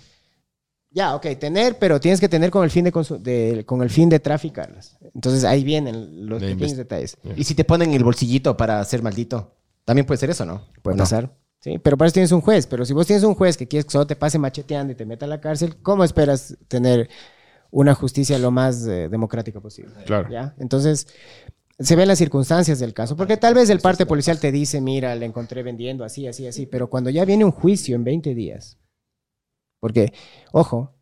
Ya, 0.93 1.15
ok, 1.15 1.25
tener, 1.39 1.79
pero 1.79 1.99
tienes 1.99 2.19
que 2.19 2.27
tener 2.27 2.51
con 2.51 2.63
el 2.63 2.69
fin 2.69 2.83
de, 2.83 2.91
de- 3.21 3.65
con 3.65 3.81
el 3.81 3.89
fin 3.89 4.09
de 4.09 4.19
traficarlas. 4.19 4.97
Entonces 5.15 5.45
ahí 5.45 5.63
vienen 5.63 6.27
los 6.27 6.41
De 6.41 6.49
pequeños 6.49 6.73
invest- 6.73 6.75
detalles. 6.75 7.17
Y 7.35 7.43
si 7.45 7.55
te 7.55 7.63
ponen 7.63 7.93
el 7.93 8.03
bolsillito 8.03 8.57
para 8.57 8.83
ser 8.83 9.01
maldito, 9.01 9.55
también 9.85 10.05
puede 10.05 10.17
ser 10.17 10.29
eso, 10.29 10.45
¿no? 10.45 10.67
Puede 10.81 10.97
pasar. 10.97 11.33
Sí, 11.59 11.77
pero 11.79 11.95
para 11.95 12.07
eso 12.07 12.13
tienes 12.15 12.31
un 12.33 12.41
juez. 12.41 12.67
Pero 12.67 12.83
si 12.85 12.93
vos 12.93 13.07
tienes 13.07 13.23
un 13.23 13.35
juez 13.35 13.55
que 13.55 13.67
quieres 13.67 13.85
que 13.85 13.91
solo 13.91 14.05
te 14.05 14.15
pase 14.15 14.37
macheteando 14.37 14.91
y 14.91 14.95
te 14.95 15.05
meta 15.05 15.25
a 15.25 15.29
la 15.29 15.39
cárcel, 15.39 15.77
¿cómo 15.81 16.03
esperas 16.03 16.57
tener 16.67 17.09
una 17.69 17.93
justicia 17.95 18.37
lo 18.37 18.51
más 18.51 18.85
eh, 18.85 19.07
democrática 19.09 19.61
posible? 19.61 19.93
Claro. 20.05 20.29
¿Ya? 20.29 20.55
Entonces, 20.59 21.07
se 21.81 21.95
ven 21.95 22.07
las 22.07 22.17
circunstancias 22.17 22.79
del 22.79 22.93
caso. 22.93 23.15
Porque 23.15 23.37
tal 23.37 23.53
vez 23.53 23.69
el 23.69 23.79
parte 23.79 24.05
policial 24.05 24.39
te 24.39 24.51
dice, 24.51 24.81
mira, 24.81 25.15
le 25.15 25.25
encontré 25.25 25.63
vendiendo 25.63 26.03
así, 26.03 26.27
así, 26.27 26.47
así. 26.47 26.65
Pero 26.65 26.89
cuando 26.89 27.09
ya 27.09 27.25
viene 27.25 27.45
un 27.45 27.51
juicio 27.51 27.95
en 27.95 28.03
20 28.03 28.33
días, 28.35 28.77
porque, 29.79 30.13
ojo, 30.51 30.93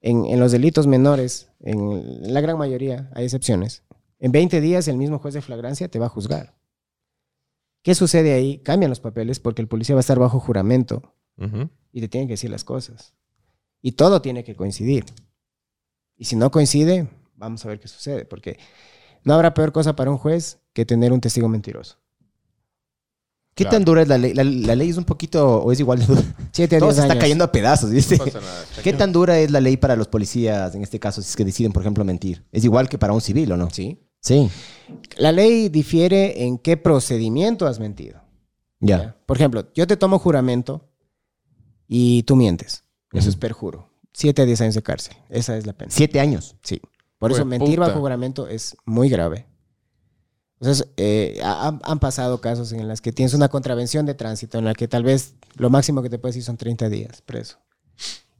en, 0.00 0.24
en 0.26 0.40
los 0.40 0.52
delitos 0.52 0.86
menores, 0.86 1.50
en 1.60 2.32
la 2.32 2.40
gran 2.40 2.58
mayoría, 2.58 3.10
hay 3.14 3.24
excepciones, 3.24 3.84
en 4.18 4.32
20 4.32 4.60
días 4.60 4.88
el 4.88 4.96
mismo 4.96 5.18
juez 5.18 5.34
de 5.34 5.42
flagrancia 5.42 5.88
te 5.88 5.98
va 5.98 6.06
a 6.06 6.10
juzgar. 6.10 6.54
¿Qué 7.82 7.94
sucede 7.94 8.32
ahí? 8.32 8.58
Cambian 8.58 8.88
los 8.88 9.00
papeles 9.00 9.40
porque 9.40 9.60
el 9.60 9.68
policía 9.68 9.94
va 9.94 9.98
a 9.98 10.00
estar 10.00 10.18
bajo 10.18 10.40
juramento 10.40 11.14
y 11.92 12.00
te 12.00 12.08
tienen 12.08 12.28
que 12.28 12.32
decir 12.32 12.48
las 12.48 12.64
cosas. 12.64 13.14
Y 13.82 13.92
todo 13.92 14.22
tiene 14.22 14.44
que 14.44 14.56
coincidir. 14.56 15.04
Y 16.16 16.24
si 16.24 16.36
no 16.36 16.50
coincide, 16.50 17.08
vamos 17.34 17.64
a 17.64 17.68
ver 17.68 17.80
qué 17.80 17.88
sucede, 17.88 18.24
porque 18.24 18.58
no 19.24 19.34
habrá 19.34 19.54
peor 19.54 19.72
cosa 19.72 19.96
para 19.96 20.10
un 20.10 20.18
juez 20.18 20.58
que 20.72 20.84
tener 20.84 21.12
un 21.12 21.20
testigo 21.20 21.48
mentiroso. 21.48 21.98
¿Qué 23.54 23.62
Claro. 23.64 23.76
tan 23.76 23.84
dura 23.84 24.02
es 24.02 24.08
la 24.08 24.18
ley? 24.18 24.34
¿La, 24.34 24.42
la 24.42 24.74
ley 24.74 24.90
es 24.90 24.96
un 24.96 25.04
poquito 25.04 25.58
o 25.62 25.70
es 25.70 25.78
igual 25.78 26.00
de 26.00 26.06
dura? 26.06 26.22
Siete 26.52 26.74
a 26.76 26.78
Todo 26.80 26.90
se 26.92 27.00
está 27.02 27.12
años. 27.12 27.22
cayendo 27.22 27.44
a 27.44 27.52
pedazos, 27.52 27.90
¿viste? 27.90 28.16
No 28.18 28.24
pasa 28.24 28.40
nada. 28.40 28.64
¿Qué 28.82 28.92
tan 28.92 29.12
dura 29.12 29.38
es 29.38 29.50
la 29.52 29.60
ley 29.60 29.76
para 29.76 29.94
los 29.94 30.08
policías 30.08 30.74
en 30.74 30.82
este 30.82 30.98
caso 30.98 31.22
si 31.22 31.28
es 31.28 31.36
que 31.36 31.44
deciden, 31.44 31.72
por 31.72 31.82
ejemplo, 31.82 32.04
mentir? 32.04 32.44
¿Es 32.50 32.64
igual 32.64 32.88
que 32.88 32.98
para 32.98 33.12
un 33.12 33.20
civil 33.20 33.52
o 33.52 33.56
no? 33.56 33.70
Sí. 33.70 34.00
Sí. 34.20 34.50
La 35.18 35.30
ley 35.30 35.68
difiere 35.68 36.44
en 36.44 36.58
qué 36.58 36.76
procedimiento 36.76 37.66
has 37.68 37.78
mentido. 37.78 38.22
Ya. 38.80 38.98
¿ya? 38.98 39.16
Por 39.24 39.36
ejemplo, 39.36 39.70
yo 39.72 39.86
te 39.86 39.96
tomo 39.96 40.18
juramento 40.18 40.90
y 41.86 42.24
tú 42.24 42.34
mientes. 42.34 42.82
Eso 43.12 43.28
es 43.28 43.36
perjuro. 43.36 43.88
Siete 44.12 44.42
a 44.42 44.46
diez 44.46 44.60
años 44.62 44.74
de 44.74 44.82
cárcel. 44.82 45.14
Esa 45.28 45.56
es 45.56 45.64
la 45.66 45.74
pena. 45.74 45.92
Siete 45.94 46.18
años. 46.18 46.56
Sí. 46.62 46.80
Por 47.24 47.32
eso 47.32 47.44
mentir 47.44 47.76
puta. 47.76 47.88
bajo 47.88 48.00
juramento 48.00 48.46
es 48.48 48.76
muy 48.84 49.08
grave. 49.08 49.46
Entonces, 50.60 50.88
eh, 50.96 51.40
ha- 51.42 51.68
han, 51.68 51.80
han 51.82 51.98
pasado 51.98 52.40
casos 52.40 52.72
en 52.72 52.86
los 52.88 53.00
que 53.00 53.12
tienes 53.12 53.34
una 53.34 53.48
contravención 53.48 54.06
de 54.06 54.14
tránsito 54.14 54.58
en 54.58 54.64
la 54.64 54.74
que 54.74 54.88
tal 54.88 55.02
vez 55.02 55.34
lo 55.56 55.68
máximo 55.68 56.02
que 56.02 56.10
te 56.10 56.18
puedes 56.18 56.36
ir 56.36 56.42
son 56.44 56.56
30 56.56 56.88
días 56.88 57.20
preso. 57.22 57.58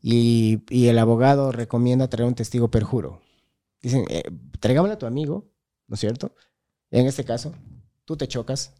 Y, 0.01 0.62
y 0.68 0.89
el 0.89 0.99
abogado 0.99 1.51
recomienda 1.53 2.09
traer 2.09 2.28
un 2.28 2.35
testigo 2.35 2.70
perjuro. 2.70 3.20
Dicen, 3.82 4.05
eh, 4.09 4.22
a 4.93 4.99
tu 4.99 5.07
amigo, 5.07 5.51
¿no 5.87 5.95
es 5.95 6.01
cierto? 6.01 6.35
En 6.91 7.07
este 7.07 7.24
caso, 7.24 7.53
tú 8.05 8.16
te 8.16 8.28
chocas, 8.28 8.72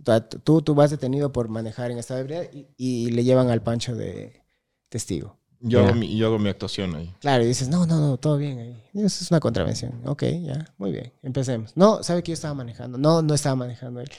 tú, 0.45 0.63
tú 0.63 0.75
vas 0.75 0.91
detenido 0.91 1.33
por 1.33 1.49
manejar 1.49 1.91
en 1.91 1.99
estado 1.99 2.19
de 2.19 2.23
ebriedad 2.23 2.51
y, 2.53 2.69
y 2.77 3.11
le 3.11 3.25
llevan 3.25 3.51
al 3.51 3.63
pancho 3.63 3.95
de 3.95 4.43
testigo. 4.89 5.39
Yo, 5.67 5.83
hago 5.83 5.95
mi, 5.95 6.15
yo 6.15 6.27
hago 6.27 6.39
mi 6.39 6.51
actuación 6.51 6.95
ahí. 6.95 7.15
Claro, 7.21 7.43
y 7.43 7.47
dices, 7.47 7.69
no, 7.69 7.87
no, 7.87 7.99
no, 7.99 8.19
todo 8.19 8.37
bien 8.37 8.59
ahí. 8.59 8.83
Eso 8.93 9.25
es 9.25 9.31
una 9.31 9.41
contravención. 9.41 10.03
Ok, 10.05 10.25
ya, 10.43 10.75
muy 10.77 10.93
bien, 10.93 11.15
empecemos. 11.23 11.75
No, 11.75 12.03
sabe 12.03 12.23
que 12.23 12.33
yo 12.33 12.35
estaba 12.35 12.53
manejando. 12.53 12.99
No, 12.99 13.23
no 13.23 13.33
estaba 13.33 13.57
manejando 13.57 14.01
él. 14.01 14.11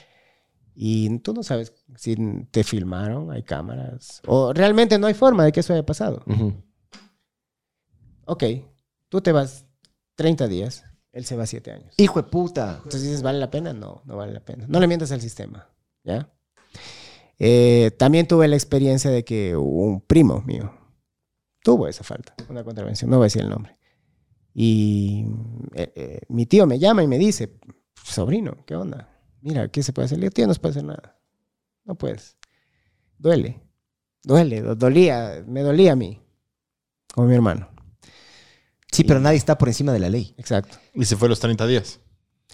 Y 0.74 1.20
tú 1.20 1.32
no 1.32 1.44
sabes 1.44 1.72
si 1.94 2.16
te 2.50 2.64
filmaron, 2.64 3.30
hay 3.30 3.44
cámaras. 3.44 4.20
O 4.26 4.52
realmente 4.52 4.98
no 4.98 5.06
hay 5.06 5.14
forma 5.14 5.44
de 5.44 5.52
que 5.52 5.60
eso 5.60 5.72
haya 5.72 5.86
pasado. 5.86 6.24
Ujú. 6.26 6.52
Ok, 8.24 8.42
tú 9.08 9.20
te 9.20 9.30
vas 9.30 9.66
30 10.16 10.48
días, 10.48 10.84
él 11.12 11.24
se 11.24 11.36
va 11.36 11.46
7 11.46 11.70
años. 11.70 11.94
Hijo 11.96 12.20
de 12.20 12.28
puta. 12.28 12.74
Entonces 12.78 13.04
dices, 13.04 13.22
¿vale 13.22 13.38
la 13.38 13.52
pena? 13.52 13.72
No, 13.72 14.02
no 14.04 14.16
vale 14.16 14.32
la 14.32 14.44
pena. 14.44 14.64
No 14.66 14.80
le 14.80 14.88
mientas 14.88 15.12
al 15.12 15.20
sistema, 15.20 15.70
¿ya? 16.02 16.28
Eh, 17.38 17.92
también 17.96 18.26
tuve 18.26 18.48
la 18.48 18.56
experiencia 18.56 19.12
de 19.12 19.24
que 19.24 19.56
un 19.56 20.00
primo 20.00 20.42
mío 20.42 20.72
tuvo 21.66 21.88
esa 21.88 22.04
falta, 22.04 22.32
una 22.48 22.62
contravención, 22.62 23.10
no 23.10 23.16
voy 23.16 23.24
a 23.24 23.26
decir 23.26 23.42
el 23.42 23.48
nombre. 23.50 23.76
Y 24.54 25.26
eh, 25.74 25.92
eh, 25.96 26.20
mi 26.28 26.46
tío 26.46 26.64
me 26.64 26.78
llama 26.78 27.02
y 27.02 27.08
me 27.08 27.18
dice, 27.18 27.58
sobrino, 28.04 28.64
¿qué 28.66 28.76
onda? 28.76 29.08
Mira, 29.40 29.66
¿qué 29.68 29.82
se 29.82 29.92
puede 29.92 30.06
hacer? 30.06 30.18
Le 30.18 30.26
digo, 30.26 30.30
tío, 30.32 30.46
no 30.46 30.54
se 30.54 30.60
puede 30.60 30.70
hacer 30.70 30.84
nada. 30.84 31.18
No 31.84 31.96
puedes. 31.96 32.36
Duele. 33.18 33.60
Duele, 34.22 34.62
do- 34.62 34.76
dolía, 34.76 35.42
me 35.48 35.62
dolía 35.62 35.92
a 35.92 35.96
mí, 35.96 36.22
como 37.12 37.26
mi 37.26 37.34
hermano. 37.34 37.68
Sí, 38.92 39.02
pero 39.02 39.18
nadie 39.18 39.38
está 39.38 39.58
por 39.58 39.66
encima 39.68 39.92
de 39.92 39.98
la 39.98 40.08
ley. 40.08 40.34
Exacto. 40.38 40.78
Y 40.94 41.04
se 41.04 41.16
fue 41.16 41.28
los 41.28 41.40
30 41.40 41.66
días. 41.66 41.98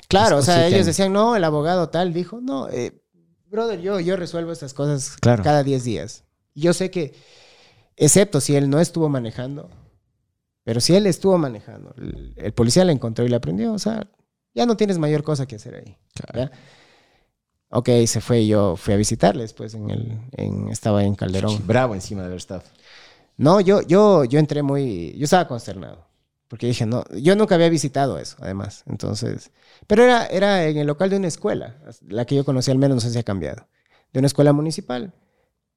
Claro, 0.09 0.37
o 0.37 0.41
Estos 0.41 0.55
sea, 0.55 0.67
ellos 0.69 0.87
decían, 0.87 1.13
no, 1.13 1.37
el 1.37 1.45
abogado 1.45 1.91
tal 1.91 2.15
dijo, 2.15 2.41
no, 2.41 2.69
eh, 2.71 2.99
brother, 3.47 3.79
yo, 3.83 4.01
yo 4.01 4.17
resuelvo 4.17 4.53
estas 4.53 4.73
cosas 4.73 5.19
Claro. 5.21 5.43
cada 5.45 5.63
10 5.63 5.85
días. 5.85 6.25
Y 6.55 6.63
Yo 6.63 6.73
sé 6.73 6.91
que, 6.91 7.15
excepto 7.97 8.41
si 8.41 8.57
él 8.57 8.71
no 8.71 8.81
estuvo 8.81 9.09
manejando, 9.09 9.71
pero 10.65 10.81
si 10.81 10.95
él 10.95 11.07
estuvo 11.07 11.39
manejando, 11.39 11.95
el, 11.99 12.35
el 12.37 12.53
policía 12.53 12.85
le 12.85 12.93
encontró 12.93 13.25
y 13.25 13.29
le 13.29 13.37
aprendió, 13.37 13.73
o 13.73 13.79
sea, 13.79 14.07
ya 14.55 14.67
no 14.67 14.77
tienes 14.77 14.99
mayor 14.99 15.23
cosa 15.23 15.47
que 15.47 15.57
hacer 15.57 15.75
ahí. 15.77 15.97
¿ya? 16.35 16.51
Ok, 17.71 17.89
se 18.07 18.21
fue 18.21 18.41
y 18.41 18.49
yo 18.49 18.77
fui 18.77 18.93
a 18.93 18.99
visitarles, 18.99 19.55
pues 19.55 19.75
en 19.75 19.89
el, 19.89 20.21
en, 20.33 20.69
estaba 20.69 21.05
en 21.05 21.15
Calderón. 21.15 21.67
Bravo 21.67 21.95
encima 21.95 22.21
de 22.21 22.27
haber 22.27 22.37
estado. 22.37 22.63
No, 23.39 23.61
yo, 23.61 23.81
yo, 23.81 24.25
yo 24.25 24.39
entré 24.39 24.63
muy, 24.63 25.17
yo 25.17 25.25
estaba 25.25 25.49
consternado, 25.49 26.07
porque 26.49 26.67
dije, 26.67 26.85
no, 26.85 27.03
yo 27.17 27.35
nunca 27.35 27.55
había 27.55 27.71
visitado 27.71 28.19
eso, 28.19 28.37
además, 28.41 28.85
entonces, 28.87 29.51
pero 29.87 30.05
era, 30.05 30.27
era 30.27 30.67
en 30.67 30.77
el 30.77 30.87
local 30.87 31.09
de 31.09 31.17
una 31.17 31.29
escuela, 31.29 31.81
la 32.07 32.27
que 32.27 32.35
yo 32.35 32.45
conocí 32.45 32.71
al 32.71 32.77
menos, 32.77 32.97
no 32.97 33.01
sé 33.01 33.11
si 33.11 33.19
ha 33.19 33.23
cambiado, 33.23 33.67
de 34.13 34.19
una 34.19 34.27
escuela 34.27 34.53
municipal, 34.53 35.15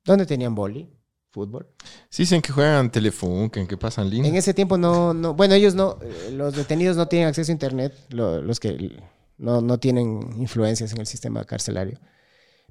donde 0.03 0.25
tenían 0.25 0.53
boli, 0.53 0.89
fútbol. 1.35 1.67
Sí, 2.09 2.23
dicen 2.23 2.41
que 2.41 2.51
juegan 2.51 2.89
Telefunken, 2.91 3.67
que 3.67 3.77
pasan 3.77 4.05
En 4.07 4.11
líneas. 4.11 4.35
ese 4.35 4.53
tiempo 4.53 4.77
no, 4.77 5.13
no 5.13 5.33
bueno, 5.35 5.53
ellos 5.53 5.75
no, 5.75 5.97
eh, 6.01 6.31
los 6.31 6.55
detenidos 6.55 6.95
no 6.97 7.07
tienen 7.07 7.27
acceso 7.27 7.51
a 7.51 7.53
internet, 7.53 7.93
lo- 8.09 8.41
los 8.41 8.59
que 8.59 8.99
no, 9.37 9.61
no 9.61 9.77
tienen 9.77 10.19
influencias 10.37 10.91
en 10.93 10.99
el 11.01 11.05
sistema 11.07 11.43
carcelario. 11.43 11.99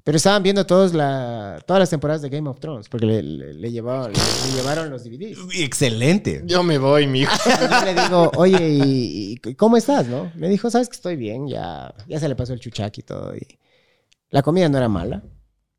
Pero 0.03 0.17
estaban 0.17 0.43
viendo 0.43 0.65
todos 0.67 0.93
la, 0.93 1.59
todas 1.65 1.79
las 1.79 1.89
temporadas 1.89 2.21
de 2.21 2.29
Game 2.29 2.47
of 2.47 2.59
Thrones, 2.59 2.89
porque 2.89 3.05
le, 3.07 3.23
le- 3.23 3.53
le 3.55 3.71
llevaban, 3.71 4.11
le- 4.13 4.19
le 4.19 4.55
llevaron 4.57 4.89
los 4.91 5.03
DVDs. 5.03 5.37
Excelente. 5.59 6.41
Yo 6.45 6.61
me 6.63 6.77
voy, 6.77 7.07
mijo. 7.07 7.31
Y 7.45 7.71
yo 7.71 7.85
le 7.85 8.01
digo, 8.01 8.31
oye, 8.37 8.69
¿y, 8.69 9.39
y 9.43 9.55
cómo 9.55 9.77
estás, 9.77 10.07
no? 10.07 10.31
Me 10.35 10.47
dijo, 10.49 10.69
sabes 10.69 10.89
que 10.89 10.95
estoy 10.95 11.15
bien, 11.15 11.47
ya, 11.47 11.93
ya 12.07 12.19
se 12.19 12.27
le 12.29 12.35
pasó 12.35 12.53
el 12.53 12.59
chuchaki 12.59 13.01
y 13.01 13.03
todo. 13.03 13.35
Y 13.35 13.47
la 14.29 14.41
comida 14.43 14.69
no 14.69 14.77
era 14.77 14.89
mala. 14.89 15.23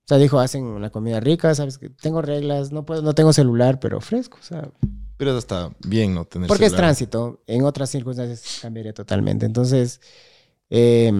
O 0.07 0.09
sea, 0.09 0.19
dijo, 0.19 0.39
hacen 0.39 0.63
una 0.65 0.91
comida 0.91 1.19
rica, 1.19 1.53
sabes 1.57 1.79
que 1.79 1.91
tengo 1.91 2.23
reglas, 2.23 2.71
no 2.71 2.85
puedo, 2.87 3.03
no 3.03 3.13
tengo 3.15 3.33
celular, 3.33 3.81
pero 3.81 4.01
fresco, 4.01 4.39
o 4.41 4.45
sea, 4.45 4.71
Pero 5.17 5.37
está 5.37 5.73
bien 5.85 6.15
no 6.15 6.25
tener 6.25 6.47
porque 6.47 6.67
es 6.67 6.73
tránsito. 6.75 7.43
En 7.49 7.65
otras 7.65 7.91
circunstancias 7.91 8.61
cambiaría 8.63 8.93
totalmente. 8.95 9.47
Entonces, 9.47 10.01
eh, 10.71 11.11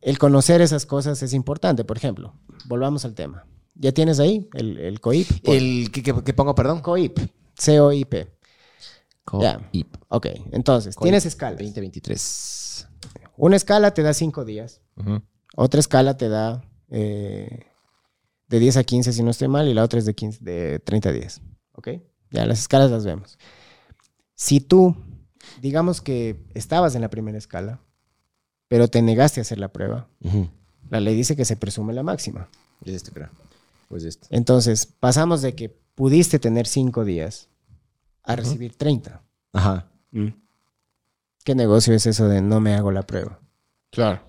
el 0.00 0.18
conocer 0.18 0.60
esas 0.60 0.86
cosas 0.86 1.20
es 1.24 1.32
importante. 1.32 1.82
Por 1.84 1.96
ejemplo, 1.96 2.34
volvamos 2.66 3.04
al 3.04 3.14
tema. 3.14 3.46
¿Ya 3.74 3.90
tienes 3.92 4.20
ahí 4.20 4.48
el, 4.54 4.78
el 4.78 5.00
COIP? 5.00 5.28
El 5.48 5.90
que, 5.90 6.02
que- 6.02 6.22
que 6.22 6.32
pongo, 6.34 6.54
perdón. 6.54 6.80
COIP. 6.82 7.18
C-O-I-P. 7.56 8.28
Ya. 9.40 9.68
IP. 9.72 9.96
Ok, 10.08 10.26
entonces, 10.52 10.94
COIP 10.94 11.04
tienes 11.04 11.26
escalas. 11.26 11.58
2023. 11.58 12.88
Una 13.36 13.56
escala 13.56 13.92
te 13.92 14.02
da 14.02 14.12
5 14.14 14.44
días. 14.44 14.82
Otra 15.56 15.80
escala 15.80 16.16
te 16.16 16.28
da 16.28 16.62
eh, 16.90 17.66
de 18.50 18.58
10 18.58 18.76
a 18.78 18.84
15, 18.84 19.12
si 19.12 19.22
no 19.22 19.30
estoy 19.30 19.48
mal, 19.48 19.68
y 19.68 19.74
la 19.74 19.84
otra 19.84 20.00
es 20.00 20.04
de, 20.04 20.14
15, 20.14 20.44
de 20.44 20.80
30 20.80 21.12
días. 21.12 21.40
¿Ok? 21.72 21.88
Ya, 22.30 22.44
las 22.46 22.58
escalas 22.58 22.90
las 22.90 23.04
vemos. 23.04 23.38
Si 24.34 24.60
tú, 24.60 24.96
digamos 25.60 26.00
que 26.00 26.36
estabas 26.54 26.94
en 26.96 27.00
la 27.00 27.10
primera 27.10 27.38
escala, 27.38 27.80
pero 28.68 28.88
te 28.88 29.02
negaste 29.02 29.40
a 29.40 29.42
hacer 29.42 29.58
la 29.58 29.68
prueba, 29.68 30.08
Ujú. 30.20 30.48
la 30.90 31.00
ley 31.00 31.14
dice 31.14 31.36
que 31.36 31.44
se 31.44 31.56
presume 31.56 31.92
la 31.92 32.02
máxima. 32.02 32.48
Es 32.84 32.94
este, 32.94 33.12
creo. 33.12 33.30
Pues 33.88 34.04
este. 34.04 34.26
Entonces, 34.30 34.84
pasamos 34.86 35.42
de 35.42 35.54
que 35.54 35.68
pudiste 35.68 36.38
tener 36.38 36.66
5 36.66 37.04
días 37.04 37.48
a 38.24 38.34
recibir 38.36 38.76
30. 38.76 39.22
Ajá. 39.52 39.90
¿Qué 41.44 41.54
negocio 41.54 41.94
es 41.94 42.06
eso 42.06 42.28
de 42.28 42.42
no 42.42 42.60
me 42.60 42.74
hago 42.74 42.90
la 42.90 43.02
prueba? 43.02 43.40
Claro. 43.90 44.22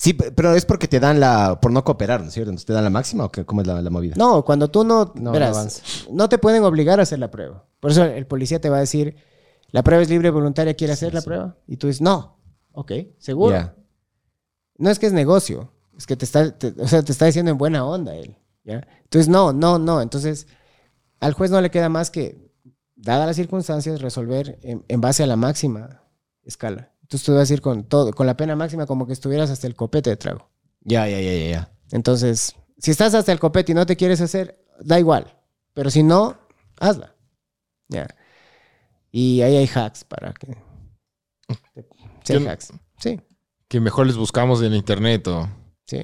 Sí, 0.00 0.12
pe- 0.14 0.30
pero 0.30 0.54
es 0.54 0.64
porque 0.64 0.86
te 0.86 1.00
dan 1.00 1.18
la. 1.18 1.58
por 1.60 1.72
no 1.72 1.82
cooperar, 1.82 2.20
¿no 2.20 2.28
es 2.28 2.32
cierto? 2.34 2.50
Entonces, 2.50 2.66
¿Te 2.66 2.72
dan 2.72 2.84
la 2.84 2.90
máxima 2.90 3.24
o 3.24 3.30
qué? 3.32 3.44
cómo 3.44 3.62
es 3.62 3.66
la, 3.66 3.82
la 3.82 3.90
movida? 3.90 4.14
No, 4.16 4.44
cuando 4.44 4.70
tú 4.70 4.84
no, 4.84 5.12
No, 5.16 5.32
verás, 5.32 6.06
no 6.10 6.28
te 6.28 6.38
pueden 6.38 6.62
obligar 6.62 7.00
a 7.00 7.02
hacer 7.02 7.18
la 7.18 7.30
prueba. 7.32 7.66
Por 7.80 7.90
eso 7.90 8.04
el 8.04 8.24
policía 8.26 8.60
te 8.60 8.70
va 8.70 8.76
a 8.76 8.80
decir, 8.80 9.16
la 9.72 9.82
prueba 9.82 10.00
es 10.02 10.08
libre 10.08 10.28
y 10.28 10.30
voluntaria, 10.30 10.74
¿quiere 10.74 10.92
hacer 10.92 11.12
la 11.14 11.20
prueba? 11.22 11.56
Y 11.66 11.76
tú 11.78 11.88
dices, 11.88 12.00
no. 12.00 12.38
Ok, 12.72 12.92
seguro. 13.18 13.74
No 14.76 14.88
es 14.90 15.00
que 15.00 15.06
es 15.06 15.12
negocio, 15.12 15.72
es 15.96 16.06
que 16.06 16.14
te 16.16 16.24
está, 16.24 16.56
te- 16.56 16.74
o 16.80 16.86
sea, 16.86 17.02
te 17.02 17.10
está 17.10 17.26
diciendo 17.26 17.50
en 17.50 17.58
buena 17.58 17.84
onda 17.84 18.14
él. 18.14 18.36
¿ya? 18.62 18.86
Entonces, 19.02 19.28
no, 19.28 19.52
no, 19.52 19.80
no. 19.80 20.00
Entonces, 20.00 20.46
al 21.18 21.32
juez 21.32 21.50
no 21.50 21.60
le 21.60 21.72
queda 21.72 21.88
más 21.88 22.10
que, 22.12 22.48
dadas 22.94 23.26
las 23.26 23.34
circunstancias, 23.36 24.00
resolver 24.00 24.60
en, 24.62 24.84
en 24.86 25.00
base 25.00 25.24
a 25.24 25.26
la 25.26 25.34
máxima 25.34 26.04
escala. 26.44 26.92
Entonces 27.08 27.24
tú 27.24 27.34
vas 27.34 27.50
a 27.50 27.54
ir 27.54 27.62
con 27.62 27.84
todo, 27.84 28.12
con 28.12 28.26
la 28.26 28.36
pena 28.36 28.54
máxima 28.54 28.84
como 28.84 29.06
que 29.06 29.14
estuvieras 29.14 29.48
hasta 29.48 29.66
el 29.66 29.74
copete 29.74 30.10
de 30.10 30.18
trago. 30.18 30.50
Ya, 30.82 31.08
ya, 31.08 31.18
ya, 31.18 31.32
ya, 31.32 31.48
ya. 31.48 31.72
Entonces, 31.90 32.54
si 32.76 32.90
estás 32.90 33.14
hasta 33.14 33.32
el 33.32 33.38
copete 33.38 33.72
y 33.72 33.74
no 33.74 33.86
te 33.86 33.96
quieres 33.96 34.20
hacer, 34.20 34.62
da 34.78 34.98
igual. 34.98 35.34
Pero 35.72 35.88
si 35.88 36.02
no, 36.02 36.36
hazla. 36.78 37.14
Ya. 37.88 38.06
Y 39.10 39.40
ahí 39.40 39.56
hay 39.56 39.66
hacks 39.66 40.04
para 40.04 40.34
que. 40.34 40.54
Sí, 42.24 42.34
hay 42.34 42.46
hacks. 42.46 42.74
Sí, 42.98 43.18
Que 43.68 43.80
mejor 43.80 44.06
les 44.06 44.16
buscamos 44.16 44.60
en 44.60 44.74
internet 44.74 45.26
o... 45.28 45.48
sí. 45.86 46.02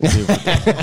Sí, 0.00 0.24
porque, 0.26 0.76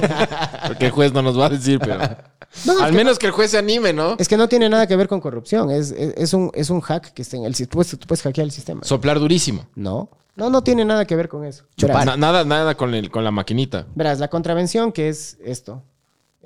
porque 0.67 0.85
el 0.85 0.91
juez 0.91 1.13
no 1.13 1.21
nos 1.21 1.37
va 1.37 1.47
a 1.47 1.49
decir, 1.49 1.77
pero... 1.77 1.99
No, 2.65 2.79
Al 2.81 2.93
menos 2.93 3.19
que 3.19 3.27
el 3.27 3.31
juez 3.31 3.51
se 3.51 3.57
anime, 3.57 3.93
¿no? 3.93 4.15
Es 4.17 4.27
que 4.27 4.35
no 4.37 4.49
tiene 4.49 4.69
nada 4.69 4.87
que 4.87 4.95
ver 4.95 5.07
con 5.07 5.21
corrupción. 5.21 5.69
Es, 5.69 5.91
es, 5.91 6.13
es 6.17 6.33
un, 6.33 6.51
es 6.53 6.69
un 6.69 6.81
hack 6.81 7.13
que 7.13 7.21
está 7.21 7.37
en 7.37 7.43
el 7.45 7.53
sistema. 7.55 7.71
Tú 7.71 7.75
puedes, 7.77 7.99
tú 7.99 8.07
puedes 8.07 8.21
hackear 8.23 8.45
el 8.45 8.51
sistema. 8.51 8.83
Soplar 8.83 9.19
durísimo. 9.19 9.67
no. 9.75 10.09
No, 10.35 10.49
no 10.49 10.63
tiene 10.63 10.85
nada 10.85 11.03
que 11.05 11.17
ver 11.17 11.27
con 11.27 11.43
eso. 11.43 11.65
Verás, 11.81 12.05
Na- 12.05 12.15
nada, 12.15 12.45
nada 12.45 12.77
con, 12.77 12.93
el, 12.93 13.11
con 13.11 13.25
la 13.25 13.31
maquinita. 13.31 13.87
verás, 13.93 14.19
la 14.19 14.29
contravención 14.29 14.93
que 14.93 15.09
es 15.09 15.37
esto. 15.43 15.83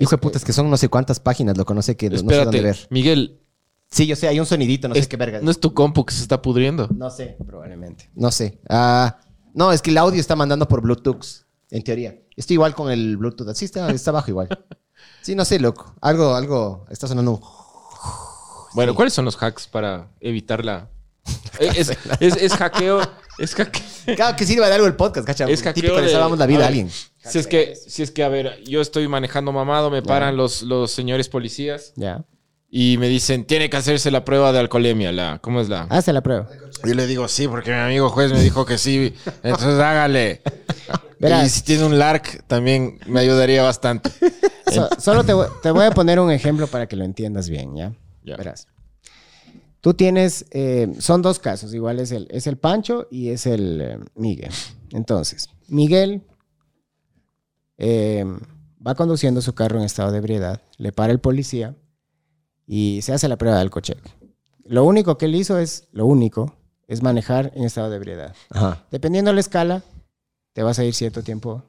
Hijo 0.00 0.10
de 0.10 0.18
puta, 0.18 0.36
es 0.36 0.44
que 0.44 0.52
son 0.52 0.68
no 0.68 0.76
sé 0.76 0.88
cuántas 0.88 1.20
páginas, 1.20 1.56
lo 1.56 1.64
conoce 1.64 1.96
que 1.96 2.10
no 2.10 2.16
sé 2.16 2.22
Espérate, 2.22 2.44
dónde 2.46 2.60
ver. 2.60 2.76
Miguel, 2.90 3.40
Sí, 3.92 4.08
yo 4.08 4.16
sé, 4.16 4.26
hay 4.26 4.40
un 4.40 4.46
sonidito, 4.46 4.88
no 4.88 4.94
es- 4.96 5.04
sé 5.04 5.08
qué 5.08 5.16
verga. 5.16 5.38
¿no 5.40 5.48
es 5.48 5.60
tu 5.60 5.72
compu 5.74 6.04
que 6.04 6.12
se 6.12 6.22
está 6.22 6.42
pudriendo? 6.42 6.88
No 6.92 7.08
sé, 7.08 7.36
Probablemente. 7.46 8.10
no 8.16 8.32
sé. 8.32 8.58
Ah, 8.68 9.20
no, 9.52 9.70
es 9.70 9.80
que 9.80 9.90
el 9.92 9.98
audio 9.98 10.18
está 10.18 10.34
mandando 10.34 10.66
por 10.66 10.80
Bluetooth, 10.80 11.44
en 11.70 11.84
teoría. 11.84 12.18
Estoy 12.34 12.54
igual 12.54 12.74
con 12.74 12.90
el 12.90 13.16
Bluetooth. 13.16 13.54
Sí, 13.54 13.64
está, 13.66 13.90
está 13.92 14.10
bajo 14.10 14.28
igual. 14.28 14.48
Sí, 15.22 15.34
no 15.34 15.44
sé, 15.44 15.58
loco. 15.58 15.94
Algo, 16.00 16.34
algo, 16.34 16.86
está 16.90 17.06
sonando 17.08 17.32
un... 17.32 17.40
Bueno, 18.74 18.94
¿cuáles 18.94 19.14
son 19.14 19.24
los 19.24 19.36
hacks 19.40 19.66
para 19.68 20.08
evitar 20.20 20.64
la... 20.64 20.88
Es, 21.58 21.90
es- 22.20 22.36
es 22.36 22.52
hackeo... 22.54 23.00
Es 23.38 23.54
hackeo... 23.54 23.82
Claro 24.16 24.36
que 24.36 24.44
sirva 24.44 24.68
de 24.68 24.74
algo 24.74 24.86
el 24.86 24.96
podcast, 24.96 25.26
¿cachai? 25.26 25.50
Es 25.52 25.62
hackeo 25.62 25.74
Típico, 25.82 25.96
le 25.96 26.06
de- 26.06 26.12
salvamos 26.12 26.38
la 26.38 26.46
vida 26.46 26.64
a 26.64 26.68
alguien. 26.68 26.90
Si 26.90 27.38
es 27.38 27.46
que, 27.46 27.74
si 27.76 28.02
es 28.02 28.10
que, 28.10 28.22
a 28.24 28.28
ver, 28.28 28.62
yo 28.64 28.80
estoy 28.80 29.08
manejando 29.08 29.52
mamado, 29.52 29.90
me 29.90 30.02
paran 30.02 30.36
los, 30.36 30.62
los 30.62 30.90
señores 30.90 31.28
policías 31.30 31.92
Ya. 31.96 32.24
y 32.70 32.98
me 32.98 33.08
dicen, 33.08 33.46
tiene 33.46 33.70
que 33.70 33.76
hacerse 33.78 34.10
la 34.10 34.24
prueba 34.26 34.52
de 34.52 34.58
alcoholemia, 34.58 35.10
la, 35.12 35.38
¿cómo 35.40 35.60
es 35.62 35.68
la? 35.70 35.82
Hazte 35.84 36.12
la 36.12 36.20
prueba. 36.22 36.48
Yo 36.84 36.92
le 36.94 37.06
digo, 37.06 37.26
sí, 37.28 37.48
porque 37.48 37.70
mi 37.70 37.78
amigo 37.78 38.10
juez 38.10 38.30
me 38.32 38.42
dijo 38.42 38.66
que 38.66 38.76
sí, 38.76 39.14
entonces 39.42 39.78
hágale. 39.80 40.42
Verás. 41.24 41.46
Y 41.46 41.50
si 41.50 41.62
tiene 41.62 41.84
un 41.84 41.98
LARC, 41.98 42.44
también 42.46 42.98
me 43.06 43.20
ayudaría 43.20 43.62
bastante. 43.62 44.10
So- 44.72 44.88
solo 44.98 45.22
te, 45.24 45.32
voy- 45.34 45.46
te 45.62 45.70
voy 45.70 45.84
a 45.84 45.90
poner 45.92 46.18
un 46.18 46.30
ejemplo 46.32 46.66
para 46.66 46.88
que 46.88 46.96
lo 46.96 47.04
entiendas 47.04 47.48
bien, 47.48 47.76
¿ya? 47.76 47.92
Verás. 48.24 48.66
Tú 49.80 49.92
tienes, 49.94 50.46
eh, 50.50 50.92
son 50.98 51.20
dos 51.22 51.38
casos, 51.38 51.74
igual 51.74 52.00
es 52.00 52.10
el, 52.10 52.26
es 52.30 52.46
el 52.48 52.56
Pancho 52.56 53.06
y 53.10 53.28
es 53.28 53.46
el 53.46 53.80
eh, 53.80 53.98
Miguel. 54.16 54.50
Entonces, 54.90 55.48
Miguel 55.68 56.22
eh, 57.78 58.24
va 58.84 58.94
conduciendo 58.94 59.40
su 59.42 59.54
carro 59.54 59.78
en 59.78 59.84
estado 59.84 60.10
de 60.12 60.18
ebriedad, 60.18 60.60
le 60.78 60.92
para 60.92 61.12
el 61.12 61.20
policía 61.20 61.74
y 62.66 63.00
se 63.02 63.12
hace 63.12 63.28
la 63.28 63.36
prueba 63.36 63.58
del 63.58 63.70
coche. 63.70 63.96
Lo 64.64 64.84
único 64.84 65.18
que 65.18 65.26
él 65.26 65.34
hizo 65.34 65.58
es, 65.58 65.88
lo 65.92 66.06
único, 66.06 66.56
es 66.88 67.02
manejar 67.02 67.52
en 67.54 67.64
estado 67.64 67.90
de 67.90 67.96
ebriedad. 67.96 68.34
Ajá. 68.50 68.84
Dependiendo 68.90 69.30
de 69.30 69.34
la 69.34 69.40
escala, 69.40 69.82
te 70.54 70.62
vas 70.62 70.78
a 70.78 70.84
ir 70.84 70.94
cierto 70.94 71.22
tiempo 71.22 71.62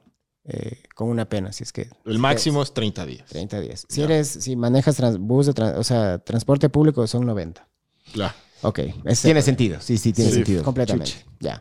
eh, 0.44 0.82
con 0.94 1.08
una 1.10 1.28
pena, 1.28 1.52
si 1.52 1.64
es 1.64 1.72
que... 1.72 1.90
El 2.06 2.18
máximo 2.18 2.62
es 2.62 2.72
30 2.72 3.04
días. 3.04 3.28
30 3.28 3.60
días. 3.60 3.84
Si 3.88 4.00
eres, 4.00 4.28
si 4.28 4.56
manejas 4.56 4.96
trans- 4.96 5.18
bus 5.18 5.46
de 5.52 5.62
o 5.62 5.84
sea, 5.84 6.18
transporte 6.18 6.68
público 6.70 7.06
son 7.06 7.26
90. 7.26 7.68
Claro. 8.12 8.34
Ok. 8.62 8.78
ese- 9.04 9.28
Tiene 9.28 9.42
sentido. 9.42 9.78
Sí, 9.80 9.98
sí, 9.98 10.12
tiene 10.14 10.30
Sí, 10.30 10.36
sentido. 10.36 10.62
Completamente. 10.64 11.10
Chuch. 11.12 11.24
Ya. 11.40 11.60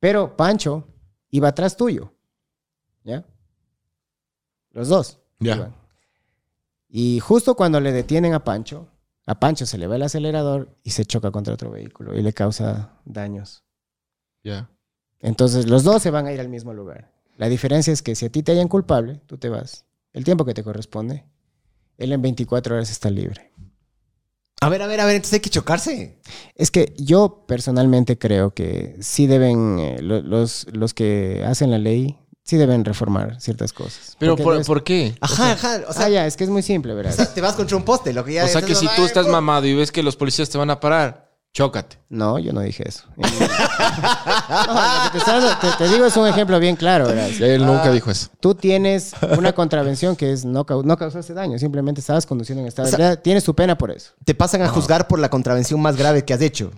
Pero 0.00 0.36
Pancho 0.36 0.86
iba 1.30 1.48
atrás 1.48 1.76
tuyo. 1.76 2.12
¿Ya? 3.04 3.24
Los 4.70 4.88
dos. 4.88 5.18
Ya. 5.40 5.56
iban. 5.56 5.74
Y 6.88 7.18
justo 7.20 7.56
cuando 7.56 7.80
le 7.80 7.92
detienen 7.92 8.32
a 8.34 8.44
Pancho, 8.44 8.88
A 9.28 9.40
Pancho 9.40 9.66
se 9.66 9.76
le 9.78 9.88
va 9.88 9.96
el 9.96 10.02
acelerador 10.04 10.76
y 10.84 10.90
se 10.90 11.04
choca 11.04 11.32
contra 11.32 11.52
otro 11.54 11.72
vehículo 11.72 12.16
y 12.16 12.22
le 12.22 12.32
causa 12.32 13.00
daños. 13.04 13.64
Ya. 14.44 14.70
Entonces 15.26 15.68
los 15.68 15.82
dos 15.82 16.02
se 16.02 16.10
van 16.12 16.26
a 16.26 16.32
ir 16.32 16.38
al 16.38 16.48
mismo 16.48 16.72
lugar. 16.72 17.10
La 17.36 17.48
diferencia 17.48 17.92
es 17.92 18.00
que 18.00 18.14
si 18.14 18.26
a 18.26 18.30
ti 18.30 18.44
te 18.44 18.52
hallan 18.52 18.68
culpable, 18.68 19.20
tú 19.26 19.38
te 19.38 19.48
vas. 19.48 19.84
El 20.12 20.22
tiempo 20.22 20.44
que 20.44 20.54
te 20.54 20.62
corresponde, 20.62 21.24
él 21.98 22.12
en 22.12 22.22
24 22.22 22.76
horas 22.76 22.90
está 22.92 23.10
libre. 23.10 23.52
A 24.60 24.68
ver, 24.68 24.82
a 24.82 24.86
ver, 24.86 25.00
a 25.00 25.04
ver, 25.04 25.16
entonces 25.16 25.34
hay 25.34 25.40
que 25.40 25.50
chocarse. 25.50 26.20
Es 26.54 26.70
que 26.70 26.94
yo 26.96 27.44
personalmente 27.48 28.16
creo 28.16 28.54
que 28.54 28.96
sí 29.00 29.26
deben, 29.26 29.78
eh, 29.80 29.98
lo- 30.00 30.22
los, 30.22 30.68
los 30.72 30.94
que 30.94 31.44
hacen 31.44 31.72
la 31.72 31.78
ley, 31.78 32.16
sí 32.44 32.56
deben 32.56 32.84
reformar 32.84 33.40
ciertas 33.40 33.72
cosas. 33.72 34.16
Pero 34.20 34.36
¿por, 34.36 34.54
no 34.54 34.60
es- 34.60 34.66
por 34.68 34.84
qué? 34.84 35.16
Ajá, 35.20 35.52
ajá. 35.52 35.80
O 35.88 35.92
sea, 35.92 36.06
ah, 36.06 36.08
ya, 36.08 36.26
es 36.26 36.36
que 36.36 36.44
es 36.44 36.50
muy 36.50 36.62
simple, 36.62 36.92
o 36.92 36.96
¿verdad? 36.96 37.12
sea, 37.12 37.34
te 37.34 37.40
vas 37.40 37.56
contra 37.56 37.76
un 37.76 37.82
poste, 37.84 38.12
lo 38.12 38.24
que 38.24 38.34
ya 38.34 38.44
O 38.44 38.48
sea 38.48 38.62
que 38.62 38.76
si 38.76 38.86
tú 38.94 39.04
estás 39.04 39.26
mamá 39.26 39.40
mamado 39.40 39.66
y 39.66 39.74
ves 39.74 39.90
que 39.90 40.04
los 40.04 40.14
policías 40.16 40.48
te 40.48 40.56
van 40.56 40.70
a 40.70 40.78
parar, 40.78 41.25
chócate. 41.56 41.96
No, 42.10 42.38
yo 42.38 42.52
no 42.52 42.60
dije 42.60 42.86
eso. 42.86 43.04
No, 43.16 43.24
lo 43.26 45.02
que 45.04 45.10
te, 45.12 45.18
estás- 45.18 45.60
te- 45.60 45.84
te 45.84 45.88
digo 45.92 46.06
es 46.06 46.16
un 46.16 46.26
ejemplo 46.26 46.58
bien 46.60 46.76
claro, 46.76 47.06
¿verdad? 47.06 47.28
Él 47.40 47.64
nunca 47.64 47.90
dijo 47.90 48.10
eso. 48.10 48.28
Tú 48.40 48.54
tienes 48.54 49.12
una 49.38 49.52
contravención 49.54 50.16
que 50.16 50.32
es 50.32 50.44
no, 50.44 50.64
no 50.84 50.96
causaste 50.96 51.34
daño, 51.34 51.58
simplemente 51.58 52.00
estabas 52.00 52.26
conduciendo 52.26 52.60
en 52.62 52.68
estado 52.68 52.88
de 52.88 52.94
O 52.94 52.96
sea-. 52.96 53.16
Tienes 53.16 53.44
tu 53.44 53.54
pena 53.54 53.76
por 53.78 53.90
eso. 53.90 54.12
Te 54.24 54.34
pasan 54.34 54.62
a 54.62 54.68
juzgar 54.68 55.08
por 55.08 55.18
la 55.18 55.28
contravención 55.30 55.80
más 55.80 55.96
grave 55.96 56.24
que 56.24 56.34
has 56.34 56.40
hecho. 56.42 56.70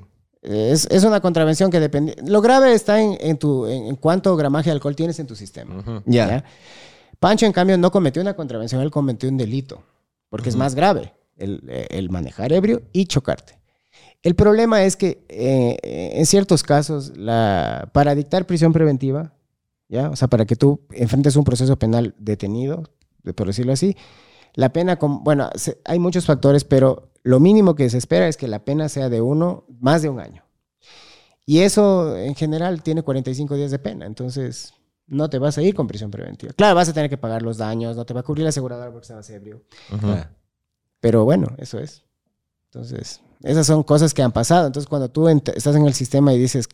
Es, 0.42 0.86
es 0.90 1.02
una 1.04 1.20
contravención 1.20 1.70
que 1.70 1.80
depende. 1.80 2.16
Lo 2.24 2.40
grave 2.40 2.72
está 2.72 3.00
en, 3.00 3.16
en 3.20 3.38
tu, 3.38 3.66
en, 3.66 3.86
en 3.86 3.96
cuánto 3.96 4.36
gramaje 4.36 4.70
de 4.70 4.74
alcohol 4.74 4.94
tienes 4.94 5.18
en 5.18 5.26
tu 5.26 5.34
sistema. 5.34 5.82
¿ya? 6.06 6.44
Pancho, 7.18 7.46
en 7.46 7.52
cambio, 7.52 7.76
no 7.76 7.90
cometió 7.90 8.22
una 8.22 8.34
contravención, 8.34 8.80
él 8.80 8.90
cometió 8.92 9.28
un 9.28 9.36
delito, 9.36 9.82
porque 10.28 10.48
es 10.50 10.56
más 10.56 10.74
grave 10.76 11.14
el, 11.36 11.62
el 11.90 12.10
manejar 12.10 12.52
ebrio 12.52 12.82
y 12.92 13.06
chocarte. 13.06 13.57
El 14.22 14.34
problema 14.34 14.82
es 14.84 14.96
que 14.96 15.24
eh, 15.28 15.78
en 16.14 16.26
ciertos 16.26 16.62
casos, 16.62 17.16
la, 17.16 17.88
para 17.92 18.14
dictar 18.14 18.46
prisión 18.46 18.72
preventiva, 18.72 19.32
¿ya? 19.88 20.10
o 20.10 20.16
sea, 20.16 20.28
para 20.28 20.44
que 20.44 20.56
tú 20.56 20.80
enfrentes 20.90 21.36
un 21.36 21.44
proceso 21.44 21.78
penal 21.78 22.14
detenido, 22.18 22.82
de- 23.22 23.32
por 23.32 23.46
decirlo 23.46 23.72
así, 23.72 23.96
la 24.54 24.72
pena, 24.72 24.98
con, 24.98 25.22
bueno, 25.22 25.50
se- 25.54 25.80
hay 25.84 25.98
muchos 26.00 26.26
factores, 26.26 26.64
pero 26.64 27.10
lo 27.22 27.38
mínimo 27.40 27.74
que 27.76 27.88
se 27.90 27.98
espera 27.98 28.26
es 28.28 28.36
que 28.36 28.48
la 28.48 28.64
pena 28.64 28.88
sea 28.88 29.08
de 29.08 29.20
uno, 29.20 29.64
más 29.80 30.02
de 30.02 30.08
un 30.08 30.18
año. 30.20 30.42
Y 31.46 31.60
eso, 31.60 32.16
en 32.16 32.34
general, 32.34 32.82
tiene 32.82 33.02
45 33.02 33.54
días 33.54 33.70
de 33.70 33.78
pena. 33.78 34.04
Entonces, 34.04 34.74
no 35.06 35.30
te 35.30 35.38
vas 35.38 35.56
a 35.56 35.62
ir 35.62 35.74
con 35.74 35.86
prisión 35.86 36.10
preventiva. 36.10 36.52
Claro, 36.52 36.74
vas 36.74 36.88
a 36.88 36.92
tener 36.92 37.08
que 37.08 37.16
pagar 37.16 37.40
los 37.42 37.56
daños, 37.56 37.96
no 37.96 38.04
te 38.04 38.12
va 38.12 38.20
a 38.20 38.22
cubrir 38.22 38.42
la 38.42 38.50
aseguradora 38.50 38.90
porque 38.90 39.04
estabas 39.04 39.30
ebrio. 39.30 39.62
Ah. 40.02 40.28
Pero 41.00 41.24
bueno, 41.24 41.46
eso 41.56 41.78
es. 41.78 42.04
Entonces, 42.66 43.22
esas 43.42 43.66
son 43.66 43.82
cosas 43.82 44.14
que 44.14 44.22
han 44.22 44.32
pasado. 44.32 44.66
Entonces, 44.66 44.88
cuando 44.88 45.10
tú 45.10 45.24
ent- 45.28 45.52
estás 45.56 45.76
en 45.76 45.86
el 45.86 45.94
sistema 45.94 46.32
y 46.34 46.38
dices, 46.38 46.68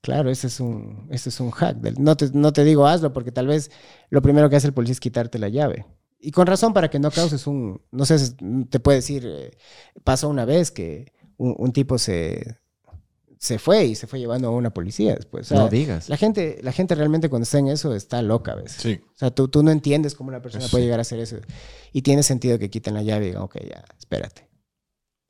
claro, 0.00 0.30
este 0.30 0.46
es 0.46 0.60
un, 0.60 1.08
este 1.10 1.28
es 1.30 1.40
un 1.40 1.50
hack. 1.50 1.76
del- 1.78 2.02
no, 2.02 2.16
te, 2.16 2.30
no 2.32 2.52
te 2.52 2.64
digo 2.64 2.86
hazlo 2.86 3.12
porque 3.12 3.32
tal 3.32 3.46
vez 3.46 3.70
lo 4.10 4.22
primero 4.22 4.48
que 4.50 4.56
hace 4.56 4.66
el 4.66 4.74
policía 4.74 4.92
es 4.92 5.00
quitarte 5.00 5.38
la 5.38 5.48
llave. 5.48 5.86
Y 6.20 6.32
con 6.32 6.46
razón 6.46 6.72
para 6.72 6.90
que 6.90 6.98
no 6.98 7.10
causes 7.10 7.46
un, 7.46 7.80
no 7.92 8.04
sé, 8.04 8.18
si 8.18 8.34
te 8.70 8.80
puede 8.80 8.98
decir, 8.98 9.24
eh, 9.26 9.56
pasó 10.04 10.28
una 10.28 10.44
vez 10.44 10.70
que 10.72 11.12
un, 11.36 11.54
un 11.56 11.72
tipo 11.72 11.96
se, 11.96 12.58
se 13.38 13.60
fue 13.60 13.84
y 13.84 13.94
se 13.94 14.08
fue 14.08 14.18
llevando 14.18 14.48
a 14.48 14.50
una 14.50 14.70
policía 14.74 15.14
después. 15.14 15.46
O 15.46 15.54
sea, 15.54 15.58
No 15.58 15.68
digas. 15.68 16.08
la 16.08 16.16
gente, 16.16 16.58
la 16.62 16.72
gente 16.72 16.96
realmente 16.96 17.28
cuando 17.28 17.44
está 17.44 17.58
en 17.60 17.68
eso 17.68 17.94
está 17.94 18.20
loca 18.22 18.50
a 18.52 18.56
veces. 18.56 18.82
Sí. 18.82 19.00
O 19.14 19.16
sea, 19.16 19.30
tú, 19.30 19.46
tú 19.46 19.62
no 19.62 19.70
entiendes 19.70 20.16
cómo 20.16 20.30
una 20.30 20.42
persona 20.42 20.64
Sí. 20.64 20.70
puede 20.72 20.84
llegar 20.84 20.98
a 20.98 21.02
hacer 21.02 21.20
eso. 21.20 21.36
Y 21.92 22.02
tiene 22.02 22.24
sentido 22.24 22.58
que 22.58 22.68
quiten 22.68 22.94
la 22.94 23.02
llave 23.02 23.26
y 23.26 23.28
digan, 23.28 23.42
ok, 23.44 23.56
ya, 23.70 23.84
espérate. 23.96 24.47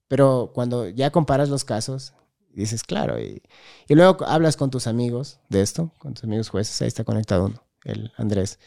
Pero 0.08 0.50
cuando 0.54 0.88
ya 0.88 1.10
comparas 1.10 1.48
los 1.48 1.64
casos, 1.64 2.14
dices, 2.52 2.82
claro, 2.82 3.20
y, 3.20 3.42
y 3.86 3.94
luego 3.94 4.24
hablas 4.26 4.56
con 4.56 4.70
tus 4.70 4.86
amigos 4.86 5.38
de 5.48 5.60
esto, 5.60 5.92
con 5.98 6.14
tus 6.14 6.24
amigos 6.24 6.48
jueces, 6.48 6.80
ahí 6.82 6.88
está 6.88 7.04
conectado 7.04 7.46
uno, 7.46 7.62
el 7.84 8.12
Andrés, 8.16 8.58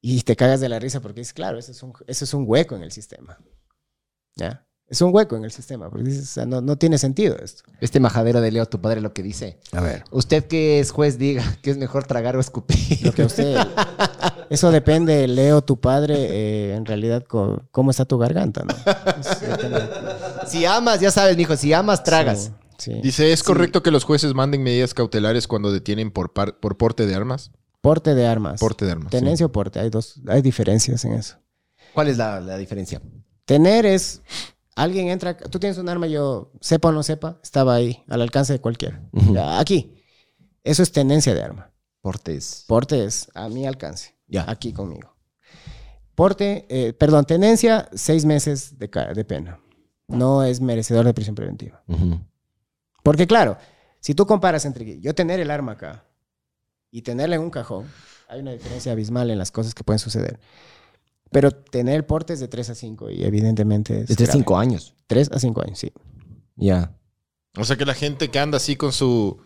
y 0.00 0.22
te 0.22 0.36
cagas 0.36 0.60
de 0.60 0.68
la 0.68 0.78
risa 0.78 1.00
porque 1.00 1.20
dices, 1.20 1.34
claro, 1.34 1.58
ese 1.58 1.72
es 1.72 1.82
un, 1.82 1.92
ese 2.06 2.24
es 2.24 2.34
un 2.34 2.44
hueco 2.46 2.76
en 2.76 2.82
el 2.82 2.92
sistema. 2.92 3.38
¿Ya? 4.36 4.66
Es 4.86 5.00
un 5.02 5.14
hueco 5.14 5.36
en 5.36 5.44
el 5.44 5.52
sistema, 5.52 5.88
porque 5.88 6.04
dices, 6.04 6.24
o 6.24 6.32
sea, 6.32 6.46
no, 6.46 6.60
no 6.60 6.76
tiene 6.76 6.98
sentido 6.98 7.36
esto. 7.36 7.62
Este 7.80 8.00
majadero 8.00 8.40
de 8.40 8.50
Leo, 8.50 8.66
tu 8.66 8.80
padre, 8.80 9.00
lo 9.00 9.12
que 9.12 9.22
dice. 9.22 9.60
A 9.72 9.80
ver. 9.80 10.04
Usted 10.10 10.46
que 10.46 10.80
es 10.80 10.90
juez, 10.90 11.16
diga 11.16 11.44
que 11.62 11.70
es 11.70 11.78
mejor 11.78 12.04
tragar 12.04 12.36
o 12.36 12.40
escupir. 12.40 13.04
Lo 13.04 13.12
que 13.12 13.24
usted. 13.24 13.56
Eso 14.50 14.70
depende, 14.70 15.26
Leo, 15.28 15.62
tu 15.62 15.80
padre, 15.80 16.14
eh, 16.18 16.74
en 16.74 16.84
realidad, 16.84 17.22
co- 17.24 17.62
cómo 17.70 17.90
está 17.92 18.04
tu 18.04 18.18
garganta, 18.18 18.62
¿no? 18.64 18.74
Depende. 19.48 19.88
si 20.46 20.64
amas, 20.66 21.00
ya 21.00 21.10
sabes, 21.10 21.36
mijo, 21.36 21.56
si 21.56 21.72
amas, 21.72 22.02
tragas. 22.02 22.50
Sí, 22.76 22.92
sí. 22.92 23.00
Dice, 23.00 23.32
¿es 23.32 23.42
correcto 23.42 23.82
que 23.82 23.90
los 23.92 24.04
jueces 24.04 24.34
manden 24.34 24.62
medidas 24.62 24.92
cautelares 24.92 25.46
cuando 25.46 25.70
detienen 25.72 26.10
por, 26.10 26.32
par- 26.32 26.58
por 26.58 26.76
porte 26.76 27.06
de 27.06 27.14
armas? 27.14 27.52
Porte 27.80 28.14
de 28.14 28.26
armas. 28.26 28.60
Porte 28.60 28.84
de 28.84 28.92
armas. 28.92 29.10
Tenencia 29.10 29.46
o 29.46 29.52
porte, 29.52 29.78
hay 29.80 29.88
dos, 29.88 30.20
hay 30.28 30.42
diferencias 30.42 31.04
en 31.04 31.12
eso. 31.12 31.36
¿Cuál 31.94 32.08
es 32.08 32.18
la, 32.18 32.40
la 32.40 32.56
diferencia? 32.58 33.00
Tener 33.46 33.86
es. 33.86 34.20
Alguien 34.76 35.08
entra, 35.08 35.36
tú 35.36 35.58
tienes 35.58 35.78
un 35.78 35.88
arma, 35.88 36.06
yo 36.08 36.52
sepa 36.60 36.88
o 36.88 36.92
no 36.92 37.02
sepa, 37.02 37.38
estaba 37.42 37.74
ahí, 37.74 38.02
al 38.08 38.20
alcance 38.22 38.52
de 38.52 38.60
cualquiera. 38.60 39.00
Ujú. 39.12 39.34
Ya, 39.34 39.58
Aquí. 39.60 39.96
Eso 40.64 40.82
es 40.82 40.92
tenencia 40.92 41.34
de 41.34 41.42
arma. 41.42 41.70
Portes. 42.02 42.64
Porte 42.66 43.04
es 43.04 43.28
a 43.34 43.48
mi 43.48 43.66
alcance. 43.66 44.14
Ya. 44.30 44.44
Aquí 44.48 44.72
conmigo. 44.72 45.14
Porte, 46.14 46.66
eh, 46.68 46.92
perdón, 46.92 47.24
tenencia, 47.24 47.88
seis 47.92 48.24
meses 48.24 48.78
de, 48.78 48.88
ca- 48.90 49.12
de 49.12 49.24
pena. 49.24 49.58
No 50.08 50.42
es 50.44 50.60
merecedor 50.60 51.04
de 51.06 51.14
prisión 51.14 51.34
preventiva. 51.34 51.82
Ujú. 51.86 52.20
Porque 53.02 53.26
claro, 53.26 53.56
si 54.00 54.14
tú 54.14 54.26
comparas 54.26 54.64
entre 54.64 55.00
yo 55.00 55.14
tener 55.14 55.40
el 55.40 55.50
arma 55.50 55.72
acá 55.72 56.04
y 56.90 57.02
tenerla 57.02 57.36
en 57.36 57.42
un 57.42 57.50
cajón, 57.50 57.86
hay 58.28 58.40
una 58.40 58.52
diferencia 58.52 58.92
abismal 58.92 59.30
en 59.30 59.38
las 59.38 59.50
cosas 59.50 59.74
que 59.74 59.84
pueden 59.84 59.98
suceder. 59.98 60.38
Pero 61.32 61.52
tener 61.52 61.94
el 61.94 62.04
porte 62.04 62.32
es 62.32 62.40
de 62.40 62.48
3 62.48 62.70
a 62.70 62.74
5 62.74 63.10
y 63.10 63.24
evidentemente 63.24 64.00
es... 64.00 64.08
Desde 64.08 64.24
grave. 64.24 64.38
cinco 64.38 64.58
años. 64.58 64.94
3 65.06 65.30
a 65.32 65.38
5 65.38 65.62
años, 65.62 65.78
sí. 65.78 65.92
Ya. 66.56 66.96
O 67.56 67.64
sea 67.64 67.76
que 67.76 67.84
la 67.86 67.94
gente 67.94 68.30
que 68.30 68.38
anda 68.40 68.56
así 68.56 68.74
con 68.76 68.92
su, 68.92 69.40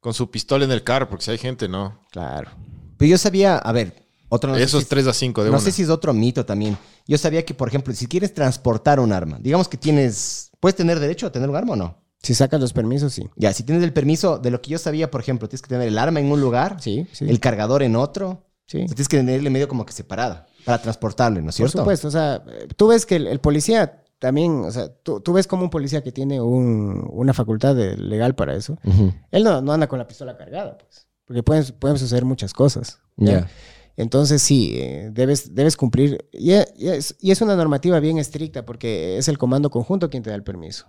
con 0.00 0.14
su 0.14 0.30
pistola 0.30 0.64
en 0.64 0.70
el 0.70 0.84
carro, 0.84 1.08
porque 1.08 1.24
si 1.24 1.30
hay 1.32 1.38
gente, 1.38 1.68
no. 1.68 2.00
Claro. 2.12 2.50
Pero 2.96 3.10
yo 3.10 3.18
sabía, 3.18 3.58
a 3.58 3.72
ver, 3.72 4.03
otro 4.28 4.50
no 4.50 4.56
sé 4.56 4.62
Esos 4.64 4.82
si- 4.84 4.88
3 4.88 5.06
a 5.06 5.12
5 5.12 5.42
de 5.44 5.50
no 5.50 5.56
una. 5.56 5.64
sé 5.64 5.70
si 5.72 5.82
es 5.82 5.88
otro 5.88 6.12
mito 6.12 6.44
también. 6.44 6.76
Yo 7.06 7.18
sabía 7.18 7.44
que, 7.44 7.54
por 7.54 7.68
ejemplo, 7.68 7.92
si 7.94 8.06
quieres 8.06 8.32
transportar 8.34 9.00
un 9.00 9.12
arma, 9.12 9.38
digamos 9.40 9.68
que 9.68 9.76
tienes, 9.76 10.50
¿puedes 10.60 10.76
tener 10.76 10.98
derecho 11.00 11.26
a 11.26 11.32
tener 11.32 11.48
un 11.50 11.56
arma 11.56 11.72
o 11.74 11.76
no? 11.76 11.98
Si 12.22 12.34
sacas 12.34 12.58
los 12.60 12.72
permisos, 12.72 13.12
sí. 13.12 13.28
Ya, 13.36 13.52
si 13.52 13.64
tienes 13.64 13.84
el 13.84 13.92
permiso, 13.92 14.38
de 14.38 14.50
lo 14.50 14.62
que 14.62 14.70
yo 14.70 14.78
sabía, 14.78 15.10
por 15.10 15.20
ejemplo, 15.20 15.46
tienes 15.48 15.60
que 15.62 15.68
tener 15.68 15.86
el 15.88 15.98
arma 15.98 16.20
en 16.20 16.32
un 16.32 16.40
lugar, 16.40 16.78
Sí, 16.80 17.06
sí. 17.12 17.26
el 17.28 17.38
cargador 17.38 17.82
en 17.82 17.96
otro, 17.96 18.46
sí. 18.66 18.78
o 18.78 18.88
sea, 18.88 18.94
tienes 18.94 19.08
que 19.08 19.18
tenerle 19.18 19.50
medio 19.50 19.68
como 19.68 19.84
que 19.84 19.92
separada 19.92 20.46
para 20.64 20.80
transportarle, 20.80 21.42
¿no 21.42 21.50
es 21.50 21.56
Por 21.58 21.68
cierto? 21.68 21.78
supuesto, 21.80 22.08
o 22.08 22.10
sea, 22.10 22.42
tú 22.76 22.86
ves 22.88 23.04
que 23.04 23.16
el, 23.16 23.26
el 23.26 23.40
policía 23.40 24.00
también, 24.18 24.64
o 24.64 24.70
sea, 24.70 24.88
tú, 24.88 25.20
tú 25.20 25.34
ves 25.34 25.46
como 25.46 25.64
un 25.64 25.70
policía 25.70 26.02
que 26.02 26.12
tiene 26.12 26.40
un- 26.40 27.06
una 27.12 27.34
facultad 27.34 27.74
de- 27.74 27.98
legal 27.98 28.34
para 28.34 28.54
eso, 28.54 28.78
Ujú. 28.84 29.12
él 29.30 29.44
no, 29.44 29.60
no 29.60 29.72
anda 29.74 29.86
con 29.86 29.98
la 29.98 30.06
pistola 30.06 30.34
cargada, 30.38 30.78
pues, 30.78 31.06
porque 31.26 31.42
pueden, 31.42 31.62
pueden 31.78 31.98
suceder 31.98 32.24
muchas 32.24 32.54
cosas. 32.54 33.00
¿ya? 33.18 33.32
Ya. 33.40 33.48
Entonces 33.96 34.42
sí, 34.42 34.72
eh, 34.74 35.10
debes, 35.12 35.54
debes 35.54 35.76
cumplir. 35.76 36.28
Y 36.32 36.52
e- 36.52 36.66
y 36.76 36.88
es, 36.88 37.14
y 37.20 37.30
es 37.30 37.40
una 37.42 37.54
normativa 37.54 38.00
bien 38.00 38.18
estricta 38.18 38.64
porque 38.66 39.18
es 39.18 39.28
el 39.28 39.38
comando 39.38 39.70
conjunto 39.70 40.10
quien 40.10 40.22
te 40.24 40.30
da 40.30 40.36
el 40.36 40.42
permiso. 40.42 40.86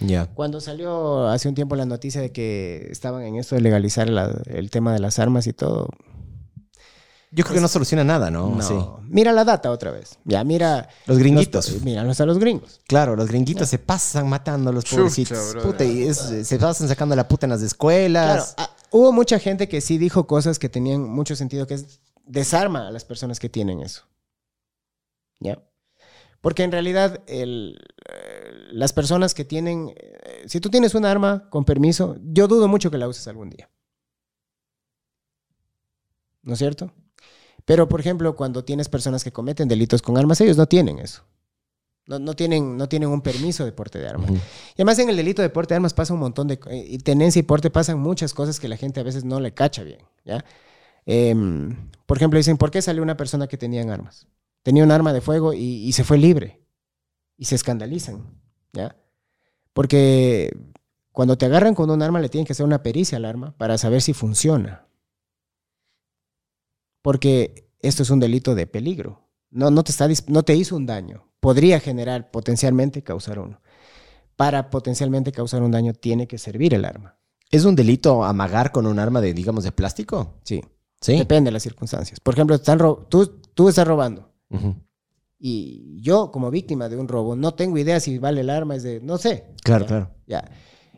Ya. 0.00 0.26
Cuando 0.26 0.60
salió 0.60 1.28
hace 1.28 1.48
un 1.48 1.54
tiempo 1.54 1.76
la 1.76 1.86
noticia 1.86 2.20
de 2.20 2.32
que 2.32 2.88
estaban 2.90 3.22
en 3.22 3.36
esto 3.36 3.54
de 3.54 3.60
legalizar 3.60 4.08
la- 4.10 4.42
el 4.46 4.68
tema 4.70 4.92
de 4.92 4.98
las 4.98 5.18
armas 5.20 5.46
y 5.46 5.52
todo, 5.52 5.88
Yo 7.32 7.44
creo 7.44 7.54
que 7.54 7.60
no 7.60 7.68
soluciona 7.68 8.02
nada, 8.02 8.28
¿no? 8.32 8.50
no. 8.56 8.62
Sí. 8.62 8.74
Mira 9.08 9.30
la 9.30 9.44
data 9.44 9.70
otra 9.70 9.92
vez. 9.92 10.18
Ya, 10.24 10.42
mira. 10.42 10.88
Los 11.06 11.18
gringuitos. 11.18 11.70
Los, 11.72 11.82
mira, 11.84 12.00
a 12.02 12.04
los 12.26 12.38
gringos. 12.40 12.80
Claro, 12.88 13.14
los 13.14 13.28
gringuitos 13.28 13.68
se 13.68 13.78
pasan 13.78 14.28
matando 14.28 14.70
a 14.70 14.72
los 14.72 14.84
pobrecitos. 14.86 15.54
Puta, 15.62 15.84
y 15.84 16.02
es- 16.02 16.18
se 16.42 16.58
pasan 16.58 16.88
sacando 16.88 17.14
la 17.14 17.28
puta 17.28 17.46
en 17.46 17.50
las 17.50 17.62
escuelas. 17.62 18.54
Claro, 18.56 18.70
ah, 18.72 18.76
hubo 18.90 19.12
mucha 19.12 19.38
gente 19.38 19.68
que 19.68 19.80
sí 19.80 19.96
dijo 19.98 20.26
cosas 20.26 20.58
que 20.58 20.68
tenían 20.68 21.08
mucho 21.08 21.36
sentido, 21.36 21.68
que 21.68 21.74
es 21.74 22.00
desarma 22.30 22.88
a 22.88 22.90
las 22.90 23.04
personas 23.04 23.40
que 23.40 23.48
tienen 23.48 23.80
eso. 23.80 24.06
¿Ya? 25.40 25.62
Porque 26.40 26.62
en 26.62 26.72
realidad 26.72 27.22
el, 27.26 27.78
eh, 28.08 28.52
las 28.72 28.92
personas 28.92 29.34
que 29.34 29.44
tienen, 29.44 29.92
eh, 29.96 30.44
si 30.46 30.60
tú 30.60 30.70
tienes 30.70 30.94
un 30.94 31.04
arma 31.04 31.50
con 31.50 31.64
permiso, 31.64 32.16
yo 32.22 32.46
dudo 32.46 32.68
mucho 32.68 32.90
que 32.90 32.98
la 32.98 33.08
uses 33.08 33.26
algún 33.28 33.50
día. 33.50 33.68
¿No 36.42 36.54
es 36.54 36.58
cierto? 36.58 36.92
Pero, 37.66 37.88
por 37.88 38.00
ejemplo, 38.00 38.34
cuando 38.36 38.64
tienes 38.64 38.88
personas 38.88 39.22
que 39.22 39.32
cometen 39.32 39.68
delitos 39.68 40.00
con 40.00 40.16
armas, 40.16 40.40
ellos 40.40 40.56
no 40.56 40.66
tienen 40.66 40.98
eso. 40.98 41.22
No, 42.06 42.18
no 42.18 42.34
tienen, 42.34 42.76
no 42.76 42.88
tienen 42.88 43.10
un 43.10 43.20
permiso 43.20 43.64
de 43.64 43.72
porte 43.72 43.98
de 43.98 44.08
armas. 44.08 44.30
Y 44.30 44.74
además 44.76 44.98
en 44.98 45.10
el 45.10 45.16
delito 45.16 45.42
de 45.42 45.50
porte 45.50 45.74
de 45.74 45.76
armas 45.76 45.94
pasa 45.94 46.14
un 46.14 46.20
montón 46.20 46.48
de... 46.48 46.58
eh, 46.70 46.86
Y 46.88 46.98
tenencia 46.98 47.38
y 47.40 47.42
porte 47.42 47.70
pasan 47.70 47.98
muchas 47.98 48.32
cosas 48.32 48.58
que 48.58 48.68
la 48.68 48.76
gente 48.76 49.00
a 49.00 49.02
veces 49.02 49.24
no 49.24 49.38
le 49.40 49.52
cacha 49.52 49.82
bien, 49.82 50.00
¿ya? 50.24 50.44
Em, 51.06 51.90
por 52.06 52.16
ejemplo, 52.16 52.38
dicen, 52.38 52.56
¿por 52.56 52.70
qué 52.70 52.82
salió 52.82 53.02
una 53.02 53.16
persona 53.16 53.46
que 53.46 53.56
tenía 53.56 53.82
armas? 53.92 54.26
Tenía 54.62 54.84
un 54.84 54.90
arma 54.90 55.12
de 55.12 55.20
fuego 55.20 55.54
y, 55.54 55.58
y 55.86 55.92
se 55.92 56.04
fue 56.04 56.18
libre. 56.18 56.60
Y 57.36 57.46
se 57.46 57.54
escandalizan. 57.54 58.40
¿Ya? 58.72 58.96
Porque 59.72 60.50
cuando 61.12 61.36
te 61.36 61.46
agarran 61.46 61.74
con 61.74 61.90
un 61.90 62.02
arma 62.02 62.20
le 62.20 62.28
tienen 62.28 62.46
que 62.46 62.52
hacer 62.52 62.66
una 62.66 62.82
pericia 62.82 63.18
al 63.18 63.24
arma 63.24 63.56
para 63.56 63.78
saber 63.78 64.02
si 64.02 64.12
funciona. 64.12 64.86
Porque 67.02 67.70
esto 67.80 68.02
es 68.02 68.10
un 68.10 68.20
delito 68.20 68.54
de 68.54 68.66
peligro. 68.66 69.28
No, 69.50 69.70
no, 69.70 69.82
te, 69.82 69.90
está, 69.90 70.08
no 70.28 70.42
te 70.42 70.54
hizo 70.54 70.76
un 70.76 70.86
daño. 70.86 71.24
Podría 71.40 71.80
generar, 71.80 72.30
potencialmente 72.30 73.02
causar 73.02 73.38
uno. 73.38 73.60
Para 74.36 74.70
potencialmente 74.70 75.32
causar 75.32 75.62
un 75.62 75.70
daño 75.70 75.92
tiene 75.92 76.28
que 76.28 76.38
servir 76.38 76.74
el 76.74 76.84
arma. 76.84 77.18
¿Es 77.50 77.64
un 77.64 77.74
delito 77.74 78.22
amagar 78.24 78.70
con 78.70 78.86
un 78.86 78.98
arma 78.98 79.20
de, 79.20 79.34
digamos, 79.34 79.64
de 79.64 79.72
plástico? 79.72 80.38
Sí. 80.44 80.62
Sí. 81.00 81.16
Depende 81.16 81.48
de 81.48 81.52
las 81.52 81.62
circunstancias. 81.62 82.20
Por 82.20 82.34
ejemplo, 82.34 82.56
están 82.56 82.78
tú, 83.08 83.40
tú 83.54 83.68
estás 83.68 83.86
robando. 83.86 84.30
Y 85.38 86.00
yo, 86.02 86.30
como 86.30 86.50
víctima 86.50 86.88
de 86.88 86.96
un 86.96 87.08
robo, 87.08 87.34
no 87.34 87.54
tengo 87.54 87.78
idea 87.78 87.98
si 88.00 88.18
vale 88.18 88.42
el 88.42 88.50
arma, 88.50 88.76
es 88.76 88.82
de, 88.82 89.00
no 89.00 89.16
sé. 89.16 89.46
Claro, 89.62 89.84
Ya, 89.84 89.88
claro. 89.88 90.10
Ya. 90.26 90.50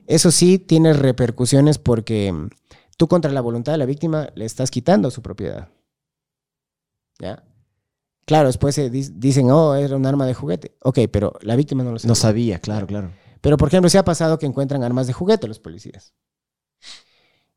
Eso 0.06 0.32
sí 0.32 0.58
tiene 0.58 0.92
repercusiones 0.94 1.78
porque 1.78 2.32
mm, 2.32 2.48
tú 2.96 3.06
contra 3.06 3.30
la 3.30 3.40
voluntad 3.40 3.72
de 3.72 3.78
la 3.78 3.86
víctima 3.86 4.30
le 4.34 4.44
estás 4.44 4.70
quitando 4.70 5.10
su 5.12 5.22
propiedad. 5.22 5.68
¿Ya? 7.20 7.44
Claro, 8.24 8.48
después 8.48 8.74
se 8.74 8.90
dicen, 8.90 9.50
oh, 9.50 9.74
era 9.74 9.96
un 9.96 10.06
arma 10.06 10.26
de 10.26 10.34
juguete. 10.34 10.76
Ok, 10.82 11.00
pero 11.12 11.34
la 11.42 11.54
víctima 11.54 11.84
no 11.84 11.92
lo 11.92 11.98
sabe. 11.98 12.08
No 12.08 12.14
sabía, 12.14 12.58
claro, 12.58 12.86
claro. 12.86 13.12
Pero, 13.40 13.56
por 13.56 13.68
ejemplo, 13.68 13.90
se 13.90 13.98
ha 13.98 14.04
pasado 14.04 14.38
que 14.38 14.46
encuentran 14.46 14.82
armas 14.82 15.06
de 15.06 15.12
juguete 15.12 15.48
los 15.48 15.58
policías. 15.58 16.14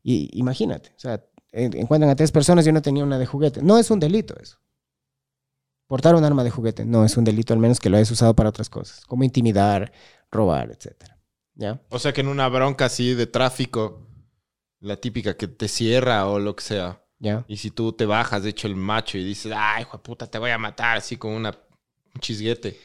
Y 0.02 0.30
imagínate, 0.38 0.90
o 0.90 0.98
sea, 1.00 1.24
encuentran 1.56 2.10
a 2.10 2.16
tres 2.16 2.30
personas 2.30 2.66
y 2.66 2.70
uno 2.70 2.82
tenía 2.82 3.02
una 3.04 3.18
de 3.18 3.26
juguete. 3.26 3.62
No 3.62 3.78
es 3.78 3.90
un 3.90 3.98
delito 3.98 4.34
eso. 4.40 4.58
Portar 5.86 6.14
un 6.14 6.24
arma 6.24 6.44
de 6.44 6.50
juguete 6.50 6.84
no 6.84 7.04
es 7.04 7.16
un 7.16 7.24
delito, 7.24 7.54
al 7.54 7.60
menos 7.60 7.80
que 7.80 7.88
lo 7.88 7.96
hayas 7.96 8.10
usado 8.10 8.34
para 8.34 8.48
otras 8.48 8.68
cosas, 8.68 9.04
como 9.06 9.22
intimidar, 9.24 9.92
robar, 10.30 10.70
etc. 10.70 11.10
¿Ya? 11.54 11.80
O 11.90 11.98
sea 11.98 12.12
que 12.12 12.20
en 12.20 12.28
una 12.28 12.48
bronca 12.48 12.86
así 12.86 13.14
de 13.14 13.26
tráfico, 13.26 14.06
la 14.80 14.96
típica 14.96 15.36
que 15.36 15.46
te 15.48 15.68
cierra 15.68 16.26
o 16.26 16.38
lo 16.40 16.56
que 16.56 16.64
sea, 16.64 17.02
¿Ya? 17.18 17.44
y 17.46 17.56
si 17.56 17.70
tú 17.70 17.92
te 17.92 18.04
bajas, 18.04 18.42
de 18.42 18.50
hecho, 18.50 18.66
el 18.66 18.74
macho 18.74 19.16
y 19.16 19.24
dices, 19.24 19.52
ay, 19.56 19.82
hijo 19.82 19.96
de 19.96 20.02
puta, 20.02 20.26
te 20.26 20.38
voy 20.38 20.50
a 20.50 20.58
matar, 20.58 20.98
así 20.98 21.16
con 21.16 21.32
una, 21.32 21.50
un 21.50 22.20
chisguete. 22.20 22.78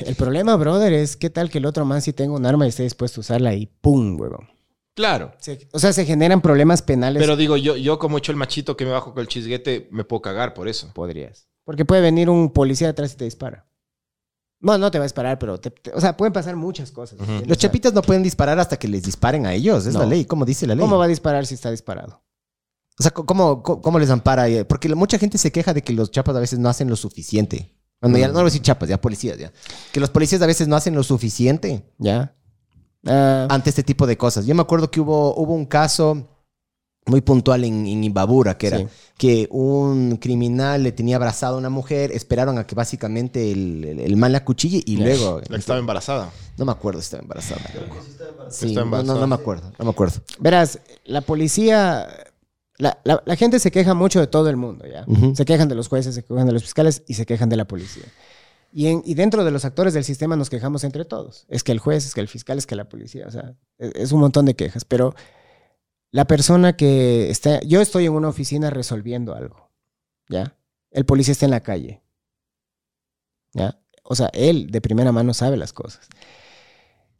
El 0.00 0.14
problema, 0.16 0.56
brother, 0.56 0.92
es 0.94 1.16
qué 1.16 1.28
tal 1.30 1.50
que 1.50 1.58
el 1.58 1.66
otro 1.66 1.84
man 1.84 2.00
sí 2.00 2.12
tenga 2.14 2.34
un 2.34 2.46
arma 2.46 2.64
y 2.64 2.70
esté 2.70 2.82
dispuesto 2.82 3.20
a 3.20 3.22
usarla 3.22 3.54
y 3.54 3.66
¡pum, 3.66 4.18
huevón! 4.18 4.53
Claro. 4.94 5.32
Se- 5.40 5.68
o 5.72 5.78
sea, 5.78 5.92
se 5.92 6.04
generan 6.04 6.40
problemas 6.40 6.80
penales. 6.82 7.20
Pero 7.20 7.36
digo, 7.36 7.56
yo, 7.56 7.76
yo 7.76 7.98
como 7.98 8.16
he 8.16 8.20
hecho 8.20 8.32
el 8.32 8.36
machito 8.38 8.76
que 8.76 8.84
me 8.84 8.92
bajo 8.92 9.12
con 9.12 9.20
el 9.20 9.28
chisguete, 9.28 9.88
me 9.90 10.04
puedo 10.04 10.22
cagar 10.22 10.54
por 10.54 10.68
eso. 10.68 10.90
podrías. 10.94 11.48
Porque 11.64 11.84
puede 11.84 12.02
venir 12.02 12.28
un 12.30 12.50
policía 12.52 12.86
detrás 12.88 13.12
y 13.14 13.16
te 13.16 13.24
dispara. 13.24 13.66
No, 14.60 14.78
no 14.78 14.90
te 14.90 14.98
va 14.98 15.04
a 15.04 15.06
disparar, 15.06 15.38
pero... 15.38 15.58
te- 15.58 15.70
te- 15.70 15.90
o 15.92 16.00
sea, 16.00 16.16
pueden 16.16 16.32
pasar 16.32 16.56
muchas 16.56 16.90
cosas. 16.90 17.18
Los 17.18 17.28
O 17.28 17.44
sea, 17.46 17.56
chapitas 17.56 17.92
no 17.92 18.02
pueden 18.02 18.22
disparar 18.22 18.58
hasta 18.58 18.78
que 18.78 18.88
les 18.88 19.02
disparen 19.02 19.46
a 19.46 19.52
ellos. 19.52 19.84
Es 19.86 19.94
la 19.94 20.04
No. 20.04 20.10
ley. 20.10 20.24
¿Cómo 20.24 20.44
dice 20.44 20.66
la 20.66 20.74
ley? 20.74 20.82
¿Cómo 20.82 20.96
va 20.98 21.04
a 21.06 21.08
disparar 21.08 21.44
si 21.46 21.54
está 21.54 21.70
disparado? 21.70 22.22
O 22.98 23.02
sea, 23.02 23.10
¿cómo, 23.12 23.62
cómo, 23.62 23.82
cómo 23.82 23.98
les 23.98 24.08
ampara? 24.10 24.46
Porque 24.68 24.88
la- 24.88 24.94
mucha 24.96 25.18
gente 25.18 25.36
se 25.38 25.50
queja 25.50 25.74
de 25.74 25.82
que 25.82 25.92
los 25.92 26.10
chapas 26.10 26.36
a 26.36 26.40
veces 26.40 26.58
no 26.58 26.68
hacen 26.68 26.88
lo 26.88 26.96
suficiente. 26.96 27.74
Bueno, 28.00 28.18
ya 28.18 28.28
no 28.28 28.34
voy 28.34 28.42
a 28.42 28.44
decir 28.44 28.62
chapas, 28.62 28.88
ya 28.88 29.00
policías, 29.00 29.38
ya. 29.38 29.52
Que 29.92 29.98
los 30.00 30.10
policías 30.10 30.40
a 30.42 30.46
veces 30.46 30.68
no 30.68 30.76
hacen 30.76 30.94
lo 30.94 31.02
suficiente 31.02 31.90
¿Ya? 31.98 32.36
Ah, 33.06 33.46
ante 33.50 33.70
este 33.70 33.82
tipo 33.82 34.06
de 34.06 34.16
cosas. 34.16 34.46
Yo 34.46 34.54
me 34.54 34.62
acuerdo 34.62 34.90
que 34.90 35.00
hubo, 35.00 35.34
hubo 35.36 35.54
un 35.54 35.66
caso 35.66 36.28
muy 37.06 37.20
puntual 37.20 37.64
en, 37.64 37.86
en 37.86 38.02
Imbabura, 38.02 38.56
que 38.56 38.66
era 38.68 38.78
Sí. 38.78 38.86
que 39.18 39.46
un 39.50 40.16
criminal 40.16 40.82
le 40.82 40.90
tenía 40.92 41.16
abrazado 41.16 41.56
a 41.56 41.58
una 41.58 41.68
mujer, 41.68 42.10
esperaron 42.12 42.56
a 42.56 42.66
que 42.66 42.74
básicamente 42.74 43.52
el, 43.52 43.84
el, 43.84 44.00
el 44.00 44.16
man 44.16 44.32
la 44.32 44.42
cuchille 44.42 44.82
y 44.86 44.96
luego... 44.96 45.40
La 45.40 45.46
que 45.48 45.56
estaba 45.56 45.78
embarazada. 45.78 46.30
No 46.56 46.64
me 46.64 46.72
acuerdo 46.72 47.00
si 47.00 47.04
estaba 47.04 47.22
embarazada. 47.22 47.60
Sí, 48.48 48.68
Está 48.68 48.80
no, 48.80 48.86
no, 48.86 48.96
embarazada. 49.00 49.20
no 49.20 49.26
me 49.26 49.34
acuerdo, 49.34 49.72
no 49.78 49.84
me 49.84 49.90
acuerdo. 49.90 50.20
Verás, 50.40 50.78
la 51.04 51.20
policía... 51.20 52.08
La, 52.78 52.98
la- 53.04 53.22
la 53.24 53.36
gente 53.36 53.60
se 53.60 53.70
queja 53.70 53.94
mucho 53.94 54.18
de 54.18 54.26
todo 54.26 54.48
el 54.50 54.56
mundo, 54.56 54.84
¿ya? 54.84 55.04
Se 55.36 55.44
quejan 55.44 55.68
de 55.68 55.76
los 55.76 55.86
jueces, 55.88 56.12
se 56.14 56.24
quejan 56.24 56.46
de 56.46 56.52
los 56.52 56.62
fiscales 56.62 57.02
y 57.06 57.14
se 57.14 57.24
quejan 57.24 57.48
de 57.48 57.56
la 57.56 57.66
policía. 57.66 58.02
Y, 58.76 58.88
en- 58.88 59.02
y 59.04 59.14
dentro 59.14 59.44
de 59.44 59.52
los 59.52 59.64
actores 59.64 59.94
del 59.94 60.02
sistema 60.02 60.34
nos 60.34 60.50
quejamos 60.50 60.82
entre 60.82 61.04
todos. 61.04 61.46
Es 61.48 61.62
que 61.62 61.70
el 61.70 61.78
juez, 61.78 62.04
es 62.06 62.12
que 62.14 62.20
el 62.20 62.26
fiscal, 62.26 62.58
es 62.58 62.66
que 62.66 62.74
la 62.74 62.88
policía. 62.88 63.24
O 63.28 63.30
sea, 63.30 63.54
es, 63.78 63.92
es 63.94 64.10
un 64.12 64.18
montón 64.18 64.46
de 64.46 64.56
quejas. 64.56 64.84
Pero 64.84 65.14
la 66.10 66.26
persona 66.26 66.76
que 66.76 67.30
está... 67.30 67.60
Yo 67.62 67.80
estoy 67.80 68.06
en 68.06 68.12
una 68.14 68.28
oficina 68.28 68.70
resolviendo 68.70 69.32
algo, 69.34 69.70
¿ya? 70.28 70.56
El 70.90 71.04
policía 71.06 71.30
está 71.32 71.44
en 71.44 71.52
la 71.52 71.62
calle, 71.62 72.02
¿ya? 73.52 73.80
O 74.02 74.16
sea, 74.16 74.28
él 74.32 74.70
de 74.72 74.80
primera 74.80 75.12
mano 75.12 75.34
sabe 75.34 75.56
las 75.56 75.72
cosas. 75.72 76.08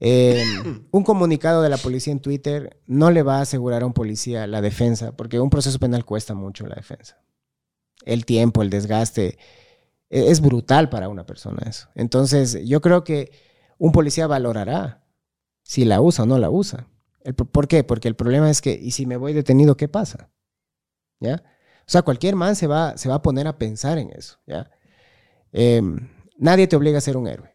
Eh, 0.01 0.43
un 0.90 1.05
comunicado 1.05 1.62
de 1.62 1.68
la 1.68 1.76
policía 1.78 2.12
en 2.12 2.20
Twitter 2.20 2.81
no 2.86 3.10
le 3.12 3.22
va 3.22 3.39
a 3.39 3.43
asegurar 3.43 3.82
a 3.82 3.86
un 3.86 3.93
policía 3.94 4.47
la 4.48 4.60
defensa, 4.60 5.16
porque 5.16 5.39
un 5.39 5.51
proceso 5.51 5.78
penal 5.78 6.05
cuesta 6.05 6.35
mucho 6.35 6.66
la 6.66 6.74
defensa. 6.74 7.22
El 8.05 8.24
tiempo, 8.26 8.62
el 8.62 8.70
desgaste, 8.70 9.26
e- 9.28 9.39
es 10.31 10.41
brutal 10.41 10.89
para 10.89 11.09
una 11.09 11.27
persona 11.27 11.62
eso. 11.69 11.89
Entonces, 11.95 12.59
yo 12.65 12.81
creo 12.81 13.03
que 13.05 13.32
un 13.78 13.93
policía 13.93 14.27
valorará 14.27 15.05
si 15.62 15.85
la 15.85 16.01
usa 16.01 16.24
o 16.24 16.27
no 16.27 16.39
la 16.39 16.51
usa. 16.51 16.89
El 17.23 17.35
por- 17.35 17.49
¿Por 17.49 17.69
qué? 17.69 17.85
Porque 17.85 18.09
el 18.09 18.15
problema 18.16 18.51
es 18.51 18.61
que, 18.61 18.73
¿y 18.73 18.93
si 18.93 19.07
me 19.07 19.16
voy 19.16 19.32
detenido, 19.32 19.77
qué 19.77 19.89
pasa? 19.89 20.31
¿Ya? 21.20 21.43
O 21.81 21.91
sea, 21.91 22.03
cualquier 22.03 22.36
man 22.36 22.55
se 22.57 22.66
va, 22.66 22.97
se 22.97 23.09
va 23.09 23.16
a 23.16 23.23
poner 23.23 23.47
a 23.47 23.59
pensar 23.59 23.99
en 23.99 24.11
eso, 24.11 24.39
¿ya? 24.47 24.70
Em, 25.53 26.09
nadie 26.39 26.66
te 26.66 26.77
obliga 26.77 26.99
a 26.99 27.01
ser 27.03 27.16
un 27.16 27.27
héroe. 27.27 27.55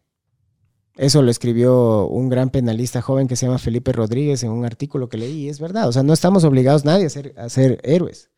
Eso 0.96 1.22
lo 1.22 1.30
escribió 1.30 2.06
un 2.08 2.28
gran 2.28 2.50
penalista 2.50 3.00
joven 3.00 3.26
que 3.26 3.36
se 3.36 3.46
llama 3.46 3.58
Felipe 3.58 3.92
Rodríguez 3.92 4.42
en 4.42 4.50
un 4.50 4.64
artículo 4.64 5.08
que 5.08 5.16
leí, 5.18 5.44
y 5.46 5.48
es 5.48 5.60
verdad. 5.60 5.88
O 5.88 5.92
sea, 5.92 6.02
no 6.02 6.12
estamos 6.12 6.44
obligados 6.44 6.84
nadie 6.84 7.06
a 7.06 7.10
ser, 7.10 7.34
a 7.38 7.48
ser 7.48 7.80
héroes. 7.84 8.30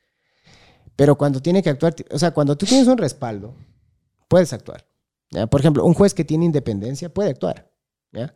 Pero 0.97 1.17
cuando 1.17 1.41
tiene 1.43 1.63
que 1.63 1.71
actuar, 1.71 1.95
o 2.11 2.19
sea, 2.19 2.31
cuando 2.33 2.57
tú 2.57 2.67
tienes 2.67 2.87
un 2.87 2.99
respaldo, 2.99 3.55
puedes 4.33 4.55
actuar. 4.55 4.87
¿ya? 5.31 5.47
Por 5.47 5.61
ejemplo, 5.61 5.85
un 5.85 5.93
juez 5.93 6.15
que 6.15 6.25
tiene 6.25 6.47
independencia 6.47 7.13
puede 7.13 7.29
actuar. 7.29 7.71
¿ya? 8.13 8.35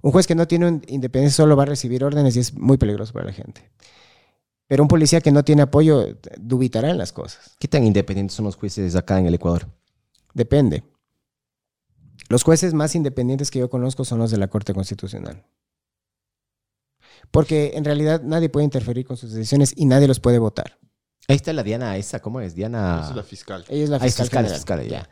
Un 0.00 0.12
juez 0.12 0.28
que 0.28 0.36
no 0.36 0.46
tiene 0.46 0.80
independencia 0.86 1.38
solo 1.42 1.56
va 1.56 1.64
a 1.64 1.66
recibir 1.66 2.04
órdenes 2.04 2.36
y 2.36 2.38
es 2.38 2.54
muy 2.54 2.76
peligroso 2.76 3.12
para 3.12 3.26
la 3.26 3.32
gente. 3.32 3.68
Pero 4.68 4.84
un 4.84 4.88
policía 4.88 5.20
que 5.20 5.32
no 5.32 5.42
tiene 5.42 5.62
apoyo 5.62 6.06
dubitará 6.38 6.88
en 6.88 6.98
las 6.98 7.12
cosas. 7.12 7.56
¿Qué 7.58 7.66
tan 7.66 7.82
independientes 7.84 8.36
son 8.36 8.44
los 8.44 8.54
jueces 8.54 8.94
acá 8.94 9.18
en 9.18 9.26
el 9.26 9.34
Ecuador? 9.34 9.66
Depende. 10.34 10.84
Los 12.28 12.44
jueces 12.44 12.72
más 12.72 12.94
independientes 12.94 13.50
que 13.50 13.58
yo 13.58 13.68
conozco 13.68 14.04
son 14.04 14.20
los 14.20 14.30
de 14.30 14.38
la 14.38 14.46
Corte 14.46 14.72
Constitucional. 14.72 15.44
Porque 17.32 17.72
en 17.74 17.84
realidad 17.84 18.22
nadie 18.22 18.48
puede 18.50 18.64
interferir 18.64 19.04
con 19.04 19.16
sus 19.16 19.32
decisiones 19.32 19.72
y 19.76 19.86
nadie 19.86 20.06
los 20.06 20.20
puede 20.20 20.38
votar. 20.38 20.78
Ahí 21.26 21.36
está 21.36 21.52
la 21.52 21.62
Diana 21.62 21.96
esa, 21.96 22.20
¿cómo 22.20 22.40
es? 22.40 22.54
Diana... 22.54 23.00
Esa 23.00 23.10
es 23.10 23.16
la 23.16 23.22
fiscal. 23.22 23.64
Ella 23.68 23.84
es 23.84 23.90
la 23.90 23.96
Ah, 23.96 24.06
es 24.06 24.14
fiscal, 24.16 24.26
fiscal, 24.26 24.44
es 24.44 24.64
general. 24.64 24.80
fiscal, 24.80 24.88
ya. 24.88 25.02
Ya. 25.02 25.08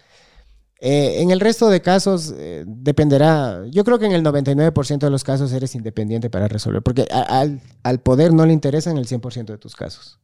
Eh, 0.84 1.22
en 1.22 1.30
el 1.30 1.38
resto 1.38 1.68
de 1.70 1.80
casos 1.80 2.34
eh, 2.36 2.64
dependerá, 2.66 3.64
yo 3.70 3.84
creo 3.84 4.00
que 4.00 4.06
en 4.06 4.12
el 4.12 4.24
99% 4.24 5.06
de 5.06 5.10
los 5.10 5.22
casos 5.22 5.52
eres 5.52 5.76
independiente 5.76 6.28
para 6.28 6.48
resolver, 6.48 6.82
porque 6.82 7.06
a- 7.12 7.20
al, 7.40 7.60
al 7.84 8.00
poder 8.00 8.32
no 8.34 8.44
le 8.46 8.52
interesan 8.52 8.96
el 8.98 9.06
100% 9.06 9.52
de 9.52 9.58
tus 9.58 9.76
casos, 9.76 10.18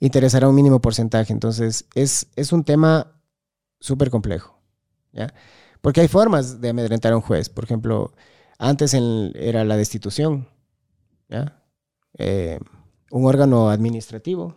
interesará 0.00 0.48
un 0.48 0.54
mínimo 0.54 0.80
porcentaje, 0.80 1.34
entonces 1.34 1.84
es, 1.94 2.28
es 2.34 2.52
un 2.52 2.64
tema 2.64 3.20
súper 3.78 4.08
complejo, 4.08 4.58
¿ya? 5.12 5.34
Porque 5.82 6.00
hay 6.00 6.08
formas 6.08 6.62
de 6.62 6.70
amedrentar 6.70 7.12
a 7.12 7.16
un 7.16 7.22
juez, 7.22 7.50
por 7.50 7.64
ejemplo, 7.64 8.14
antes 8.58 8.94
en- 8.94 9.32
era 9.34 9.64
la 9.64 9.76
destitución, 9.76 10.48
¿ya? 11.28 11.62
Eh, 12.16 12.58
un 13.10 13.26
órgano 13.26 13.68
administrativo 13.68 14.56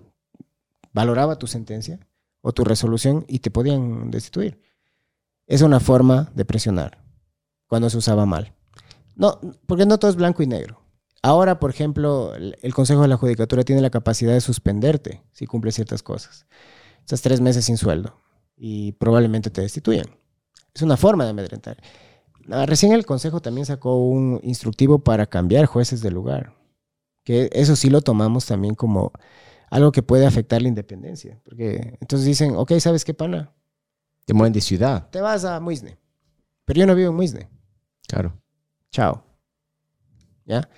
valoraba 0.94 1.38
tu 1.38 1.48
sentencia 1.48 1.99
o 2.40 2.54
tu 2.54 2.64
resolución 2.64 3.26
y 3.28 3.40
te 3.40 3.52
podían 3.52 4.10
destituir. 4.10 4.62
Es 5.48 5.61
una 5.61 5.80
forma 5.80 6.32
de 6.36 6.45
presionar 6.45 7.03
cuando 7.68 7.90
se 7.90 7.98
usaba 7.98 8.26
mal. 8.26 8.53
No, 9.15 9.40
porque 9.65 9.86
no 9.86 9.98
todo 9.98 10.11
es 10.11 10.18
blanco 10.18 10.44
y 10.44 10.48
negro. 10.48 10.82
Ahora, 11.24 11.60
por 11.60 11.69
ejemplo, 11.69 12.36
el 12.36 12.74
Consejo 12.74 13.02
de 13.02 13.07
la 13.07 13.18
Judicatura 13.18 13.64
tiene 13.64 13.82
la 13.82 13.90
capacidad 13.90 14.34
de 14.34 14.41
suspenderte 14.41 15.24
si 15.32 15.48
cumples 15.48 15.76
ciertas 15.76 16.03
cosas. 16.03 16.45
Estás 16.99 17.22
tres 17.22 17.41
meses 17.41 17.65
sin 17.65 17.78
sueldo 17.78 18.22
y 18.56 18.91
probablemente 18.94 19.49
te 19.49 19.61
destituyen. 19.61 20.07
Es 20.74 20.82
una 20.82 20.98
forma 20.98 21.24
de 21.24 21.32
amedrentar. 21.32 21.78
Ah, 22.52 22.65
Recién 22.65 22.91
el 22.91 23.06
Consejo 23.06 23.41
también 23.41 23.65
sacó 23.65 23.98
un 23.98 24.40
instructivo 24.44 24.99
para 24.99 25.26
cambiar 25.26 25.65
jueces 25.65 26.02
de 26.02 26.11
lugar. 26.11 26.53
Que 27.24 27.49
eso 27.52 27.76
sí 27.76 27.90
lo 27.90 28.02
tomamos 28.02 28.45
también 28.45 28.76
como 28.76 29.11
algo 29.69 29.91
que 29.91 30.03
puede 30.03 30.26
afectar 30.26 30.61
la 30.61 30.68
independencia. 30.68 31.41
Porque 31.44 31.98
entonces 31.99 32.26
dicen, 32.26 32.56
ok, 32.56 32.74
¿sabes 32.80 33.03
qué, 33.03 33.14
pana? 33.14 33.53
Te 34.28 34.34
mueven 34.34 34.52
de 34.52 34.60
ciudad. 34.60 35.10
Te 35.10 35.22
vas 35.22 35.45
a 35.45 35.58
Muisne. 35.62 35.98
Pero 36.66 36.82
yo 36.82 36.86
no 36.86 36.95
vivo 36.95 37.12
en 37.12 37.16
Muisne. 37.16 37.49
Claro. 38.08 38.38
Chao. 38.91 39.24
¿Ya? 40.45 40.70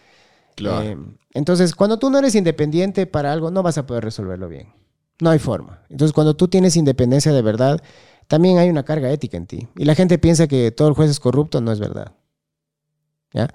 Claro. 0.55 0.83
Eh, 0.83 0.97
entonces, 1.33 1.73
cuando 1.73 1.97
tú 1.97 2.11
no 2.11 2.19
eres 2.19 2.35
independiente 2.35 3.07
para 3.07 3.33
algo, 3.33 3.49
no 3.49 3.63
vas 3.63 3.79
a 3.79 3.87
poder 3.87 4.03
resolverlo 4.03 4.47
bien. 4.47 4.71
No 5.19 5.31
hay 5.31 5.39
forma. 5.39 5.81
Entonces, 5.89 6.13
cuando 6.13 6.35
tú 6.35 6.47
tienes 6.47 6.77
independencia 6.77 7.33
de 7.33 7.41
verdad, 7.41 7.81
también 8.27 8.59
hay 8.59 8.69
una 8.69 8.85
carga 8.85 9.09
ética 9.09 9.37
en 9.37 9.47
ti. 9.47 9.67
Y 9.75 9.85
la 9.85 9.95
gente 9.95 10.19
piensa 10.19 10.47
que 10.47 10.69
todo 10.69 10.87
el 10.87 10.93
juez 10.93 11.09
es 11.09 11.19
corrupto, 11.19 11.59
no 11.59 11.71
es 11.71 11.79
verdad. 11.79 12.13
¿ya? 13.33 13.49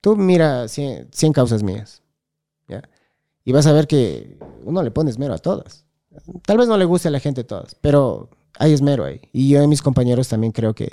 Tú 0.00 0.16
mira 0.16 0.66
100, 0.66 1.10
100 1.12 1.32
causas 1.32 1.62
mías, 1.62 2.02
¿ya? 2.66 2.82
Y 3.44 3.52
vas 3.52 3.68
a 3.68 3.72
ver 3.72 3.86
que 3.86 4.36
uno 4.64 4.82
le 4.82 4.90
pone 4.90 5.10
esmero 5.10 5.32
a 5.32 5.38
todas. 5.38 5.84
Tal 6.44 6.58
vez 6.58 6.66
no 6.66 6.76
le 6.76 6.84
guste 6.84 7.08
a 7.08 7.10
la 7.10 7.20
gente 7.20 7.44
todas, 7.44 7.76
pero 7.76 8.30
hay 8.58 8.72
esmero 8.72 9.04
ahí. 9.04 9.20
Y 9.32 9.48
yo 9.48 9.62
y 9.62 9.66
mis 9.66 9.82
compañeros 9.82 10.28
también 10.28 10.52
creo 10.52 10.74
que 10.74 10.92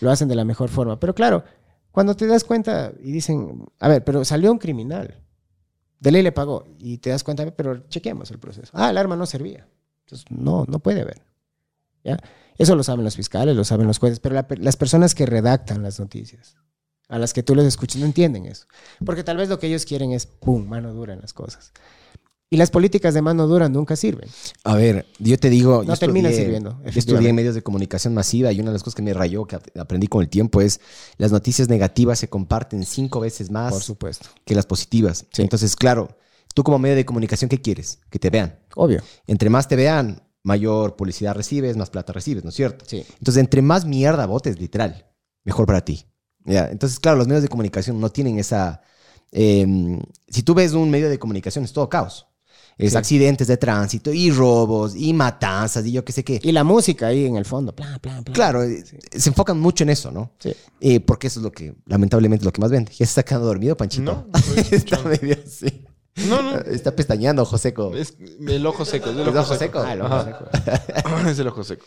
lo 0.00 0.10
hacen 0.10 0.28
de 0.28 0.34
la 0.34 0.44
mejor 0.44 0.68
forma. 0.68 0.98
Pero 0.98 1.14
claro, 1.14 1.44
cuando 1.92 2.14
te 2.14 2.26
das 2.26 2.44
cuenta 2.44 2.92
y 3.00 3.12
dicen, 3.12 3.64
a 3.78 3.88
ver, 3.88 4.04
pero 4.04 4.24
salió 4.24 4.52
un 4.52 4.58
criminal, 4.58 5.22
de 5.98 6.10
ley 6.10 6.22
le 6.22 6.32
pagó, 6.32 6.66
y 6.78 6.98
te 6.98 7.10
das 7.10 7.24
cuenta, 7.24 7.50
pero 7.56 7.88
chequeemos 7.88 8.30
el 8.30 8.38
proceso. 8.38 8.70
Ah, 8.74 8.90
el 8.90 8.98
arma 8.98 9.16
no 9.16 9.26
servía. 9.26 9.66
Entonces, 10.04 10.26
no, 10.30 10.64
no 10.68 10.78
puede 10.78 11.00
haber. 11.00 11.22
¿ya? 12.04 12.18
Eso 12.58 12.76
lo 12.76 12.82
saben 12.82 13.04
los 13.04 13.16
fiscales, 13.16 13.56
lo 13.56 13.64
saben 13.64 13.86
los 13.86 13.98
jueces, 13.98 14.20
pero 14.20 14.34
la 14.34 14.46
las 14.58 14.76
personas 14.76 15.14
que 15.14 15.26
redactan 15.26 15.82
las 15.82 15.98
noticias, 15.98 16.56
a 17.08 17.18
las 17.18 17.32
que 17.32 17.42
tú 17.42 17.54
les 17.54 17.66
escuchas, 17.66 18.00
no 18.00 18.06
entienden 18.06 18.46
eso. 18.46 18.66
Porque 19.04 19.24
tal 19.24 19.36
vez 19.36 19.48
lo 19.48 19.58
que 19.58 19.66
ellos 19.66 19.84
quieren 19.84 20.12
es, 20.12 20.26
pum, 20.26 20.66
mano 20.66 20.92
dura 20.92 21.12
en 21.12 21.20
las 21.20 21.32
cosas. 21.32 21.72
Y 22.48 22.58
las 22.58 22.70
políticas 22.70 23.12
de 23.12 23.22
mano 23.22 23.48
dura 23.48 23.68
nunca 23.68 23.96
sirven. 23.96 24.28
A 24.62 24.76
ver, 24.76 25.04
yo 25.18 25.36
te 25.36 25.50
digo, 25.50 25.78
No 25.82 25.94
yo 25.94 25.96
termina 25.96 26.28
estudié- 26.30 26.36
sirviendo, 26.36 26.80
Yo 26.84 26.98
estudié 27.00 27.32
medios 27.32 27.56
de 27.56 27.62
comunicación 27.62 28.14
masiva 28.14 28.52
y 28.52 28.60
una 28.60 28.70
de 28.70 28.74
las 28.74 28.84
cosas 28.84 28.94
que 28.94 29.02
me 29.02 29.12
rayó, 29.12 29.46
que 29.46 29.56
ap- 29.56 29.76
aprendí 29.76 30.06
con 30.06 30.22
el 30.22 30.28
tiempo, 30.28 30.60
es 30.60 30.80
las 31.18 31.32
noticias 31.32 31.68
negativas 31.68 32.20
se 32.20 32.28
comparten 32.28 32.84
cinco 32.84 33.18
veces 33.18 33.50
más 33.50 33.72
Por 33.72 33.82
supuesto. 33.82 34.28
que 34.44 34.54
las 34.54 34.64
positivas. 34.64 35.26
Sí. 35.32 35.42
Entonces, 35.42 35.74
claro, 35.74 36.16
tú 36.54 36.62
como 36.62 36.78
medio 36.78 36.94
de 36.94 37.04
comunicación, 37.04 37.48
¿qué 37.48 37.60
quieres? 37.60 37.98
Que 38.10 38.20
te 38.20 38.30
vean. 38.30 38.56
Obvio. 38.76 39.02
Entre 39.26 39.50
más 39.50 39.66
te 39.66 39.74
vean, 39.74 40.22
mayor 40.44 40.94
publicidad 40.94 41.34
recibes, 41.34 41.76
más 41.76 41.90
plata 41.90 42.12
recibes, 42.12 42.44
¿no 42.44 42.50
es 42.50 42.56
cierto? 42.56 42.84
Sí. 42.86 43.04
Entonces, 43.18 43.40
entre 43.40 43.60
más 43.60 43.84
mierda 43.86 44.24
votes, 44.26 44.60
literal, 44.60 45.04
mejor 45.42 45.66
para 45.66 45.84
ti. 45.84 46.06
¿Ya? 46.44 46.68
Entonces, 46.70 47.00
claro, 47.00 47.18
los 47.18 47.26
medios 47.26 47.42
de 47.42 47.48
comunicación 47.48 47.98
no 47.98 48.10
tienen 48.10 48.38
esa... 48.38 48.82
eh, 49.32 49.66
si 50.28 50.44
tú 50.44 50.54
ves 50.54 50.74
un 50.74 50.88
medio 50.90 51.08
de 51.10 51.18
comunicación, 51.18 51.64
es 51.64 51.72
todo 51.72 51.88
caos. 51.88 52.28
Es 52.78 52.92
Sí. 52.92 52.98
accidentes 52.98 53.46
de 53.48 53.56
tránsito 53.56 54.12
y 54.12 54.30
robos 54.30 54.94
y 54.94 55.12
matanzas 55.14 55.86
y 55.86 55.92
yo 55.92 56.04
qué 56.04 56.12
sé 56.12 56.22
qué. 56.24 56.38
Y 56.42 56.52
la 56.52 56.62
música 56.62 57.06
ahí 57.06 57.24
en 57.24 57.36
el 57.36 57.46
fondo. 57.46 57.74
Plan, 57.74 57.98
plan, 58.00 58.22
plan. 58.22 58.34
Claro, 58.34 58.62
eh, 58.62 58.84
se 59.12 59.30
enfocan 59.30 59.58
mucho 59.58 59.84
en 59.84 59.90
eso, 59.90 60.10
¿no? 60.10 60.32
Sí. 60.38 60.54
Eh, 60.80 61.00
porque 61.00 61.28
eso 61.28 61.40
es 61.40 61.44
lo 61.44 61.52
que, 61.52 61.74
lamentablemente, 61.86 62.42
es 62.42 62.44
lo 62.44 62.52
que 62.52 62.60
más 62.60 62.70
vende. 62.70 62.90
¿Ya 62.92 62.98
se 62.98 63.04
está 63.04 63.22
quedando 63.22 63.46
dormido, 63.46 63.76
Panchito? 63.78 64.02
No, 64.04 64.26
estoy 64.56 64.64
está 64.78 65.00
medio 65.02 65.36
así. 65.46 65.86
No, 66.28 66.42
no. 66.42 66.56
Está 66.58 66.94
pestañeando, 66.94 67.44
Joseco. 67.46 67.94
Es 67.94 68.14
el 68.46 68.66
ojo 68.66 68.84
seco. 68.84 69.08
Es 69.10 69.16
el 69.16 69.22
¿Es 69.22 69.28
ojo, 69.28 69.38
ojo 69.40 69.54
seco. 69.54 69.58
seco? 69.58 69.78
Ah, 69.80 69.92
el 69.94 70.00
ojo 70.02 70.24
seco. 70.24 70.44
es 71.30 71.38
el 71.38 71.48
ojo 71.48 71.64
seco. 71.64 71.86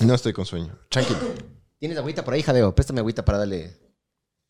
No 0.00 0.14
estoy 0.14 0.32
con 0.32 0.44
sueño. 0.46 0.76
Tranquilo. 0.90 1.18
¿Tienes 1.78 1.98
agüita 1.98 2.24
por 2.24 2.34
ahí, 2.34 2.42
Jadeo? 2.42 2.72
Préstame 2.74 3.00
agüita 3.00 3.24
para 3.24 3.38
darle... 3.38 3.76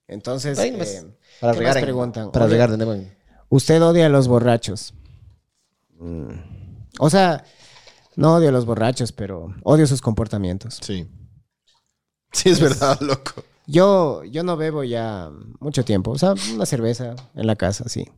Entonces, 0.08 0.58
eh, 0.58 1.04
Para 1.40 1.52
¿qué 1.54 1.58
regar. 1.60 1.74
más 1.76 1.82
preguntan? 1.82 2.32
Para 2.32 2.44
Oye, 2.44 2.52
regar 2.52 2.70
de 2.70 2.76
nuevo. 2.84 3.02
Usted 3.48 3.82
odia 3.82 4.06
a 4.06 4.08
los 4.10 4.28
borrachos. 4.28 4.92
Mm. 6.02 6.28
O 6.98 7.08
sea, 7.10 7.44
no 8.16 8.34
odio 8.34 8.48
a 8.48 8.52
los 8.52 8.66
borrachos, 8.66 9.12
pero 9.12 9.54
odio 9.62 9.86
sus 9.86 10.00
comportamientos. 10.02 10.78
Sí. 10.82 11.06
Sí, 12.32 12.50
es 12.50 12.60
verdad, 12.60 12.98
loco. 13.00 13.44
Yo, 13.66 14.24
yo 14.24 14.42
no 14.42 14.56
bebo 14.56 14.84
ya 14.84 15.30
mucho 15.60 15.84
tiempo. 15.84 16.10
O 16.10 16.18
sea, 16.18 16.34
una 16.54 16.66
cerveza 16.66 17.14
en 17.34 17.46
la 17.46 17.56
casa, 17.56 17.88
sí. 17.88 18.08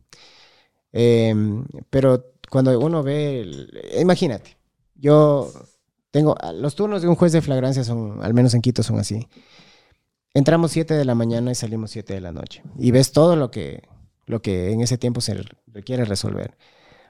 Em, 0.91 1.65
pero 1.89 2.33
cuando 2.49 2.77
uno 2.79 3.03
ve, 3.03 3.41
el- 3.41 3.81
imagínate, 3.99 4.57
yo 4.95 5.51
tengo, 6.11 6.35
los 6.55 6.75
turnos 6.75 7.01
de 7.01 7.07
un 7.09 7.15
juez 7.15 7.31
de 7.33 7.41
flagrancia 7.41 7.83
son, 7.83 8.23
al 8.23 8.33
menos 8.33 8.53
en 8.53 8.61
Quito 8.61 8.81
son 8.83 8.97
así. 8.99 9.27
Entramos 10.33 10.71
7 10.71 10.93
de 10.93 11.05
la 11.05 11.15
mañana 11.15 11.51
y 11.51 11.55
salimos 11.55 11.91
7 11.91 12.13
de 12.13 12.21
la 12.21 12.31
noche. 12.31 12.63
Y 12.77 12.91
ves 12.91 13.11
todo 13.11 13.35
lo 13.35 13.51
que, 13.51 13.83
lo 14.25 14.41
que 14.41 14.71
en 14.71 14.81
ese 14.81 14.97
tiempo 14.97 15.21
se 15.21 15.35
requiere 15.67 16.05
resolver. 16.05 16.57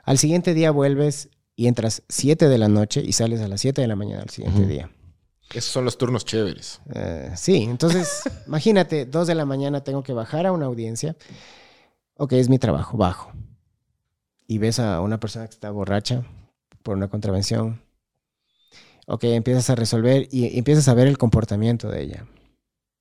Al 0.05 0.17
siguiente 0.19 0.53
día 0.53 0.71
vuelves 0.71 1.29
y 1.55 1.67
entras 1.67 2.03
7 2.09 2.47
de 2.47 2.57
la 2.57 2.67
noche 2.67 3.01
y 3.03 3.13
sales 3.13 3.41
a 3.41 3.47
las 3.47 3.61
7 3.61 3.81
de 3.81 3.87
la 3.87 3.95
mañana 3.95 4.21
al 4.21 4.29
siguiente 4.29 4.67
día. 4.67 4.91
Esos 5.49 5.71
son 5.71 5.85
los 5.85 5.97
turnos 5.97 6.25
chéveres. 6.25 6.81
Eh, 6.93 7.31
sí, 7.35 7.63
entonces, 7.63 8.21
imagínate, 8.47 9.05
dos 9.05 9.27
de 9.27 9.35
la 9.35 9.45
mañana 9.45 9.83
tengo 9.83 10.03
que 10.03 10.13
bajar 10.13 10.45
a 10.45 10.51
una 10.51 10.65
audiencia. 10.65 11.15
Ok, 12.17 12.33
es 12.33 12.49
mi 12.49 12.59
trabajo, 12.59 12.97
bajo. 12.97 13.31
Y 14.47 14.59
ves 14.59 14.79
a 14.79 15.01
una 15.01 15.19
persona 15.19 15.47
que 15.47 15.53
está 15.53 15.71
borracha 15.71 16.23
por 16.83 16.95
una 16.95 17.07
contravención. 17.07 17.81
Ok, 19.07 19.23
empiezas 19.25 19.69
a 19.69 19.75
resolver 19.75 20.27
y 20.31 20.57
empiezas 20.57 20.87
a 20.87 20.93
ver 20.93 21.07
el 21.07 21.17
comportamiento 21.17 21.89
de 21.89 22.03
ella. 22.03 22.27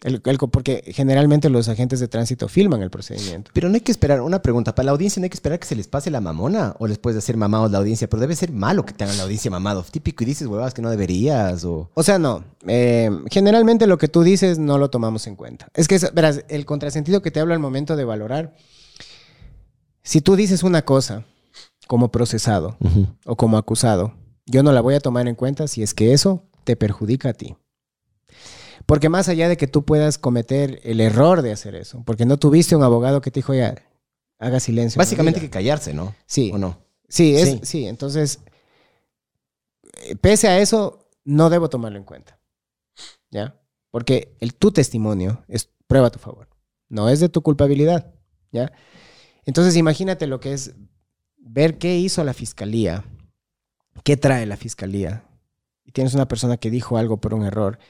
El- 0.05 0.21
el 0.25 0.39
co- 0.39 0.49
porque 0.49 0.85
generalmente 0.95 1.49
los 1.51 1.69
agentes 1.69 1.99
de 1.99 2.07
tránsito 2.09 2.47
filman 2.49 2.83
el 2.83 2.91
procedimiento. 2.91 3.51
Pero 3.55 3.69
no 3.69 3.75
hay 3.75 3.81
que 3.81 3.91
esperar, 3.91 4.21
una 4.21 4.41
pregunta, 4.43 4.75
para 4.75 4.85
la 4.87 4.93
audiencia 4.93 5.19
no 5.19 5.25
hay 5.25 5.31
que 5.31 5.35
esperar 5.37 5.59
que 5.59 5.67
se 5.67 5.75
les 5.75 5.89
pase 5.89 6.11
la 6.13 6.21
mamona 6.21 6.77
o 6.79 6.87
les 6.87 6.99
puedes 6.99 7.19
hacer 7.19 7.37
mamados 7.37 7.71
la 7.73 7.79
audiencia, 7.79 8.09
pero 8.09 8.21
debe 8.21 8.37
ser 8.37 8.53
malo 8.53 8.85
que 8.85 8.93
te 8.93 9.03
hagan 9.03 9.17
la 9.17 9.23
audiencia 9.25 9.51
mamado. 9.51 9.83
Típico 9.91 10.23
y 10.23 10.27
dices 10.27 10.47
huevadas 10.47 10.75
que 10.75 10.83
no 10.83 10.91
deberías 10.91 11.65
o... 11.65 11.91
O 11.95 12.03
sea, 12.03 12.19
no. 12.19 12.45
eh, 12.67 13.11
generalmente 13.31 13.87
lo 13.87 13.99
que 13.99 14.09
tú 14.09 14.23
dices 14.23 14.59
no 14.59 14.79
lo 14.79 14.91
tomamos 14.91 15.27
en 15.27 15.37
cuenta. 15.37 15.69
Es 15.75 15.89
que, 15.89 15.99
verás, 16.13 16.45
el 16.49 16.67
contrasentido 16.67 17.23
que 17.23 17.31
te 17.31 17.41
hablo 17.41 17.55
al 17.55 17.61
momento 17.61 17.97
de 17.97 18.05
valorar, 18.05 18.55
si 20.03 20.21
tú 20.21 20.37
dices 20.37 20.63
una 20.63 20.83
cosa 20.83 21.25
como 21.87 22.11
procesado 22.11 22.77
o 23.25 23.37
como 23.37 23.57
acusado, 23.57 24.13
yo 24.45 24.63
no 24.63 24.73
la 24.73 24.83
voy 24.83 24.95
a 24.97 25.01
tomar 25.01 25.27
en 25.29 25.35
cuenta 25.35 25.67
si 25.67 25.83
es 25.83 25.95
que 25.95 26.13
eso 26.13 26.43
te 26.65 26.77
perjudica 26.77 27.31
a 27.31 27.33
ti. 27.33 27.57
Porque 28.95 29.09
más 29.09 29.29
allá 29.29 29.49
de 29.49 29.57
que 29.57 29.67
tú 29.67 29.85
puedas 29.85 30.19
cometer 30.19 30.79
el 30.85 31.01
error 31.01 31.43
de 31.43 31.51
hacer 31.51 31.75
eso, 31.75 32.05
porque 32.07 32.27
no 32.27 32.37
tuviste 32.39 32.77
un 32.77 32.85
abogado 32.85 33.21
que 33.21 33.33
te 33.33 33.41
dijo, 33.41 33.53
ya, 33.53 33.75
haga 34.39 34.61
silencio. 34.61 35.01
Básicamente 35.01 35.39
no 35.39 35.41
que 35.41 35.47
diga". 35.49 35.53
callarse, 35.55 35.93
¿no? 35.93 36.15
Sí, 36.27 36.53
¿O 36.55 36.59
no? 36.59 36.79
Sí, 37.09 37.35
es, 37.35 37.49
Sí. 37.49 37.61
sí. 37.65 37.87
entonces, 37.89 38.39
eh, 40.03 40.15
pese 40.15 40.47
a 40.47 40.61
eso, 40.61 41.09
no 41.25 41.51
debo 41.51 41.69
tomarlo 41.69 41.99
en 41.99 42.05
cuenta. 42.05 42.39
¿Ya? 43.33 43.61
Porque 43.91 44.37
el, 44.39 44.55
tu 44.55 44.71
testimonio 44.71 45.43
es 45.49 45.69
prueba 45.89 46.07
a 46.07 46.11
tu 46.13 46.21
favor. 46.21 46.49
No 46.89 47.09
es 47.09 47.19
de 47.19 47.29
tu 47.29 47.43
culpabilidad. 47.43 48.15
¿Ya? 48.53 48.71
Entonces, 49.45 49.75
imagínate 49.75 50.29
lo 50.29 50.39
que 50.39 50.53
es 50.53 50.73
ver 51.39 51.79
qué 51.79 51.99
hizo 51.99 52.23
la 52.23 52.33
fiscalía, 52.33 53.03
qué 54.05 54.17
trae 54.17 54.47
la 54.47 54.57
fiscalía. 54.57 55.25
Y 55.85 55.91
tienes 55.91 56.15
una 56.15 56.29
persona 56.29 56.59
que 56.59 56.71
dijo 56.71 56.97
algo 56.97 57.17
por 57.17 57.35
un 57.35 57.45
error 57.45 57.81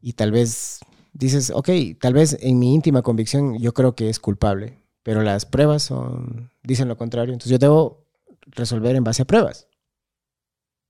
y 0.00 0.14
tal 0.14 0.32
vez 0.32 0.80
dices, 1.12 1.50
ok, 1.54 1.68
tal 2.00 2.14
vez 2.14 2.36
en 2.40 2.58
mi 2.58 2.74
íntima 2.74 3.02
convicción 3.02 3.58
yo 3.58 3.72
creo 3.72 3.94
que 3.94 4.08
es 4.08 4.18
culpable, 4.18 4.82
pero 5.02 5.22
las 5.22 5.46
pruebas 5.46 5.82
son, 5.82 6.50
dicen 6.62 6.88
lo 6.88 6.96
contrario. 6.96 7.32
Entonces 7.32 7.50
yo 7.50 7.58
debo 7.58 8.06
resolver 8.46 8.96
en 8.96 9.04
base 9.04 9.22
a 9.22 9.26
pruebas. 9.26 9.66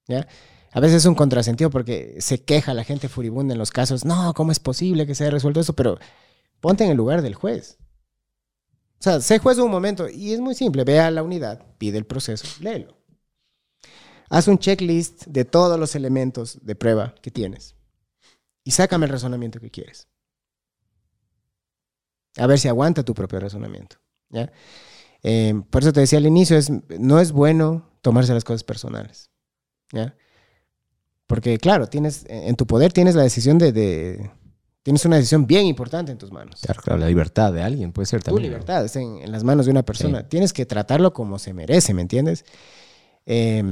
¿Ya? 0.07 0.27
A 0.73 0.81
veces 0.81 0.99
es 0.99 1.07
un 1.07 1.15
contrasentido 1.15 1.70
porque 1.70 2.16
se 2.20 2.43
queja 2.43 2.74
la 2.74 2.85
gente 2.85 3.09
furibunda 3.09 3.55
en 3.55 3.59
los 3.59 3.70
casos. 3.70 4.05
No, 4.05 4.35
¿cómo 4.35 4.53
es 4.53 4.61
posible 4.61 5.07
que 5.07 5.15
se 5.15 5.24
haya 5.24 5.32
resuelto 5.32 5.61
eso? 5.61 5.74
Pero 5.74 5.99
ponte 6.61 6.85
en 6.85 6.91
el 6.91 6.97
lugar 6.97 7.23
del 7.23 7.35
juez. 7.35 7.78
O 8.99 9.03
sea, 9.03 9.20
sé 9.20 9.39
juez 9.39 9.59
un 9.59 9.70
momento 9.70 10.09
y 10.09 10.32
es 10.32 10.41
muy 10.41 10.55
simple. 10.55 10.85
Ve 10.85 11.01
a 11.01 11.11
la 11.11 11.23
unidad, 11.23 11.65
pide 11.78 11.99
el 11.99 12.05
proceso, 12.05 12.47
léelo. 12.61 12.97
Haz 14.28 14.47
un 14.47 14.59
checklist 14.59 15.27
de 15.27 15.45
todos 15.45 15.78
los 15.78 15.97
elementos 15.97 16.59
de 16.62 16.77
prueba 16.77 17.15
que 17.20 17.32
tienes 17.32 17.74
y 18.65 18.70
sácame 18.73 19.07
el 19.07 19.12
razonamiento 19.12 19.61
que 19.61 19.70
quieres. 19.70 20.09
A 22.37 22.47
ver 22.47 22.59
si 22.59 22.69
aguanta 22.69 23.03
tu 23.05 23.15
propio 23.15 23.41
razonamiento. 23.41 23.97
¿ya? 24.28 24.53
Eh, 25.23 25.55
por 25.70 25.82
eso 25.82 25.93
te 25.93 26.01
decía 26.01 26.19
al 26.19 26.27
inicio, 26.27 26.57
es, 26.57 26.70
no 26.99 27.19
es 27.20 27.32
bueno 27.32 27.91
tomarse 28.03 28.32
las 28.35 28.45
cosas 28.45 28.65
personales. 28.65 29.31
¿ya? 29.93 30.15
Porque 31.27 31.59
claro, 31.59 31.87
tienes, 31.89 32.24
en 32.28 32.55
tu 32.57 32.66
poder 32.66 32.93
tienes 32.93 33.15
la 33.15 33.23
decisión 33.23 33.59
de, 33.59 33.73
de- 33.73 34.31
Tienes 34.82 35.05
una 35.05 35.16
decisión 35.16 35.47
bien 35.47 35.66
importante 35.66 36.11
en 36.11 36.16
tus 36.16 36.32
manos. 36.32 36.62
Claro, 36.62 36.81
claro, 36.82 36.99
la 37.01 37.07
libertad 37.09 37.53
de 37.53 37.62
alguien 37.62 37.93
puede 37.93 38.07
ser 38.07 38.23
Tu 38.23 38.31
también. 38.31 38.45
¿no? 38.51 38.57
libertad 38.57 38.82
está 38.82 38.99
en, 38.99 39.19
en 39.19 39.31
las 39.31 39.45
manos 39.45 39.66
de 39.66 39.73
una 39.73 39.82
persona. 39.85 40.27
Tienes 40.27 40.55
que 40.55 40.65
tratarlo 40.65 41.12
como 41.12 41.39
se 41.39 41.53
merece, 41.53 41.93
¿me 41.93 42.01
entiendes? 42.01 42.47
Eh, 43.27 43.62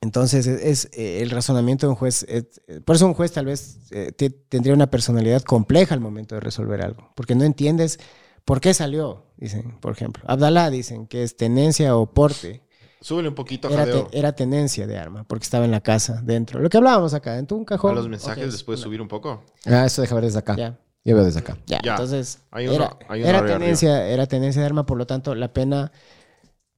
entonces, 0.00 0.46
es, 0.46 0.62
es, 0.86 0.98
eh, 0.98 1.20
el 1.22 1.30
razonamiento 1.30 1.86
de 1.86 1.90
un 1.90 1.96
juez. 1.96 2.24
es- 2.28 2.60
eh, 2.68 2.80
por 2.80 2.96
eso, 2.96 3.06
un 3.06 3.14
juez 3.14 3.32
tal 3.32 3.46
vez 3.46 3.78
eh, 3.90 4.12
te- 4.12 4.30
tendría 4.30 4.74
una 4.74 4.90
personalidad 4.90 5.42
compleja 5.42 5.94
al 5.94 6.00
momento 6.00 6.34
de 6.36 6.40
resolver 6.40 6.82
algo, 6.82 7.10
porque 7.14 7.34
no 7.34 7.44
entiendes 7.44 7.98
por 8.44 8.60
qué 8.60 8.72
salió, 8.74 9.26
dicen, 9.36 9.78
por 9.80 9.92
ejemplo. 9.92 10.22
Abdalá 10.26 10.70
dicen 10.70 11.06
que 11.06 11.22
es 11.22 11.36
tenencia 11.36 11.96
o 11.96 12.06
porte. 12.12 12.62
Súbele 13.02 13.28
un 13.28 13.34
poquito, 13.34 13.68
Era, 13.68 13.78
Jadeo. 13.86 14.06
te- 14.06 14.18
era 14.18 14.32
tenencia 14.32 14.86
de 14.86 14.98
arma, 14.98 15.24
porque 15.24 15.44
estaba 15.44 15.64
en 15.64 15.70
la 15.70 15.80
casa, 15.80 16.20
dentro. 16.22 16.60
Lo 16.60 16.68
que 16.68 16.76
hablábamos 16.76 17.14
acá, 17.14 17.38
en 17.38 17.46
tu 17.46 17.64
cajón. 17.64 17.92
A 17.92 17.94
los 17.94 18.08
mensajes 18.08 18.52
después 18.52 18.78
una- 18.78 18.84
subir 18.84 19.00
un 19.02 19.08
poco. 19.08 19.42
Ah, 19.66 19.86
eso 19.86 20.02
deja 20.02 20.14
ver 20.14 20.24
desde 20.24 20.38
acá. 20.38 20.54
Ya. 20.56 20.78
Yo 21.02 21.14
veo 21.16 21.24
desde 21.24 21.40
acá. 21.40 21.56
Ya, 21.66 21.80
Ya. 21.82 21.92
entonces 21.92 22.40
Hay 22.50 22.66
uno- 22.66 22.76
era, 22.76 22.98
hay 23.08 23.22
era 23.22 23.38
arriba, 23.38 23.58
tenencia, 23.58 24.06
era 24.06 24.26
tenencia 24.26 24.60
de 24.60 24.66
arma, 24.66 24.84
por 24.84 24.98
lo 24.98 25.06
tanto 25.06 25.34
la 25.34 25.50
pena 25.52 25.92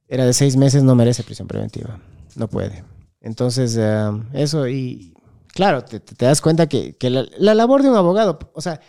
era 0.07 0.25
de 0.25 0.31
seis 0.31 0.55
meses, 0.55 0.81
no 0.83 0.95
merece 0.95 1.23
prisión 1.23 1.47
preventiva, 1.47 1.99
no 2.37 2.47
puede. 2.47 2.85
Entonces 3.23 3.77
eh, 3.79 4.11
eso 4.33 4.67
y 4.69 5.15
claro, 5.55 5.83
te, 5.85 5.99
te- 6.01 6.25
das 6.25 6.41
cuenta 6.41 6.67
que, 6.67 6.97
que 6.97 7.09
la, 7.09 7.25
la 7.39 7.55
labor 7.55 7.83
de 7.83 7.89
un 7.91 7.97
abogado, 7.97 8.39
o 8.53 8.61
sea, 8.61 8.81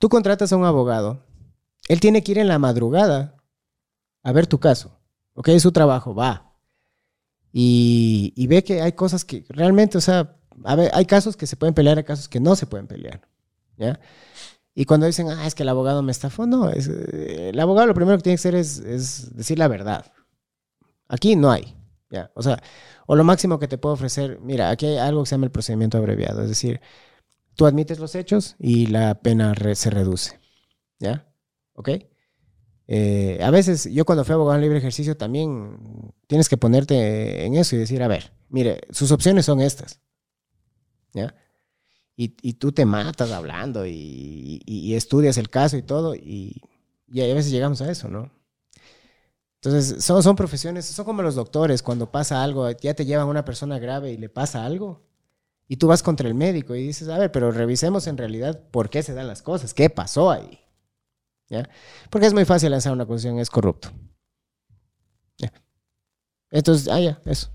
Tú 0.00 0.08
contratas 0.10 0.52
a 0.52 0.56
un 0.58 0.64
abogado, 0.66 1.24
él 1.88 2.00
tiene 2.00 2.24
que 2.24 2.32
ir 2.32 2.38
en 2.38 2.48
la 2.48 2.58
madrugada 2.58 3.36
a 4.22 4.32
ver 4.32 4.46
tu 4.46 4.58
caso. 4.60 4.98
Ok, 5.34 5.48
es 5.48 5.62
su 5.62 5.72
trabajo, 5.72 6.14
va. 6.14 6.54
Y, 7.52 8.32
y 8.36 8.46
ve 8.46 8.62
que 8.64 8.80
hay 8.82 8.92
cosas 8.92 9.24
que 9.24 9.44
realmente, 9.48 9.98
o 9.98 10.00
sea, 10.00 10.36
a 10.64 10.76
ver, 10.76 10.90
hay 10.94 11.04
casos 11.06 11.36
que 11.36 11.46
se 11.46 11.56
pueden 11.56 11.74
pelear, 11.74 11.98
hay 11.98 12.04
casos 12.04 12.28
que 12.28 12.40
no 12.40 12.56
se 12.56 12.66
pueden 12.66 12.86
pelear. 12.86 13.20
¿Ya? 13.76 14.00
Y 14.74 14.84
cuando 14.86 15.06
dicen, 15.06 15.30
ah, 15.30 15.46
es 15.46 15.54
que 15.54 15.64
el 15.64 15.68
abogado 15.70 16.02
me 16.02 16.12
estafó, 16.12 16.46
no, 16.46 16.70
es, 16.70 16.88
eh, 16.88 17.50
el 17.50 17.60
abogado 17.60 17.88
lo 17.88 17.94
primero 17.94 18.18
que 18.18 18.24
tiene 18.24 18.36
que 18.36 18.40
hacer 18.40 18.54
es, 18.54 18.78
es 18.78 19.36
decir 19.36 19.58
la 19.58 19.68
verdad. 19.68 20.12
Aquí 21.08 21.36
no 21.36 21.50
hay, 21.50 21.76
¿ya? 22.10 22.30
O 22.34 22.42
sea, 22.42 22.62
o 23.10 23.16
lo 23.16 23.24
máximo 23.24 23.58
que 23.58 23.66
te 23.66 23.76
puedo 23.76 23.94
ofrecer, 23.94 24.38
mira, 24.40 24.70
aquí 24.70 24.86
hay 24.86 24.98
algo 24.98 25.24
que 25.24 25.28
se 25.28 25.34
llama 25.34 25.46
el 25.46 25.50
procedimiento 25.50 25.98
abreviado, 25.98 26.44
es 26.44 26.48
decir, 26.48 26.80
tú 27.56 27.66
admites 27.66 27.98
los 27.98 28.14
hechos 28.14 28.54
y 28.60 28.86
la 28.86 29.20
pena 29.20 29.52
se 29.74 29.90
reduce, 29.90 30.38
¿ya? 31.00 31.28
¿Ok? 31.72 31.88
Eh, 32.86 33.40
a 33.42 33.50
veces, 33.50 33.92
yo 33.92 34.04
cuando 34.04 34.24
fui 34.24 34.34
abogado 34.34 34.58
en 34.58 34.62
libre 34.62 34.78
ejercicio 34.78 35.16
también 35.16 36.12
tienes 36.28 36.48
que 36.48 36.56
ponerte 36.56 37.46
en 37.46 37.56
eso 37.56 37.74
y 37.74 37.80
decir, 37.80 38.00
a 38.04 38.06
ver, 38.06 38.32
mire, 38.48 38.80
sus 38.90 39.10
opciones 39.10 39.44
son 39.44 39.60
estas, 39.60 40.00
¿ya? 41.12 41.34
Y, 42.14 42.28
tú 42.28 42.70
te 42.70 42.84
matas 42.84 43.32
hablando 43.32 43.86
y, 43.86 44.94
estudias 44.94 45.36
el 45.36 45.50
caso 45.50 45.76
y 45.76 45.82
todo, 45.82 46.14
y 46.14 46.62
a 47.12 47.34
veces 47.34 47.50
llegamos 47.50 47.82
a 47.82 47.90
eso, 47.90 48.06
¿no? 48.06 48.30
Entonces, 49.62 50.02
son, 50.02 50.22
son 50.22 50.36
profesiones, 50.36 50.86
son 50.86 51.04
como 51.04 51.22
los 51.22 51.34
doctores, 51.34 51.82
cuando 51.82 52.10
pasa 52.10 52.42
algo, 52.42 52.70
ya 52.70 52.94
te 52.94 53.04
llevan 53.04 53.26
a 53.26 53.30
una 53.30 53.44
persona 53.44 53.78
grave 53.78 54.10
y 54.12 54.16
le 54.16 54.30
pasa 54.30 54.64
algo, 54.64 55.02
y 55.68 55.76
tú 55.76 55.86
vas 55.86 56.02
contra 56.02 56.26
el 56.26 56.34
médico 56.34 56.74
y 56.74 56.86
dices, 56.86 57.08
a 57.08 57.18
ver, 57.18 57.30
pero 57.30 57.52
revisemos 57.52 58.06
en 58.06 58.16
realidad 58.16 58.60
por 58.70 58.88
qué 58.88 59.02
se 59.02 59.12
dan 59.12 59.26
las 59.26 59.42
cosas, 59.42 59.74
qué 59.74 59.90
pasó 59.90 60.30
ahí. 60.30 60.58
¿Ya? 61.48 61.68
Porque 62.10 62.26
es 62.26 62.32
muy 62.32 62.44
fácil 62.44 62.70
lanzar 62.70 62.92
una 62.92 63.04
acusación, 63.04 63.38
es 63.38 63.50
corrupto. 63.50 63.90
Ya. 65.36 65.52
Entonces, 66.50 66.88
ah, 66.88 66.98
ya, 66.98 67.20
eso. 67.24 67.50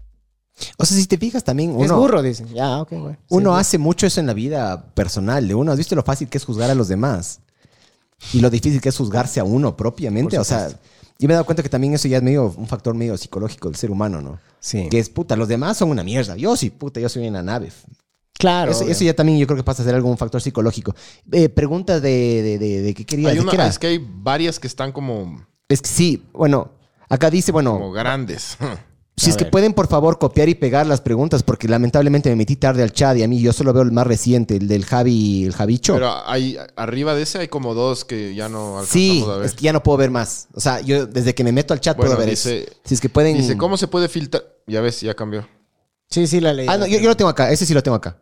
O 0.77 0.85
sea, 0.85 0.97
si 0.97 1.07
te 1.07 1.17
fijas 1.17 1.43
también, 1.43 1.71
es 1.71 1.89
uno, 1.89 1.99
burro, 1.99 2.21
dicen. 2.21 2.47
Ya, 2.53 2.81
ok, 2.81 2.91
bueno. 2.91 3.17
Sí, 3.19 3.25
uno 3.29 3.53
es 3.55 3.61
hace 3.61 3.77
mucho 3.77 4.07
eso 4.07 4.19
en 4.19 4.27
la 4.27 4.33
vida 4.33 4.93
personal 4.93 5.47
de 5.47 5.55
uno. 5.55 5.71
¿Has 5.71 5.77
visto 5.77 5.95
lo 5.95 6.03
fácil 6.03 6.29
que 6.29 6.37
es 6.37 6.45
juzgar 6.45 6.69
a 6.69 6.75
los 6.75 6.87
demás? 6.87 7.41
Y 8.31 8.39
lo 8.39 8.49
difícil 8.49 8.79
que 8.79 8.89
es 8.89 8.97
juzgarse 8.97 9.39
a 9.39 9.43
uno 9.43 9.75
propiamente. 9.75 10.39
O 10.39 10.43
sea, 10.45 10.69
yo 11.19 11.27
me 11.27 11.33
he 11.33 11.35
dado 11.35 11.45
cuenta 11.45 11.63
que 11.63 11.69
también 11.69 11.93
eso 11.93 12.07
ya 12.07 12.17
es 12.17 12.23
medio 12.23 12.53
un 12.57 12.67
factor 12.67 12.93
medio 12.95 13.15
psicológico 13.17 13.69
del 13.69 13.75
ser 13.77 13.91
humano, 13.91 14.21
¿no? 14.21 14.39
Sí. 14.59 14.87
Que 14.89 14.99
es, 14.99 15.09
puta, 15.09 15.35
los 15.35 15.47
demás 15.47 15.77
son 15.77 15.89
una 15.89 16.03
mierda. 16.03 16.35
Yo 16.35 16.55
sí, 16.57 16.69
puta, 16.69 16.99
yo 16.99 17.07
soy 17.09 17.27
una 17.27 17.41
nave. 17.43 17.71
Claro. 18.37 18.71
Eso, 18.71 19.03
ya 19.03 19.13
también 19.13 19.37
yo 19.39 19.47
creo 19.47 19.55
que 19.57 19.63
pasa 19.63 19.81
a 19.81 19.85
ser 19.85 19.95
algún 19.95 20.17
factor 20.17 20.41
psicológico. 20.41 20.93
Eh, 21.31 21.47
pregunta 21.49 21.99
de, 22.01 22.41
de, 22.43 22.57
de, 22.57 22.81
de 22.81 22.93
qué 22.93 23.05
querías. 23.05 23.29
Hay 23.31 23.35
¿De 23.37 23.41
una- 23.43 23.51
qué 23.51 23.55
era? 23.57 23.67
es 23.67 23.79
que 23.79 23.87
hay 23.87 24.05
varias 24.05 24.59
que 24.59 24.67
están 24.67 24.91
como, 24.91 25.45
Es 25.69 25.81
que 25.81 25.87
sí, 25.89 26.23
bueno, 26.33 26.71
acá 27.07 27.29
dice, 27.29 27.51
bueno, 27.53 27.73
como 27.73 27.91
grandes. 27.93 28.57
si 29.17 29.27
A 29.27 29.29
es 29.31 29.37
que 29.37 29.45
pueden 29.45 29.73
por 29.73 29.87
favor 29.87 30.19
copiar 30.19 30.49
y 30.49 30.55
pegar 30.55 30.85
las 30.85 30.99
preguntas, 30.99 31.41
porque 31.41 31.67
lamentablemente 31.67 32.29
me 32.29 32.35
metí 32.35 32.55
tarde 32.57 32.83
al 32.83 32.91
chat 32.91 33.15
y 33.17 33.23
a 33.23 33.27
mí 33.27 33.39
yo 33.39 33.53
solo 33.53 33.71
veo 33.71 33.83
el 33.83 33.91
más 33.91 34.05
reciente, 34.05 34.57
el 34.57 34.67
del 34.67 34.83
Javi, 34.85 35.45
el 35.45 35.53
Javicho. 35.53 35.93
Pero 35.93 36.11
hay, 36.27 36.57
arriba 36.75 37.15
de 37.15 37.21
ese 37.21 37.39
hay 37.39 37.47
como 37.47 37.73
dos 37.73 38.03
que 38.03 38.35
ya 38.35 38.49
no 38.49 38.79
alcanzamos 38.79 38.89
sí, 38.91 39.23
a 39.25 39.35
ver. 39.37 39.45
es 39.45 39.53
que 39.53 39.63
ya 39.63 39.73
no 39.73 39.81
puedo 39.81 39.97
ver 39.97 40.11
más. 40.11 40.47
O 40.53 40.59
sea, 40.59 40.81
yo 40.81 41.05
desde 41.05 41.33
que 41.33 41.43
me 41.45 41.51
meto 41.53 41.73
al 41.73 41.79
chat 41.79 41.95
Bueno, 41.95 42.11
puedo 42.11 42.19
ver 42.25 42.29
dice- 42.29 42.63
eso. 42.63 42.73
Si 42.83 42.93
es 42.95 42.99
que 43.01 43.07
pueden... 43.09 43.37
Dice, 43.37 43.57
¿cómo 43.57 43.77
se 43.77 43.87
puede 43.87 44.09
filtrar? 44.09 44.43
Ya 44.67 44.81
ves, 44.81 44.99
ya 45.01 45.13
cambió. 45.13 45.47
Sí, 46.09 46.27
sí, 46.27 46.39
la 46.41 46.53
ley. 46.53 46.67
Ah, 46.69 46.77
no, 46.77 46.85
yo, 46.85 46.99
yo 46.99 47.07
lo 47.07 47.15
tengo 47.15 47.29
acá, 47.29 47.51
ese 47.51 47.65
sí 47.65 47.73
lo 47.73 47.81
tengo 47.81 47.95
acá. 47.95 48.17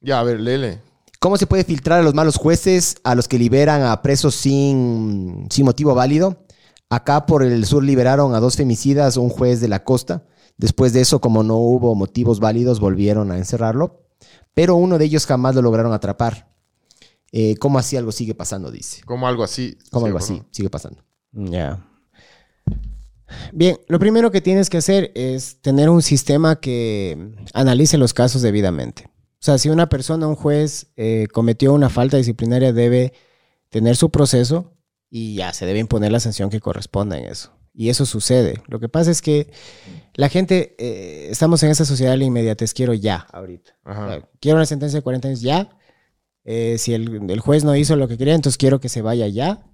Ya, 0.00 0.20
a 0.20 0.22
ver, 0.22 0.40
léele. 0.40 0.80
¿Cómo 1.20 1.38
se 1.38 1.46
puede 1.46 1.64
filtrar 1.64 2.00
a 2.00 2.02
los 2.02 2.12
malos 2.12 2.36
jueces, 2.36 2.96
a 3.02 3.14
los 3.14 3.28
que 3.28 3.38
liberan 3.38 3.82
a 3.82 4.02
presos 4.02 4.34
sin, 4.34 5.46
sin 5.50 5.64
motivo 5.64 5.94
válido? 5.94 6.44
Acá 6.90 7.24
por 7.24 7.42
el 7.42 7.64
sur 7.64 7.82
liberaron 7.82 8.34
a 8.34 8.40
dos 8.40 8.56
femicidas, 8.56 9.16
un 9.16 9.30
juez 9.30 9.60
de 9.62 9.68
la 9.68 9.84
costa. 9.84 10.22
Después 10.56 10.92
de 10.92 11.00
eso, 11.00 11.20
como 11.20 11.42
no 11.42 11.56
hubo 11.56 11.94
motivos 11.94 12.40
válidos, 12.40 12.80
volvieron 12.80 13.30
a 13.32 13.38
encerrarlo. 13.38 14.02
Pero 14.54 14.76
uno 14.76 14.98
de 14.98 15.04
ellos 15.06 15.26
jamás 15.26 15.54
lo 15.54 15.62
lograron 15.62 15.92
atrapar. 15.92 16.52
Eh, 17.32 17.56
¿Cómo 17.56 17.78
así 17.78 17.96
algo 17.96 18.12
sigue 18.12 18.34
pasando? 18.34 18.70
Dice. 18.70 19.02
Como 19.04 19.26
algo 19.26 19.42
así. 19.42 19.76
¿Cómo 19.90 20.06
algo 20.06 20.18
así 20.18 20.42
sigue 20.52 20.70
pasando? 20.70 21.02
Ya. 21.32 21.84
Bien, 23.52 23.78
lo 23.88 23.98
primero 23.98 24.30
que 24.30 24.40
tienes 24.40 24.70
que 24.70 24.76
hacer 24.76 25.10
es 25.14 25.60
tener 25.60 25.90
un 25.90 26.02
sistema 26.02 26.60
que 26.60 27.34
analice 27.52 27.98
los 27.98 28.14
casos 28.14 28.42
debidamente. 28.42 29.06
O 29.06 29.44
sea, 29.44 29.58
si 29.58 29.68
una 29.68 29.88
persona, 29.88 30.28
un 30.28 30.36
juez, 30.36 30.86
eh, 30.96 31.26
cometió 31.32 31.72
una 31.72 31.90
falta 31.90 32.16
disciplinaria, 32.16 32.72
debe 32.72 33.12
tener 33.68 33.96
su 33.96 34.10
proceso 34.10 34.72
y 35.10 35.34
ya 35.34 35.52
se 35.52 35.66
debe 35.66 35.80
imponer 35.80 36.12
la 36.12 36.20
sanción 36.20 36.50
que 36.50 36.60
corresponda 36.60 37.18
en 37.18 37.24
eso. 37.24 37.52
Y 37.76 37.88
eso 37.88 38.06
sucede. 38.06 38.62
Lo 38.68 38.78
que 38.78 38.88
pasa 38.88 39.10
es 39.10 39.20
que 39.20 39.50
la 40.14 40.28
gente, 40.28 40.76
eh, 40.78 41.28
estamos 41.30 41.60
en 41.64 41.70
esa 41.70 41.84
sociedad 41.84 42.12
de 42.12 42.18
la 42.18 42.24
inmediatez, 42.24 42.72
quiero 42.72 42.94
ya, 42.94 43.26
ahorita. 43.32 43.76
O 43.84 43.90
Ajá. 43.90 44.08
sea, 44.08 44.28
quiero 44.40 44.56
una 44.58 44.66
sentencia 44.66 44.98
de 44.98 45.02
40 45.02 45.28
años 45.28 45.40
ya. 45.40 45.76
Eh, 46.44 46.76
si 46.78 46.94
el, 46.94 47.28
el 47.30 47.40
juez 47.40 47.64
no 47.64 47.74
hizo 47.74 47.96
lo 47.96 48.06
que 48.06 48.16
quería, 48.16 48.34
entonces 48.34 48.58
quiero 48.58 48.78
que 48.78 48.88
se 48.88 49.02
vaya 49.02 49.26
ya. 49.26 49.66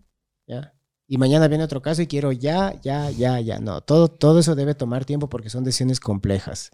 ¿ya? 0.46 0.72
Y 1.06 1.18
mañana 1.18 1.46
viene 1.48 1.64
otro 1.64 1.82
caso 1.82 2.00
y 2.00 2.06
quiero 2.06 2.32
ya, 2.32 2.80
ya, 2.80 3.10
ya, 3.10 3.38
ya. 3.40 3.58
No, 3.58 3.82
todo, 3.82 4.08
todo 4.08 4.38
eso 4.38 4.54
debe 4.54 4.74
tomar 4.74 5.04
tiempo 5.04 5.28
porque 5.28 5.50
son 5.50 5.64
decisiones 5.64 6.00
complejas. 6.00 6.70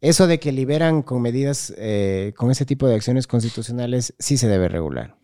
Eso 0.00 0.26
de 0.26 0.38
que 0.38 0.52
liberan 0.52 1.02
con 1.02 1.22
medidas, 1.22 1.72
eh, 1.78 2.34
con 2.36 2.50
ese 2.50 2.66
tipo 2.66 2.86
de 2.86 2.96
acciones 2.96 3.26
constitucionales, 3.26 4.14
sí 4.18 4.36
se 4.36 4.46
debe 4.48 4.68
regular. 4.68 5.16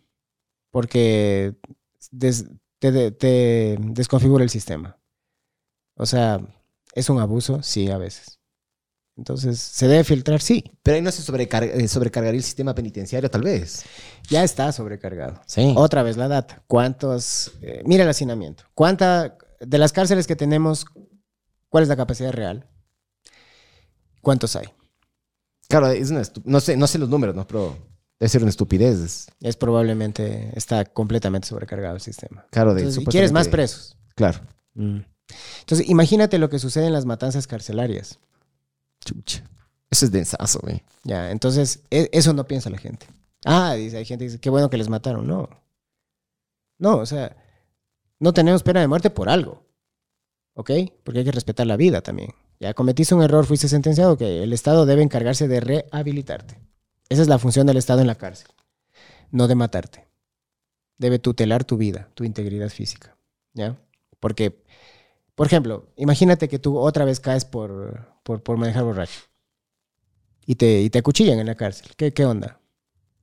Porque 0.71 1.55
des- 2.11 2.45
te, 2.91 2.91
de- 2.91 3.11
te 3.11 3.77
desconfigura 3.79 4.43
el 4.43 4.49
sistema. 4.49 4.97
O 5.97 6.05
sea, 6.05 6.39
¿es 6.93 7.09
un 7.09 7.19
abuso? 7.19 7.61
Sí, 7.63 7.89
a 7.89 7.97
veces. 7.97 8.39
Entonces, 9.17 9.59
¿se 9.59 9.87
debe 9.87 10.03
filtrar? 10.03 10.41
Sí. 10.41 10.77
Pero 10.83 10.95
ahí 10.95 11.01
no 11.01 11.11
se 11.11 11.21
sobrecar- 11.21 11.63
eh, 11.63 11.87
sobrecargaría 11.87 12.37
el 12.37 12.43
sistema 12.43 12.75
penitenciario, 12.75 13.29
tal 13.31 13.43
vez. 13.43 13.83
Ya 14.29 14.43
está 14.43 14.71
sobrecargado. 14.73 15.41
Sí. 15.45 15.73
Otra 15.77 16.03
vez 16.03 16.17
la 16.17 16.27
data. 16.27 16.63
¿Cuántos? 16.67 17.53
eh, 17.61 17.81
mira 17.85 18.03
el 18.03 18.09
hacinamiento. 18.09 18.65
¿Cuánta 18.73 19.37
de 19.61 19.77
las 19.77 19.93
cárceles 19.93 20.27
que 20.27 20.35
tenemos, 20.35 20.85
cuál 21.69 21.83
es 21.83 21.87
la 21.89 21.95
capacidad 21.95 22.33
real? 22.33 22.67
¿Cuántos 24.21 24.55
hay? 24.55 24.67
Claro, 25.69 25.87
es 25.87 26.11
una 26.11 26.21
estu- 26.21 26.41
no, 26.45 26.59
sé, 26.59 26.75
no 26.75 26.85
sé 26.87 26.97
los 26.99 27.09
números, 27.09 27.35
¿no? 27.35 27.47
Pero 27.47 27.77
debe 28.19 28.29
ser 28.29 28.41
una 28.41 28.49
estupidez. 28.49 29.27
Es- 29.41 29.57
probablemente 29.57 30.51
está 30.55 30.85
completamente 30.85 31.47
sobrecargado 31.47 31.95
el 31.95 32.01
sistema. 32.01 32.45
Claro, 32.51 32.73
de 32.73 32.81
Entonces, 32.81 33.03
quieres 33.09 33.31
más 33.31 33.47
presos. 33.47 33.97
Claro. 34.15 34.39
Entonces, 34.75 35.89
imagínate 35.89 36.37
lo 36.37 36.49
que 36.49 36.59
sucede 36.59 36.87
en 36.87 36.93
las 36.93 37.05
matanzas 37.05 37.47
carcelarias. 37.47 38.19
Chucha. 39.03 39.43
Eso 39.89 40.05
es 40.05 40.11
densazo, 40.11 40.59
güey. 40.61 40.83
Ya, 41.03 41.31
entonces, 41.31 41.81
e- 41.91 42.09
eso 42.11 42.33
no 42.33 42.45
piensa 42.47 42.69
la 42.69 42.77
gente. 42.77 43.07
Ah, 43.45 43.73
dice, 43.75 43.97
hay 43.97 44.05
gente 44.05 44.25
que 44.25 44.29
dice, 44.31 44.39
qué 44.41 44.49
bueno 44.49 44.69
que 44.69 44.77
les 44.77 44.89
mataron. 44.89 45.27
No. 45.27 45.49
No, 46.79 46.97
o 46.97 47.05
sea, 47.05 47.35
no 48.19 48.33
tenemos 48.33 48.63
pena 48.63 48.81
de 48.81 48.87
muerte 48.87 49.09
por 49.09 49.29
algo. 49.29 49.63
¿Ok? 50.55 50.71
Porque 51.03 51.19
hay 51.19 51.25
que 51.25 51.31
respetar 51.31 51.67
la 51.67 51.77
vida 51.77 52.01
también. 52.01 52.31
Ya 52.59 52.73
cometiste 52.73 53.13
un 53.13 53.21
error, 53.21 53.45
fuiste 53.45 53.67
sentenciado, 53.67 54.17
que 54.17 54.41
el 54.43 54.53
Estado 54.53 54.85
debe 54.85 55.03
encargarse 55.03 55.47
de 55.47 55.59
rehabilitarte. 55.59 56.59
Esa 57.09 57.21
es 57.21 57.27
la 57.27 57.39
función 57.39 57.67
del 57.67 57.77
Estado 57.77 58.01
en 58.01 58.07
la 58.07 58.15
cárcel. 58.15 58.47
No 59.31 59.47
de 59.47 59.55
matarte. 59.55 60.07
Debe 60.97 61.19
tutelar 61.19 61.63
tu 61.63 61.77
vida, 61.77 62.09
tu 62.13 62.23
integridad 62.23 62.69
física. 62.69 63.17
¿Ya? 63.53 63.77
Porque, 64.19 64.63
por 65.35 65.47
ejemplo, 65.47 65.87
imagínate 65.95 66.47
que 66.47 66.59
tú 66.59 66.77
otra 66.77 67.05
vez 67.05 67.19
caes 67.19 67.45
por, 67.45 68.07
por, 68.23 68.41
por 68.43 68.57
manejar 68.57 68.83
borracho 68.83 69.21
y 70.45 70.55
te, 70.55 70.81
y 70.81 70.89
te 70.89 70.99
acuchillan 70.99 71.39
en 71.39 71.47
la 71.47 71.55
cárcel. 71.55 71.91
¿Qué, 71.97 72.13
¿Qué 72.13 72.25
onda? 72.25 72.59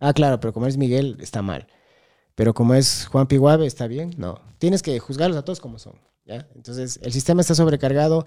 Ah, 0.00 0.12
claro, 0.12 0.40
pero 0.40 0.52
como 0.52 0.66
es 0.66 0.76
Miguel, 0.76 1.16
está 1.20 1.42
mal. 1.42 1.66
Pero 2.34 2.54
como 2.54 2.74
es 2.74 3.06
Juan 3.06 3.26
Piguave, 3.28 3.66
¿está 3.66 3.86
bien? 3.86 4.14
No. 4.16 4.40
Tienes 4.58 4.82
que 4.82 4.98
juzgarlos 4.98 5.38
a 5.38 5.44
todos 5.44 5.60
como 5.60 5.78
son. 5.78 5.94
¿Ya? 6.24 6.46
Entonces, 6.54 6.98
el 7.02 7.12
sistema 7.12 7.40
está 7.40 7.54
sobrecargado. 7.54 8.24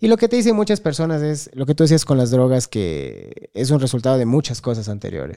Y 0.00 0.08
lo 0.08 0.16
que 0.16 0.28
te 0.28 0.36
dicen 0.36 0.56
muchas 0.56 0.80
personas 0.80 1.22
es 1.22 1.50
lo 1.54 1.66
que 1.66 1.74
tú 1.74 1.84
decías 1.84 2.04
con 2.04 2.18
las 2.18 2.30
drogas, 2.30 2.68
que 2.68 3.50
es 3.54 3.70
un 3.70 3.80
resultado 3.80 4.16
de 4.18 4.26
muchas 4.26 4.60
cosas 4.60 4.88
anteriores. 4.88 5.36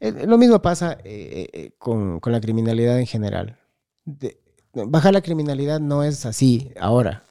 Eh, 0.00 0.26
Lo 0.26 0.38
mismo 0.38 0.60
pasa 0.62 0.98
eh, 1.04 1.48
eh, 1.52 1.72
con, 1.78 2.20
con 2.20 2.32
la 2.32 2.40
criminalidad 2.40 2.98
en 2.98 3.06
general. 3.06 3.58
De- 4.04 4.40
bajar 4.72 5.12
la 5.12 5.20
criminalidad 5.20 5.80
no 5.80 6.04
es 6.04 6.24
así 6.26 6.72
ahora. 6.80 7.24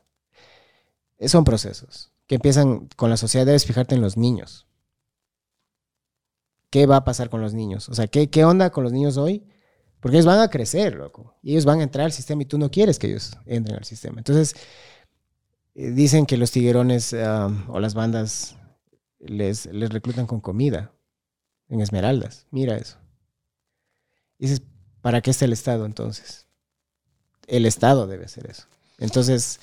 Son 1.25 1.43
procesos 1.43 2.11
que 2.27 2.35
empiezan 2.35 2.87
con 2.95 3.09
la 3.09 3.17
sociedad. 3.17 3.45
Debes 3.45 3.65
fijarte 3.65 3.95
en 3.95 4.01
los 4.01 4.17
niños. 4.17 4.67
¿Qué 6.69 6.85
va 6.85 6.97
a 6.97 7.03
pasar 7.03 7.29
con 7.29 7.41
los 7.41 7.53
niños? 7.53 7.89
O 7.89 7.95
sea, 7.95 8.07
¿qué, 8.07 8.29
qué 8.29 8.45
onda 8.45 8.69
con 8.69 8.83
los 8.83 8.93
niños 8.93 9.17
hoy? 9.17 9.43
Porque 9.99 10.17
ellos 10.17 10.25
van 10.25 10.39
a 10.39 10.49
crecer, 10.49 10.95
loco. 10.95 11.35
Y 11.41 11.51
ellos 11.51 11.65
van 11.65 11.79
a 11.79 11.83
entrar 11.83 12.05
al 12.05 12.11
sistema 12.11 12.41
y 12.41 12.45
tú 12.45 12.57
no 12.57 12.71
quieres 12.71 12.99
que 12.99 13.07
ellos 13.07 13.37
entren 13.45 13.77
al 13.77 13.85
sistema. 13.85 14.19
Entonces, 14.19 14.55
eh, 15.75 15.91
dicen 15.91 16.25
que 16.25 16.37
los 16.37 16.51
tiguerones 16.51 17.13
o 17.13 17.79
las 17.79 17.93
bandas 17.93 18.55
les, 19.19 19.65
les 19.67 19.89
reclutan 19.89 20.25
con 20.25 20.39
comida 20.39 20.93
en 21.67 21.81
Esmeraldas. 21.81 22.47
Mira 22.51 22.77
eso. 22.77 22.97
Dices, 24.37 24.61
¿Para 25.01 25.21
qué 25.21 25.31
está 25.31 25.45
el 25.45 25.53
Estado 25.53 25.85
entonces? 25.85 26.45
El 27.47 27.65
Estado 27.65 28.05
debe 28.07 28.25
hacer 28.25 28.49
eso. 28.49 28.67
Entonces, 28.97 29.59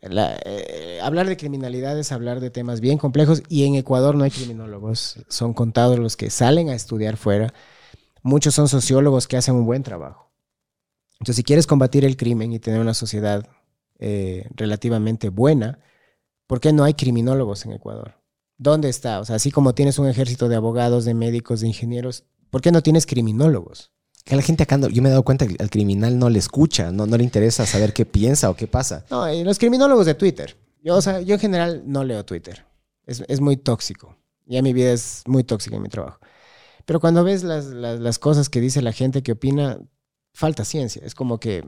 eh, 0.00 1.00
hablar 1.02 1.26
de 1.26 1.36
criminalidad 1.36 1.98
es 1.98 2.12
hablar 2.12 2.40
de 2.40 2.50
temas 2.50 2.80
bien 2.80 2.98
complejos 2.98 3.42
y 3.48 3.64
en 3.64 3.74
Ecuador 3.74 4.14
no 4.14 4.24
hay 4.24 4.30
criminólogos. 4.30 5.16
Son 5.28 5.52
contados 5.52 5.98
los 5.98 6.16
que 6.16 6.30
salen 6.30 6.68
a 6.68 6.74
estudiar 6.74 7.16
fuera. 7.16 7.52
Muchos 8.28 8.54
son 8.54 8.68
sociólogos 8.68 9.26
que 9.26 9.38
hacen 9.38 9.54
un 9.54 9.64
buen 9.64 9.82
trabajo. 9.82 10.30
Entonces, 11.14 11.36
si 11.36 11.42
quieres 11.44 11.66
combatir 11.66 12.04
el 12.04 12.16
crimen 12.18 12.52
y 12.52 12.58
tener 12.58 12.78
una 12.78 12.92
sociedad 12.92 13.48
eh, 13.98 14.46
relativamente 14.54 15.30
buena, 15.30 15.78
¿por 16.46 16.60
qué 16.60 16.74
no 16.74 16.84
hay 16.84 16.92
criminólogos 16.92 17.64
en 17.64 17.72
Ecuador? 17.72 18.14
¿Dónde 18.58 18.90
está? 18.90 19.20
O 19.20 19.24
sea, 19.24 19.36
así 19.36 19.50
como 19.50 19.74
tienes 19.74 19.98
un 19.98 20.08
ejército 20.08 20.48
de 20.50 20.56
abogados, 20.56 21.06
de 21.06 21.14
médicos, 21.14 21.60
de 21.60 21.68
ingenieros, 21.68 22.24
¿por 22.50 22.60
qué 22.60 22.70
no 22.70 22.82
tienes 22.82 23.06
criminólogos? 23.06 23.92
Que 24.26 24.36
la 24.36 24.42
gente 24.42 24.62
acá, 24.64 24.76
no- 24.76 24.88
yo 24.90 25.00
me 25.00 25.08
he 25.08 25.10
dado 25.12 25.22
cuenta 25.24 25.46
que 25.46 25.56
al 25.58 25.70
criminal 25.70 26.18
no 26.18 26.28
le 26.28 26.38
escucha, 26.38 26.92
no, 26.92 27.06
no 27.06 27.16
le 27.16 27.24
interesa 27.24 27.64
saber 27.64 27.94
qué 27.94 28.04
piensa 28.04 28.50
o 28.50 28.56
qué 28.56 28.66
pasa. 28.66 29.06
No, 29.10 29.26
eh, 29.26 29.42
los 29.42 29.58
criminólogos 29.58 30.04
de 30.04 30.14
Twitter. 30.14 30.54
Yo, 30.82 30.96
o 30.96 31.00
sea, 31.00 31.22
yo 31.22 31.34
en 31.34 31.40
general 31.40 31.82
no 31.86 32.04
leo 32.04 32.24
Twitter. 32.26 32.66
Es, 33.06 33.24
es 33.26 33.40
muy 33.40 33.56
tóxico. 33.56 34.14
Ya 34.44 34.60
mi 34.60 34.74
vida 34.74 34.92
es 34.92 35.22
muy 35.26 35.44
tóxica 35.44 35.76
en 35.76 35.82
mi 35.82 35.88
trabajo. 35.88 36.20
Pero 36.88 37.00
cuando 37.00 37.22
ves 37.22 37.44
las, 37.44 37.66
las, 37.66 38.18
cosas 38.18 38.48
que 38.48 38.62
dice 38.62 38.80
la 38.80 38.92
gente 38.92 39.22
que 39.22 39.32
opina, 39.32 39.78
falta 40.32 40.64
ciencia. 40.64 41.02
Es 41.04 41.14
como 41.14 41.38
que 41.38 41.62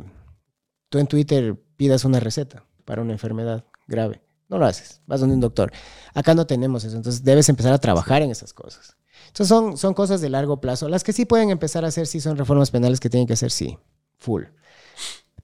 tú 0.88 0.98
en 0.98 1.06
Twitter 1.08 1.62
pidas 1.76 2.06
una 2.06 2.20
receta 2.20 2.64
para 2.86 3.02
una 3.02 3.12
enfermedad 3.12 3.66
grave. 3.86 4.22
No 4.48 4.56
lo 4.56 4.64
haces. 4.64 5.02
Vas 5.06 5.20
donde 5.20 5.34
un 5.34 5.42
doctor. 5.42 5.72
Acá 6.14 6.34
no 6.34 6.46
tenemos 6.46 6.84
eso. 6.84 6.96
Entonces 6.96 7.22
debes 7.22 7.50
empezar 7.50 7.74
a 7.74 7.78
trabajar 7.78 8.22
en 8.22 8.30
esas 8.30 8.54
cosas. 8.54 8.96
Entonces 9.26 9.48
son, 9.48 9.76
son 9.76 9.92
cosas 9.92 10.22
de 10.22 10.30
largo 10.30 10.58
plazo. 10.58 10.88
Las 10.88 11.04
que 11.04 11.12
sí 11.12 11.26
pueden 11.26 11.50
empezar 11.50 11.84
a 11.84 11.88
hacer, 11.88 12.06
sí 12.06 12.18
son 12.18 12.38
reformas 12.38 12.70
penales 12.70 12.98
que 12.98 13.10
tienen 13.10 13.26
que 13.26 13.34
hacer, 13.34 13.50
sí. 13.50 13.76
Full. 14.16 14.44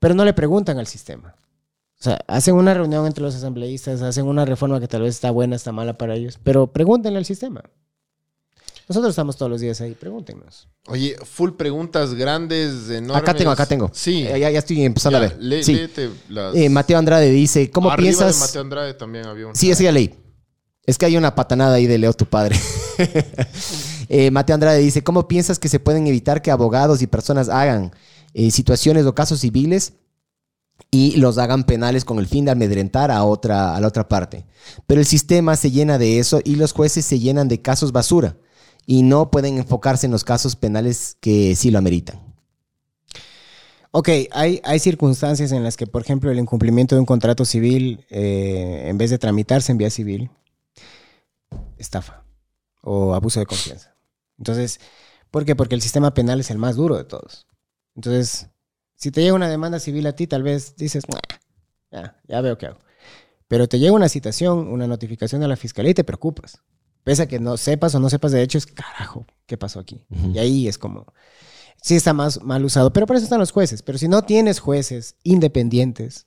Pero 0.01 0.15
no 0.15 0.24
le 0.24 0.32
preguntan 0.32 0.78
al 0.78 0.86
sistema. 0.86 1.36
O 2.01 2.03
sea, 2.03 2.19
hacen 2.28 2.55
una 2.55 2.73
reunión 2.73 3.05
entre 3.05 3.23
los 3.23 3.35
asambleístas, 3.35 4.01
hacen 4.01 4.27
una 4.27 4.47
reforma 4.47 4.81
que 4.81 4.89
tal 4.89 5.03
vez 5.03 5.16
está 5.16 5.31
buena, 5.31 5.55
está 5.55 5.70
mala 5.70 5.98
para 5.98 6.15
ellos, 6.15 6.40
pero 6.43 6.73
pregúntenle 6.73 7.19
al 7.19 7.27
sistema. 7.27 7.62
Nosotros 8.89 9.11
estamos 9.11 9.37
todos 9.37 9.51
los 9.51 9.61
días 9.61 9.81
ahí, 9.81 9.95
pregúntenos. 9.95 10.69
Oye, 10.87 11.17
full 11.25 11.51
preguntas 11.53 12.15
grandes, 12.15 12.89
enormes. 12.89 13.17
Acá 13.23 13.35
tengo, 13.35 13.51
acá 13.51 13.67
tengo. 13.67 13.91
Sí. 13.93 14.23
Eh, 14.27 14.39
Ya, 14.39 14.51
ya 14.51 14.61
estoy 14.61 14.83
empezando 14.85 15.19
Ya, 15.19 15.25
a 15.27 15.29
ver. 15.29 15.37
lé- 15.43 15.65
sí. 15.65 15.75
léete 15.75 16.11
las- 16.29 16.55
Eh, 16.55 16.69
Mateo 16.69 16.97
Andrade 16.97 17.31
dice, 17.31 17.69
¿cómo 17.71 17.91
Arriba 17.91 18.11
de 18.11 18.17
piensas? 18.17 18.39
Mateo 18.39 18.61
Andrade 18.61 18.95
también 18.95 19.27
había 19.27 19.49
un. 19.49 19.57
Sí, 19.57 19.71
ese 19.71 19.83
ya 19.85 19.93
leí. 19.93 20.15
Es 20.85 20.99
que 20.99 21.07
hay 21.07 21.17
una 21.17 21.35
patanada 21.35 21.75
ahí 21.75 21.87
de 21.89 21.99
Leo, 21.99 22.13
tu 22.13 22.27
padre. 22.27 22.57
Eh, 24.09 24.31
Mateo 24.31 24.55
Andrade 24.55 24.79
dice, 24.79 25.03
¿cómo 25.03 25.27
piensas 25.27 25.59
que 25.59 25.69
se 25.69 25.81
pueden 25.81 26.07
evitar 26.07 26.41
que 26.41 26.53
abogados 26.53 27.03
y 27.03 27.09
personas 27.09 27.49
hagan 27.49 27.93
situaciones 28.53 29.05
o 29.05 29.17
casos 29.17 29.41
civiles 29.41 29.95
y 30.93 31.17
los 31.17 31.39
hagan 31.39 31.65
penales 31.65 32.05
con 32.05 32.21
el 32.21 32.29
fin 32.29 32.45
de 32.45 32.53
amedrentar 32.53 33.11
a, 33.11 33.25
otra, 33.25 33.75
a 33.75 33.81
la 33.81 33.89
otra 33.89 34.09
parte? 34.09 34.47
Pero 34.87 35.01
el 35.01 35.07
sistema 35.09 35.57
se 35.57 35.73
llena 35.73 35.99
de 35.99 36.21
eso 36.21 36.41
y 36.45 36.55
los 36.55 36.71
jueces 36.73 37.05
se 37.05 37.19
llenan 37.19 37.49
de 37.49 37.61
casos 37.61 37.91
basura 37.91 38.37
y 38.87 39.03
no 39.03 39.31
pueden 39.31 39.59
enfocarse 39.59 40.07
en 40.07 40.13
los 40.13 40.25
casos 40.25 40.57
penales 40.57 41.17
que 41.21 41.55
sí 41.57 41.71
lo 41.71 41.79
ameritan. 41.79 42.23
Ok, 43.91 44.09
hay, 44.31 44.61
hay 44.63 44.79
circunstancias 44.79 45.53
en 45.53 45.65
las 45.65 45.77
que, 45.77 45.87
por 45.87 46.03
ejemplo, 46.03 46.31
el 46.31 46.39
incumplimiento 46.39 46.95
de 46.95 47.01
un 47.01 47.07
contrato 47.07 47.45
civil, 47.45 48.05
eh, 48.11 48.85
en 48.87 48.99
vez 48.99 49.11
de 49.11 49.19
tramitarse 49.19 49.73
en 49.73 49.79
vía 49.79 49.91
civil, 49.91 50.31
estafa 51.79 52.25
o 52.83 53.15
abuso 53.15 53.41
de 53.41 53.47
confianza. 53.47 53.97
Entonces, 54.39 54.81
¿por 55.31 55.45
qué? 55.45 55.57
Porque 55.57 55.75
el 55.75 55.83
sistema 55.83 56.15
penal 56.15 56.41
es 56.41 56.51
el 56.51 56.59
más 56.59 56.77
duro 56.77 56.97
de 56.97 57.05
todos. 57.05 57.47
Entonces, 57.95 58.49
si 58.97 59.11
te 59.11 59.23
llega 59.23 59.35
una 59.35 59.49
demanda 59.49 59.81
civil 59.81 60.07
a 60.07 60.13
ti, 60.13 60.27
tal 60.27 60.43
vez 60.43 60.77
dices, 60.77 61.05
"Nah, 61.09 61.21
ya, 61.91 62.21
ya 62.29 62.41
veo 62.43 62.59
qué 62.59 62.67
hago. 62.67 62.79
Pero 63.49 63.69
te 63.69 63.79
llega 63.79 63.93
una 63.93 64.09
citación, 64.09 64.69
una 64.69 64.87
notificación 64.87 65.43
a 65.43 65.49
la 65.49 65.57
fiscalía 65.57 65.93
y 65.93 65.95
te 65.95 66.05
preocupas. 66.05 66.63
Pese 67.07 67.23
a 67.23 67.28
que 67.28 67.39
no 67.39 67.57
sepas 67.57 67.95
o 67.95 68.01
no 68.01 68.11
sepas 68.11 68.33
de 68.33 68.43
hecho, 68.43 68.59
es 68.59 68.66
carajo, 68.66 69.27
¿qué 69.47 69.57
pasó 69.57 69.78
aquí? 69.78 70.05
Y 70.35 70.39
ahí 70.39 70.66
es 70.66 70.77
como, 70.77 71.07
sí 71.81 71.95
está 71.95 72.12
más 72.12 72.43
mal 72.43 72.65
usado, 72.65 72.93
pero 72.93 73.07
para 73.07 73.19
eso 73.19 73.27
están 73.27 73.39
los 73.39 73.53
jueces. 73.53 73.81
Pero 73.83 73.97
si 73.97 74.09
no 74.09 74.23
tienes 74.23 74.59
jueces 74.59 75.15
independientes 75.23 76.27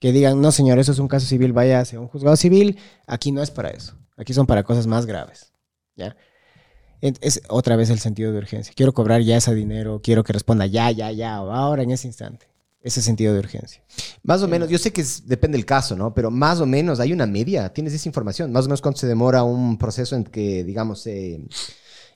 que 0.00 0.12
digan, 0.12 0.40
no 0.40 0.52
señor, 0.52 0.78
eso 0.78 0.90
es 0.90 1.00
un 1.00 1.08
caso 1.08 1.26
civil, 1.26 1.52
vaya 1.52 1.80
hacia 1.80 2.00
un 2.00 2.08
juzgado 2.08 2.34
civil, 2.36 2.78
aquí 3.06 3.30
no 3.30 3.42
es 3.42 3.50
para 3.50 3.68
eso. 3.68 3.92
Aquí 4.16 4.32
son 4.32 4.46
para 4.46 4.62
cosas 4.62 4.86
más 4.86 5.04
graves. 5.04 5.52
¿ya? 5.96 6.16
Es 7.02 7.42
otra 7.50 7.76
vez 7.76 7.90
el 7.90 7.98
sentido 7.98 8.32
de 8.32 8.38
urgencia. 8.38 8.72
Quiero 8.74 8.94
cobrar 8.94 9.20
ya 9.20 9.36
ese 9.36 9.54
dinero, 9.54 10.00
quiero 10.02 10.24
que 10.24 10.32
responda 10.32 10.64
ya, 10.64 10.90
ya, 10.92 11.12
ya, 11.12 11.42
o 11.42 11.52
ahora, 11.52 11.82
en 11.82 11.90
ese 11.90 12.06
instante. 12.06 12.48
Ese 12.82 13.02
sentido 13.02 13.32
de 13.32 13.40
urgencia. 13.40 13.82
Más 14.22 14.42
o 14.42 14.48
menos, 14.48 14.68
yo 14.68 14.78
sé 14.78 14.92
que 14.92 15.00
es- 15.00 15.26
depende 15.26 15.56
del 15.58 15.64
caso, 15.66 15.96
¿no? 15.96 16.14
Pero 16.14 16.30
más 16.30 16.60
o 16.60 16.66
menos 16.66 17.00
hay 17.00 17.12
una 17.12 17.26
media, 17.26 17.72
tienes 17.72 17.92
esa 17.94 18.08
información. 18.08 18.52
Más 18.52 18.66
o 18.66 18.68
menos 18.68 18.80
cuánto 18.80 19.00
se 19.00 19.08
demora 19.08 19.42
un 19.42 19.76
proceso 19.76 20.14
en 20.14 20.22
que, 20.24 20.62
digamos, 20.62 21.04
eh, 21.08 21.44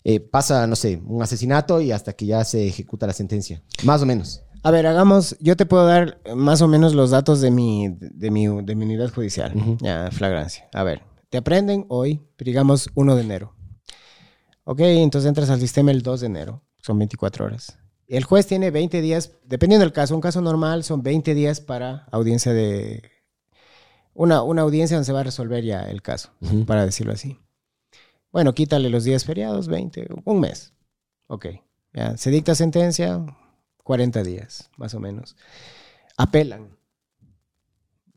eh, 0.05 0.21
pasa, 0.21 0.67
no 0.69 0.77
sé, 0.77 1.01
un 1.05 1.23
asesinato 1.23 1.81
y 1.81 1.91
hasta 1.91 2.13
que 2.13 2.27
ya 2.27 2.45
se 2.45 2.67
ejecuta 2.69 3.07
la 3.07 3.13
sentencia. 3.13 3.63
Más 3.85 4.03
o 4.03 4.07
menos. 4.07 4.43
A 4.63 4.71
ver, 4.71 4.87
hagamos, 4.87 5.37
yo 5.41 5.57
te 5.57 5.67
puedo 5.67 5.87
dar 5.87 6.21
más 6.37 6.61
o 6.63 6.69
menos 6.69 6.95
los 6.95 7.11
datos 7.11 7.41
de 7.41 7.51
mi, 7.51 7.89
de 7.99 8.31
mi, 8.31 8.47
de 8.63 8.75
mi 8.77 8.85
unidad 8.85 9.11
judicial. 9.13 9.53
Ya, 9.81 10.11
flagrancia. 10.13 10.69
A 10.73 10.85
ver, 10.85 11.03
te 11.31 11.39
aprenden 11.39 11.87
hoy, 11.89 12.21
digamos 12.39 12.91
1 12.95 13.17
de 13.17 13.23
enero. 13.23 13.57
Ok, 14.65 14.81
entonces 14.81 15.27
entras 15.29 15.51
al 15.51 15.59
sistema 15.61 15.91
el 15.91 16.03
2 16.03 16.21
de 16.21 16.27
enero. 16.27 16.63
Son 16.79 16.97
24 16.99 17.47
horas. 17.47 17.79
El 18.11 18.25
juez 18.25 18.45
tiene 18.45 18.73
20 18.73 19.01
días, 19.03 19.37
dependiendo 19.45 19.85
del 19.85 19.93
caso. 19.93 20.17
Un 20.17 20.21
caso 20.21 20.41
normal 20.41 20.83
son 20.83 21.05
20 21.05 21.33
días 21.33 21.61
para 21.61 22.09
audiencia 22.11 22.53
de... 22.53 23.09
Una, 24.15 24.43
una 24.43 24.63
audiencia 24.63 24.97
donde 24.97 25.07
se 25.07 25.13
va 25.13 25.21
a 25.21 25.25
resolver 25.25 25.63
ya 25.63 25.83
el 25.83 26.03
caso, 26.03 26.33
para 26.67 26.85
decirlo 26.85 27.13
así. 27.13 27.39
Bueno, 28.33 28.53
quítale 28.53 28.91
los 28.91 29.05
días 29.05 29.25
feriados, 29.25 29.69
20, 29.69 30.09
un 30.25 30.41
mes. 30.41 30.73
Ok. 31.29 31.47
Ya, 31.93 32.17
se 32.17 32.31
dicta 32.31 32.57
sentencia, 32.57 33.25
40 33.85 34.25
días, 34.25 34.71
más 34.77 34.93
o 34.95 35.01
menos. 35.01 35.37
Apelan. 36.17 36.77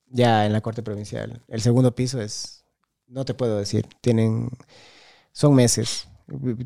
Ya 0.08 0.48
en 0.48 0.54
la 0.54 0.62
Corte 0.62 0.82
Provincial. 0.82 1.44
El 1.48 1.62
segundo 1.62 1.94
piso 1.94 2.20
es, 2.20 2.66
no 3.06 3.26
te 3.26 3.36
puedo 3.36 3.60
decir, 3.60 3.88
tienen, 4.02 4.50
son 5.32 5.54
meses. 5.54 6.08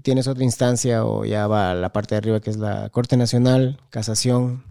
Tienes 0.01 0.27
otra 0.27 0.43
instancia 0.43 1.05
o 1.05 1.25
ya 1.25 1.47
va 1.47 1.71
a 1.71 1.75
la 1.75 1.91
parte 1.91 2.15
de 2.15 2.19
arriba 2.19 2.39
que 2.39 2.49
es 2.49 2.57
la 2.57 2.89
Corte 2.89 3.17
Nacional, 3.17 3.79
casación. 3.89 4.63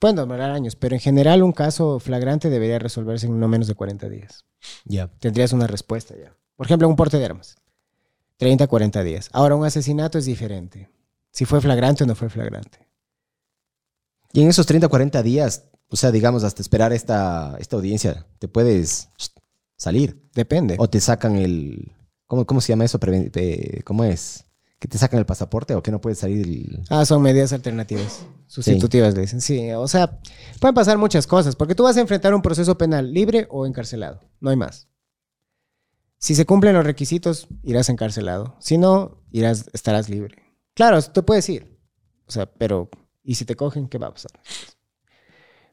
Pueden 0.00 0.16
demorar 0.16 0.50
años, 0.50 0.76
pero 0.76 0.94
en 0.94 1.00
general 1.00 1.42
un 1.42 1.52
caso 1.52 1.98
flagrante 1.98 2.50
debería 2.50 2.78
resolverse 2.78 3.26
en 3.26 3.40
no 3.40 3.48
menos 3.48 3.68
de 3.68 3.74
40 3.74 4.08
días. 4.08 4.44
Ya. 4.84 5.08
Tendrías 5.18 5.52
una 5.52 5.66
respuesta 5.66 6.14
ya. 6.14 6.36
Por 6.56 6.66
ejemplo, 6.66 6.88
un 6.88 6.96
porte 6.96 7.18
de 7.18 7.24
armas. 7.24 7.56
30, 8.36 8.66
40 8.66 9.02
días. 9.02 9.30
Ahora, 9.32 9.54
un 9.54 9.64
asesinato 9.64 10.18
es 10.18 10.24
diferente. 10.24 10.90
Si 11.30 11.44
fue 11.44 11.60
flagrante 11.60 12.04
o 12.04 12.06
no 12.06 12.14
fue 12.14 12.28
flagrante. 12.28 12.86
Y 14.32 14.42
en 14.42 14.48
esos 14.48 14.66
30, 14.66 14.88
40 14.88 15.22
días, 15.22 15.64
o 15.88 15.96
sea, 15.96 16.10
digamos, 16.10 16.44
hasta 16.44 16.60
esperar 16.60 16.92
esta, 16.92 17.56
esta 17.58 17.76
audiencia, 17.76 18.26
te 18.38 18.48
puedes 18.48 19.08
salir. 19.76 20.28
Depende. 20.34 20.76
O 20.78 20.90
te 20.90 21.00
sacan 21.00 21.36
el. 21.36 21.92
¿Cómo, 22.26 22.46
cómo 22.46 22.60
se 22.60 22.68
llama 22.72 22.84
eso? 22.84 22.98
Preven- 22.98 23.30
eh, 23.34 23.82
¿Cómo 23.84 24.04
es? 24.04 24.44
¿Que 24.78 24.88
te 24.88 24.98
sacan 24.98 25.18
el 25.18 25.26
pasaporte 25.26 25.74
o 25.74 25.82
que 25.82 25.90
no 25.90 26.00
puedes 26.00 26.18
salir? 26.18 26.46
el- 26.46 26.82
Ah, 26.90 27.04
son 27.06 27.22
medidas 27.22 27.52
alternativas. 27.52 28.26
Sustitutivas, 28.46 29.14
le 29.14 29.22
dicen. 29.22 29.40
Sí, 29.40 29.70
o 29.72 29.88
sea, 29.88 30.20
pueden 30.60 30.74
pasar 30.74 30.98
muchas 30.98 31.26
cosas, 31.26 31.56
porque 31.56 31.74
tú 31.74 31.82
vas 31.84 31.96
a 31.96 32.00
enfrentar 32.00 32.34
un 32.34 32.42
proceso 32.42 32.76
penal 32.76 33.12
libre 33.12 33.46
o 33.50 33.66
encarcelado. 33.66 34.20
No 34.40 34.50
hay 34.50 34.56
más. 34.56 34.88
Si 36.18 36.34
se 36.34 36.46
cumplen 36.46 36.74
los 36.74 36.84
requisitos, 36.84 37.48
irás 37.62 37.88
encarcelado. 37.88 38.56
Si 38.60 38.78
no, 38.78 39.22
irás, 39.30 39.66
estarás 39.72 40.08
libre. 40.08 40.36
Claro, 40.74 41.00
te 41.02 41.22
puedes 41.22 41.48
ir. 41.48 41.78
O 42.26 42.30
sea, 42.32 42.46
pero, 42.46 42.88
¿y 43.22 43.34
si 43.34 43.44
te 43.44 43.54
cogen, 43.56 43.88
qué 43.88 43.98
va 43.98 44.06
a 44.08 44.12
pasar? 44.14 44.32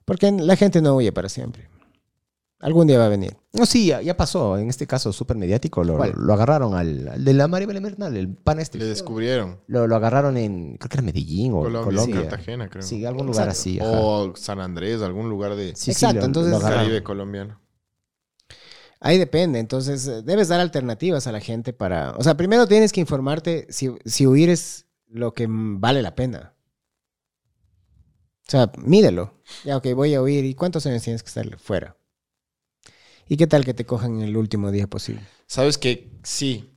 Porque 0.05 0.31
la 0.31 0.55
gente 0.55 0.81
no 0.81 0.95
huye 0.95 1.11
para 1.11 1.29
siempre. 1.29 1.69
Algún 2.61 2.85
día 2.85 2.99
va 2.99 3.07
a 3.07 3.09
venir. 3.09 3.35
No, 3.53 3.65
sí, 3.65 3.88
ya, 3.88 4.01
ya 4.01 4.15
pasó. 4.15 4.57
En 4.57 4.69
este 4.69 4.85
caso 4.85 5.11
súper 5.11 5.35
mediático. 5.35 5.83
Lo, 5.83 5.97
¿Cuál? 5.97 6.13
lo 6.15 6.31
agarraron 6.33 6.75
al, 6.75 7.07
al 7.07 7.25
de 7.25 7.33
la 7.33 7.47
Maribel 7.47 7.81
Bernal, 7.81 8.15
el 8.15 8.29
pan 8.29 8.59
este. 8.59 8.77
Le 8.77 8.85
descubrieron. 8.85 9.59
Lo, 9.67 9.88
lo 9.88 9.95
agarraron 9.95 10.38
en, 10.38 10.77
creo 10.77 10.89
que 10.89 10.95
era 10.97 11.01
Medellín 11.03 11.53
o 11.53 11.61
Colombia, 11.63 11.81
Colombia. 11.83 12.15
sí, 12.15 12.21
Cartagena, 12.21 12.69
creo. 12.69 12.83
Sí, 12.83 13.03
algún 13.05 13.25
lugar 13.25 13.47
Exacto. 13.49 13.59
así. 13.61 13.79
ajá. 13.79 13.99
O 13.99 14.35
San 14.35 14.59
Andrés, 14.59 15.01
algún 15.01 15.27
lugar 15.27 15.55
de 15.55 15.69
Sí, 15.75 15.85
sí, 15.85 15.91
Exacto, 15.91 16.19
lo- 16.19 16.25
entonces- 16.25 16.53
lo. 16.53 16.59
Caribe 16.59 17.01
colombiano. 17.03 17.59
Ahí 19.03 19.17
depende, 19.17 19.57
entonces 19.57 20.07
eh, 20.07 20.21
debes 20.21 20.47
dar 20.49 20.59
alternativas 20.59 21.25
a 21.25 21.31
la 21.31 21.39
gente 21.39 21.73
para... 21.73 22.11
O 22.19 22.23
sea, 22.23 22.38
primero 22.38 22.67
tienes 22.67 22.91
que 22.93 23.01
informarte 23.01 23.65
si, 23.71 23.89
si 24.05 24.27
huir 24.27 24.51
es 24.51 24.85
lo 25.07 25.33
que 25.33 25.47
vale 25.49 26.03
la 26.03 26.13
pena. 26.13 26.53
O 28.47 28.51
sea, 28.51 28.71
mídelo. 28.77 29.33
Ya, 29.65 29.77
ok, 29.77 29.88
voy 29.95 30.13
a 30.13 30.21
huir. 30.21 30.45
¿Y 30.45 30.53
cuántos 30.53 30.85
años 30.85 31.01
tienes 31.01 31.23
que 31.23 31.29
estar 31.29 31.57
fuera? 31.57 31.97
¿Y 33.27 33.38
qué 33.38 33.48
tal 33.48 33.64
que 33.65 33.73
te 33.73 33.85
cojan 33.85 34.15
en 34.15 34.22
el 34.22 34.38
último 34.38 34.72
día 34.72 34.88
posible? 34.88 35.22
¿Sabes 35.48 35.77
que 35.77 36.11
Sí, 36.23 36.69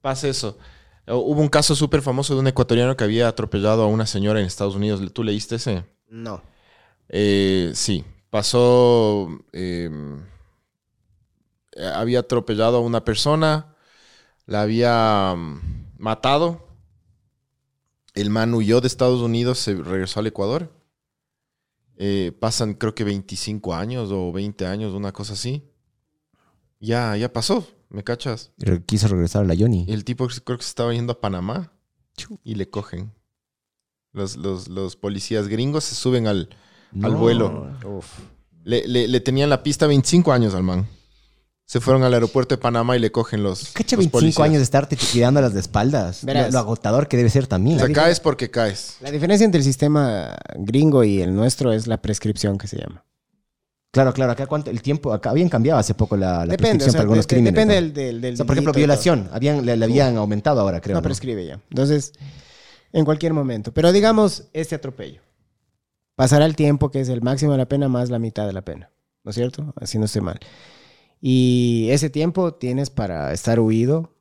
pasa 0.00 0.28
eso. 0.28 0.58
Hubo 1.06 1.40
un 1.40 1.48
caso 1.48 1.74
súper 1.74 2.02
famoso 2.02 2.34
de 2.34 2.40
un 2.40 2.46
ecuatoriano 2.46 2.96
que 2.96 3.04
había 3.04 3.26
atropellado 3.28 3.82
a 3.82 3.86
una 3.86 4.06
señora 4.06 4.40
en 4.40 4.46
Estados 4.46 4.76
Unidos. 4.76 5.00
¿Tú 5.12 5.24
leíste 5.24 5.56
ese? 5.56 5.84
No. 6.08 6.42
Eh, 7.08 7.72
sí, 7.74 8.04
pasó. 8.30 9.28
eh, 9.52 9.90
había 11.94 12.20
atropellado 12.20 12.78
a 12.78 12.80
una 12.80 13.04
persona, 13.04 13.74
la 14.46 14.62
había 14.62 15.34
mm, 15.36 15.94
matado. 15.98 16.68
El 18.14 18.30
man 18.30 18.54
huyó 18.54 18.80
de 18.80 18.88
Estados 18.88 19.20
Unidos, 19.20 19.58
se 19.58 19.74
regresó 19.74 20.20
al 20.20 20.26
Ecuador. 20.26 20.72
Eh, 21.96 22.32
pasan, 22.40 22.74
creo 22.74 22.94
que 22.94 23.04
25 23.04 23.74
años 23.74 24.10
o 24.12 24.32
20 24.32 24.66
años, 24.66 24.94
una 24.94 25.12
cosa 25.12 25.34
así. 25.34 25.69
Ya, 26.80 27.16
ya 27.16 27.32
pasó, 27.32 27.66
¿me 27.90 28.02
cachas? 28.02 28.50
Re- 28.58 28.82
Quiso 28.84 29.06
regresar 29.08 29.42
a 29.42 29.46
la 29.46 29.54
Yoni. 29.54 29.84
El 29.88 30.04
tipo 30.04 30.26
creo 30.44 30.58
que 30.58 30.64
se 30.64 30.70
estaba 30.70 30.92
yendo 30.94 31.12
a 31.12 31.20
Panamá 31.20 31.72
y 32.42 32.54
le 32.54 32.68
cogen. 32.68 33.12
Los, 34.12 34.36
los, 34.36 34.68
los 34.68 34.96
policías 34.96 35.46
gringos 35.48 35.84
se 35.84 35.94
suben 35.94 36.26
al, 36.26 36.48
al 37.02 37.14
vuelo. 37.14 37.70
Le, 38.64 38.86
le- 38.88 39.08
le 39.08 39.20
tenían 39.20 39.48
la 39.50 39.62
pista 39.62 39.86
25 39.86 40.32
años 40.32 40.54
al 40.54 40.62
man. 40.62 40.86
Se 41.66 41.78
fueron 41.80 42.02
al 42.02 42.12
aeropuerto 42.14 42.56
de 42.56 42.60
Panamá 42.60 42.96
y 42.96 42.98
le 42.98 43.12
cogen 43.12 43.44
los, 43.44 43.68
Cacha 43.72 43.94
los 43.94 44.06
25 44.06 44.10
policías. 44.10 44.44
años 44.44 44.56
de 44.58 44.64
estarte 44.64 44.96
tirando 44.96 45.40
las 45.40 45.54
de 45.54 45.60
espaldas. 45.60 46.24
Verás. 46.24 46.52
Lo 46.52 46.58
agotador 46.58 47.06
que 47.06 47.16
debe 47.16 47.30
ser 47.30 47.46
también. 47.46 47.76
O 47.80 47.86
sea, 47.86 47.92
caes 47.94 48.18
porque 48.18 48.50
caes. 48.50 48.96
La 49.00 49.12
diferencia 49.12 49.44
entre 49.44 49.60
el 49.60 49.64
sistema 49.64 50.36
gringo 50.56 51.04
y 51.04 51.20
el 51.22 51.32
nuestro 51.32 51.72
es 51.72 51.86
la 51.86 52.02
prescripción 52.02 52.58
que 52.58 52.66
se 52.66 52.78
llama. 52.78 53.04
Claro, 53.92 54.12
claro. 54.12 54.32
Acá 54.32 54.46
cuánto, 54.46 54.70
el 54.70 54.82
tiempo, 54.82 55.12
acá 55.12 55.30
habían 55.30 55.48
cambiado 55.48 55.78
hace 55.80 55.94
poco 55.94 56.16
la, 56.16 56.44
la 56.46 56.52
Depende, 56.52 56.56
prescripción 56.56 56.88
o 56.88 56.92
sea, 56.92 56.98
para 56.98 57.02
algunos 57.02 57.26
de- 57.26 57.34
crímenes. 57.34 57.54
depende 57.54 57.74
¿no? 57.74 57.80
del, 57.80 57.92
del, 57.92 58.20
del 58.20 58.34
O 58.34 58.36
sea, 58.36 58.46
por 58.46 58.54
ejemplo, 58.54 58.72
violación. 58.72 59.28
Habían, 59.32 59.66
le, 59.66 59.76
le 59.76 59.84
habían 59.84 60.16
aumentado 60.16 60.60
ahora, 60.60 60.80
creo. 60.80 60.94
No 60.94 61.00
¿no? 61.00 61.04
prescribe 61.04 61.44
ya. 61.44 61.60
Entonces, 61.70 62.12
en 62.92 63.04
cualquier 63.04 63.32
momento. 63.32 63.72
Pero 63.74 63.90
digamos, 63.92 64.44
este 64.52 64.76
atropello. 64.76 65.22
Pasará 66.14 66.44
el 66.46 66.54
tiempo, 66.54 66.90
que 66.90 67.00
es 67.00 67.08
el 67.08 67.22
máximo 67.22 67.52
de 67.52 67.58
la 67.58 67.66
pena 67.68 67.88
más 67.88 68.10
la 68.10 68.18
mitad 68.18 68.46
de 68.46 68.52
la 68.52 68.62
pena. 68.62 68.90
¿No 69.24 69.30
es 69.30 69.34
cierto? 69.34 69.72
Así 69.76 69.98
no 69.98 70.04
estoy 70.04 70.22
mal. 70.22 70.38
Y 71.20 71.88
ese 71.90 72.10
tiempo 72.10 72.54
tienes 72.54 72.90
para 72.90 73.32
estar 73.32 73.58
huido. 73.58 74.14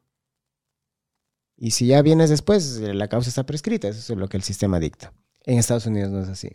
Y 1.57 1.71
si 1.71 1.87
ya 1.87 2.01
vienes 2.01 2.29
después, 2.29 2.79
la 2.79 3.07
causa 3.07 3.29
está 3.29 3.45
prescrita. 3.45 3.87
Eso 3.89 4.13
es 4.13 4.19
lo 4.19 4.27
que 4.29 4.37
el 4.37 4.43
sistema 4.43 4.79
dicta. 4.79 5.13
En 5.45 5.57
Estados 5.59 5.85
Unidos 5.85 6.09
no 6.11 6.21
es 6.21 6.29
así. 6.29 6.49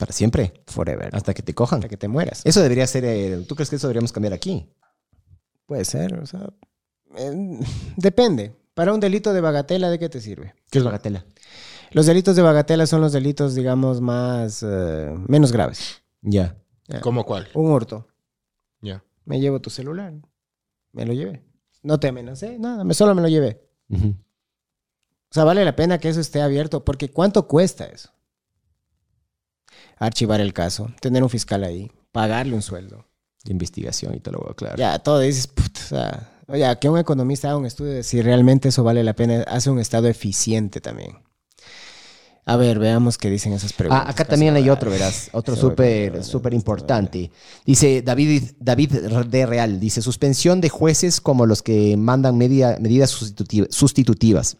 Para 0.00 0.12
siempre. 0.12 0.54
Forever. 0.66 1.14
Hasta 1.14 1.34
que 1.34 1.42
te 1.42 1.54
cojan. 1.54 1.78
Hasta 1.80 1.88
que 1.90 1.96
te 1.98 2.08
mueras. 2.08 2.40
Eso 2.44 2.62
debería 2.62 2.86
ser. 2.86 3.04
eh, 3.04 3.44
¿Tú 3.46 3.54
crees 3.54 3.68
que 3.70 3.76
eso 3.76 3.86
deberíamos 3.86 4.12
cambiar 4.12 4.32
aquí? 4.32 4.68
Puede 5.66 5.84
ser, 5.84 6.18
o 6.18 6.26
sea. 6.26 6.48
eh, 7.16 7.60
depende. 7.96 8.56
Para 8.74 8.94
un 8.94 9.00
delito 9.00 9.32
de 9.34 9.40
bagatela, 9.42 9.90
¿de 9.90 9.98
qué 9.98 10.08
te 10.08 10.20
sirve? 10.20 10.54
¿Qué 10.70 10.78
es 10.78 10.84
bagatela? 10.84 11.26
Los 11.90 12.06
delitos 12.06 12.34
de 12.34 12.40
bagatela 12.42 12.86
son 12.86 13.02
los 13.02 13.12
delitos, 13.12 13.54
digamos, 13.54 14.00
más 14.00 14.64
eh, 14.66 15.12
menos 15.28 15.52
graves. 15.52 16.02
Ya. 16.22 16.56
Ya. 16.88 17.00
¿Cómo 17.02 17.24
cuál? 17.26 17.48
Un 17.54 17.70
hurto. 17.70 18.06
Ya. 18.80 19.04
Me 19.26 19.38
llevo 19.38 19.60
tu 19.60 19.68
celular. 19.70 20.14
Me 20.92 21.04
lo 21.04 21.12
llevé. 21.12 21.44
No 21.82 22.00
te 22.00 22.08
amenacé, 22.08 22.58
nada, 22.58 22.84
me, 22.84 22.94
solo 22.94 23.14
me 23.14 23.22
lo 23.22 23.28
llevé. 23.28 23.68
Ujú. 23.90 24.08
O 24.08 25.32
sea, 25.34 25.44
vale 25.44 25.64
la 25.64 25.76
pena 25.76 25.98
que 25.98 26.08
eso 26.08 26.20
esté 26.20 26.40
abierto, 26.40 26.84
porque 26.84 27.10
¿cuánto 27.10 27.46
cuesta 27.46 27.84
eso? 27.86 28.10
Archivar 30.00 30.40
el 30.40 30.52
caso, 30.52 30.90
tener 31.00 31.22
un 31.22 31.30
fiscal 31.30 31.62
ahí, 31.62 31.90
pagarle 32.10 32.54
un 32.56 32.62
sueldo. 32.62 33.06
De 33.44 33.52
investigación 33.52 34.14
y 34.14 34.20
te 34.20 34.30
lo 34.32 34.38
voy 34.40 34.48
a 34.48 34.52
aclarar. 34.52 34.78
Ya, 34.78 34.98
todo 34.98 35.18
dices, 35.20 35.46
puta, 35.46 35.80
o 35.82 35.88
sea, 35.88 36.42
oye, 36.48 36.78
que 36.78 36.88
un 36.90 36.98
economista 36.98 37.48
haga 37.48 37.56
un 37.56 37.64
estudio 37.64 37.92
de 37.92 38.02
si 38.02 38.20
realmente 38.20 38.68
eso 38.68 38.82
vale 38.84 39.02
la 39.04 39.14
pena, 39.14 39.44
hace 39.46 39.70
un 39.70 39.78
estado 39.78 40.08
eficiente 40.08 40.80
también. 40.82 41.12
A 42.46 42.56
ver, 42.56 42.78
veamos 42.78 43.16
qué 43.16 43.30
dicen 43.30 43.52
esas 43.52 43.72
preguntas. 43.72 44.04
Ah, 44.06 44.10
acá 44.10 44.24
también 44.24 44.54
hay 44.56 44.68
otro, 44.70 44.90
verás. 44.90 45.28
Otro 45.32 45.54
súper, 45.56 46.24
súper 46.24 46.52
importante. 46.52 47.30
Dice 47.64 48.02
David, 48.02 48.42
David 48.58 48.92
de 49.28 49.46
Real, 49.46 49.78
dice, 49.78 50.02
suspensión 50.02 50.60
de 50.60 50.68
jueces 50.68 51.20
como 51.20 51.46
los 51.46 51.62
que 51.62 51.96
mandan 51.96 52.36
media- 52.36 52.76
medidas 52.80 53.10
sustituti- 53.12 53.68
sustitutivas. 53.70 54.56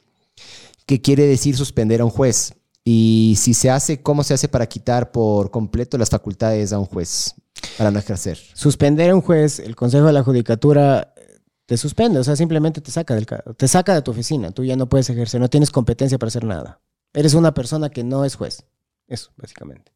¿Qué 0.86 1.00
quiere 1.00 1.26
decir 1.26 1.56
suspender 1.56 2.00
a 2.00 2.04
un 2.04 2.10
juez? 2.10 2.54
Y 2.84 3.34
si 3.38 3.54
se 3.54 3.70
hace, 3.70 4.02
¿cómo 4.02 4.24
se 4.24 4.34
hace 4.34 4.48
para 4.48 4.66
quitar 4.66 5.12
por 5.12 5.50
completo 5.50 5.98
las 5.98 6.10
facultades 6.10 6.72
a 6.72 6.78
un 6.78 6.86
juez 6.86 7.34
para 7.76 7.90
no 7.90 7.98
ejercer? 7.98 8.38
Suspender 8.54 9.10
a 9.10 9.14
un 9.14 9.20
juez, 9.20 9.58
el 9.58 9.76
Consejo 9.76 10.06
de 10.06 10.12
la 10.12 10.22
Judicatura 10.22 11.12
eh, 11.16 11.40
te 11.66 11.76
suspende, 11.76 12.18
o 12.18 12.24
sea, 12.24 12.36
simplemente 12.36 12.80
te 12.80 12.90
saca, 12.90 13.14
del, 13.14 13.26
te 13.56 13.68
saca 13.68 13.94
de 13.94 14.02
tu 14.02 14.10
oficina. 14.10 14.50
Tú 14.50 14.64
ya 14.64 14.76
no 14.76 14.88
puedes 14.88 15.10
ejercer, 15.10 15.40
no 15.40 15.50
tienes 15.50 15.70
competencia 15.70 16.18
para 16.18 16.28
hacer 16.28 16.44
nada. 16.44 16.80
Eres 17.12 17.34
una 17.34 17.52
persona 17.52 17.90
que 17.90 18.04
no 18.04 18.24
es 18.24 18.36
juez. 18.36 18.64
Eso, 19.06 19.32
básicamente. 19.36 19.92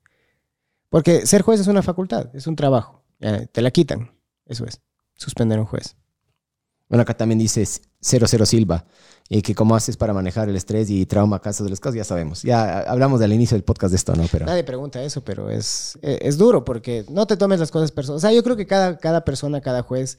Porque 0.89 1.27
ser 1.27 1.43
juez 1.43 1.61
es 1.61 1.69
una 1.69 1.83
facultad, 1.83 2.35
es 2.35 2.47
un 2.47 2.57
trabajo. 2.57 3.03
Te 3.19 3.63
la 3.63 3.71
quitan. 3.71 4.13
Eso 4.47 4.67
es. 4.67 4.81
Suspender 5.15 5.59
a 5.59 5.63
un 5.63 5.67
juez. 5.67 5.97
Bueno, 6.89 7.03
acá 7.03 7.17
también 7.17 7.39
dice 7.39 7.67
00 8.05 8.47
Silva, 8.47 8.85
eh, 9.31 9.41
que 9.41 9.55
cómo 9.55 9.75
haces 9.75 9.97
para 9.97 10.13
manejar 10.13 10.49
el 10.49 10.57
estrés 10.57 10.91
y 10.91 11.07
trauma 11.07 11.37
a 11.37 11.41
causa 11.41 11.65
de 11.65 11.71
los 11.71 11.81
casos, 11.81 11.97
ya 11.97 12.05
sabemos. 12.05 12.43
Ya 12.43 12.81
hablamos 12.81 13.19
del 13.21 13.33
inicio 13.33 13.57
del 13.57 13.65
podcast 13.65 13.91
de 13.93 13.97
esto, 13.97 14.15
¿no? 14.15 14.27
Pero 14.31 14.45
Nadie 14.45 14.65
pregunta 14.65 15.03
eso, 15.03 15.25
pero 15.25 15.49
es, 15.51 15.99
eh, 16.03 16.19
es 16.23 16.37
duro 16.37 16.65
porque 16.65 17.07
no 17.09 17.27
te 17.27 17.37
tomes 17.37 17.59
las 17.59 17.71
cosas 17.71 17.91
personales. 17.91 18.23
O 18.23 18.27
sea, 18.27 18.35
yo 18.35 18.43
creo 18.43 18.57
que 18.57 18.67
cada, 18.67 18.99
cada 18.99 19.25
persona, 19.25 19.61
cada 19.63 19.83
juez 19.83 20.19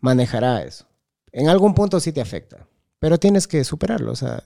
manejará 0.00 0.62
eso. 0.64 0.86
En 1.32 1.48
algún 1.48 1.74
punto 1.74 2.00
sí 2.00 2.12
te 2.12 2.20
afecta, 2.20 2.66
pero 2.98 3.18
tienes 3.18 3.46
que 3.46 3.62
superarlo. 3.62 4.10
O 4.10 4.16
sea, 4.16 4.42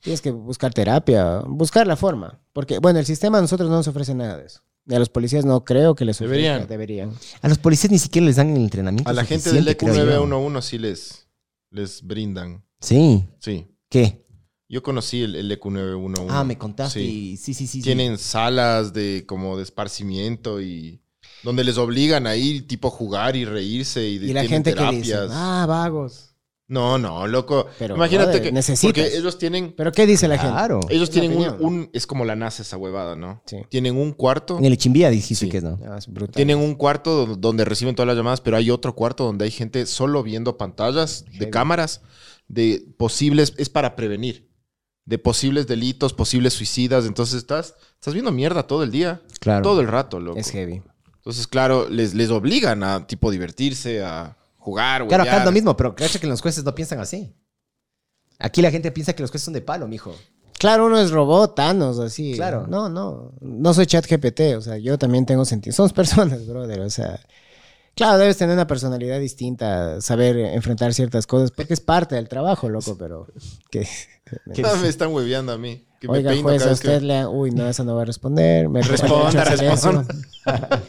tienes 0.00 0.20
que 0.20 0.30
buscar 0.30 0.72
terapia, 0.72 1.40
buscar 1.40 1.86
la 1.86 1.96
forma. 1.96 2.40
Porque, 2.52 2.78
bueno, 2.78 3.00
el 3.00 3.06
sistema 3.06 3.38
a 3.38 3.40
nosotros 3.40 3.68
no 3.68 3.76
nos 3.76 3.88
ofrece 3.88 4.14
nada 4.14 4.36
de 4.36 4.46
eso. 4.46 4.60
Y 4.86 4.94
a 4.94 4.98
los 4.98 5.10
policías 5.10 5.44
no 5.44 5.64
creo 5.64 5.94
que 5.94 6.04
les 6.04 6.16
ofrezca. 6.16 6.36
Deberían. 6.36 6.68
Deberían. 6.68 7.12
a 7.42 7.48
los 7.48 7.58
policías 7.58 7.90
ni 7.90 7.98
siquiera 7.98 8.26
les 8.26 8.36
dan 8.36 8.56
el 8.56 8.62
entrenamiento. 8.62 9.10
A 9.10 9.12
la 9.12 9.24
gente 9.24 9.52
del 9.52 9.66
E 9.68 9.76
creo 9.76 9.94
yo. 9.94 10.24
EQ911 10.24 10.62
sí 10.62 10.78
les, 10.78 11.27
les 11.70 12.02
brindan. 12.02 12.64
Sí. 12.80 13.24
Sí. 13.40 13.66
¿Qué? 13.88 14.24
Yo 14.68 14.82
conocí 14.82 15.22
el, 15.22 15.34
el 15.34 15.50
EQ911. 15.58 16.26
Ah, 16.28 16.44
me 16.44 16.58
contaste. 16.58 17.00
Sí. 17.00 17.36
Sí, 17.36 17.54
sí, 17.54 17.66
sí. 17.66 17.78
sí. 17.78 17.82
Tienen 17.82 18.18
salas 18.18 18.92
de 18.92 19.24
como 19.26 19.56
de 19.56 19.62
esparcimiento 19.62 20.60
y 20.60 21.00
donde 21.42 21.64
les 21.64 21.78
obligan 21.78 22.26
a 22.26 22.36
ir 22.36 22.66
tipo 22.66 22.90
jugar 22.90 23.34
y 23.36 23.44
reírse 23.44 24.06
y, 24.06 24.16
Y 24.16 24.18
la 24.18 24.40
tienen 24.42 24.48
gente 24.48 24.74
que 24.74 24.90
dice, 24.90 25.12
terapias. 25.12 25.30
ah, 25.32 25.64
vagos. 25.66 26.27
No, 26.68 26.98
no, 26.98 27.26
loco. 27.26 27.66
Pero, 27.78 27.96
Imagínate 27.96 28.26
brother, 28.32 28.42
que 28.42 28.52
necesitas. 28.52 28.92
porque 29.02 29.16
ellos 29.16 29.38
tienen 29.38 29.72
¿Pero 29.74 29.90
qué 29.90 30.06
dice 30.06 30.28
la 30.28 30.36
gente? 30.36 30.52
Claro. 30.52 30.80
ellos 30.90 31.08
tienen 31.10 31.32
un, 31.60 31.88
es 31.94 32.06
como 32.06 32.26
la 32.26 32.36
NASA 32.36 32.60
esa 32.62 32.76
huevada, 32.76 33.16
¿no? 33.16 33.42
Sí. 33.46 33.56
Tienen 33.70 33.96
un 33.96 34.12
cuarto, 34.12 34.58
En 34.58 34.66
el 34.66 34.76
Chimbía 34.76 35.08
dijiste 35.08 35.46
Sí. 35.46 35.50
que 35.50 35.56
es, 35.58 35.62
¿no? 35.64 35.78
Ah, 35.88 35.96
es 35.96 36.06
brutal. 36.06 36.34
tienen 36.34 36.58
un 36.58 36.74
cuarto 36.74 37.24
do- 37.26 37.36
donde 37.36 37.64
reciben 37.64 37.94
todas 37.94 38.06
las 38.06 38.16
llamadas, 38.16 38.40
pero 38.42 38.56
hay 38.58 38.70
otro 38.70 38.94
cuarto 38.94 39.24
donde 39.24 39.46
hay 39.46 39.50
gente 39.50 39.86
solo 39.86 40.22
viendo 40.22 40.58
pantallas 40.58 41.24
de 41.24 41.38
Heavy. 41.38 41.50
cámaras 41.50 42.02
de 42.48 42.86
posibles 42.98 43.54
es 43.56 43.68
para 43.70 43.96
prevenir 43.96 44.48
de 45.06 45.18
posibles 45.18 45.66
delitos, 45.66 46.12
posibles 46.12 46.52
suicidas, 46.52 47.06
entonces 47.06 47.36
estás 47.36 47.74
estás 47.94 48.12
viendo 48.12 48.30
mierda 48.30 48.66
todo 48.66 48.82
el 48.82 48.90
día, 48.90 49.22
Claro. 49.40 49.62
todo 49.62 49.80
el 49.80 49.88
rato, 49.88 50.20
loco. 50.20 50.38
Es 50.38 50.50
heavy. 50.50 50.82
Entonces, 51.16 51.46
claro, 51.46 51.88
les, 51.90 52.14
les 52.14 52.30
obligan 52.30 52.82
a 52.82 53.06
tipo 53.06 53.30
divertirse, 53.30 54.02
a 54.02 54.36
jugar, 54.68 55.06
Claro, 55.06 55.22
acá 55.22 55.38
es 55.38 55.44
lo 55.44 55.52
mismo, 55.52 55.76
pero 55.76 55.94
crees 55.94 56.18
que 56.18 56.26
los 56.26 56.42
jueces 56.42 56.62
no 56.64 56.74
piensan 56.74 57.00
así. 57.00 57.34
Aquí 58.38 58.62
la 58.62 58.70
gente 58.70 58.92
piensa 58.92 59.14
que 59.14 59.22
los 59.22 59.30
jueces 59.30 59.44
son 59.46 59.54
de 59.54 59.62
palo, 59.62 59.88
mijo. 59.88 60.14
Claro, 60.58 60.86
uno 60.86 60.98
es 60.98 61.10
robot, 61.10 61.54
Thanos, 61.54 61.98
así. 61.98 62.34
Claro. 62.34 62.66
No, 62.68 62.88
no. 62.88 63.32
No 63.40 63.74
soy 63.74 63.86
chat 63.86 64.06
GPT, 64.06 64.56
o 64.56 64.60
sea, 64.60 64.76
yo 64.76 64.98
también 64.98 65.24
tengo 65.24 65.44
sentido. 65.44 65.74
Somos 65.74 65.92
personas, 65.92 66.46
brother, 66.46 66.80
o 66.80 66.90
sea. 66.90 67.18
Claro, 67.98 68.16
debes 68.18 68.36
tener 68.36 68.54
una 68.54 68.66
personalidad 68.68 69.18
distinta, 69.18 70.00
saber 70.00 70.36
enfrentar 70.38 70.94
ciertas 70.94 71.26
cosas, 71.26 71.50
porque 71.50 71.74
es 71.74 71.80
parte 71.80 72.14
del 72.14 72.28
trabajo, 72.28 72.68
loco, 72.68 72.96
pero... 72.96 73.26
Que, 73.70 73.86
Ah, 74.64 74.76
me 74.80 74.88
están 74.88 75.12
hueveando 75.12 75.52
a 75.52 75.58
mí. 75.58 75.84
Que 76.00 76.06
me 76.06 76.18
Oiga, 76.18 76.30
peino 76.30 76.44
juez, 76.44 76.64
a 76.64 76.74
que- 76.80 77.00
le... 77.00 77.26
Uy, 77.26 77.50
no, 77.50 77.68
esa 77.68 77.82
no 77.82 77.96
va 77.96 78.02
a 78.02 78.04
responder. 78.04 78.68
Me 78.68 78.82
Responda, 78.82 79.42
responda. 79.44 80.06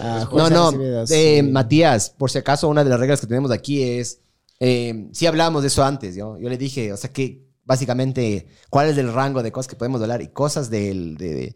Ah, 0.00 0.26
No, 0.32 0.48
no. 0.72 1.04
eh. 1.10 1.42
Matías, 1.42 2.10
por 2.10 2.30
si 2.30 2.38
acaso, 2.38 2.68
una 2.68 2.82
de 2.82 2.90
las 2.90 2.98
reglas 2.98 3.20
que 3.20 3.26
tenemos 3.26 3.50
aquí 3.50 3.82
es. 3.82 4.20
Eh, 4.60 5.08
sí 5.12 5.26
hablábamos 5.26 5.62
de 5.62 5.68
eso 5.68 5.84
antes, 5.84 6.14
¿yo? 6.16 6.38
Yo 6.38 6.48
le 6.48 6.56
dije, 6.56 6.92
o 6.92 6.96
sea, 6.96 7.12
que 7.12 7.44
básicamente, 7.64 8.46
¿cuál 8.70 8.88
es 8.88 8.96
el 8.96 9.12
rango 9.12 9.42
de 9.42 9.52
cosas 9.52 9.68
que 9.68 9.76
podemos 9.76 10.00
hablar? 10.00 10.22
Y 10.22 10.28
cosas 10.28 10.70
del- 10.70 11.16
de, 11.16 11.34
de- 11.34 11.54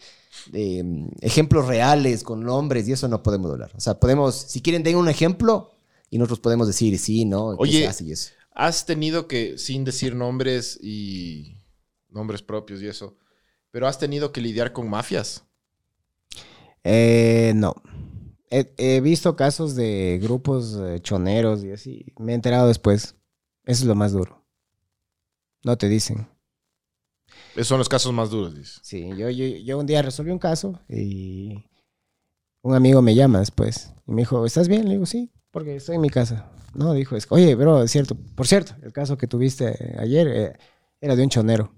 de, 0.51 0.83
mm, 0.85 1.09
ejemplos 1.21 1.67
reales 1.67 2.23
con 2.23 2.43
nombres 2.43 2.89
y 2.89 2.93
eso 2.93 3.09
no 3.09 3.23
podemos 3.23 3.51
hablar. 3.51 3.73
O 3.77 3.81
sea, 3.81 3.99
podemos, 3.99 4.35
si 4.35 4.61
quieren, 4.61 4.83
den 4.83 4.97
un 4.97 5.09
ejemplo 5.09 5.71
y 6.11 6.19
nosotros 6.19 6.41
podemos 6.41 6.67
decir 6.67 6.99
sí, 6.99 7.25
no, 7.25 7.49
Oye, 7.59 7.81
se 7.81 7.87
hace 7.87 8.05
y 8.05 8.13
eso. 8.13 8.33
Has 8.53 8.87
tenido 8.87 9.29
que, 9.29 9.59
sin 9.59 9.85
decir 9.85 10.15
nombres 10.15 10.79
y 10.83 11.63
nombres 12.09 12.43
propios 12.43 12.83
y 12.83 12.89
eso, 12.89 13.17
pero 13.71 13.87
has 13.87 13.99
tenido 13.99 14.33
que 14.33 14.41
lidiar 14.41 14.73
con 14.73 14.89
mafias. 14.89 15.45
Eh, 16.85 17.53
no. 17.55 17.75
He, 18.51 18.73
he 18.79 19.01
visto 19.01 19.37
casos 19.37 19.75
de 19.75 20.19
grupos 20.23 20.79
eh, 20.81 21.01
choneros 21.01 21.63
y 21.63 21.73
así. 21.73 22.07
Me 22.19 22.33
he 22.33 22.35
enterado 22.35 22.67
después. 22.69 23.15
Eso 23.65 23.83
es 23.83 23.85
lo 23.85 23.95
más 23.95 24.13
duro. 24.13 24.43
No 25.63 25.77
te 25.77 25.89
dicen. 25.89 26.27
Esos 27.59 27.69
son 27.69 27.79
los 27.79 27.89
casos 27.89 28.13
más 28.13 28.31
duros, 28.31 28.55
dices. 28.55 28.79
Sí, 28.83 29.09
yo, 29.17 29.29
yo, 29.31 29.45
yo 29.45 29.79
un 29.79 29.87
día 29.87 30.01
resolví 30.01 30.31
un 30.31 30.39
caso 30.39 30.81
y 30.89 31.65
un 32.63 32.75
amigo 32.75 33.03
me 33.03 33.15
llama 33.17 33.41
después 33.41 33.93
y 34.07 34.13
me 34.13 34.23
dijo, 34.23 34.47
¿estás 34.47 34.69
bien? 34.69 34.85
Le 34.85 34.93
digo, 34.93 35.07
sí, 35.07 35.33
porque 35.51 35.75
estoy 35.77 35.97
en 35.97 36.03
mi 36.03 36.11
casa. 36.11 36.51
No, 36.75 36.93
dijo, 36.93 37.17
es, 37.17 37.27
oye, 37.31 37.55
bro, 37.57 37.83
es 37.83 37.91
cierto. 37.91 38.15
Por 38.37 38.47
cierto, 38.47 38.75
el 38.83 38.93
caso 38.93 39.19
que 39.19 39.27
tuviste 39.27 39.97
ayer 39.99 40.29
eh, 40.29 40.53
era 41.01 41.17
de 41.17 41.25
un 41.25 41.31
chonero. 41.31 41.73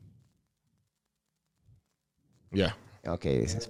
Ya. 2.50 2.76
Ok, 3.06 3.24
dices. 3.24 3.68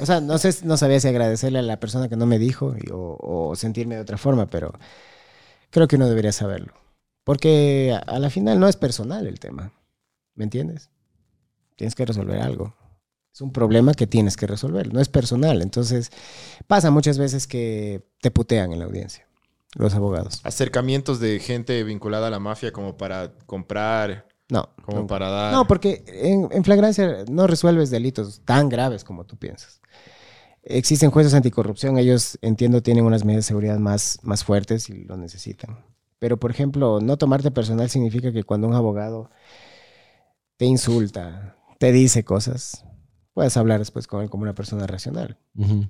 O 0.00 0.04
sea, 0.04 0.20
no 0.20 0.36
sé, 0.36 0.54
no 0.66 0.76
sabía 0.76 1.00
si 1.00 1.08
agradecerle 1.08 1.60
a 1.60 1.62
la 1.62 1.80
persona 1.80 2.08
que 2.08 2.16
no 2.16 2.26
me 2.26 2.38
dijo 2.38 2.74
y- 2.76 2.90
o, 2.92 3.16
o 3.20 3.56
sentirme 3.56 3.94
de 3.94 4.02
otra 4.02 4.18
forma, 4.18 4.46
pero 4.50 4.72
creo 5.70 5.88
que 5.88 5.96
uno 5.96 6.08
debería 6.08 6.32
saberlo. 6.32 6.74
Porque 7.24 7.94
a, 7.94 7.98
a 7.98 8.18
la 8.18 8.28
final 8.30 8.60
no 8.60 8.68
es 8.68 8.76
personal 8.76 9.26
el 9.26 9.40
tema. 9.40 9.72
¿Me 10.34 10.44
entiendes? 10.44 10.90
Tienes 11.78 11.94
que 11.94 12.04
resolver 12.04 12.40
algo. 12.42 12.74
Es 13.32 13.40
un 13.40 13.52
problema 13.52 13.94
que 13.94 14.08
tienes 14.08 14.36
que 14.36 14.48
resolver, 14.48 14.92
no 14.92 15.00
es 15.00 15.08
personal. 15.08 15.62
Entonces, 15.62 16.10
pasa 16.66 16.90
muchas 16.90 17.18
veces 17.18 17.46
que 17.46 18.04
te 18.20 18.32
putean 18.32 18.72
en 18.72 18.80
la 18.80 18.86
audiencia, 18.86 19.28
los 19.76 19.94
abogados. 19.94 20.40
Acercamientos 20.42 21.20
de 21.20 21.38
gente 21.38 21.84
vinculada 21.84 22.26
a 22.26 22.30
la 22.30 22.40
mafia 22.40 22.72
como 22.72 22.96
para 22.96 23.32
comprar, 23.46 24.26
No. 24.50 24.68
como 24.84 24.98
nunca. 25.02 25.14
para 25.14 25.28
dar. 25.30 25.52
No, 25.52 25.68
porque 25.68 26.02
en, 26.08 26.48
en 26.50 26.64
flagrancia 26.64 27.24
no 27.30 27.46
resuelves 27.46 27.90
delitos 27.90 28.40
tan 28.44 28.68
graves 28.68 29.04
como 29.04 29.24
tú 29.24 29.36
piensas. 29.36 29.80
Existen 30.64 31.12
jueces 31.12 31.32
anticorrupción, 31.32 31.96
ellos 31.96 32.38
entiendo 32.42 32.82
tienen 32.82 33.04
unas 33.04 33.24
medidas 33.24 33.44
de 33.44 33.48
seguridad 33.48 33.78
más, 33.78 34.18
más 34.22 34.42
fuertes 34.42 34.90
y 34.90 35.04
lo 35.04 35.16
necesitan. 35.16 35.84
Pero, 36.18 36.38
por 36.40 36.50
ejemplo, 36.50 36.98
no 37.00 37.16
tomarte 37.16 37.52
personal 37.52 37.88
significa 37.88 38.32
que 38.32 38.42
cuando 38.42 38.66
un 38.66 38.74
abogado 38.74 39.30
te 40.56 40.64
insulta, 40.64 41.54
te 41.78 41.92
dice 41.92 42.24
cosas, 42.24 42.84
puedes 43.32 43.56
hablar 43.56 43.78
después 43.78 44.06
con 44.06 44.22
él 44.22 44.30
como 44.30 44.42
una 44.42 44.54
persona 44.54 44.86
racional. 44.86 45.38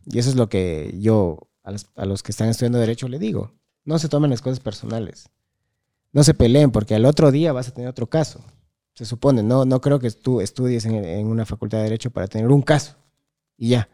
Y 0.06 0.18
eso 0.18 0.30
es 0.30 0.36
lo 0.36 0.48
que 0.48 0.94
yo 1.00 1.48
a 1.62 1.72
los, 1.72 1.86
a 1.96 2.04
los 2.04 2.22
que 2.22 2.32
están 2.32 2.48
estudiando 2.48 2.78
derecho 2.78 3.08
le 3.08 3.18
digo. 3.18 3.52
No 3.84 3.98
se 3.98 4.08
tomen 4.08 4.30
las 4.30 4.42
cosas 4.42 4.60
personales. 4.60 5.30
No 6.12 6.22
se 6.24 6.34
peleen 6.34 6.70
porque 6.70 6.94
al 6.94 7.04
otro 7.06 7.30
día 7.32 7.52
vas 7.52 7.68
a 7.68 7.72
tener 7.74 7.88
otro 7.88 8.06
caso. 8.08 8.44
Se 8.94 9.04
supone, 9.04 9.42
no, 9.42 9.64
no 9.64 9.80
creo 9.80 9.98
que 9.98 10.10
tú 10.10 10.40
estudies 10.40 10.84
en, 10.84 10.94
en 10.96 11.26
una 11.26 11.46
facultad 11.46 11.78
de 11.78 11.84
derecho 11.84 12.10
para 12.10 12.26
tener 12.26 12.48
un 12.50 12.62
caso 12.62 12.96
y 13.56 13.68
ya. 13.70 13.88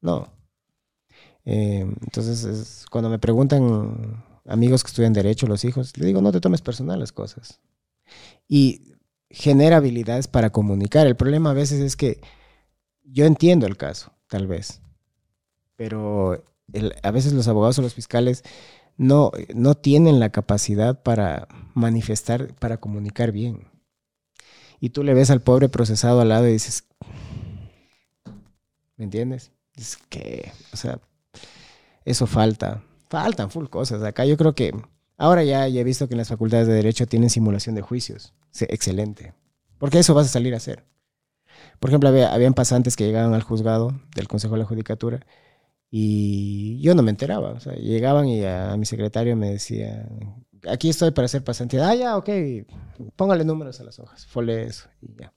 No. 0.00 0.28
Eh, 1.44 1.80
entonces, 2.02 2.44
es- 2.44 2.86
cuando 2.90 3.10
me 3.10 3.18
preguntan 3.18 4.24
amigos 4.46 4.82
que 4.82 4.88
estudian 4.88 5.12
derecho, 5.12 5.46
los 5.46 5.64
hijos, 5.64 5.96
le 5.96 6.06
digo, 6.06 6.20
no 6.22 6.32
te 6.32 6.40
tomes 6.40 6.60
personal 6.62 7.00
las 7.00 7.12
cosas. 7.12 7.60
Y 8.48 8.93
genera 9.30 9.78
habilidades 9.78 10.28
para 10.28 10.50
comunicar. 10.50 11.06
El 11.06 11.16
problema 11.16 11.50
a 11.50 11.54
veces 11.54 11.80
es 11.80 11.96
que 11.96 12.20
yo 13.04 13.26
entiendo 13.26 13.66
el 13.66 13.76
caso, 13.76 14.12
tal 14.28 14.46
vez, 14.46 14.80
pero 15.76 16.44
el- 16.72 16.94
a 17.02 17.10
veces 17.10 17.32
los 17.32 17.48
abogados 17.48 17.78
o 17.78 17.82
los 17.82 17.94
fiscales 17.94 18.42
no, 18.96 19.32
no 19.54 19.74
tienen 19.74 20.20
la 20.20 20.30
capacidad 20.30 21.02
para 21.02 21.48
manifestar, 21.74 22.54
para 22.54 22.78
comunicar 22.78 23.32
bien. 23.32 23.68
Y 24.80 24.90
tú 24.90 25.02
le 25.02 25.14
ves 25.14 25.30
al 25.30 25.40
pobre 25.40 25.68
procesado 25.68 26.20
al 26.20 26.28
lado 26.28 26.46
y 26.48 26.52
dices, 26.52 26.84
¿me 28.96 29.04
entiendes? 29.04 29.50
Es 29.76 29.96
que, 30.08 30.52
o 30.72 30.76
sea, 30.76 31.00
eso 32.04 32.26
falta. 32.26 32.82
Faltan 33.08 33.50
full 33.50 33.66
cosas. 33.68 34.02
Acá 34.02 34.24
yo 34.24 34.36
creo 34.36 34.54
que 34.54 34.72
ahora 35.16 35.44
ya, 35.44 35.66
ya 35.68 35.80
he 35.80 35.84
visto 35.84 36.08
que 36.08 36.14
en 36.14 36.18
las 36.18 36.28
facultades 36.28 36.66
de 36.66 36.74
Derecho 36.74 37.06
tienen 37.06 37.30
simulación 37.30 37.74
de 37.74 37.82
juicios. 37.82 38.32
Sí, 38.50 38.66
excelente. 38.68 39.34
Porque 39.78 39.98
eso 39.98 40.14
vas 40.14 40.26
a 40.26 40.30
salir 40.30 40.54
a 40.54 40.58
hacer. 40.58 40.84
Por 41.80 41.90
ejemplo, 41.90 42.08
había, 42.08 42.32
habían 42.32 42.54
pasantes 42.54 42.96
que 42.96 43.04
llegaban 43.04 43.34
al 43.34 43.42
juzgado 43.42 43.92
del 44.16 44.28
Consejo 44.28 44.54
de 44.54 44.60
la 44.60 44.64
Judicatura 44.66 45.24
y 45.90 46.80
yo 46.80 46.94
no 46.94 47.02
me 47.02 47.10
enteraba. 47.10 47.50
O 47.52 47.60
sea, 47.60 47.74
llegaban 47.74 48.26
y 48.28 48.42
a, 48.44 48.72
a 48.72 48.76
mi 48.76 48.86
secretario 48.86 49.36
me 49.36 49.50
decía, 49.50 50.08
aquí 50.68 50.88
estoy 50.88 51.10
para 51.12 51.26
hacer 51.26 51.44
pasante. 51.44 51.80
Ah, 51.80 51.94
ya, 51.94 52.16
ok, 52.16 52.28
póngale 53.16 53.44
números 53.44 53.80
a 53.80 53.84
las 53.84 53.98
hojas, 53.98 54.26
fole 54.26 54.64
eso 54.64 54.88
y 55.00 55.14
ya. 55.20 55.32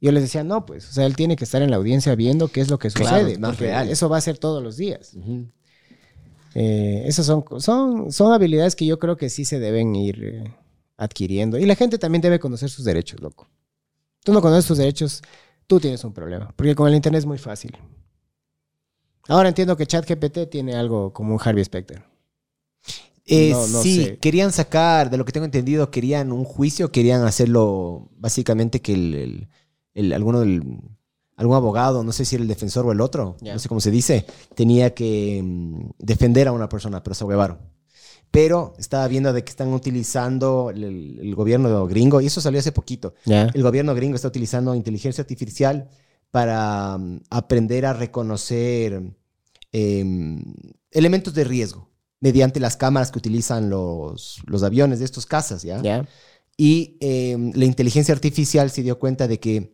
Yo 0.00 0.12
les 0.12 0.22
decía, 0.22 0.44
no, 0.44 0.66
pues, 0.66 0.88
o 0.90 0.92
sea, 0.92 1.06
él 1.06 1.16
tiene 1.16 1.34
que 1.34 1.44
estar 1.44 1.62
en 1.62 1.70
la 1.70 1.76
audiencia 1.76 2.14
viendo 2.14 2.48
qué 2.48 2.60
es 2.60 2.68
lo 2.70 2.78
que 2.78 2.90
Claro, 2.90 3.20
sucede. 3.24 3.38
más 3.38 3.52
porque 3.52 3.66
real. 3.66 3.88
Eso 3.88 4.08
va 4.10 4.18
a 4.18 4.20
ser 4.20 4.36
todos 4.36 4.62
los 4.62 4.76
días. 4.76 5.16
Eh, 6.54 7.02
esas 7.06 7.26
son, 7.26 7.44
son, 7.58 8.12
son 8.12 8.32
habilidades 8.32 8.76
que 8.76 8.86
yo 8.86 8.98
creo 8.98 9.16
que 9.16 9.28
sí 9.28 9.44
se 9.44 9.58
deben 9.58 9.94
ir 9.96 10.24
eh, 10.24 10.54
adquiriendo. 10.96 11.58
Y 11.58 11.66
la 11.66 11.74
gente 11.74 11.98
también 11.98 12.22
debe 12.22 12.38
conocer 12.38 12.70
sus 12.70 12.84
derechos, 12.84 13.20
loco. 13.20 13.48
Tú 14.24 14.32
no 14.32 14.40
conoces 14.40 14.66
tus 14.66 14.78
derechos, 14.78 15.22
tú 15.66 15.80
tienes 15.80 16.04
un 16.04 16.12
problema. 16.12 16.52
Porque 16.56 16.74
con 16.74 16.88
el 16.88 16.94
Internet 16.94 17.20
es 17.20 17.26
muy 17.26 17.38
fácil. 17.38 17.76
Ahora 19.28 19.48
entiendo 19.48 19.76
que 19.76 19.86
ChatGPT 19.86 20.50
tiene 20.50 20.74
algo 20.74 21.12
como 21.12 21.34
un 21.34 21.40
Harvey 21.42 21.64
Specter. 21.64 22.02
Eh, 23.26 23.50
No, 23.52 23.66
no 23.68 23.82
sí, 23.82 24.04
sé. 24.04 24.18
querían 24.18 24.52
sacar, 24.52 25.08
de 25.10 25.16
lo 25.16 25.24
que 25.24 25.32
tengo 25.32 25.46
entendido, 25.46 25.90
querían 25.90 26.30
un 26.30 26.44
juicio, 26.44 26.92
querían 26.92 27.22
hacerlo 27.24 28.10
básicamente 28.18 28.82
que 28.82 28.92
el, 28.92 29.14
el- 29.14 29.48
el- 29.94 30.12
alguno 30.12 30.40
del, 30.40 30.62
algún 31.36 31.56
abogado, 31.56 32.04
no 32.04 32.12
sé 32.12 32.24
si 32.24 32.36
era 32.36 32.42
el 32.42 32.48
defensor 32.48 32.86
o 32.86 32.92
el 32.92 33.00
otro, 33.00 33.36
no 33.40 33.58
sé 33.58 33.68
cómo 33.68 33.80
se 33.80 33.90
dice, 33.90 34.24
tenía 34.54 34.94
que 34.94 35.40
mm, 35.42 35.90
defender 35.98 36.48
a 36.48 36.52
una 36.52 36.68
persona, 36.68 37.02
pero 37.02 37.14
se 37.14 37.24
huevaron. 37.24 37.58
Pero 38.30 38.74
estaba 38.78 39.06
viendo 39.06 39.32
de 39.32 39.44
que 39.44 39.50
están 39.50 39.72
utilizando 39.72 40.70
el, 40.70 41.34
gobierno 41.34 41.86
gringo, 41.86 42.20
y 42.20 42.26
eso 42.26 42.40
salió 42.40 42.60
hace 42.60 42.72
poquito, 42.72 43.14
el 43.26 43.62
gobierno 43.62 43.94
gringo 43.94 44.16
está 44.16 44.28
utilizando 44.28 44.74
inteligencia 44.74 45.22
artificial 45.22 45.88
para 46.30 46.98
mm, 46.98 47.20
aprender 47.30 47.86
a 47.86 47.92
reconocer 47.92 49.02
em, 49.72 50.42
elementos 50.90 51.34
de 51.34 51.44
riesgo 51.44 51.90
mediante 52.20 52.58
las 52.58 52.76
cámaras 52.76 53.10
que 53.12 53.18
utilizan 53.18 53.70
los, 53.70 54.40
los 54.46 54.62
aviones 54.62 54.98
de 54.98 55.04
estos 55.04 55.26
casas, 55.26 55.62
¿ya? 55.62 55.80
¿Ya? 55.82 56.08
Y 56.56 56.96
em, 57.00 57.52
la 57.54 57.64
inteligencia 57.64 58.14
artificial 58.14 58.70
se 58.70 58.82
dio 58.82 58.98
cuenta 58.98 59.26
de 59.26 59.40
que 59.40 59.73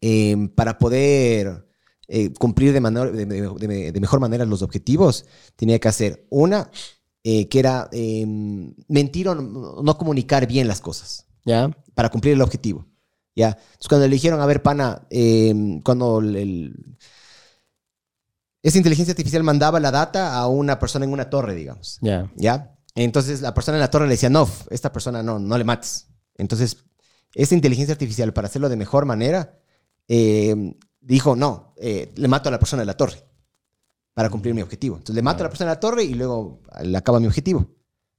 em, 0.00 0.48
para 0.48 0.78
poder 0.78 1.66
eh, 2.08 2.32
cumplir 2.34 2.72
de, 2.72 2.80
de- 2.80 3.26
de- 3.26 3.66
de- 3.66 3.92
de 3.92 4.00
mejor 4.00 4.20
manera 4.20 4.44
los 4.46 4.62
objetivos, 4.62 5.26
tenía 5.56 5.78
que 5.78 5.88
hacer 5.88 6.26
una, 6.30 6.70
eh, 7.22 7.48
que 7.48 7.58
era 7.58 7.88
em, 7.92 8.74
mentir 8.88 9.28
o 9.28 9.34
no, 9.34 9.82
no 9.82 9.98
comunicar 9.98 10.46
bien 10.46 10.68
las 10.68 10.80
cosas 10.80 11.26
¿Ya? 11.44 11.70
para 11.94 12.08
cumplir 12.08 12.34
el 12.34 12.40
objetivo. 12.42 12.86
¿ya? 13.36 13.48
Entonces, 13.48 13.88
cuando 13.88 14.06
le 14.06 14.14
dijeron, 14.14 14.40
a 14.40 14.46
ver, 14.46 14.62
pana, 14.62 15.06
em, 15.10 15.80
cuando 15.82 16.18
el, 16.20 16.36
el- 16.36 16.96
esa 18.62 18.78
inteligencia 18.78 19.12
artificial 19.12 19.42
mandaba 19.44 19.78
la 19.80 19.90
data 19.90 20.34
a 20.36 20.48
una 20.48 20.78
persona 20.78 21.04
en 21.04 21.12
una 21.12 21.30
torre, 21.30 21.54
digamos. 21.54 21.98
¿Ya? 22.00 22.30
¿Ya? 22.36 22.74
Entonces 22.94 23.40
la 23.40 23.54
persona 23.54 23.76
en 23.76 23.80
la 23.80 23.90
torre 23.90 24.06
le 24.06 24.12
decía, 24.14 24.30
no, 24.30 24.48
esta 24.70 24.92
persona 24.92 25.22
no, 25.22 25.38
no 25.38 25.56
le 25.56 25.64
mates. 25.64 26.08
Entonces, 26.36 26.78
esta 27.34 27.54
inteligencia 27.54 27.92
artificial, 27.92 28.32
para 28.32 28.48
hacerlo 28.48 28.68
de 28.68 28.76
mejor 28.76 29.04
manera, 29.06 29.58
eh, 30.08 30.74
dijo, 31.00 31.36
no, 31.36 31.74
eh, 31.76 32.12
le 32.16 32.28
mato 32.28 32.48
a 32.48 32.52
la 32.52 32.58
persona 32.58 32.82
de 32.82 32.86
la 32.86 32.96
torre 32.96 33.24
para 34.14 34.30
cumplir 34.30 34.54
mi 34.54 34.62
objetivo. 34.62 34.96
Entonces 34.96 35.14
le 35.14 35.22
mato 35.22 35.42
a 35.42 35.44
la 35.44 35.50
persona 35.50 35.70
de 35.70 35.76
la 35.76 35.80
torre 35.80 36.02
y 36.04 36.14
luego 36.14 36.60
le 36.82 36.96
acaba 36.98 37.20
mi 37.20 37.26
objetivo. 37.26 37.66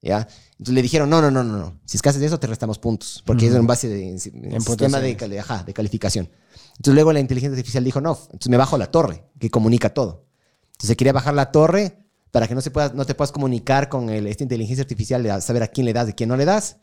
¿Ya? 0.02 0.26
Entonces 0.52 0.74
le 0.74 0.82
dijeron, 0.82 1.10
no, 1.10 1.22
no, 1.22 1.30
no, 1.30 1.44
no, 1.44 1.58
no. 1.58 1.80
Si 1.84 1.98
es 1.98 2.02
que 2.02 2.08
haces 2.08 2.22
eso, 2.22 2.40
te 2.40 2.48
restamos 2.48 2.80
puntos. 2.80 3.22
Porque 3.26 3.48
es 3.48 3.54
en 3.54 3.68
base 3.68 3.90
de 3.90 4.10
en 4.12 4.20
sistema 4.20 4.48
de, 4.48 4.60
puntuaciones. 4.66 5.16
cali- 5.18 5.38
ajá, 5.40 5.64
de 5.66 5.74
calificación. 5.74 6.30
Entonces 6.78 6.94
luego 6.94 7.12
la 7.12 7.20
inteligencia 7.20 7.54
artificial 7.58 7.84
dijo, 7.84 8.00
no, 8.00 8.18
entonces 8.28 8.48
me 8.50 8.56
bajo 8.56 8.78
la 8.78 8.90
torre, 8.90 9.26
que 9.38 9.50
comunica 9.52 9.94
todo. 9.94 10.26
Entonces 10.72 10.96
quería 10.96 11.12
bajar 11.12 11.34
la 11.34 11.52
torre 11.52 11.98
para 12.32 12.48
que 12.48 12.56
no, 12.56 12.62
se 12.62 12.72
pueda, 12.72 12.94
no 12.94 13.06
te 13.06 13.14
puedas 13.14 13.34
comunicar 13.34 13.90
con 13.90 14.10
el- 14.10 14.28
esta 14.28 14.44
inteligencia 14.44 14.84
artificial 14.84 15.22
de 15.22 15.42
saber 15.42 15.64
a 15.64 15.68
quién 15.68 15.84
le 15.86 15.92
das, 15.92 16.08
de 16.08 16.16
quién 16.16 16.30
no 16.30 16.38
le 16.38 16.46
das. 16.46 16.78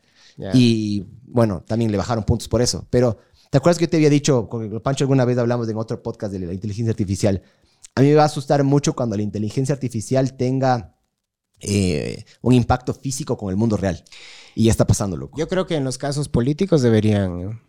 Y 0.52 1.06
bueno, 1.24 1.62
también 1.66 1.90
le 1.90 1.96
bajaron 1.96 2.24
puntos 2.24 2.48
por 2.48 2.60
eso. 2.60 2.86
Pero, 2.90 3.16
¿te 3.51 3.59
acuerdas 3.59 3.78
que 3.78 3.85
yo 3.86 3.90
te 3.90 3.97
había 3.97 4.10
dicho, 4.10 4.48
con 4.48 4.81
Pancho 4.81 5.05
alguna 5.05 5.24
vez 5.24 5.39
hablamos 5.39 5.68
en 5.68 5.77
otro 5.77 6.02
podcast 6.02 6.32
de 6.32 6.40
la 6.40 6.52
inteligencia 6.52 6.90
artificial? 6.90 7.43
A 7.94 8.01
mí 8.02 8.09
me 8.09 8.14
va 8.14 8.23
a 8.23 8.27
asustar 8.27 8.62
mucho 8.64 8.94
cuando 8.94 9.16
la 9.16 9.23
inteligencia 9.23 9.73
artificial 9.74 10.36
tenga 10.36 10.94
eh, 11.60 12.24
un 12.43 12.52
impacto 12.52 12.93
físico 12.93 13.36
con 13.39 13.51
el 13.51 13.56
mundo 13.56 13.77
real. 13.77 14.05
Y 14.55 14.64
ya 14.64 14.70
está 14.70 14.86
pasando, 14.86 15.16
loco. 15.16 15.39
Yo 15.39 15.48
creo 15.48 15.66
que 15.66 15.77
en 15.77 15.85
los 15.85 15.98
casos 15.98 16.28
políticos 16.28 16.82
deberían 16.82 17.60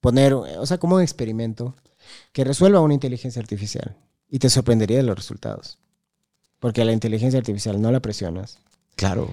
poner, 0.00 0.34
o 0.34 0.66
sea, 0.66 0.78
como 0.78 0.96
un 0.96 1.02
experimento 1.02 1.74
que 2.32 2.44
resuelva 2.44 2.80
una 2.80 2.94
inteligencia 2.94 3.40
artificial 3.40 3.96
y 4.28 4.38
te 4.38 4.50
sorprendería 4.50 4.98
de 4.98 5.02
los 5.02 5.16
resultados. 5.16 5.78
Porque 6.58 6.82
a 6.82 6.84
la 6.84 6.92
inteligencia 6.92 7.38
artificial 7.38 7.80
no 7.80 7.90
la 7.92 8.00
presionas, 8.00 8.58
Claro. 8.94 9.28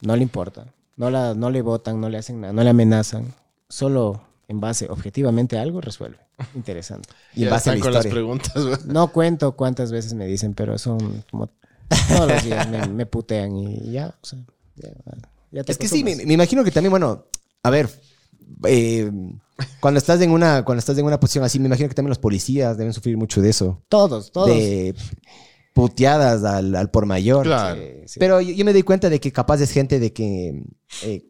no 0.00 0.16
le 0.16 0.22
importa, 0.22 0.72
no, 0.96 1.10
la, 1.10 1.34
no 1.34 1.50
le 1.50 1.60
votan, 1.60 2.00
no 2.00 2.08
le 2.08 2.16
hacen 2.18 2.40
nada, 2.40 2.52
no 2.54 2.64
le 2.64 2.70
amenazan, 2.70 3.34
solo 3.68 4.22
en 4.50 4.60
base 4.60 4.88
objetivamente 4.90 5.56
a 5.56 5.62
algo 5.62 5.80
resuelve. 5.80 6.18
Interesante. 6.56 7.08
Y 7.34 7.42
en 7.42 7.44
Ya 7.44 7.50
base 7.52 7.70
a 7.70 7.72
la 7.72 7.78
están 7.78 7.92
con 7.92 7.94
las 7.94 8.06
preguntas. 8.06 8.84
No 8.84 9.12
cuento 9.12 9.52
cuántas 9.52 9.92
veces 9.92 10.14
me 10.14 10.26
dicen, 10.26 10.54
pero 10.54 10.76
son 10.76 11.24
como 11.30 11.50
todos 12.08 12.28
los 12.28 12.44
días 12.44 12.68
me, 12.68 12.86
me 12.88 13.06
putean 13.06 13.56
y 13.56 13.92
ya, 13.92 14.12
o 14.20 14.26
sea, 14.26 14.40
ya, 14.74 14.88
ya 15.52 15.64
te 15.64 15.72
Es 15.72 15.78
que 15.78 15.86
sí, 15.86 16.02
me, 16.02 16.12
imagino 16.12 16.64
que 16.64 16.72
también, 16.72 16.90
bueno, 16.90 17.26
a 17.62 17.70
ver, 17.70 17.88
eh, 18.64 19.10
cuando 19.78 19.98
estás 19.98 20.20
en 20.20 20.32
una 20.32 20.64
cuando 20.64 20.80
estás 20.80 20.98
en 20.98 21.06
una 21.06 21.20
posición 21.20 21.44
así, 21.44 21.60
me 21.60 21.66
imagino 21.66 21.88
que 21.88 21.94
también 21.94 22.10
los 22.10 22.18
policías 22.18 22.76
deben 22.76 22.92
sufrir 22.92 23.16
mucho 23.16 23.40
de 23.40 23.50
eso. 23.50 23.84
Todos, 23.88 24.32
todos. 24.32 24.48
De 24.48 24.96
puteadas 25.74 26.42
al, 26.42 26.74
al 26.74 26.90
por 26.90 27.06
mayor. 27.06 27.46
Claro. 27.46 27.80
Sí, 27.80 28.02
sí. 28.06 28.18
Pero 28.18 28.40
yo, 28.40 28.52
yo 28.52 28.64
me 28.64 28.72
doy 28.72 28.82
cuenta 28.82 29.08
de 29.08 29.20
que 29.20 29.30
capaz 29.30 29.60
es 29.60 29.70
gente 29.70 30.00
de 30.00 30.12
que 30.12 30.64
eh, 31.02 31.24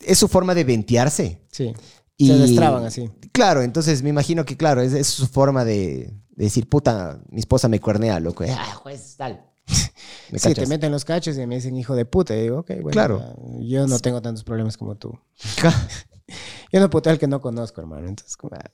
es 0.00 0.18
su 0.18 0.28
forma 0.28 0.54
de 0.54 0.62
ventearse. 0.62 1.45
Sí. 1.56 1.72
Y, 2.18 2.28
Se 2.28 2.34
destraban 2.34 2.84
así. 2.84 3.10
Claro, 3.32 3.62
entonces 3.62 4.02
me 4.02 4.10
imagino 4.10 4.44
que, 4.44 4.56
claro, 4.56 4.82
es, 4.82 4.92
es 4.92 5.06
su 5.06 5.26
forma 5.26 5.64
de, 5.64 6.12
de 6.36 6.44
decir, 6.44 6.68
puta, 6.68 7.20
mi 7.30 7.40
esposa 7.40 7.68
me 7.68 7.80
cuernea, 7.80 8.20
loco. 8.20 8.44
Ah, 8.48 8.74
juez, 8.74 9.16
tal. 9.16 9.42
¿Me 10.30 10.38
Sí, 10.38 10.52
te 10.54 10.66
meten 10.66 10.92
los 10.92 11.04
cachos 11.04 11.36
y 11.38 11.46
me 11.46 11.56
dicen 11.56 11.76
hijo 11.76 11.94
de 11.94 12.04
puta. 12.04 12.36
Y 12.36 12.42
digo, 12.42 12.60
ok, 12.60 12.68
bueno. 12.68 12.90
Claro. 12.90 13.36
yo 13.60 13.86
no 13.86 13.98
tengo 14.00 14.20
tantos 14.20 14.44
problemas 14.44 14.76
como 14.76 14.96
tú. 14.96 15.18
Yo 16.72 16.80
no 16.80 16.90
puteo 16.90 17.12
al 17.12 17.18
que 17.20 17.28
no 17.28 17.40
conozco, 17.40 17.80
hermano. 17.80 18.08
Entonces, 18.08 18.36
como, 18.36 18.56
ah, 18.56 18.70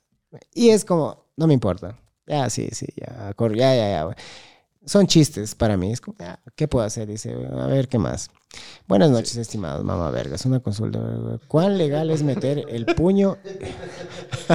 y 0.51 0.69
es 0.69 0.83
como, 0.83 1.27
no 1.37 1.45
me 1.45 1.53
importa. 1.53 1.99
Ya, 2.25 2.49
sí, 2.49 2.67
sí, 2.71 2.87
ya, 2.95 3.31
ya, 3.37 3.55
ya, 3.55 3.75
ya. 3.75 4.15
Son 4.83 5.05
chistes 5.05 5.53
para 5.53 5.77
mí. 5.77 5.91
Es 5.91 6.01
como, 6.01 6.17
ah, 6.19 6.39
¿qué 6.55 6.67
puedo 6.67 6.83
hacer? 6.83 7.07
Dice, 7.07 7.31
a 7.31 7.67
ver, 7.67 7.87
¿qué 7.87 7.99
más? 7.99 8.31
Buenas 8.87 9.09
noches, 9.11 9.37
estimados 9.37 9.83
mamá 9.83 10.09
vergas. 10.11 10.45
Una 10.45 10.59
consulta. 10.59 10.99
¿Cuán 11.47 11.77
legal 11.77 12.11
es 12.11 12.21
meter 12.21 12.65
el 12.69 12.85
puño? 12.85 13.37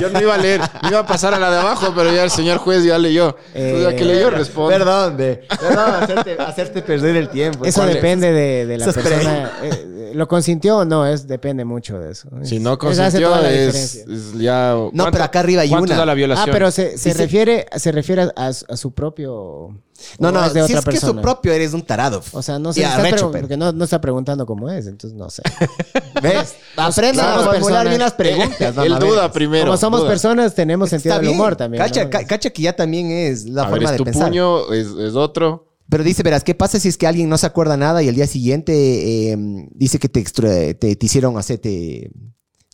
Yo 0.01 0.11
no 0.11 0.21
iba 0.21 0.35
a 0.35 0.39
leer, 0.39 0.61
iba 0.89 0.99
a 1.01 1.07
pasar 1.07 1.33
a 1.35 1.39
la 1.39 1.51
de 1.51 1.59
abajo, 1.59 1.93
pero 1.97 2.13
ya 2.15 2.25
el 2.25 2.31
señor 2.31 2.59
juez 2.59 2.85
ya 2.85 2.99
leyó. 2.99 3.37
Eh, 3.55 3.75
o 3.79 3.89
sea, 3.89 3.97
que 3.97 4.05
leyó, 4.05 4.31
responde. 4.31 4.77
Perdón, 4.77 5.17
de, 5.17 5.47
perdón, 5.59 5.95
hacerte, 6.03 6.37
hacerte 6.39 6.83
perder 6.83 7.17
el 7.17 7.29
tiempo. 7.31 7.65
Eso 7.65 7.85
depende 7.87 8.33
de, 8.33 8.67
de 8.67 8.79
la 8.79 8.87
persona. 8.93 9.53
eh, 9.63 10.13
¿Lo 10.15 10.27
consintió 10.27 10.79
o 10.79 10.85
no? 10.85 11.07
Es, 11.07 11.27
depende 11.27 11.65
mucho 11.65 11.99
de 11.99 12.13
eso. 12.13 12.29
Si 12.43 12.59
no 12.61 12.79
consintió, 12.79 13.35
es, 13.45 13.73
diferencia. 13.75 14.05
es 14.09 14.39
ya... 14.39 14.73
No, 14.75 14.91
¿cuánto- 14.91 15.11
pero 15.13 15.25
acá 15.25 15.41
arriba 15.41 15.63
hay 15.63 15.69
¿Cuánto 15.69 15.87
una. 15.93 15.97
da 15.99 16.07
la 16.07 16.15
violación? 16.15 16.49
Ah, 16.49 16.53
pero 16.53 16.71
se, 16.71 16.97
se 16.97 17.13
refiere, 17.15 17.67
se 17.77 17.93
refiere 17.93 18.31
a, 18.35 18.53
su- 18.53 18.65
a 18.69 18.77
su 18.77 18.93
propio. 18.93 19.77
No, 20.19 20.31
no, 20.33 20.45
es 20.45 20.55
de 20.55 20.61
si 20.67 20.73
otra 20.75 20.79
es 20.79 20.85
que 20.85 20.95
es 20.95 21.01
su 21.13 21.21
propio, 21.21 21.53
eres 21.53 21.75
un 21.75 21.83
tarado. 21.83 22.23
O 22.33 22.41
sea, 22.41 22.59
no 22.59 22.73
sé. 22.73 22.81
Ya, 22.81 22.97
pregun- 22.99 23.11
pero- 23.11 23.31
porque 23.33 23.57
no, 23.59 23.73
no 23.73 23.87
está 23.89 24.01
preguntando 24.01 24.47
cómo 24.47 24.71
es, 24.71 24.87
entonces 24.87 25.19
no 25.19 25.29
sé. 25.31 25.43
¿Ves? 26.23 26.55
Aprendan 26.77 27.35
somos 27.35 27.47
a 27.47 27.53
formular 27.53 27.89
bien 27.89 28.01
las 28.01 28.13
preguntas. 28.13 28.77
Él 28.79 28.99
duda 28.99 29.33
primero. 29.33 29.67
Como 29.67 29.77
somos 29.77 30.01
duda. 30.01 30.09
personas, 30.11 30.55
tenemos 30.55 30.91
sentido 30.91 31.15
Está 31.15 31.21
del 31.21 31.29
bien. 31.31 31.41
humor 31.41 31.57
también. 31.57 31.83
Cacha, 31.83 32.05
¿no? 32.05 32.11
ca- 32.11 32.25
cacha 32.27 32.51
que 32.51 32.63
ya 32.63 32.75
también 32.77 33.11
es 33.11 33.45
la 33.47 33.63
A 33.63 33.65
ver, 33.67 33.75
forma 33.75 33.85
es 33.87 33.91
de 33.93 33.97
tu 33.99 34.05
pensar. 34.05 34.29
puño, 34.29 34.73
es, 34.73 34.87
es 34.89 35.15
otro. 35.15 35.67
Pero 35.91 36.05
dice, 36.05 36.23
verás, 36.23 36.45
¿qué 36.45 36.55
pasa 36.55 36.79
si 36.79 36.89
es 36.89 36.99
que 36.99 37.07
alguien 37.07 37.29
no 37.31 37.39
se 37.39 37.47
acuerda 37.47 37.77
nada 37.77 38.03
y 38.03 38.09
al 38.09 38.15
día 38.15 38.27
siguiente 38.27 39.31
eh, 39.33 39.37
dice 39.73 39.99
que 39.99 40.09
te, 40.11 40.23
te, 40.23 40.75
te 40.97 41.07
hicieron 41.07 41.39
hacer, 41.39 41.59
te, 41.59 42.11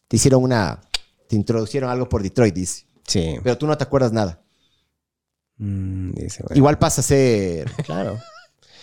te 0.08 0.16
hicieron 0.16 0.42
una, 0.42 0.80
te 1.28 1.36
introducieron 1.36 1.90
algo 1.90 2.08
por 2.08 2.22
Detroit, 2.24 2.54
dice. 2.54 2.86
Sí. 3.06 3.36
Pero 3.42 3.56
tú 3.56 3.66
no 3.68 3.78
te 3.78 3.84
acuerdas 3.84 4.12
nada. 4.12 4.42
Mm, 5.58 6.10
dice, 6.14 6.42
bueno. 6.42 6.56
Igual 6.58 6.78
pasa 6.78 7.00
a 7.02 7.04
ser... 7.04 7.70
Claro. 7.84 8.18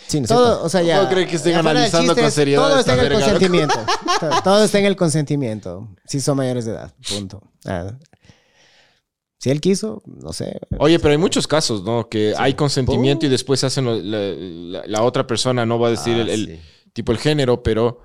Sí, 0.07 0.19
¿no? 0.22 0.28
Todo, 0.28 0.64
o 0.64 0.69
sea, 0.69 0.82
ya. 0.82 1.03
No 1.03 1.10
creo 1.10 1.26
que 1.28 1.36
estén 1.38 1.56
analizando 1.56 2.15
con 2.15 2.32
seriedad 2.32 2.61
Todo 2.68 2.80
está 2.80 2.94
en 2.95 2.99
el 2.99 3.14
consentimiento. 3.14 3.76
To- 4.19 4.41
todo 4.44 4.64
está 4.64 4.80
en 4.80 4.86
el 4.86 4.95
consentimiento. 4.95 5.88
Si 6.06 6.19
son 6.19 6.38
mayores 6.38 6.65
de 6.65 6.72
edad. 6.73 6.94
Punto. 7.10 7.41
Ah. 7.65 7.94
Si 9.38 9.49
él 9.49 9.60
quiso, 9.60 10.03
no 10.06 10.34
sé. 10.34 10.60
Oye, 10.78 10.99
pero 10.99 11.14
hay 11.14 11.18
muchos 11.18 11.48
casos, 11.48 11.84
¿no? 11.84 12.07
Que 12.10 12.34
hay 12.38 12.53
consentimiento 12.53 13.26
y 13.26 13.30
después 13.30 13.64
hacen 13.64 13.86
lo- 13.86 13.95
la, 13.95 14.19
la- 14.82 14.84
la 14.88 15.03
otra 15.03 15.26
persona, 15.26 15.65
no 15.65 15.80
va 15.80 15.88
a 15.88 15.91
decir 15.91 16.14
Ah, 16.18 16.22
el, 16.22 16.30
el- 16.30 16.45
sí. 16.48 16.60
tipo 16.94 17.11
el 17.11 17.18
género, 17.18 17.64
pero, 17.64 18.02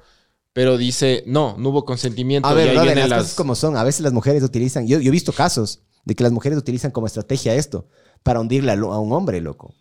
pero 0.54 0.78
dice, 0.78 1.24
no, 1.26 1.56
no 1.58 1.68
hubo 1.70 1.84
consentimiento. 1.84 2.48
A 2.48 2.52
y 2.52 2.54
ver, 2.54 2.68
ahí 2.68 2.74
brother, 2.76 2.94
vienen 2.94 3.10
las 3.10 3.18
las... 3.18 3.22
cosas 3.24 3.36
como 3.36 3.54
son. 3.54 3.76
A 3.76 3.84
veces 3.84 4.00
las 4.00 4.12
mujeres 4.14 4.42
utilizan... 4.42 4.86
Yo, 4.86 4.98
yo 5.00 5.08
he 5.08 5.12
visto 5.12 5.32
casos 5.32 5.80
de 6.04 6.14
que 6.14 6.22
las 6.22 6.32
mujeres 6.32 6.56
utilizan 6.56 6.90
como 6.90 7.06
estrategia 7.06 7.54
esto 7.54 7.88
para 8.22 8.40
hundirle 8.40 8.72
a, 8.72 8.76
lo- 8.76 8.92
a 8.94 9.00
un 9.00 9.12
hombre, 9.12 9.40
loco. 9.42 9.74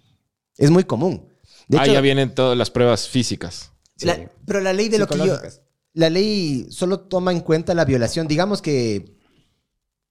Es 0.57 0.71
muy 0.71 0.83
común. 0.83 1.29
De 1.67 1.77
hecho, 1.77 1.93
ya 1.93 2.01
vienen 2.01 2.33
todas 2.35 2.57
las 2.57 2.69
pruebas 2.71 3.07
físicas. 3.07 3.71
la- 4.01 4.29
pero 4.45 4.59
la 4.61 4.73
ley 4.73 4.89
de 4.89 4.99
lo 4.99 5.07
que 5.07 5.17
yo... 5.17 5.37
La 5.93 6.09
ley 6.09 6.67
solo 6.71 6.99
toma 6.99 7.31
en 7.31 7.39
cuenta 7.39 7.73
la 7.73 7.85
violación. 7.85 8.27
Digamos 8.27 8.61
que... 8.61 9.15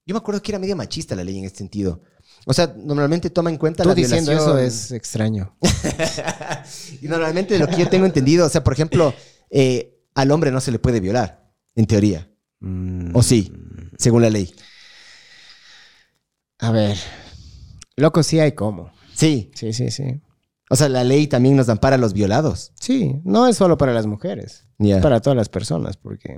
Yo 0.06 0.14
me 0.14 0.18
acuerdo 0.18 0.40
que 0.42 0.50
era 0.52 0.58
medio 0.58 0.76
machista 0.76 1.14
la 1.14 1.24
ley 1.24 1.38
en 1.38 1.44
este 1.44 1.58
sentido. 1.58 2.02
O 2.46 2.52
sea, 2.54 2.74
normalmente 2.76 3.30
toma 3.30 3.50
en 3.50 3.56
cuenta 3.58 3.82
Tú 3.82 3.90
la 3.90 3.94
diciendo 3.94 4.30
violación. 4.32 4.58
eso 4.58 4.66
es 4.66 4.92
extraño. 4.92 5.56
y 7.02 7.08
normalmente 7.08 7.58
lo 7.58 7.66
que 7.68 7.76
yo 7.78 7.88
tengo 7.88 8.04
entendido, 8.06 8.46
o 8.46 8.48
sea, 8.48 8.62
por 8.64 8.72
ejemplo, 8.72 9.14
eh, 9.50 9.98
al 10.14 10.30
hombre 10.30 10.50
no 10.50 10.60
se 10.60 10.70
le 10.70 10.78
puede 10.78 11.00
violar, 11.00 11.50
en 11.74 11.86
teoría. 11.86 12.30
O 13.12 13.22
sí, 13.22 13.52
según 13.98 14.22
la 14.22 14.30
ley. 14.30 14.54
A 16.58 16.70
ver. 16.70 16.96
Loco, 17.96 18.22
sí 18.22 18.40
hay 18.40 18.52
cómo. 18.52 18.90
Sí. 19.14 19.50
Sí, 19.54 19.72
sí, 19.72 19.90
sí. 19.90 20.20
O 20.70 20.76
sea, 20.76 20.88
la 20.88 21.04
ley 21.04 21.26
también 21.26 21.56
nos 21.56 21.68
ampara 21.68 21.96
a 21.96 21.98
los 21.98 22.12
violados. 22.14 22.72
Sí, 22.80 23.16
no 23.24 23.46
es 23.46 23.56
solo 23.56 23.76
para 23.76 23.92
las 23.92 24.06
mujeres. 24.06 24.66
Ya. 24.78 25.00
Para 25.00 25.20
todas 25.20 25.36
las 25.36 25.48
personas, 25.48 25.96
porque... 25.96 26.36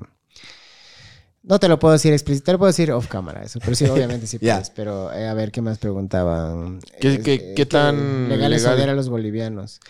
No 1.43 1.61
te 1.61 1.69
lo 1.69 1.78
puedo 1.78 1.93
decir 1.93 2.12
explícito, 2.12 2.47
te 2.47 2.53
lo 2.53 2.59
puedo 2.59 2.69
decir 2.69 2.90
off 2.90 3.07
cámara 3.07 3.43
eso, 3.44 3.61
pero 3.61 3.77
sí, 3.77 3.85
obviamente 3.90 4.27
sí 4.27 4.39
Ya. 4.40 4.55
puedes. 4.55 4.70
Pero, 4.70 5.12
eh, 5.12 5.28
a 5.28 5.35
ver, 5.35 5.53
¿qué 5.53 5.62
más 5.62 5.78
preguntaban? 5.78 6.81
¿Qué- 7.01 7.15
Es- 7.15 7.19
qué- 7.20 7.35
eh, 7.35 7.55
qué 7.55 7.66
tan 7.66 8.28
legal 8.28 8.53
es 8.53 8.65
legal? 8.65 8.90
a 8.90 8.94
los 8.94 9.09
bolivianos? 9.09 9.81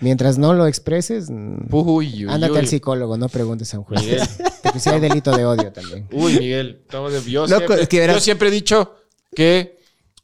Mientras 0.00 0.38
no 0.38 0.54
lo 0.54 0.66
expreses, 0.66 1.30
mm, 1.30 1.66
Uy, 1.72 2.24
uy, 2.24 2.26
ándate 2.28 2.54
uy. 2.54 2.58
al 2.58 2.66
psicólogo, 2.66 3.16
no 3.18 3.28
preguntes 3.28 3.72
a 3.74 3.78
un 3.78 3.84
juez. 3.84 4.00
Miguel. 4.02 4.20
Porque 4.64 4.80
sí 4.80 4.88
hay 4.90 4.98
delito 4.98 5.30
de 5.36 5.44
odio 5.44 5.72
también. 5.72 6.08
Uy, 6.10 6.38
Miguel. 6.38 6.80
estamos 6.82 7.12
de- 7.12 7.30
Yo, 7.30 7.42
Loco, 7.46 7.56
siempre, 7.58 7.82
es 7.82 7.88
que 7.88 8.00
verás- 8.00 8.16
yo 8.16 8.20
siempre 8.20 8.48
he 8.48 8.50
dicho 8.50 8.96
que 9.34 9.78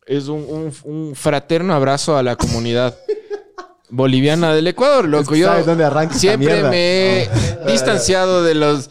es 0.07 0.27
un, 0.29 0.45
un- 0.49 0.73
un 0.85 1.15
fraterno 1.15 1.75
abrazo 1.75 2.17
a 2.17 2.23
la 2.25 2.35
comunidad 2.37 2.97
boliviana 3.91 4.55
del 4.55 4.67
Ecuador, 4.67 5.07
loco. 5.09 5.35
Yo 5.37 5.47
¿Sabes 5.49 5.67
dónde 5.67 5.85
arranca 5.85 6.15
siempre 6.15 6.63
me 6.65 7.23
he 7.23 7.29
distanciado 7.71 8.43
de 8.43 8.55
los, 8.55 8.91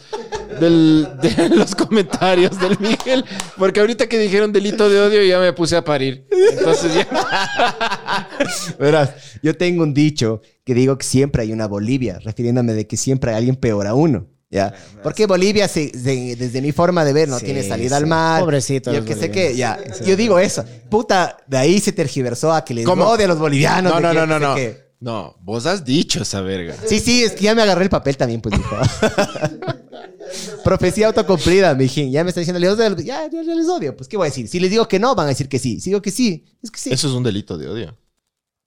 del- 0.59 1.07
de 1.21 1.49
los 1.55 1.75
comentarios 1.75 2.59
del 2.59 2.77
Miguel, 2.79 3.25
porque 3.57 3.79
ahorita 3.81 4.07
que 4.07 4.17
dijeron 4.19 4.51
delito 4.53 4.89
de 4.89 4.99
odio 5.01 5.23
ya 5.23 5.39
me 5.39 5.53
puse 5.53 5.75
a 5.75 5.83
parir. 5.83 6.27
Entonces 6.51 6.93
ya... 6.95 7.07
Verás, 8.79 9.11
yo 9.41 9.55
tengo 9.55 9.83
un 9.83 9.93
dicho 9.93 10.41
que 10.63 10.73
digo 10.73 10.97
que 10.97 11.05
siempre 11.05 11.41
hay 11.43 11.51
una 11.51 11.67
Bolivia, 11.67 12.19
refiriéndome 12.23 12.73
de 12.73 12.87
que 12.87 12.97
siempre 12.97 13.31
hay 13.31 13.37
alguien 13.37 13.55
peor 13.55 13.87
a 13.87 13.93
uno. 13.93 14.27
¿Ya? 14.51 14.73
Porque 15.03 15.25
Bolivia, 15.25 15.67
se- 15.67 15.89
se- 15.89 16.35
desde 16.37 16.61
mi 16.61 16.71
forma 16.71 17.03
de 17.03 17.11
ver, 17.11 17.27
no 17.27 17.39
Sí, 17.39 17.45
tiene 17.45 17.63
salida 17.67 17.89
sí. 17.97 18.03
al 18.03 18.07
mar. 18.07 18.41
Pobrecito 18.41 18.93
Yo 18.93 19.03
que 19.03 19.15
sé 19.15 19.29
que, 19.29 19.53
ya. 19.55 19.77
Sí. 19.91 20.05
Yo 20.05 20.15
digo 20.15 20.39
eso. 20.39 20.63
Puta, 20.89 21.37
de 21.47 21.57
ahí 21.57 21.79
se 21.81 21.91
tergiversó 21.91 22.53
a 22.53 22.63
que 22.63 22.73
les 22.75 22.85
¿Cómo? 22.85 23.05
odia 23.05 23.25
a 23.25 23.27
los 23.29 23.39
bolivianos. 23.39 23.91
No, 23.91 23.97
de 23.97 24.01
no, 24.03 24.09
que- 24.11 24.15
no, 24.15 24.25
no, 24.27 24.35
sé 24.39 24.39
no. 24.45 24.55
que- 24.55 24.84
No, 25.05 25.35
vos 25.41 25.67
has 25.67 25.85
dicho 25.85 26.23
esa 26.23 26.41
verga. 26.41 26.75
Sí, 26.87 26.99
sí, 26.99 27.23
es 27.23 27.33
que 27.33 27.43
ya 27.43 27.53
me 27.53 27.61
agarré 27.61 27.83
el 27.83 27.89
papel 27.91 28.17
también, 28.17 28.41
pues, 28.41 28.55
dijo. 28.57 28.75
Profecía 30.63 31.05
autocumplida, 31.07 31.75
mijín. 31.75 32.11
Ya 32.11 32.23
me 32.23 32.29
está 32.29 32.41
diciendo, 32.41 32.59
les 32.59 32.71
odio, 32.71 32.95
ya, 32.97 33.29
ya, 33.29 33.43
ya 33.43 33.53
les 33.55 33.67
odio. 33.67 33.95
Pues, 33.95 34.09
¿qué 34.09 34.17
voy 34.17 34.25
a 34.25 34.29
decir? 34.31 34.47
Si 34.47 34.59
les 34.59 34.71
digo 34.71 34.87
que 34.87 34.97
no, 34.99 35.13
van 35.13 35.27
a 35.27 35.29
decir 35.29 35.47
que 35.47 35.59
sí. 35.59 35.79
Si 35.79 35.91
digo 35.91 36.01
que 36.01 36.09
sí, 36.09 36.45
es 36.63 36.71
que 36.71 36.79
sí. 36.79 36.91
Eso 36.91 37.07
es 37.07 37.13
un 37.13 37.21
delito 37.23 37.55
de 37.57 37.69
odio. 37.69 37.95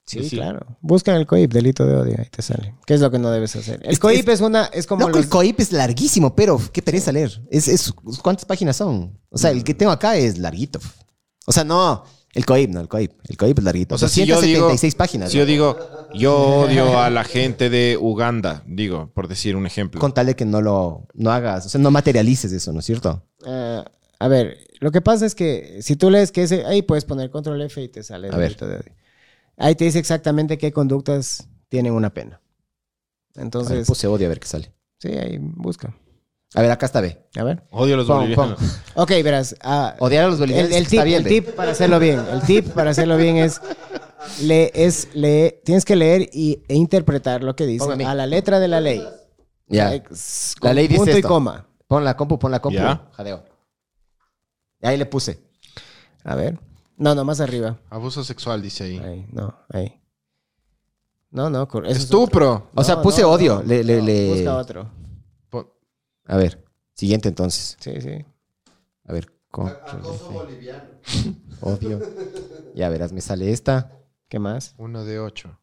Sí, 0.07 0.23
Sí. 0.29 0.37
claro. 0.37 0.79
Busca 0.81 1.15
el 1.17 1.27
COIP, 1.27 1.53
delito 1.53 1.85
de 1.85 1.95
odio, 1.97 2.15
ahí 2.19 2.29
te 2.31 2.41
sale. 2.41 2.77
¿Qué 2.87 2.95
es 2.95 3.01
lo 3.01 3.11
que 3.11 3.19
no 3.19 3.31
debes 3.33 3.57
hacer? 3.57 3.81
El 3.85 3.91
Es- 3.91 3.99
COIP 3.99 4.29
es- 4.29 4.35
es, 4.37 4.41
una, 4.41 4.67
es 4.67 4.87
como 4.87 5.01
Loco, 5.01 5.19
los- 5.19 5.25
el 5.25 5.29
COIP 5.29 5.61
es 5.61 5.73
larguísimo, 5.73 6.35
pero 6.37 6.59
qué 6.73 6.81
pereza 6.83 7.11
leer. 7.13 7.43
Es, 7.51 7.67
es- 7.69 7.93
¿Cuántas 8.23 8.45
páginas 8.47 8.77
son? 8.77 9.19
O 9.29 9.37
sea, 9.37 9.51
el 9.51 9.65
que 9.65 9.75
tengo 9.75 9.91
acá 9.93 10.17
es 10.17 10.39
larguito. 10.39 10.79
O 11.47 11.53
sea, 11.53 11.65
no, 11.65 12.05
el 12.35 12.45
COIP, 12.47 12.71
no, 12.71 12.81
el 12.81 12.89
COIP. 12.89 13.13
El 13.29 13.37
COIP 13.37 13.59
es 13.59 13.65
larguito. 13.65 13.95
O 13.95 13.99
sea, 13.99 14.09
si 14.09 14.25
yo 14.27 14.35
276 14.37 14.93
digo- 14.93 14.99
páginas. 14.99 15.31
Si 15.33 15.39
yo 15.39 15.47
digo, 15.47 15.77
yo 16.15 16.37
odio 16.61 16.99
a 17.01 17.11
la 17.11 17.25
gente 17.25 17.71
de 17.71 17.97
Uganda, 18.01 18.63
digo, 18.67 19.11
por 19.15 19.29
decir 19.29 19.57
un 19.57 19.67
ejemplo. 19.67 20.01
Con 20.01 20.13
tal 20.13 20.27
de 20.27 20.37
que 20.37 20.45
no 20.45 20.61
lo 20.61 21.07
no 21.15 21.31
hagas, 21.33 21.67
o 21.67 21.69
sea, 21.69 21.81
no 21.81 21.91
materialices 21.91 22.53
eso, 22.53 22.73
¿no 22.73 22.81
es 22.81 22.85
cierto? 22.87 23.23
Ah, 23.47 23.85
a 24.21 24.29
ver, 24.29 24.59
lo 24.81 24.91
que 24.91 25.01
pasa 25.01 25.27
es 25.27 25.35
que 25.35 25.79
si 25.83 25.97
tú 25.97 26.11
lees 26.11 26.31
que 26.33 26.43
ese, 26.43 26.65
ahí 26.67 26.83
puedes 26.83 27.05
poner 27.05 27.31
control 27.31 27.63
F 27.63 27.81
y 27.83 27.89
te 27.89 28.03
sale 28.03 28.29
A 28.33 28.37
ver. 28.37 28.57
de. 28.57 28.93
Ahí 29.57 29.75
te 29.75 29.85
dice 29.85 29.99
exactamente 29.99 30.59
qué 30.59 30.71
conductas 30.73 31.49
tienen 31.69 31.93
una 31.93 32.13
pena. 32.15 32.37
A 32.37 33.39
ver, 33.39 33.45
Entonces, 33.45 33.87
puse 33.87 34.07
odio 34.07 34.27
a 34.27 34.29
ver 34.29 34.41
qué 34.41 34.47
sale. 34.49 34.73
sí, 34.99 35.09
ahí 35.09 35.39
busca. 35.41 35.95
A 36.55 36.63
ver, 36.63 36.71
acá 36.71 36.87
está 36.87 37.01
B. 37.01 37.19
A 37.37 37.45
ver. 37.45 37.63
Odio 37.71 37.95
a 37.95 37.97
los 37.99 38.07
Pon, 38.07 38.21
bolivianos. 38.21 38.59
Ok, 38.95 39.11
verás. 39.23 39.55
ah, 39.63 39.95
Odiar 39.99 40.25
a 40.25 40.29
los 40.29 40.39
bolivianos 40.39 40.71
el, 40.71 40.77
el 40.79 40.83
está 40.85 40.97
tip, 40.97 41.05
bien, 41.05 41.23
el 41.23 41.29
tip 41.29 41.49
para 41.55 41.73
hacerlo 41.73 41.99
bien. 41.99 42.21
El 42.33 42.43
tip 42.43 42.69
para 42.73 42.91
hacerlo 42.91 43.17
bien 43.19 43.37
es, 43.37 43.61
le, 44.43 44.71
es 44.75 45.09
le, 45.15 45.61
tienes 45.65 45.85
que 45.85 45.95
leer 45.95 46.31
y, 46.33 46.63
e 46.69 46.75
interpretar 46.75 47.43
lo 47.45 47.55
que 47.55 47.67
dice 47.67 47.85
Póngame. 47.85 48.07
a 48.07 48.15
la 48.15 48.27
letra 48.27 48.61
de 48.61 48.69
la 48.69 48.81
ley. 48.81 49.07
Ya. 49.67 49.93
La 50.63 50.73
ley 50.73 50.89
dice 50.89 50.99
punto 51.05 51.19
y 51.19 51.23
coma. 51.23 51.67
Pon 51.87 52.03
la 52.05 52.17
compu, 52.17 52.39
pon 52.39 52.51
la 52.51 52.61
compu. 52.61 52.79
Ya. 52.79 53.09
Jadeo. 53.13 53.45
Y 54.81 54.87
ahí 54.87 54.97
le 54.97 55.05
puse. 55.07 55.43
A 56.25 56.35
ver. 56.35 56.59
No, 56.97 57.15
no, 57.15 57.25
más 57.25 57.41
arriba. 57.41 57.79
Abuso 57.91 58.25
sexual, 58.25 58.63
dice 58.63 58.85
ahí. 58.85 58.99
Ahí, 58.99 59.27
no, 59.33 59.55
ahí. 59.71 60.01
No, 61.31 61.51
no, 61.51 61.65
eso 61.65 61.83
es 61.85 61.99
Estupro. 61.99 62.71
O 62.75 62.83
sea, 62.83 63.03
puse 63.03 63.21
no, 63.23 63.31
odio. 63.31 63.57
no, 63.57 63.63
le, 63.63 63.85
le, 63.85 63.99
no, 63.99 64.05
le- 64.07 64.29
Busca 64.35 64.57
otro. 64.57 64.91
A 66.29 66.37
ver, 66.37 66.63
siguiente 66.95 67.29
entonces. 67.29 67.77
Sí, 67.81 68.01
sí. 68.01 68.25
A 69.07 69.13
ver, 69.13 69.33
control 69.51 69.79
Acoso 69.83 70.15
F. 70.15 70.35
boliviano. 70.35 70.85
Odio. 71.63 72.01
Ya 72.75 72.89
verás, 72.91 73.13
me 73.13 73.21
sale 73.21 73.51
esta. 73.51 73.93
¿Qué 74.29 74.39
más? 74.39 74.75
Uno 74.77 75.05
de 75.05 75.19
ocho. 75.19 75.59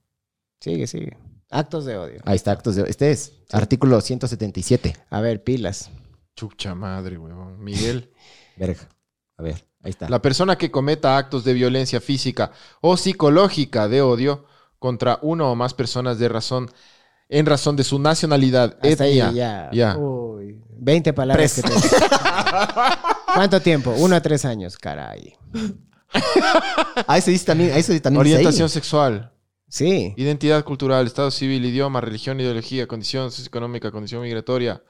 Sigue, 0.60 0.88
sigue. 0.88 1.18
Actos 1.52 1.86
de 1.86 1.96
odio. 1.98 2.22
Ahí 2.26 2.36
está, 2.36 2.52
actos 2.52 2.76
de... 2.76 2.90
Este 2.90 3.12
es 3.12 3.34
artículo 3.52 4.02
177. 4.02 4.96
A 5.12 5.22
ver, 5.22 5.44
pilas. 5.44 5.92
Chucha 6.36 6.74
madre, 6.74 7.18
huevón. 7.18 7.64
Miguel. 7.64 8.12
Verga. 8.58 8.90
A 9.38 9.44
ver, 9.44 9.64
ahí 9.84 9.92
está. 9.92 10.10
La 10.10 10.22
persona 10.22 10.58
que 10.58 10.72
cometa 10.72 11.18
actos 11.18 11.44
de 11.44 11.54
violencia 11.54 12.02
física 12.02 12.52
o 12.82 12.98
psicológica 12.98 13.88
de 13.88 14.02
odio 14.02 14.46
contra 14.80 15.20
uno 15.22 15.52
o 15.52 15.56
más 15.56 15.76
personas 15.76 16.18
de 16.18 16.28
razón 16.30 16.70
en 17.30 17.46
razón 17.46 17.76
de 17.76 17.84
su 17.84 18.00
nacionalidad, 18.00 18.78
Hasta 18.82 19.04
ahí, 19.06 19.16
ya. 19.16 19.70
Ya. 19.72 19.98
Uy, 19.98 20.58
20 20.78 21.14
palabras 21.14 21.54
que 21.56 21.62
te... 21.64 21.70
¿Cuánto 23.34 23.60
tiempo? 23.62 23.94
Uno 23.98 24.16
a 24.16 24.22
tres 24.22 24.46
años, 24.46 24.78
caray. 24.78 25.36
Ah, 27.08 27.18
eso 27.18 27.30
dice 27.30 27.46
también, 27.46 27.72
eso 27.72 27.92
también 28.00 28.24
dice 28.24 28.36
ahí. 28.38 28.42
Orientación 28.42 28.70
sexual, 28.70 29.34
Sí. 29.68 30.14
identidad 30.16 30.64
cultural, 30.64 31.06
estado 31.06 31.30
civil, 31.30 31.66
idioma, 31.66 32.00
religión, 32.00 32.40
ideología, 32.40 32.88
condición 32.88 33.32
socioeconómica, 33.32 33.92
condición 33.92 34.22
migratoria, 34.22 34.82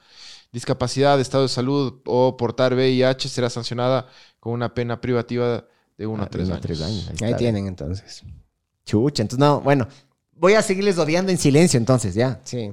discapacidad, 0.52 1.20
estado 1.20 1.44
de 1.44 1.50
salud 1.50 2.02
o 2.06 2.38
portar 2.38 2.76
VIH 2.76 3.28
será 3.30 3.50
sancionada 3.50 4.08
con 4.40 4.54
una 4.54 4.74
pena 4.76 5.02
privativa 5.02 5.66
de 5.98 6.06
uno 6.06 6.24
Ah, 6.24 6.26
a 6.28 6.30
tres 6.30 6.48
uno 6.48 6.86
años. 6.86 7.10
Ahí, 7.22 7.28
Ahí 7.30 7.34
tienen 7.38 7.66
entonces. 7.68 8.24
Chucha, 8.86 9.24
entonces 9.24 9.40
no, 9.40 9.62
bueno. 9.62 9.88
Voy 10.36 10.54
a 10.54 10.62
seguirles 10.62 10.98
odiando 10.98 11.32
en 11.32 11.38
silencio 11.38 11.78
entonces, 11.78 12.14
ya. 12.14 12.42
Sí. 12.44 12.72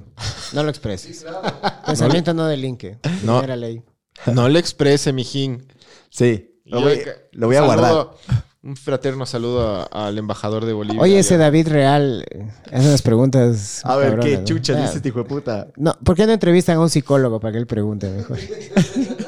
No 0.53 0.63
lo 0.63 0.69
expreses. 0.69 1.25
Pensamiento 1.85 2.33
no 2.33 2.45
delinque. 2.47 2.97
No. 3.23 3.37
Primera 3.39 3.55
ley. 3.55 3.81
No 4.33 4.47
le 4.47 4.59
exprese, 4.59 5.11
mijín. 5.11 5.65
Sí. 6.09 6.59
Lo 6.65 6.79
Yo- 6.79 6.85
voy, 6.85 7.01
lo 7.31 7.47
voy 7.47 7.55
a 7.55 7.61
guardar. 7.61 8.11
Un 8.61 8.77
fraterno 8.77 9.25
saludo 9.25 9.87
a- 9.91 10.07
al 10.07 10.17
embajador 10.17 10.63
de 10.65 10.71
Bolivia. 10.71 11.01
Oye, 11.01 11.19
ese 11.19 11.35
David 11.37 11.67
Real 11.67 12.23
eh, 12.29 12.47
hace 12.71 12.87
unas 12.87 13.01
preguntas. 13.01 13.81
A 13.83 13.97
ver, 13.97 14.09
cabronas, 14.11 14.25
qué 14.29 14.37
¿no? 14.37 14.43
chucha 14.45 14.75
dice 14.79 14.97
este 14.97 15.09
hijo 15.09 15.19
de 15.19 15.25
puta. 15.25 15.67
No, 15.75 15.93
¿por 16.03 16.15
qué 16.15 16.25
no 16.25 16.31
entrevistan 16.31 16.77
a 16.77 16.79
un 16.79 16.89
psicólogo 16.89 17.39
para 17.41 17.51
que 17.53 17.57
él 17.57 17.67
pregunte 17.67 18.09
mejor? 18.09 18.37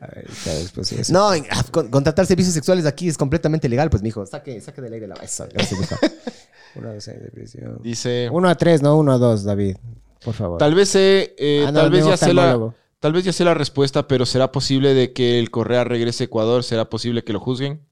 a 0.00 0.06
ver, 0.06 0.26
pues 0.74 0.88
sí. 0.88 0.96
No, 1.12 1.32
en- 1.34 1.44
ah, 1.50 1.64
con- 1.70 1.88
contratar 1.90 2.26
servicios 2.26 2.54
sexuales 2.54 2.86
aquí 2.86 3.08
es 3.08 3.18
completamente 3.18 3.68
legal, 3.68 3.90
pues, 3.90 4.02
mijo. 4.02 4.24
Saque, 4.26 4.60
saque 4.60 4.80
del 4.80 4.92
aire 4.92 5.06
la 5.08 5.14
mijo. 5.16 5.96
Uno 6.76 6.90
a 6.90 6.94
dos 6.94 7.08
años 7.08 7.22
de 7.22 7.30
prisión. 7.30 7.80
Dice, 7.82 8.28
Uno 8.30 8.48
a 8.48 8.54
tres, 8.54 8.82
no 8.82 8.96
uno 8.96 9.12
a 9.12 9.18
dos, 9.18 9.42
David. 9.44 9.76
Por 10.24 10.34
favor. 10.34 10.58
tal 10.58 10.74
vez 10.74 10.90
sé, 10.90 11.34
eh, 11.38 11.64
Ah, 11.66 11.72
no, 11.72 11.80
tal 11.80 11.90
vez 11.90 12.04
ya 12.04 12.16
sé 12.16 12.34
la, 12.34 12.74
tal 13.00 13.12
vez 13.12 13.24
ya 13.24 13.32
sé 13.32 13.44
la 13.44 13.54
respuesta, 13.54 14.06
pero 14.06 14.26
será 14.26 14.52
posible 14.52 14.94
de 14.94 15.12
que 15.12 15.38
el 15.38 15.50
Correa 15.50 15.84
regrese 15.84 16.24
a 16.24 16.26
Ecuador, 16.26 16.62
será 16.64 16.88
posible 16.90 17.24
que 17.24 17.32
lo 17.32 17.40
juzguen. 17.40 17.86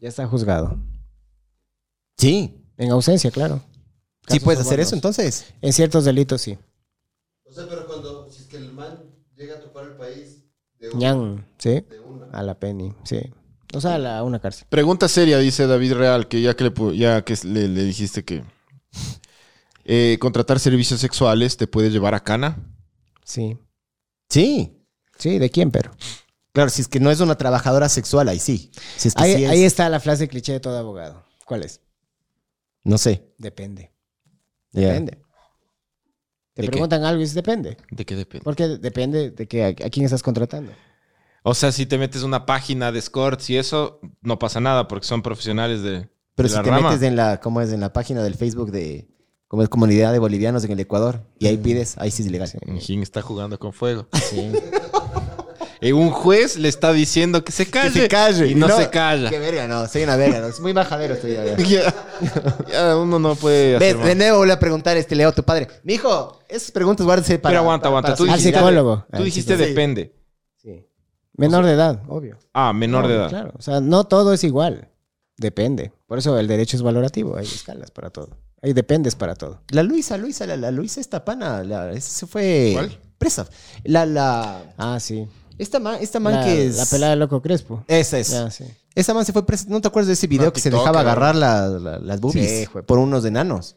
Ya 0.00 0.08
está 0.08 0.26
juzgado. 0.26 0.78
Sí. 2.18 2.56
En 2.76 2.90
ausencia, 2.90 3.30
claro. 3.30 3.62
Sí 4.28 4.38
Casos 4.38 4.42
puedes 4.44 4.60
hacer 4.60 4.80
eso 4.80 4.94
entonces. 4.94 5.46
En 5.60 5.72
ciertos 5.72 6.04
delitos, 6.04 6.40
sí. 6.40 6.58
O 7.44 7.52
sea, 7.52 7.66
pero 7.68 7.86
cuando, 7.86 8.28
si 8.30 8.42
es 8.42 8.48
que 8.48 8.56
el 8.56 8.72
man 8.72 9.00
llega 9.36 9.56
a 9.56 9.60
topar 9.60 9.84
el 9.84 9.92
país 9.96 10.16
de 10.18 10.18
una, 10.18 10.69
Ñan, 10.94 11.46
¿sí? 11.58 11.84
A 12.32 12.42
la 12.42 12.58
penny, 12.58 12.94
sí. 13.04 13.20
O 13.74 13.80
sea, 13.80 13.94
a, 13.94 13.98
la- 13.98 14.18
a 14.18 14.24
una 14.24 14.40
cárcel. 14.40 14.66
Pregunta 14.68 15.08
seria, 15.08 15.38
dice 15.38 15.66
David 15.66 15.92
Real, 15.94 16.26
que 16.28 16.40
ya 16.42 16.54
que 16.56 16.64
le, 16.64 16.96
ya 16.96 17.22
que 17.24 17.34
le, 17.44 17.68
le 17.68 17.84
dijiste 17.84 18.24
que 18.24 18.42
eh, 19.84 20.16
contratar 20.20 20.58
servicios 20.58 21.00
sexuales 21.00 21.56
te 21.56 21.66
puede 21.66 21.90
llevar 21.90 22.14
a 22.14 22.20
cana. 22.24 22.58
Sí. 23.24 23.58
Sí. 24.28 24.76
Sí, 25.18 25.38
¿de 25.38 25.50
quién, 25.50 25.70
pero? 25.70 25.90
Claro, 26.52 26.70
si 26.70 26.82
es 26.82 26.88
que 26.88 26.98
no 26.98 27.10
es 27.10 27.20
una 27.20 27.36
trabajadora 27.36 27.88
sexual, 27.88 28.28
ahí 28.28 28.38
sí. 28.40 28.72
Si 28.96 29.08
es 29.08 29.14
que 29.14 29.22
Ahí, 29.22 29.34
sí 29.36 29.44
es- 29.44 29.50
ahí 29.50 29.62
está 29.64 29.88
la 29.88 30.00
frase 30.00 30.28
cliché 30.28 30.52
de 30.52 30.60
todo 30.60 30.78
abogado. 30.78 31.24
¿Cuál 31.44 31.62
es? 31.62 31.80
No 32.82 32.98
sé. 32.98 33.32
Depende. 33.38 33.92
Depende. 34.72 35.18
Te 36.60 36.66
¿De 36.66 36.68
qué? 36.68 36.72
preguntan 36.72 37.04
algo 37.04 37.20
y 37.20 37.24
dices 37.24 37.34
depende. 37.34 37.76
¿De 37.90 38.04
qué 38.04 38.16
depende? 38.16 38.44
Porque 38.44 38.68
depende 38.68 39.30
de 39.30 39.46
que 39.48 39.64
a, 39.64 39.68
a 39.68 39.90
quién 39.90 40.04
estás 40.04 40.22
contratando. 40.22 40.72
O 41.42 41.54
sea, 41.54 41.72
si 41.72 41.86
te 41.86 41.96
metes 41.98 42.22
una 42.22 42.44
página 42.46 42.92
de 42.92 42.98
escorts 42.98 43.48
y 43.50 43.56
eso, 43.56 44.00
no 44.20 44.38
pasa 44.38 44.60
nada 44.60 44.88
porque 44.88 45.06
son 45.06 45.22
profesionales 45.22 45.82
de, 45.82 46.08
Pero 46.34 46.48
de 46.48 46.50
si 46.50 46.56
la 46.56 46.62
te 46.62 46.70
rama. 46.70 46.90
metes 46.90 47.02
en 47.06 47.16
la, 47.16 47.40
¿cómo 47.40 47.60
es? 47.62 47.72
En 47.72 47.80
la 47.80 47.92
página 47.94 48.22
del 48.22 48.34
Facebook 48.34 48.70
de, 48.70 49.08
como 49.48 49.62
es 49.62 49.68
comunidad 49.70 50.12
de 50.12 50.18
bolivianos 50.18 50.64
en 50.64 50.72
el 50.72 50.80
Ecuador, 50.80 51.22
y 51.38 51.46
ahí 51.46 51.56
pides, 51.56 51.96
ahí 51.98 52.10
sí 52.10 52.22
es 52.22 52.28
ilegal. 52.28 52.50
Mijín 52.66 53.02
está 53.02 53.22
jugando 53.22 53.58
con 53.58 53.72
fuego. 53.72 54.06
Sí. 54.12 54.52
Y 55.82 55.92
un 55.92 56.10
juez 56.10 56.56
le 56.58 56.68
está 56.68 56.92
diciendo 56.92 57.42
que 57.42 57.52
se 57.52 57.66
calle. 57.70 58.06
Y 58.48 58.54
no, 58.54 58.68
se 58.68 58.90
calla. 58.90 59.30
Qué 59.30 59.38
verga, 59.38 59.66
no, 59.66 59.86
soy 59.88 60.02
una 60.02 60.16
verga, 60.16 60.40
no, 60.40 60.48
es 60.48 60.60
muy 60.60 60.74
majadero 60.74 61.14
estoy 61.14 61.32
ya, 61.68 61.94
ya. 62.70 62.96
Uno 62.96 63.18
no 63.18 63.34
puede 63.34 63.76
hacer 63.76 63.96
más. 63.96 64.06
de 64.06 64.14
nuevo 64.14 64.38
voy 64.38 64.50
a 64.50 64.58
preguntar 64.58 64.96
este 64.96 65.14
Leo, 65.14 65.32
tu 65.32 65.42
padre. 65.42 65.68
Mijo, 65.84 66.40
esas 66.48 66.70
preguntas 66.70 67.06
guárdense 67.06 67.38
para. 67.38 67.52
Pero 67.52 67.60
aguanta, 67.60 67.84
para- 67.84 67.88
aguanta. 67.90 68.08
para 68.08 68.16
Tú 68.16 68.30
Al 68.30 68.40
psicólogo. 68.40 69.06
tú 69.10 69.16
Al 69.18 69.24
dijiste 69.24 69.56
sí. 69.56 69.64
depende. 69.64 70.14
Sí. 70.56 70.86
Menor 71.34 71.64
de 71.64 71.72
edad, 71.72 72.02
obvio. 72.08 72.38
Ah, 72.52 72.72
menor 72.72 73.08
de 73.08 73.14
edad. 73.14 73.28
Claro. 73.30 73.52
O 73.58 73.62
sea, 73.62 73.80
no 73.80 74.04
todo 74.04 74.32
es 74.34 74.44
igual. 74.44 74.88
Depende. 75.38 75.92
Por 76.06 76.18
eso 76.18 76.38
el 76.38 76.46
derecho 76.46 76.76
es 76.76 76.82
valorativo. 76.82 77.36
Hay 77.36 77.46
escalas 77.46 77.90
para 77.90 78.10
todo. 78.10 78.36
Hay 78.62 78.74
dependes 78.74 79.14
para 79.14 79.34
todo. 79.34 79.62
La 79.70 79.82
Luisa, 79.82 80.18
Luisa, 80.18 80.44
la, 80.46 80.58
la 80.58 80.70
Luisa 80.70 81.00
esta 81.00 81.24
pana, 81.24 81.64
la, 81.64 81.90
esa 81.92 82.10
se 82.10 82.26
fue 82.26 82.72
¿Cuál? 82.74 82.98
presa. 83.16 83.46
La, 83.84 84.04
la, 84.04 84.74
Ah, 84.76 84.98
sí. 85.00 85.26
Esta 85.62 85.78
man, 85.80 85.98
esta 86.00 86.20
man 86.20 86.34
La, 86.34 86.44
que 86.44 86.66
es... 86.66 86.76
la 86.76 86.86
pelada 86.86 87.10
de 87.12 87.16
loco 87.16 87.40
Crespo. 87.42 87.84
Esa 87.86 88.18
es. 88.18 88.28
Sí. 88.50 88.64
Esa 88.94 89.14
man 89.14 89.24
se 89.24 89.32
fue 89.32 89.44
presa. 89.46 89.66
¿No 89.68 89.80
te 89.80 89.88
acuerdas 89.88 90.08
de 90.08 90.14
ese 90.14 90.26
video 90.26 90.52
que 90.52 90.60
se 90.60 90.70
dejaba 90.70 91.00
agarrar 91.00 91.34
la- 91.36 91.68
la- 91.68 91.98
las 91.98 92.20
boobies 92.20 92.50
Sí, 92.62 92.66
por 92.86 92.98
unos 92.98 93.24
enanos? 93.24 93.76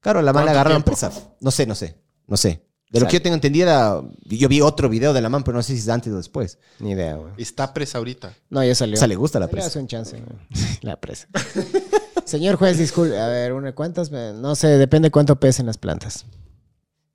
Claro, 0.00 0.20
la 0.20 0.32
man 0.32 0.44
la 0.44 0.52
¿Cuánto 0.52 0.60
agarraron 0.60 0.82
tiempo? 0.82 0.98
presa. 0.98 1.12
No 1.40 1.50
sé, 1.50 1.66
no 1.66 1.74
sé, 1.74 1.96
no 2.26 2.36
sé. 2.36 2.62
De 2.90 3.00
lo 3.00 3.06
que 3.06 3.14
yo 3.14 3.22
tengo 3.22 3.34
entendido 3.34 3.68
era... 3.68 4.02
Yo 4.24 4.48
vi 4.48 4.60
otro 4.60 4.90
video 4.90 5.14
de 5.14 5.22
la 5.22 5.30
man, 5.30 5.42
pero 5.44 5.56
no 5.56 5.62
sé 5.62 5.72
si 5.72 5.78
es 5.78 5.88
antes 5.88 6.12
o 6.12 6.16
después. 6.18 6.58
Ni 6.78 6.90
idea, 6.90 7.14
güey. 7.14 7.32
Está 7.38 7.72
presa 7.72 7.96
ahorita. 7.96 8.34
No, 8.50 8.62
ya 8.62 8.74
salió. 8.74 8.96
O 8.96 8.98
sea, 8.98 9.08
le 9.08 9.16
gusta 9.16 9.40
la 9.40 9.48
presa. 9.48 9.68
hace 9.68 9.78
un 9.78 9.86
chance. 9.86 10.18
güey. 10.20 10.38
La 10.82 11.00
presa. 11.00 11.26
Señor 12.26 12.56
juez, 12.56 12.76
disculpe. 12.76 13.18
A 13.18 13.28
ver, 13.28 13.54
una, 13.54 13.74
¿cuántas? 13.74 14.10
No 14.10 14.54
sé, 14.56 14.66
depende 14.76 15.10
cuánto 15.10 15.40
pesen 15.40 15.64
las 15.64 15.78
plantas. 15.78 16.26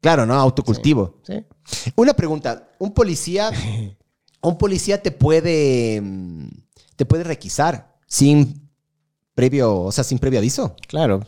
Claro, 0.01 0.25
¿no? 0.25 0.33
Autocultivo. 0.33 1.19
¿Sí? 1.23 1.45
Una 1.95 2.13
pregunta. 2.15 2.69
¿Un 2.79 2.93
policía... 2.95 3.51
un 4.47 4.57
policía 4.57 5.01
te 5.01 5.11
puede... 5.11 6.01
mm, 6.01 6.47
te 6.95 7.05
puede 7.05 7.23
requisar 7.23 7.97
sin 8.07 8.69
previo... 9.35 9.81
O 9.81 9.91
sea, 9.91 10.03
sin 10.03 10.19
previo 10.19 10.39
aviso? 10.39 10.75
Claro. 10.87 11.25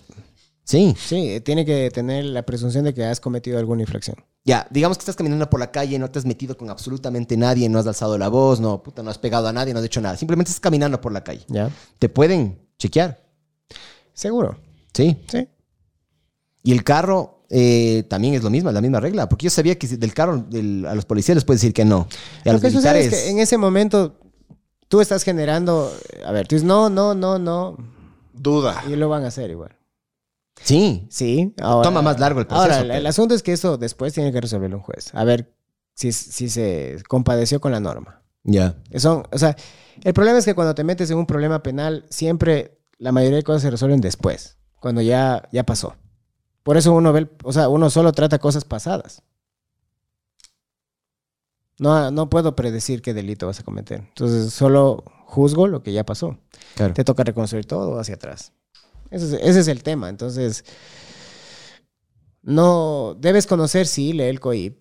Sí. 0.64 0.96
Sí, 0.98 1.41
tiene 1.44 1.66
que 1.66 1.90
tener 1.91 2.26
la 2.26 2.44
presunción 2.44 2.84
de 2.86 2.94
que 2.94 3.04
has 3.04 3.20
cometido 3.20 3.58
alguna 3.58 3.82
infracción. 3.82 4.18
Ya, 4.46 4.68
digamos 4.70 4.98
que 4.98 5.02
estás 5.02 5.16
caminando 5.16 5.50
por 5.50 5.60
la 5.60 5.72
calle, 5.72 5.98
no 6.00 6.10
te 6.10 6.20
has 6.20 6.26
metido 6.26 6.56
con 6.58 6.70
absolutamente 6.70 7.36
nadie, 7.38 7.68
no 7.70 7.80
has 7.80 7.88
alzado 7.88 8.18
la 8.18 8.30
voz, 8.30 8.60
no, 8.60 8.82
puta, 8.82 9.04
no 9.04 9.10
has 9.10 9.18
pegado 9.18 9.48
a 9.48 9.54
nadie, 9.54 9.74
no 9.74 9.80
has 9.80 9.86
hecho 9.86 10.00
nada. 10.02 10.16
Simplemente 10.16 10.50
estás 10.50 10.62
caminando 10.62 11.02
por 11.02 11.12
la 11.12 11.24
calle. 11.24 11.44
¿Ya? 11.48 11.70
Te 11.98 12.08
pueden 12.10 12.60
chequear, 12.78 13.20
Seguro. 14.14 14.58
sí. 14.94 15.18
Sí. 15.28 15.48
Y 16.62 16.72
el 16.72 16.84
carro 16.84 17.39
eh, 17.50 18.04
también 18.10 18.34
es 18.36 18.44
lo 18.44 18.50
mismo, 18.50 18.72
la 18.72 18.82
misma 18.82 19.00
regla. 19.00 19.28
Porque 19.30 19.46
yo 19.46 19.50
sabía 19.50 19.78
que 19.78 19.88
del 19.88 20.14
carro 20.14 20.38
del- 20.38 20.86
a 20.86 20.96
los 20.96 21.06
policías 21.06 21.36
les 21.36 21.46
puedes 21.46 21.62
decir 21.62 21.74
que 21.74 21.86
no. 21.86 22.08
Y 22.46 22.50
a 22.50 22.52
Lo 22.52 22.54
los 22.54 22.62
que 22.62 22.70
sucede 22.72 22.94
militares... 22.94 23.14
es 23.20 23.24
que 23.26 23.30
en 23.32 23.40
ese 23.40 23.58
momento 23.58 24.20
tú 24.88 25.02
estás 25.02 25.24
generando. 25.24 25.92
A 26.26 26.32
ver, 26.32 26.48
tú 26.48 26.56
dices 26.56 26.68
no, 26.68 26.90
no, 26.90 27.16
no, 27.16 27.40
no. 27.40 27.78
Duda. 28.34 28.84
Y 28.88 28.96
lo 28.96 29.10
van 29.10 29.24
a 29.26 29.28
hacer 29.28 29.50
igual. 29.50 29.76
Sí. 30.62 31.08
Sí. 31.10 31.54
Ahora, 31.62 31.84
Toma 31.88 32.02
más 32.02 32.20
largo 32.20 32.40
el 32.42 32.48
proceso, 32.48 32.64
Ahora, 32.64 32.80
el, 32.82 32.88
pero- 32.88 33.00
el 33.00 33.08
asunto 33.08 33.34
es 33.36 33.44
que 33.44 33.54
eso 33.54 33.78
después 33.78 34.14
tiene 34.14 34.32
que 34.32 34.42
resolverlo 34.42 34.78
un 34.78 34.84
juez. 34.84 35.10
A 35.14 35.24
ver 35.24 35.54
si, 35.94 36.12
si 36.12 36.50
se 36.50 36.98
compadeció 37.08 37.60
con 37.62 37.72
la 37.72 37.80
norma. 37.80 38.22
Ya. 38.44 38.76
Son, 38.98 39.24
o 39.32 39.38
sea, 39.38 39.56
el 40.04 40.14
problema 40.14 40.38
es 40.40 40.46
que 40.46 40.56
cuando 40.56 40.74
te 40.76 40.84
metes 40.84 41.10
en 41.12 41.18
un 41.18 41.26
problema 41.26 41.62
penal, 41.64 42.06
siempre 42.10 42.80
la 42.98 43.12
mayoría 43.12 43.38
de 43.38 43.44
cosas 43.44 43.62
se 43.62 43.70
resuelven 43.72 44.02
después, 44.02 44.58
cuando 44.80 45.02
ya, 45.02 45.48
ya 45.52 45.66
pasó. 45.66 45.96
Por 46.70 46.78
eso 46.78 46.94
uno 46.94 47.12
ve, 47.12 47.28
o 47.41 47.52
sea, 47.52 47.68
uno 47.68 47.90
solo 47.90 48.12
trata 48.12 48.38
cosas 48.38 48.64
pasadas. 48.64 49.24
No, 51.80 52.12
no 52.12 52.30
puedo 52.30 52.56
predecir 52.56 53.02
qué 53.02 53.16
delito 53.16 53.48
vas 53.48 53.60
a 53.60 53.64
cometer. 53.64 54.02
Entonces, 54.02 54.54
solo 54.54 55.04
juzgo 55.26 55.66
lo 55.66 55.82
que 55.82 55.94
ya 55.94 56.06
pasó. 56.06 56.38
Claro. 56.76 56.94
Te 56.94 57.04
toca 57.04 57.24
reconstruir 57.24 57.66
todo 57.66 58.00
hacia 58.00 58.14
atrás. 58.14 58.54
Ese 59.10 59.26
es, 59.26 59.34
ese 59.41 59.60
es 59.62 59.68
el 59.68 59.82
tema. 59.82 60.10
Entonces, 60.10 60.64
no 62.44 63.16
debes 63.20 63.48
conocer, 63.48 63.88
sí, 63.88 64.14
lee 64.14 64.26
el 64.26 64.40
COIP. 64.40 64.80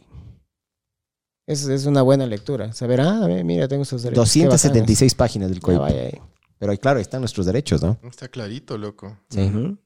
Es, 1.46 1.64
es 1.68 1.86
una 1.86 2.02
buena 2.02 2.26
lectura. 2.26 2.70
Saber, 2.74 3.00
ah, 3.00 3.24
a 3.24 3.26
ver, 3.28 3.44
mira, 3.46 3.66
tengo 3.66 3.84
estos 3.84 4.02
derechos. 4.02 4.30
qué 4.30 4.40
bacanes. 4.40 4.62
276 4.62 5.14
páginas 5.14 5.48
del 5.48 5.62
COIP. 5.62 5.78
vaya 5.78 6.02
ahí. 6.02 6.20
Pero 6.58 6.70
ahí, 6.70 6.76
claro, 6.76 6.98
ahí 6.98 7.02
están 7.02 7.22
nuestros 7.22 7.46
derechos, 7.46 7.82
¿no? 7.82 7.98
Está 8.02 8.28
clarito, 8.28 8.76
loco. 8.76 9.16
Ujú. 9.34 9.78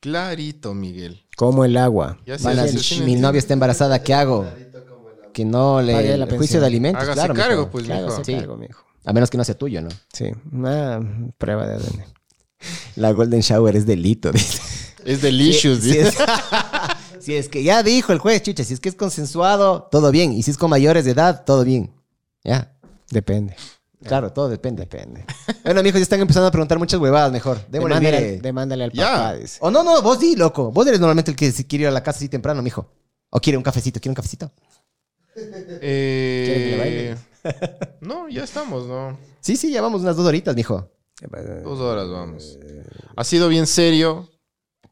Clarito, 0.00 0.74
Miguel. 0.74 1.24
Como 1.36 1.64
el 1.64 1.76
agua. 1.76 2.18
Ya 2.26 2.36
Van 2.42 2.58
a 2.58 2.66
sí, 2.66 2.74
decir, 2.76 2.98
sí, 2.98 3.04
mi 3.04 3.14
sí. 3.14 3.20
novia 3.20 3.38
está 3.38 3.52
embarazada, 3.54 4.02
¿qué 4.02 4.14
hago? 4.14 4.46
que 5.32 5.44
no 5.44 5.82
le... 5.82 5.92
Pague 5.92 6.08
la 6.16 6.24
el 6.24 6.30
juicio 6.30 6.38
pensión. 6.38 6.60
de 6.62 6.66
alimentos, 6.66 7.02
Hágase 7.02 7.18
claro. 7.20 7.34
cargo, 7.34 7.60
mijo. 7.62 7.70
pues, 7.70 7.84
Claro, 7.84 8.06
mijo. 8.06 8.16
se 8.16 8.24
Sí. 8.24 8.34
cargo, 8.36 8.56
mijo. 8.56 8.84
A 9.04 9.12
menos 9.12 9.28
que 9.30 9.36
no 9.36 9.44
sea 9.44 9.54
tuyo, 9.56 9.82
¿no? 9.82 9.88
Sí, 10.12 10.30
una 10.50 11.00
prueba 11.36 11.66
de 11.66 11.74
ADN. 11.74 12.04
La 12.96 13.12
Golden 13.12 13.40
Shower 13.40 13.76
es 13.76 13.84
delito. 13.86 14.32
dice. 14.32 14.60
Es 15.04 15.20
delicious. 15.22 15.78
Si, 15.82 15.92
si 15.92 15.98
dice. 15.98 16.08
es, 16.08 16.16
si 17.24 17.34
es 17.34 17.48
que 17.50 17.62
ya 17.62 17.82
dijo 17.82 18.12
el 18.12 18.18
juez, 18.18 18.42
chucha, 18.42 18.64
si 18.64 18.72
es 18.72 18.80
que 18.80 18.88
es 18.88 18.94
consensuado, 18.94 19.88
todo 19.92 20.10
bien. 20.10 20.32
Y 20.32 20.42
si 20.42 20.50
es 20.50 20.56
con 20.58 20.70
mayores 20.70 21.04
de 21.04 21.10
edad, 21.10 21.44
todo 21.44 21.64
bien. 21.64 21.92
Ya. 22.42 22.72
Depende. 23.10 23.54
Claro, 24.04 24.32
todo 24.32 24.48
depende. 24.48 24.82
Depende. 24.82 25.24
Bueno, 25.64 25.80
amigos, 25.80 25.98
ya 25.98 26.02
están 26.02 26.20
empezando 26.20 26.46
a 26.48 26.50
preguntar 26.50 26.78
muchas 26.78 27.00
huevadas 27.00 27.32
mejor. 27.32 27.58
Demándale, 27.68 28.16
al- 28.16 28.42
demándale 28.42 28.84
al 28.84 28.92
Ya. 28.92 29.10
papá, 29.12 29.34
dice. 29.36 29.58
O 29.62 29.70
no, 29.70 29.82
no, 29.82 30.02
vos 30.02 30.20
di, 30.20 30.36
loco. 30.36 30.70
Vos 30.70 30.86
eres 30.86 31.00
normalmente 31.00 31.30
el 31.30 31.36
que 31.36 31.50
se 31.50 31.66
quiere 31.66 31.82
ir 31.84 31.88
a 31.88 31.92
la 31.92 32.02
casa 32.02 32.18
así 32.18 32.28
temprano, 32.28 32.62
mijo. 32.62 32.90
O 33.30 33.40
quiere 33.40 33.56
un 33.56 33.62
cafecito, 33.62 33.98
quiere 34.00 34.10
un 34.10 34.16
cafecito. 34.16 34.52
Eh, 35.80 36.42
¿Quieren 36.46 36.62
que 36.64 36.70
le 36.70 36.78
baile? 36.78 37.16
No, 38.00 38.28
ya 38.28 38.44
estamos, 38.44 38.86
¿no? 38.86 39.16
Sí, 39.40 39.56
sí, 39.56 39.70
llevamos 39.70 40.02
unas 40.02 40.16
dos 40.16 40.26
horitas, 40.26 40.54
mijo. 40.54 40.90
Dos 41.62 41.78
horas 41.80 42.08
vamos. 42.08 42.58
Ha 43.16 43.24
sido 43.24 43.48
bien 43.48 43.66
serio 43.66 44.28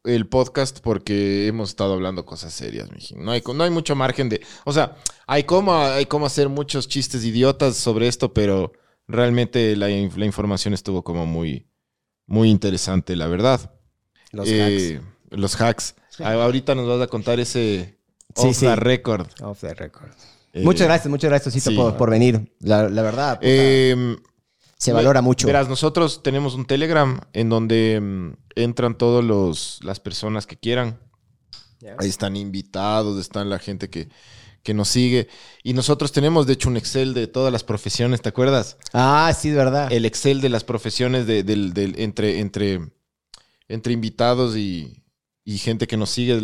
el 0.05 0.29
podcast 0.29 0.81
porque 0.81 1.47
hemos 1.49 1.71
estado 1.71 1.95
hablando 1.95 2.25
cosas 2.25 2.53
serias, 2.53 2.91
mijín. 2.93 3.25
No 3.25 3.33
hay, 3.33 3.43
no 3.55 3.65
hay 3.65 3.71
mucho 3.71 3.95
margen 3.97 4.29
de... 4.29 4.41
O 4.65 4.73
sea, 4.73 4.97
hay 5.27 5.45
cómo, 5.45 5.75
hay 5.77 6.07
cómo 6.07 6.27
hacer 6.27 6.49
muchos 6.49 6.89
chistes 6.89 7.25
idiotas 7.25 7.77
sobre 7.77 8.07
esto, 8.09 8.33
pero 8.33 8.73
realmente 9.07 9.77
la, 9.77 9.89
la 9.89 10.27
información 10.27 10.75
estuvo 10.75 11.03
como 11.05 11.27
muy, 11.27 11.67
muy 12.27 12.51
interesante, 12.51 13.17
la 13.17 13.27
verdad. 13.27 13.73
Los 14.33 14.49
Eh, 14.49 15.01
Los 15.31 15.61
hacks. 15.61 15.95
Ah, 16.21 16.33
Ahorita 16.35 16.75
nos 16.75 16.89
vas 16.89 17.01
a 17.01 17.07
contar 17.09 17.41
ese 17.41 17.99
Sí, 18.37 18.49
off 18.49 18.57
sí. 18.57 18.67
the 18.67 18.77
record. 18.77 19.23
hacks. 19.29 19.43
Off 19.43 19.61
the 19.61 19.75
record. 19.75 20.11
Eh, 20.53 20.63
muchas 20.63 20.87
gracias, 20.87 21.09
muchas 21.11 21.31
gracias, 21.31 21.55
Osito, 21.55 21.71
sí. 21.71 21.77
por, 21.77 21.97
por 21.97 22.11
venir. 22.11 22.53
La, 22.61 22.89
la 22.89 23.03
verdad, 23.03 23.39
eh, 23.43 24.17
se 24.79 24.93
valora 24.93 25.21
mucho. 25.23 25.47
Verás, 25.47 25.69
nosotros 25.69 26.23
tenemos 26.23 26.55
un 26.55 26.65
Telegram 26.67 27.21
en 27.33 27.49
donde 27.49 28.01
mm, 28.01 28.33
entran 28.57 28.97
todos 28.97 29.25
los 29.25 29.81
las 29.83 29.99
personas 30.01 30.47
que 30.47 30.57
quieran. 30.57 31.01
Ahí 31.99 32.09
están 32.09 32.35
invitados, 32.37 33.21
están 33.21 33.51
la 33.51 33.59
gente 33.59 33.91
que, 33.91 34.09
que 34.65 34.75
nos 34.75 34.89
sigue. 34.89 35.29
Y 35.63 35.75
nosotros 35.75 36.11
tenemos, 36.11 36.47
de 36.49 36.55
hecho, 36.55 36.69
un 36.69 36.77
Excel 36.77 37.15
de 37.15 37.29
todas 37.29 37.53
las 37.53 37.63
profesiones, 37.63 38.21
¿te 38.23 38.31
acuerdas? 38.31 38.77
Ah, 38.93 39.33
sí, 39.39 39.51
de 39.51 39.57
verdad. 39.57 39.93
El 39.93 40.05
Excel 40.07 40.41
de 40.41 40.49
las 40.49 40.65
profesiones 40.65 41.27
de, 41.29 41.45
del- 41.45 41.73
del- 41.73 41.95
entre, 42.01 42.41
entre, 42.41 42.81
entre 43.69 43.93
invitados 43.93 44.57
y, 44.57 45.05
y 45.45 45.59
gente 45.59 45.87
que 45.87 45.97
nos 45.97 46.11
sigue. 46.11 46.41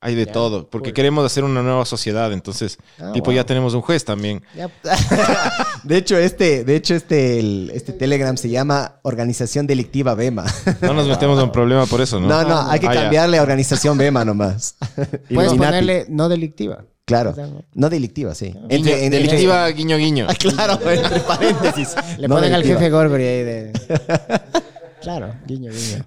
Hay 0.00 0.14
de 0.14 0.26
Ya, 0.26 0.32
todo, 0.32 0.68
porque 0.68 0.90
cool. 0.90 0.94
queremos 0.96 1.24
hacer 1.24 1.44
una 1.44 1.62
nueva 1.62 1.86
sociedad. 1.86 2.30
Entonces, 2.32 2.76
Ah, 3.00 3.10
tipo, 3.14 3.26
wow. 3.26 3.36
ya 3.36 3.46
tenemos 3.46 3.72
un 3.72 3.80
juez 3.80 4.04
también. 4.04 4.42
Ya, 4.54 4.70
De 5.82 5.96
hecho, 5.96 6.18
este, 6.18 6.62
de 6.62 6.76
hecho, 6.76 6.94
este, 6.94 7.38
el- 7.40 7.70
este 7.74 7.92
Telegram 7.94 8.36
se 8.36 8.50
llama 8.50 9.00
Organización 9.02 9.66
Delictiva 9.66 10.14
Bema. 10.14 10.44
No 10.82 10.92
nos 10.94 11.08
metemos 11.08 11.38
en 11.38 11.44
un 11.46 11.52
problema 11.52 11.86
por 11.86 12.00
eso, 12.02 12.20
¿no? 12.20 12.28
No, 12.28 12.42
no, 12.46 12.70
hay 12.70 12.80
que 12.80 12.86
Ah, 12.88 12.92
cambiarle 12.94 13.38
a 13.38 13.42
Organización 13.42 13.96
Bema 13.96 14.24
nomás. 14.26 14.76
Puedes 15.32 15.54
ponerle 15.54 16.04
no 16.10 16.28
delictiva. 16.28 16.84
Claro. 17.06 17.34
No 17.74 17.90
delictiva, 17.90 18.34
sí. 18.34 18.46
Guiño- 18.52 18.66
Entre- 18.70 19.04
en- 19.04 19.10
delictiva, 19.12 19.68
guiño, 19.68 19.96
guiño. 19.98 20.26
Ah, 20.28 20.34
claro, 20.34 20.78
entre 20.90 21.20
paréntesis. 21.20 21.94
Le 22.18 22.28
No 22.28 22.36
ponen 22.36 22.52
al 22.54 22.62
delictiva. 22.62 22.80
jefe 22.80 22.90
Gorgory 22.90 23.24
ahí 23.24 23.42
de... 23.42 23.72
Claro, 25.02 25.34
guiño, 25.46 25.70
guiño. 25.70 26.04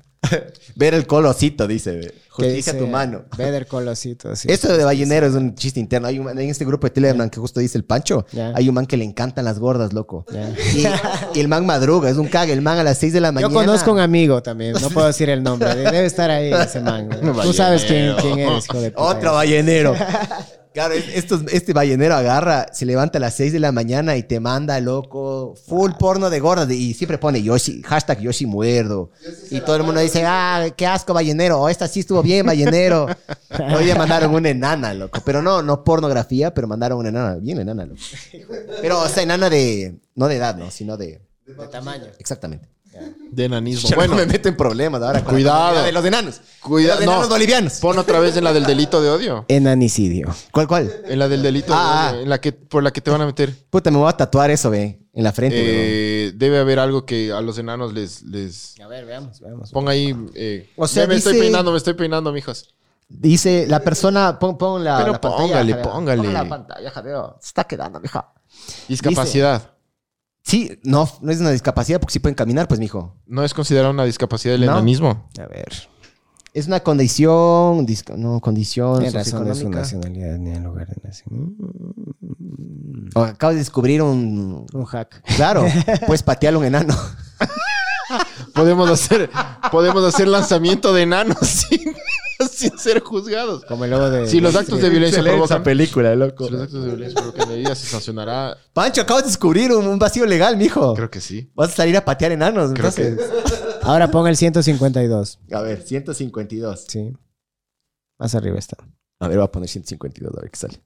Ver 0.76 0.96
el 0.96 1.06
colosito, 1.06 1.68
dice. 1.68 2.00
Que 2.00 2.44
Justicia 2.44 2.74
dice, 2.74 2.86
tu 2.86 2.88
mano. 2.88 3.26
Better 3.38 3.66
Colosito. 3.68 4.36
sí. 4.36 4.48
Esto 4.52 4.76
de 4.76 4.84
ballenero 4.84 5.26
es 5.28 5.34
un 5.34 5.54
chiste 5.56 5.80
interno. 5.80 6.08
Hay 6.08 6.18
un 6.20 6.28
en 6.30 6.40
este 6.50 6.66
grupo 6.66 6.88
de 6.88 6.92
Telegram 6.92 7.30
que 7.30 7.40
justo 7.40 7.60
dice 7.60 7.78
el 7.78 7.84
Pancho, 7.84 8.26
hay 8.56 8.68
un 8.70 8.76
man 8.76 8.86
que 8.88 8.98
le 8.98 9.06
encantan 9.06 9.46
las 9.46 9.58
gordas, 9.60 9.94
loco. 9.94 10.26
Y, 10.76 10.84
y 11.38 11.40
el 11.40 11.48
man 11.48 11.66
madruga, 11.68 12.10
es 12.10 12.18
un 12.18 12.28
cague. 12.28 12.54
El 12.54 12.62
man 12.62 12.78
a 12.80 12.84
las 12.84 12.98
6 12.98 13.14
de 13.14 13.22
la 13.22 13.30
Yo 13.30 13.34
mañana. 13.34 13.54
conozco 13.54 13.92
un 13.92 14.00
amigo 14.00 14.42
también, 14.44 14.74
no 14.82 14.90
puedo 14.92 15.06
decir 15.08 15.30
el 15.30 15.42
nombre. 15.44 15.74
de- 15.76 15.84
Debe 15.92 16.06
estar 16.06 16.30
ahí 16.32 16.52
ese 16.52 16.82
man. 16.82 17.10
Tú 17.44 17.54
sabes 17.54 17.84
quién, 17.86 18.14
quién 18.20 18.40
eres, 18.40 18.66
hijo 18.66 18.82
de 18.82 18.92
puta. 18.92 19.04
Otro 19.04 19.34
ballenero. 19.34 19.96
Claro, 20.78 20.94
estos- 20.94 21.42
este 21.52 21.74
ballenero 21.74 22.14
agarra, 22.14 22.68
se 22.72 22.86
levanta 22.86 23.18
a 23.18 23.22
las 23.22 23.34
6 23.34 23.52
de 23.52 23.60
la 23.60 23.72
mañana 23.72 24.16
y 24.16 24.22
te 24.22 24.40
manda, 24.40 24.80
loco, 24.80 25.56
full 25.66 25.94
porno 25.98 26.30
de 26.30 26.40
gordas. 26.40 26.70
Y 26.70 26.94
siempre 26.94 27.18
pone 27.18 27.42
Yoshi, 27.42 27.82
hashtag 27.82 28.20
Yoshi 28.20 28.46
muerdo. 28.46 29.10
Y 29.50 29.60
todo 29.62 29.76
el 29.78 29.82
mundo 29.82 30.02
dice, 30.02 30.24
ah, 30.24 30.68
qué 30.78 30.86
asco, 30.86 31.16
ballenero. 31.16 31.60
O 31.62 31.68
esta 31.68 31.88
sí 31.88 32.02
estuvo 32.02 32.22
bien, 32.22 32.46
ballenero. 32.46 33.08
Hoy 33.76 33.86
día 33.86 33.96
mandaron 33.96 34.36
una 34.36 34.50
enana, 34.50 34.94
loco. 34.94 35.20
Pero 35.26 35.42
no, 35.42 35.64
no 35.64 35.84
pornografía, 35.84 36.54
pero 36.54 36.68
mandaron 36.68 37.00
una 37.00 37.10
enana. 37.10 37.36
Bien 37.42 37.60
enana, 37.60 37.88
loco. 37.88 38.00
Pero, 38.80 39.02
o 39.02 39.08
sea, 39.10 39.24
enana 39.24 39.50
de, 39.50 39.96
no 40.14 40.28
de 40.28 40.36
edad, 40.36 40.56
no, 40.58 40.70
sino 40.70 40.96
de... 40.96 41.22
De 41.48 41.68
tamaño. 41.72 42.06
Exactamente. 42.20 42.70
De 43.32 43.46
enanismo. 43.46 43.90
Ya 43.90 43.96
Bueno, 43.96 44.16
no 44.16 44.20
me 44.20 44.26
meto 44.26 44.48
en 44.50 44.56
problemas 44.58 45.02
ahora. 45.02 45.20
con 45.20 45.28
la 45.28 45.34
Cuidado. 45.34 45.60
comunidad 45.60 45.86
De 45.86 45.92
los 45.92 46.06
enanos. 46.06 46.42
Cuida- 46.62 46.94
De 46.96 46.96
los 46.96 47.04
enanos 47.04 47.24
no. 47.24 47.30
bolivianos. 47.36 47.74
pon 47.80 47.98
otra 48.00 48.20
vez 48.20 48.36
en 48.38 48.44
la 48.44 48.54
del 48.54 48.64
delito 48.68 49.02
de 49.02 49.10
odio. 49.10 49.46
Enanicidio. 49.48 50.34
¿Cuál, 50.52 50.68
cuál? 50.68 50.92
En 51.06 51.20
la 51.20 51.28
del 51.28 51.42
delito 51.44 51.74
Ah, 51.76 52.08
de 52.10 52.14
odio, 52.16 52.24
en 52.24 52.30
la 52.30 52.42
que, 52.42 52.52
por 52.54 52.84
la 52.84 52.92
que 52.92 53.02
te 53.02 53.12
van 53.12 53.22
a 53.22 53.26
meter. 53.26 53.54
Puta, 53.70 53.92
me 53.92 53.98
voy 53.98 54.10
a 54.10 54.14
tatuar 54.14 54.50
eso, 54.52 54.70
ve, 54.70 55.00
en 55.14 55.24
la 55.24 55.32
frente. 55.34 55.58
Eh, 55.60 56.32
debe 56.36 56.60
haber 56.60 56.80
algo 56.80 57.06
que 57.06 57.32
a 57.32 57.42
los 57.42 57.58
enanos 57.58 57.94
les, 57.94 58.24
les 58.24 58.80
A 58.80 58.88
ver, 58.88 59.06
veamos, 59.06 59.40
veamos. 59.40 59.72
ponga 59.72 59.92
ahí. 59.92 60.16
eh, 60.36 60.70
O 60.78 60.88
sea, 60.88 61.04
me, 61.04 61.10
me 61.10 61.16
estoy 61.18 61.34
dice- 61.34 61.44
peinando, 61.46 61.72
me 61.72 61.78
estoy 61.78 61.94
peinando, 61.94 62.32
mijos. 62.32 62.74
Dice 63.10 63.66
la 63.70 63.80
persona, 63.80 64.38
pon, 64.38 64.58
pon 64.58 64.84
la, 64.84 64.98
Pero 64.98 65.14
la 65.14 65.22
pantalla. 65.22 65.44
póngale, 65.44 65.72
Javier. 65.74 65.82
póngale. 65.90 66.24
Pon 66.24 66.34
la 66.34 66.50
pantalla, 66.50 66.92
Javier. 66.92 67.16
Se 67.40 67.48
está 67.48 67.64
quedando, 67.64 68.00
mija. 68.02 68.34
Discapacidad. 68.88 69.72
Sí, 70.48 70.80
no, 70.84 71.10
no 71.22 71.32
es 71.32 71.42
una 71.42 71.50
discapacidad 71.52 72.00
porque 72.00 72.14
sí 72.14 72.20
pueden 72.20 72.36
caminar, 72.36 72.70
pues, 72.70 72.80
mijo. 72.80 73.16
¿No 73.26 73.44
es 73.44 73.54
considerada 73.54 73.90
una 73.90 74.06
discapacidad 74.06 74.54
del 74.54 74.66
No. 74.66 74.72
enanismo? 74.72 75.28
A 75.38 75.46
ver. 75.46 75.68
Es 76.54 76.68
una 76.68 76.80
condición, 76.80 77.86
disca- 77.86 78.16
no, 78.16 78.40
condición 78.40 79.00
Tiene 79.02 79.12
razón 79.18 79.44
de 79.46 79.50
su 79.54 79.60
socioeconómica. 79.66 79.80
nacionalidad 79.82 80.38
ni 80.40 80.52
el 80.52 80.64
lugar 80.64 80.88
de 80.88 81.02
nacimiento. 81.04 81.64
O 83.14 83.22
acabas 83.24 83.56
de 83.56 83.60
descubrir 83.60 84.02
un... 84.02 84.66
Un 84.74 84.86
hack. 84.86 85.22
Claro, 85.36 85.66
puedes 86.08 86.24
patear 86.24 86.54
a 86.54 86.58
un 86.58 86.66
enano. 86.66 86.96
Podemos 88.54 88.90
hacer, 88.90 89.30
podemos 89.72 90.04
hacer 90.04 90.28
lanzamiento 90.28 90.94
de 90.94 91.02
enanos 91.04 91.38
sin, 91.42 91.96
sin 92.50 92.78
ser 92.78 93.02
juzgados. 93.02 93.66
Como 93.66 93.86
el 93.86 93.92
logo 93.92 94.10
de... 94.10 94.28
Si 94.28 94.40
los 94.40 94.56
actos 94.56 94.82
de 94.82 94.90
violencia 94.90 95.22
provocan... 95.24 95.64
película, 95.64 96.16
loco. 96.16 96.46
Si 96.46 96.52
los 96.52 96.62
actos 96.62 96.82
de 96.84 96.88
violencia 96.90 97.22
provocan 97.22 97.50
medidas, 97.50 97.78
se 97.78 97.88
sancionará. 97.88 98.58
Pancho, 98.74 99.02
acabas 99.02 99.24
de 99.24 99.30
descubrir 99.30 99.72
un, 99.72 99.86
un 99.88 100.00
vacío 100.00 100.26
legal, 100.26 100.58
mijo. 100.58 100.94
Creo 100.94 101.10
que 101.12 101.22
sí. 101.22 101.52
Vas 101.56 101.70
a 101.70 101.76
salir 101.76 101.98
a 101.98 102.06
patear 102.06 102.32
enanos, 102.32 102.72
Creo 102.74 102.94
que- 102.94 103.08
entonces. 103.08 103.34
Ahora 103.84 104.10
ponga 104.12 104.30
el 104.30 104.36
152. 104.38 105.40
A 105.52 105.62
ver, 105.62 105.82
152. 105.82 106.86
Sí. 106.88 107.14
Más 108.20 108.36
arriba 108.36 108.58
está. 108.60 108.78
A 109.20 109.28
ver, 109.28 109.38
voy 109.38 109.46
a 109.46 109.52
poner 109.52 109.70
152, 109.70 110.34
a 110.38 110.42
ver 110.42 110.52
qué 110.52 110.58
sale. 110.58 110.82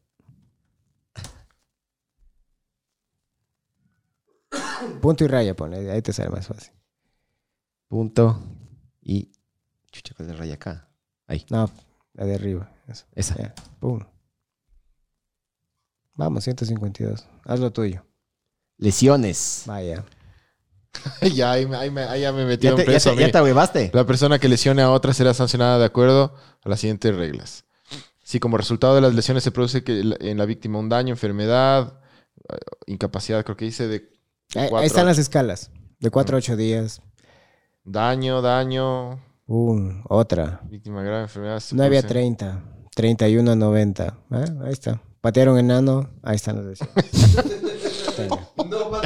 Punto 5.02 5.24
y 5.24 5.28
raya 5.28 5.56
pone. 5.56 5.90
Ahí 5.92 6.02
te 6.02 6.14
sale 6.14 6.30
más 6.30 6.48
fácil. 6.48 6.72
Punto 7.92 8.40
y... 9.02 9.34
Chucha, 9.92 10.14
¿cuál 10.16 10.30
es 10.30 10.34
la 10.36 10.40
raya 10.40 10.54
acá? 10.54 10.88
Ahí, 11.28 11.46
No, 11.50 11.70
la 12.14 12.24
de 12.24 12.36
arriba. 12.36 12.72
Eso. 12.88 13.04
esa. 13.16 13.36
Ya. 13.38 13.54
Pum. 13.82 14.00
Vamos, 16.14 16.46
152. 16.46 17.28
Haz 17.44 17.60
lo 17.60 17.72
tuyo. 17.74 18.06
Lesiones. 18.78 19.64
Vaya. 19.66 20.06
ya, 21.36 21.52
ahí, 21.52 21.66
me- 21.66 21.76
ahí 21.76 21.92
me- 21.92 22.04
ahí 22.04 22.22
ya 22.22 22.32
me 22.32 22.46
metí 22.46 22.64
¿Ya 22.64 22.70
en 22.70 22.76
te, 22.78 22.84
ya, 22.84 22.86
preso. 22.86 23.10
te, 23.14 23.30
ya 23.30 23.68
te? 23.74 23.92
La 23.94 24.06
persona 24.06 24.40
que 24.40 24.48
lesione 24.48 24.82
a 24.82 24.90
otra 24.92 25.14
será 25.14 25.34
sancionada 25.34 25.78
de 25.78 25.84
acuerdo 25.86 26.34
a 26.64 26.70
las 26.70 26.80
siguientes 26.80 27.14
reglas. 27.14 27.66
Si 28.24 28.40
como 28.40 28.56
resultado 28.56 28.96
de 28.96 29.02
las 29.02 29.14
lesiones 29.14 29.44
se 29.44 29.52
produce 29.52 29.84
que 29.84 30.02
la- 30.06 30.18
en 30.22 30.38
la 30.38 30.46
víctima 30.46 30.80
un 30.80 30.88
daño, 30.88 31.10
enfermedad, 31.12 32.00
eh, 32.48 32.56
incapacidad, 32.86 33.44
creo 33.44 33.58
que 33.58 33.66
dice 33.66 33.90
de 33.90 34.10
Ahí, 34.56 34.64
ahí 34.64 34.70
Cuatro, 34.70 34.88
están 34.88 35.06
las 35.08 35.18
escalas. 35.18 35.72
De 36.00 36.10
4 36.10 36.38
a 36.38 36.40
8 36.40 36.56
días. 36.56 37.02
Daño, 37.84 38.42
daño. 38.42 39.20
Otra. 40.08 40.62
víctima 40.70 41.02
grave, 41.04 41.24
enfermedad. 41.24 41.60
se 41.60 41.76
9 41.76 41.98
a 41.98 42.02
produce- 42.02 42.08
30. 42.08 42.64
31 42.96 43.52
a 43.52 43.56
90. 43.56 44.18
Ah, 44.30 44.46
Ahí 44.64 44.72
está. 44.74 45.02
Patearon 45.22 45.58
enano. 45.60 46.10
Ahí 46.24 46.36
están. 46.36 46.64
Venga. 48.18 48.40
No, 48.58 49.02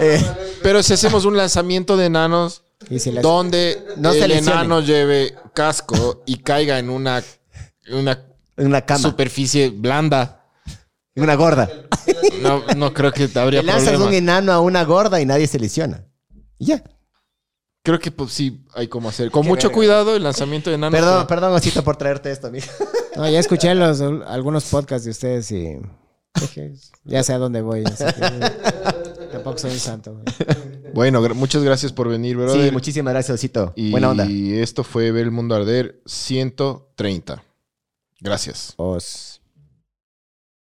Eh, 0.00 0.22
Pero 0.62 0.82
si 0.82 0.92
hacemos 0.92 1.24
un 1.24 1.36
lanzamiento 1.36 1.96
de 1.96 2.06
enanos 2.06 2.62
Y 2.90 2.98
si 2.98 3.10
las- 3.10 3.22
donde 3.22 3.82
No 3.96 4.12
se 4.12 4.24
el 4.24 4.32
enano 4.32 4.80
lleve 4.80 5.34
casco 5.54 6.22
y 6.26 6.36
caiga 6.38 6.78
en 6.78 6.90
una, 6.90 7.22
en 7.86 7.96
una 7.96 8.24
en 8.56 8.66
una 8.66 8.82
cama. 8.82 9.00
superficie 9.00 9.70
blanda, 9.70 10.44
En 11.14 11.22
una 11.24 11.34
gorda. 11.36 11.68
no, 12.42 12.62
no 12.76 12.92
creo 12.94 13.12
que 13.12 13.28
habría 13.38 13.60
Le 13.62 13.66
lanzas 13.66 13.88
problema. 13.90 14.06
un 14.08 14.14
enano 14.14 14.52
a 14.52 14.60
una 14.60 14.84
gorda 14.84 15.20
y 15.20 15.26
nadie 15.26 15.46
se 15.46 15.58
lesiona. 15.58 16.04
Y 16.58 16.66
ya. 16.66 16.82
Creo 17.82 17.98
que 17.98 18.10
pues, 18.10 18.32
sí 18.32 18.64
hay 18.74 18.88
como 18.88 19.08
hacer. 19.08 19.30
Con 19.30 19.42
Qué 19.42 19.48
mucho 19.48 19.68
verga. 19.68 19.74
cuidado 19.76 20.16
el 20.16 20.22
lanzamiento 20.22 20.68
de 20.70 20.76
enanos. 20.76 20.98
Perdón, 20.98 21.14
pero- 21.26 21.40
perdón, 21.40 21.52
Osito, 21.54 21.82
por 21.84 21.96
traerte 21.96 22.30
esto, 22.30 22.48
amigo. 22.48 22.66
No, 23.16 23.28
ya 23.28 23.38
escuché 23.40 23.74
los, 23.74 24.00
algunos 24.00 24.64
podcasts 24.66 25.04
de 25.04 25.10
ustedes 25.10 25.50
y 25.52 25.78
dije, 26.40 26.74
ya 27.04 27.22
sé 27.22 27.32
a 27.32 27.38
dónde 27.38 27.62
voy. 27.62 27.82
así 27.84 28.04
que 28.04 29.26
tampoco 29.32 29.58
soy 29.58 29.72
un 29.72 29.78
santo. 29.78 30.12
güey. 30.12 30.24
Bueno, 30.94 31.22
gra- 31.22 31.34
muchas 31.34 31.62
gracias 31.64 31.92
por 31.92 32.08
venir, 32.08 32.36
brother. 32.36 32.66
Sí, 32.66 32.70
muchísimas 32.70 33.12
gracias, 33.12 33.34
Osito. 33.34 33.72
y 33.76 33.90
Buena 33.90 34.10
onda. 34.10 34.24
esto 34.28 34.84
fue 34.84 35.10
Ver 35.10 35.24
el 35.24 35.30
Mundo 35.30 35.54
Arder 35.54 36.00
130. 36.06 37.42
Gracias. 38.20 38.74
Os. 38.76 39.27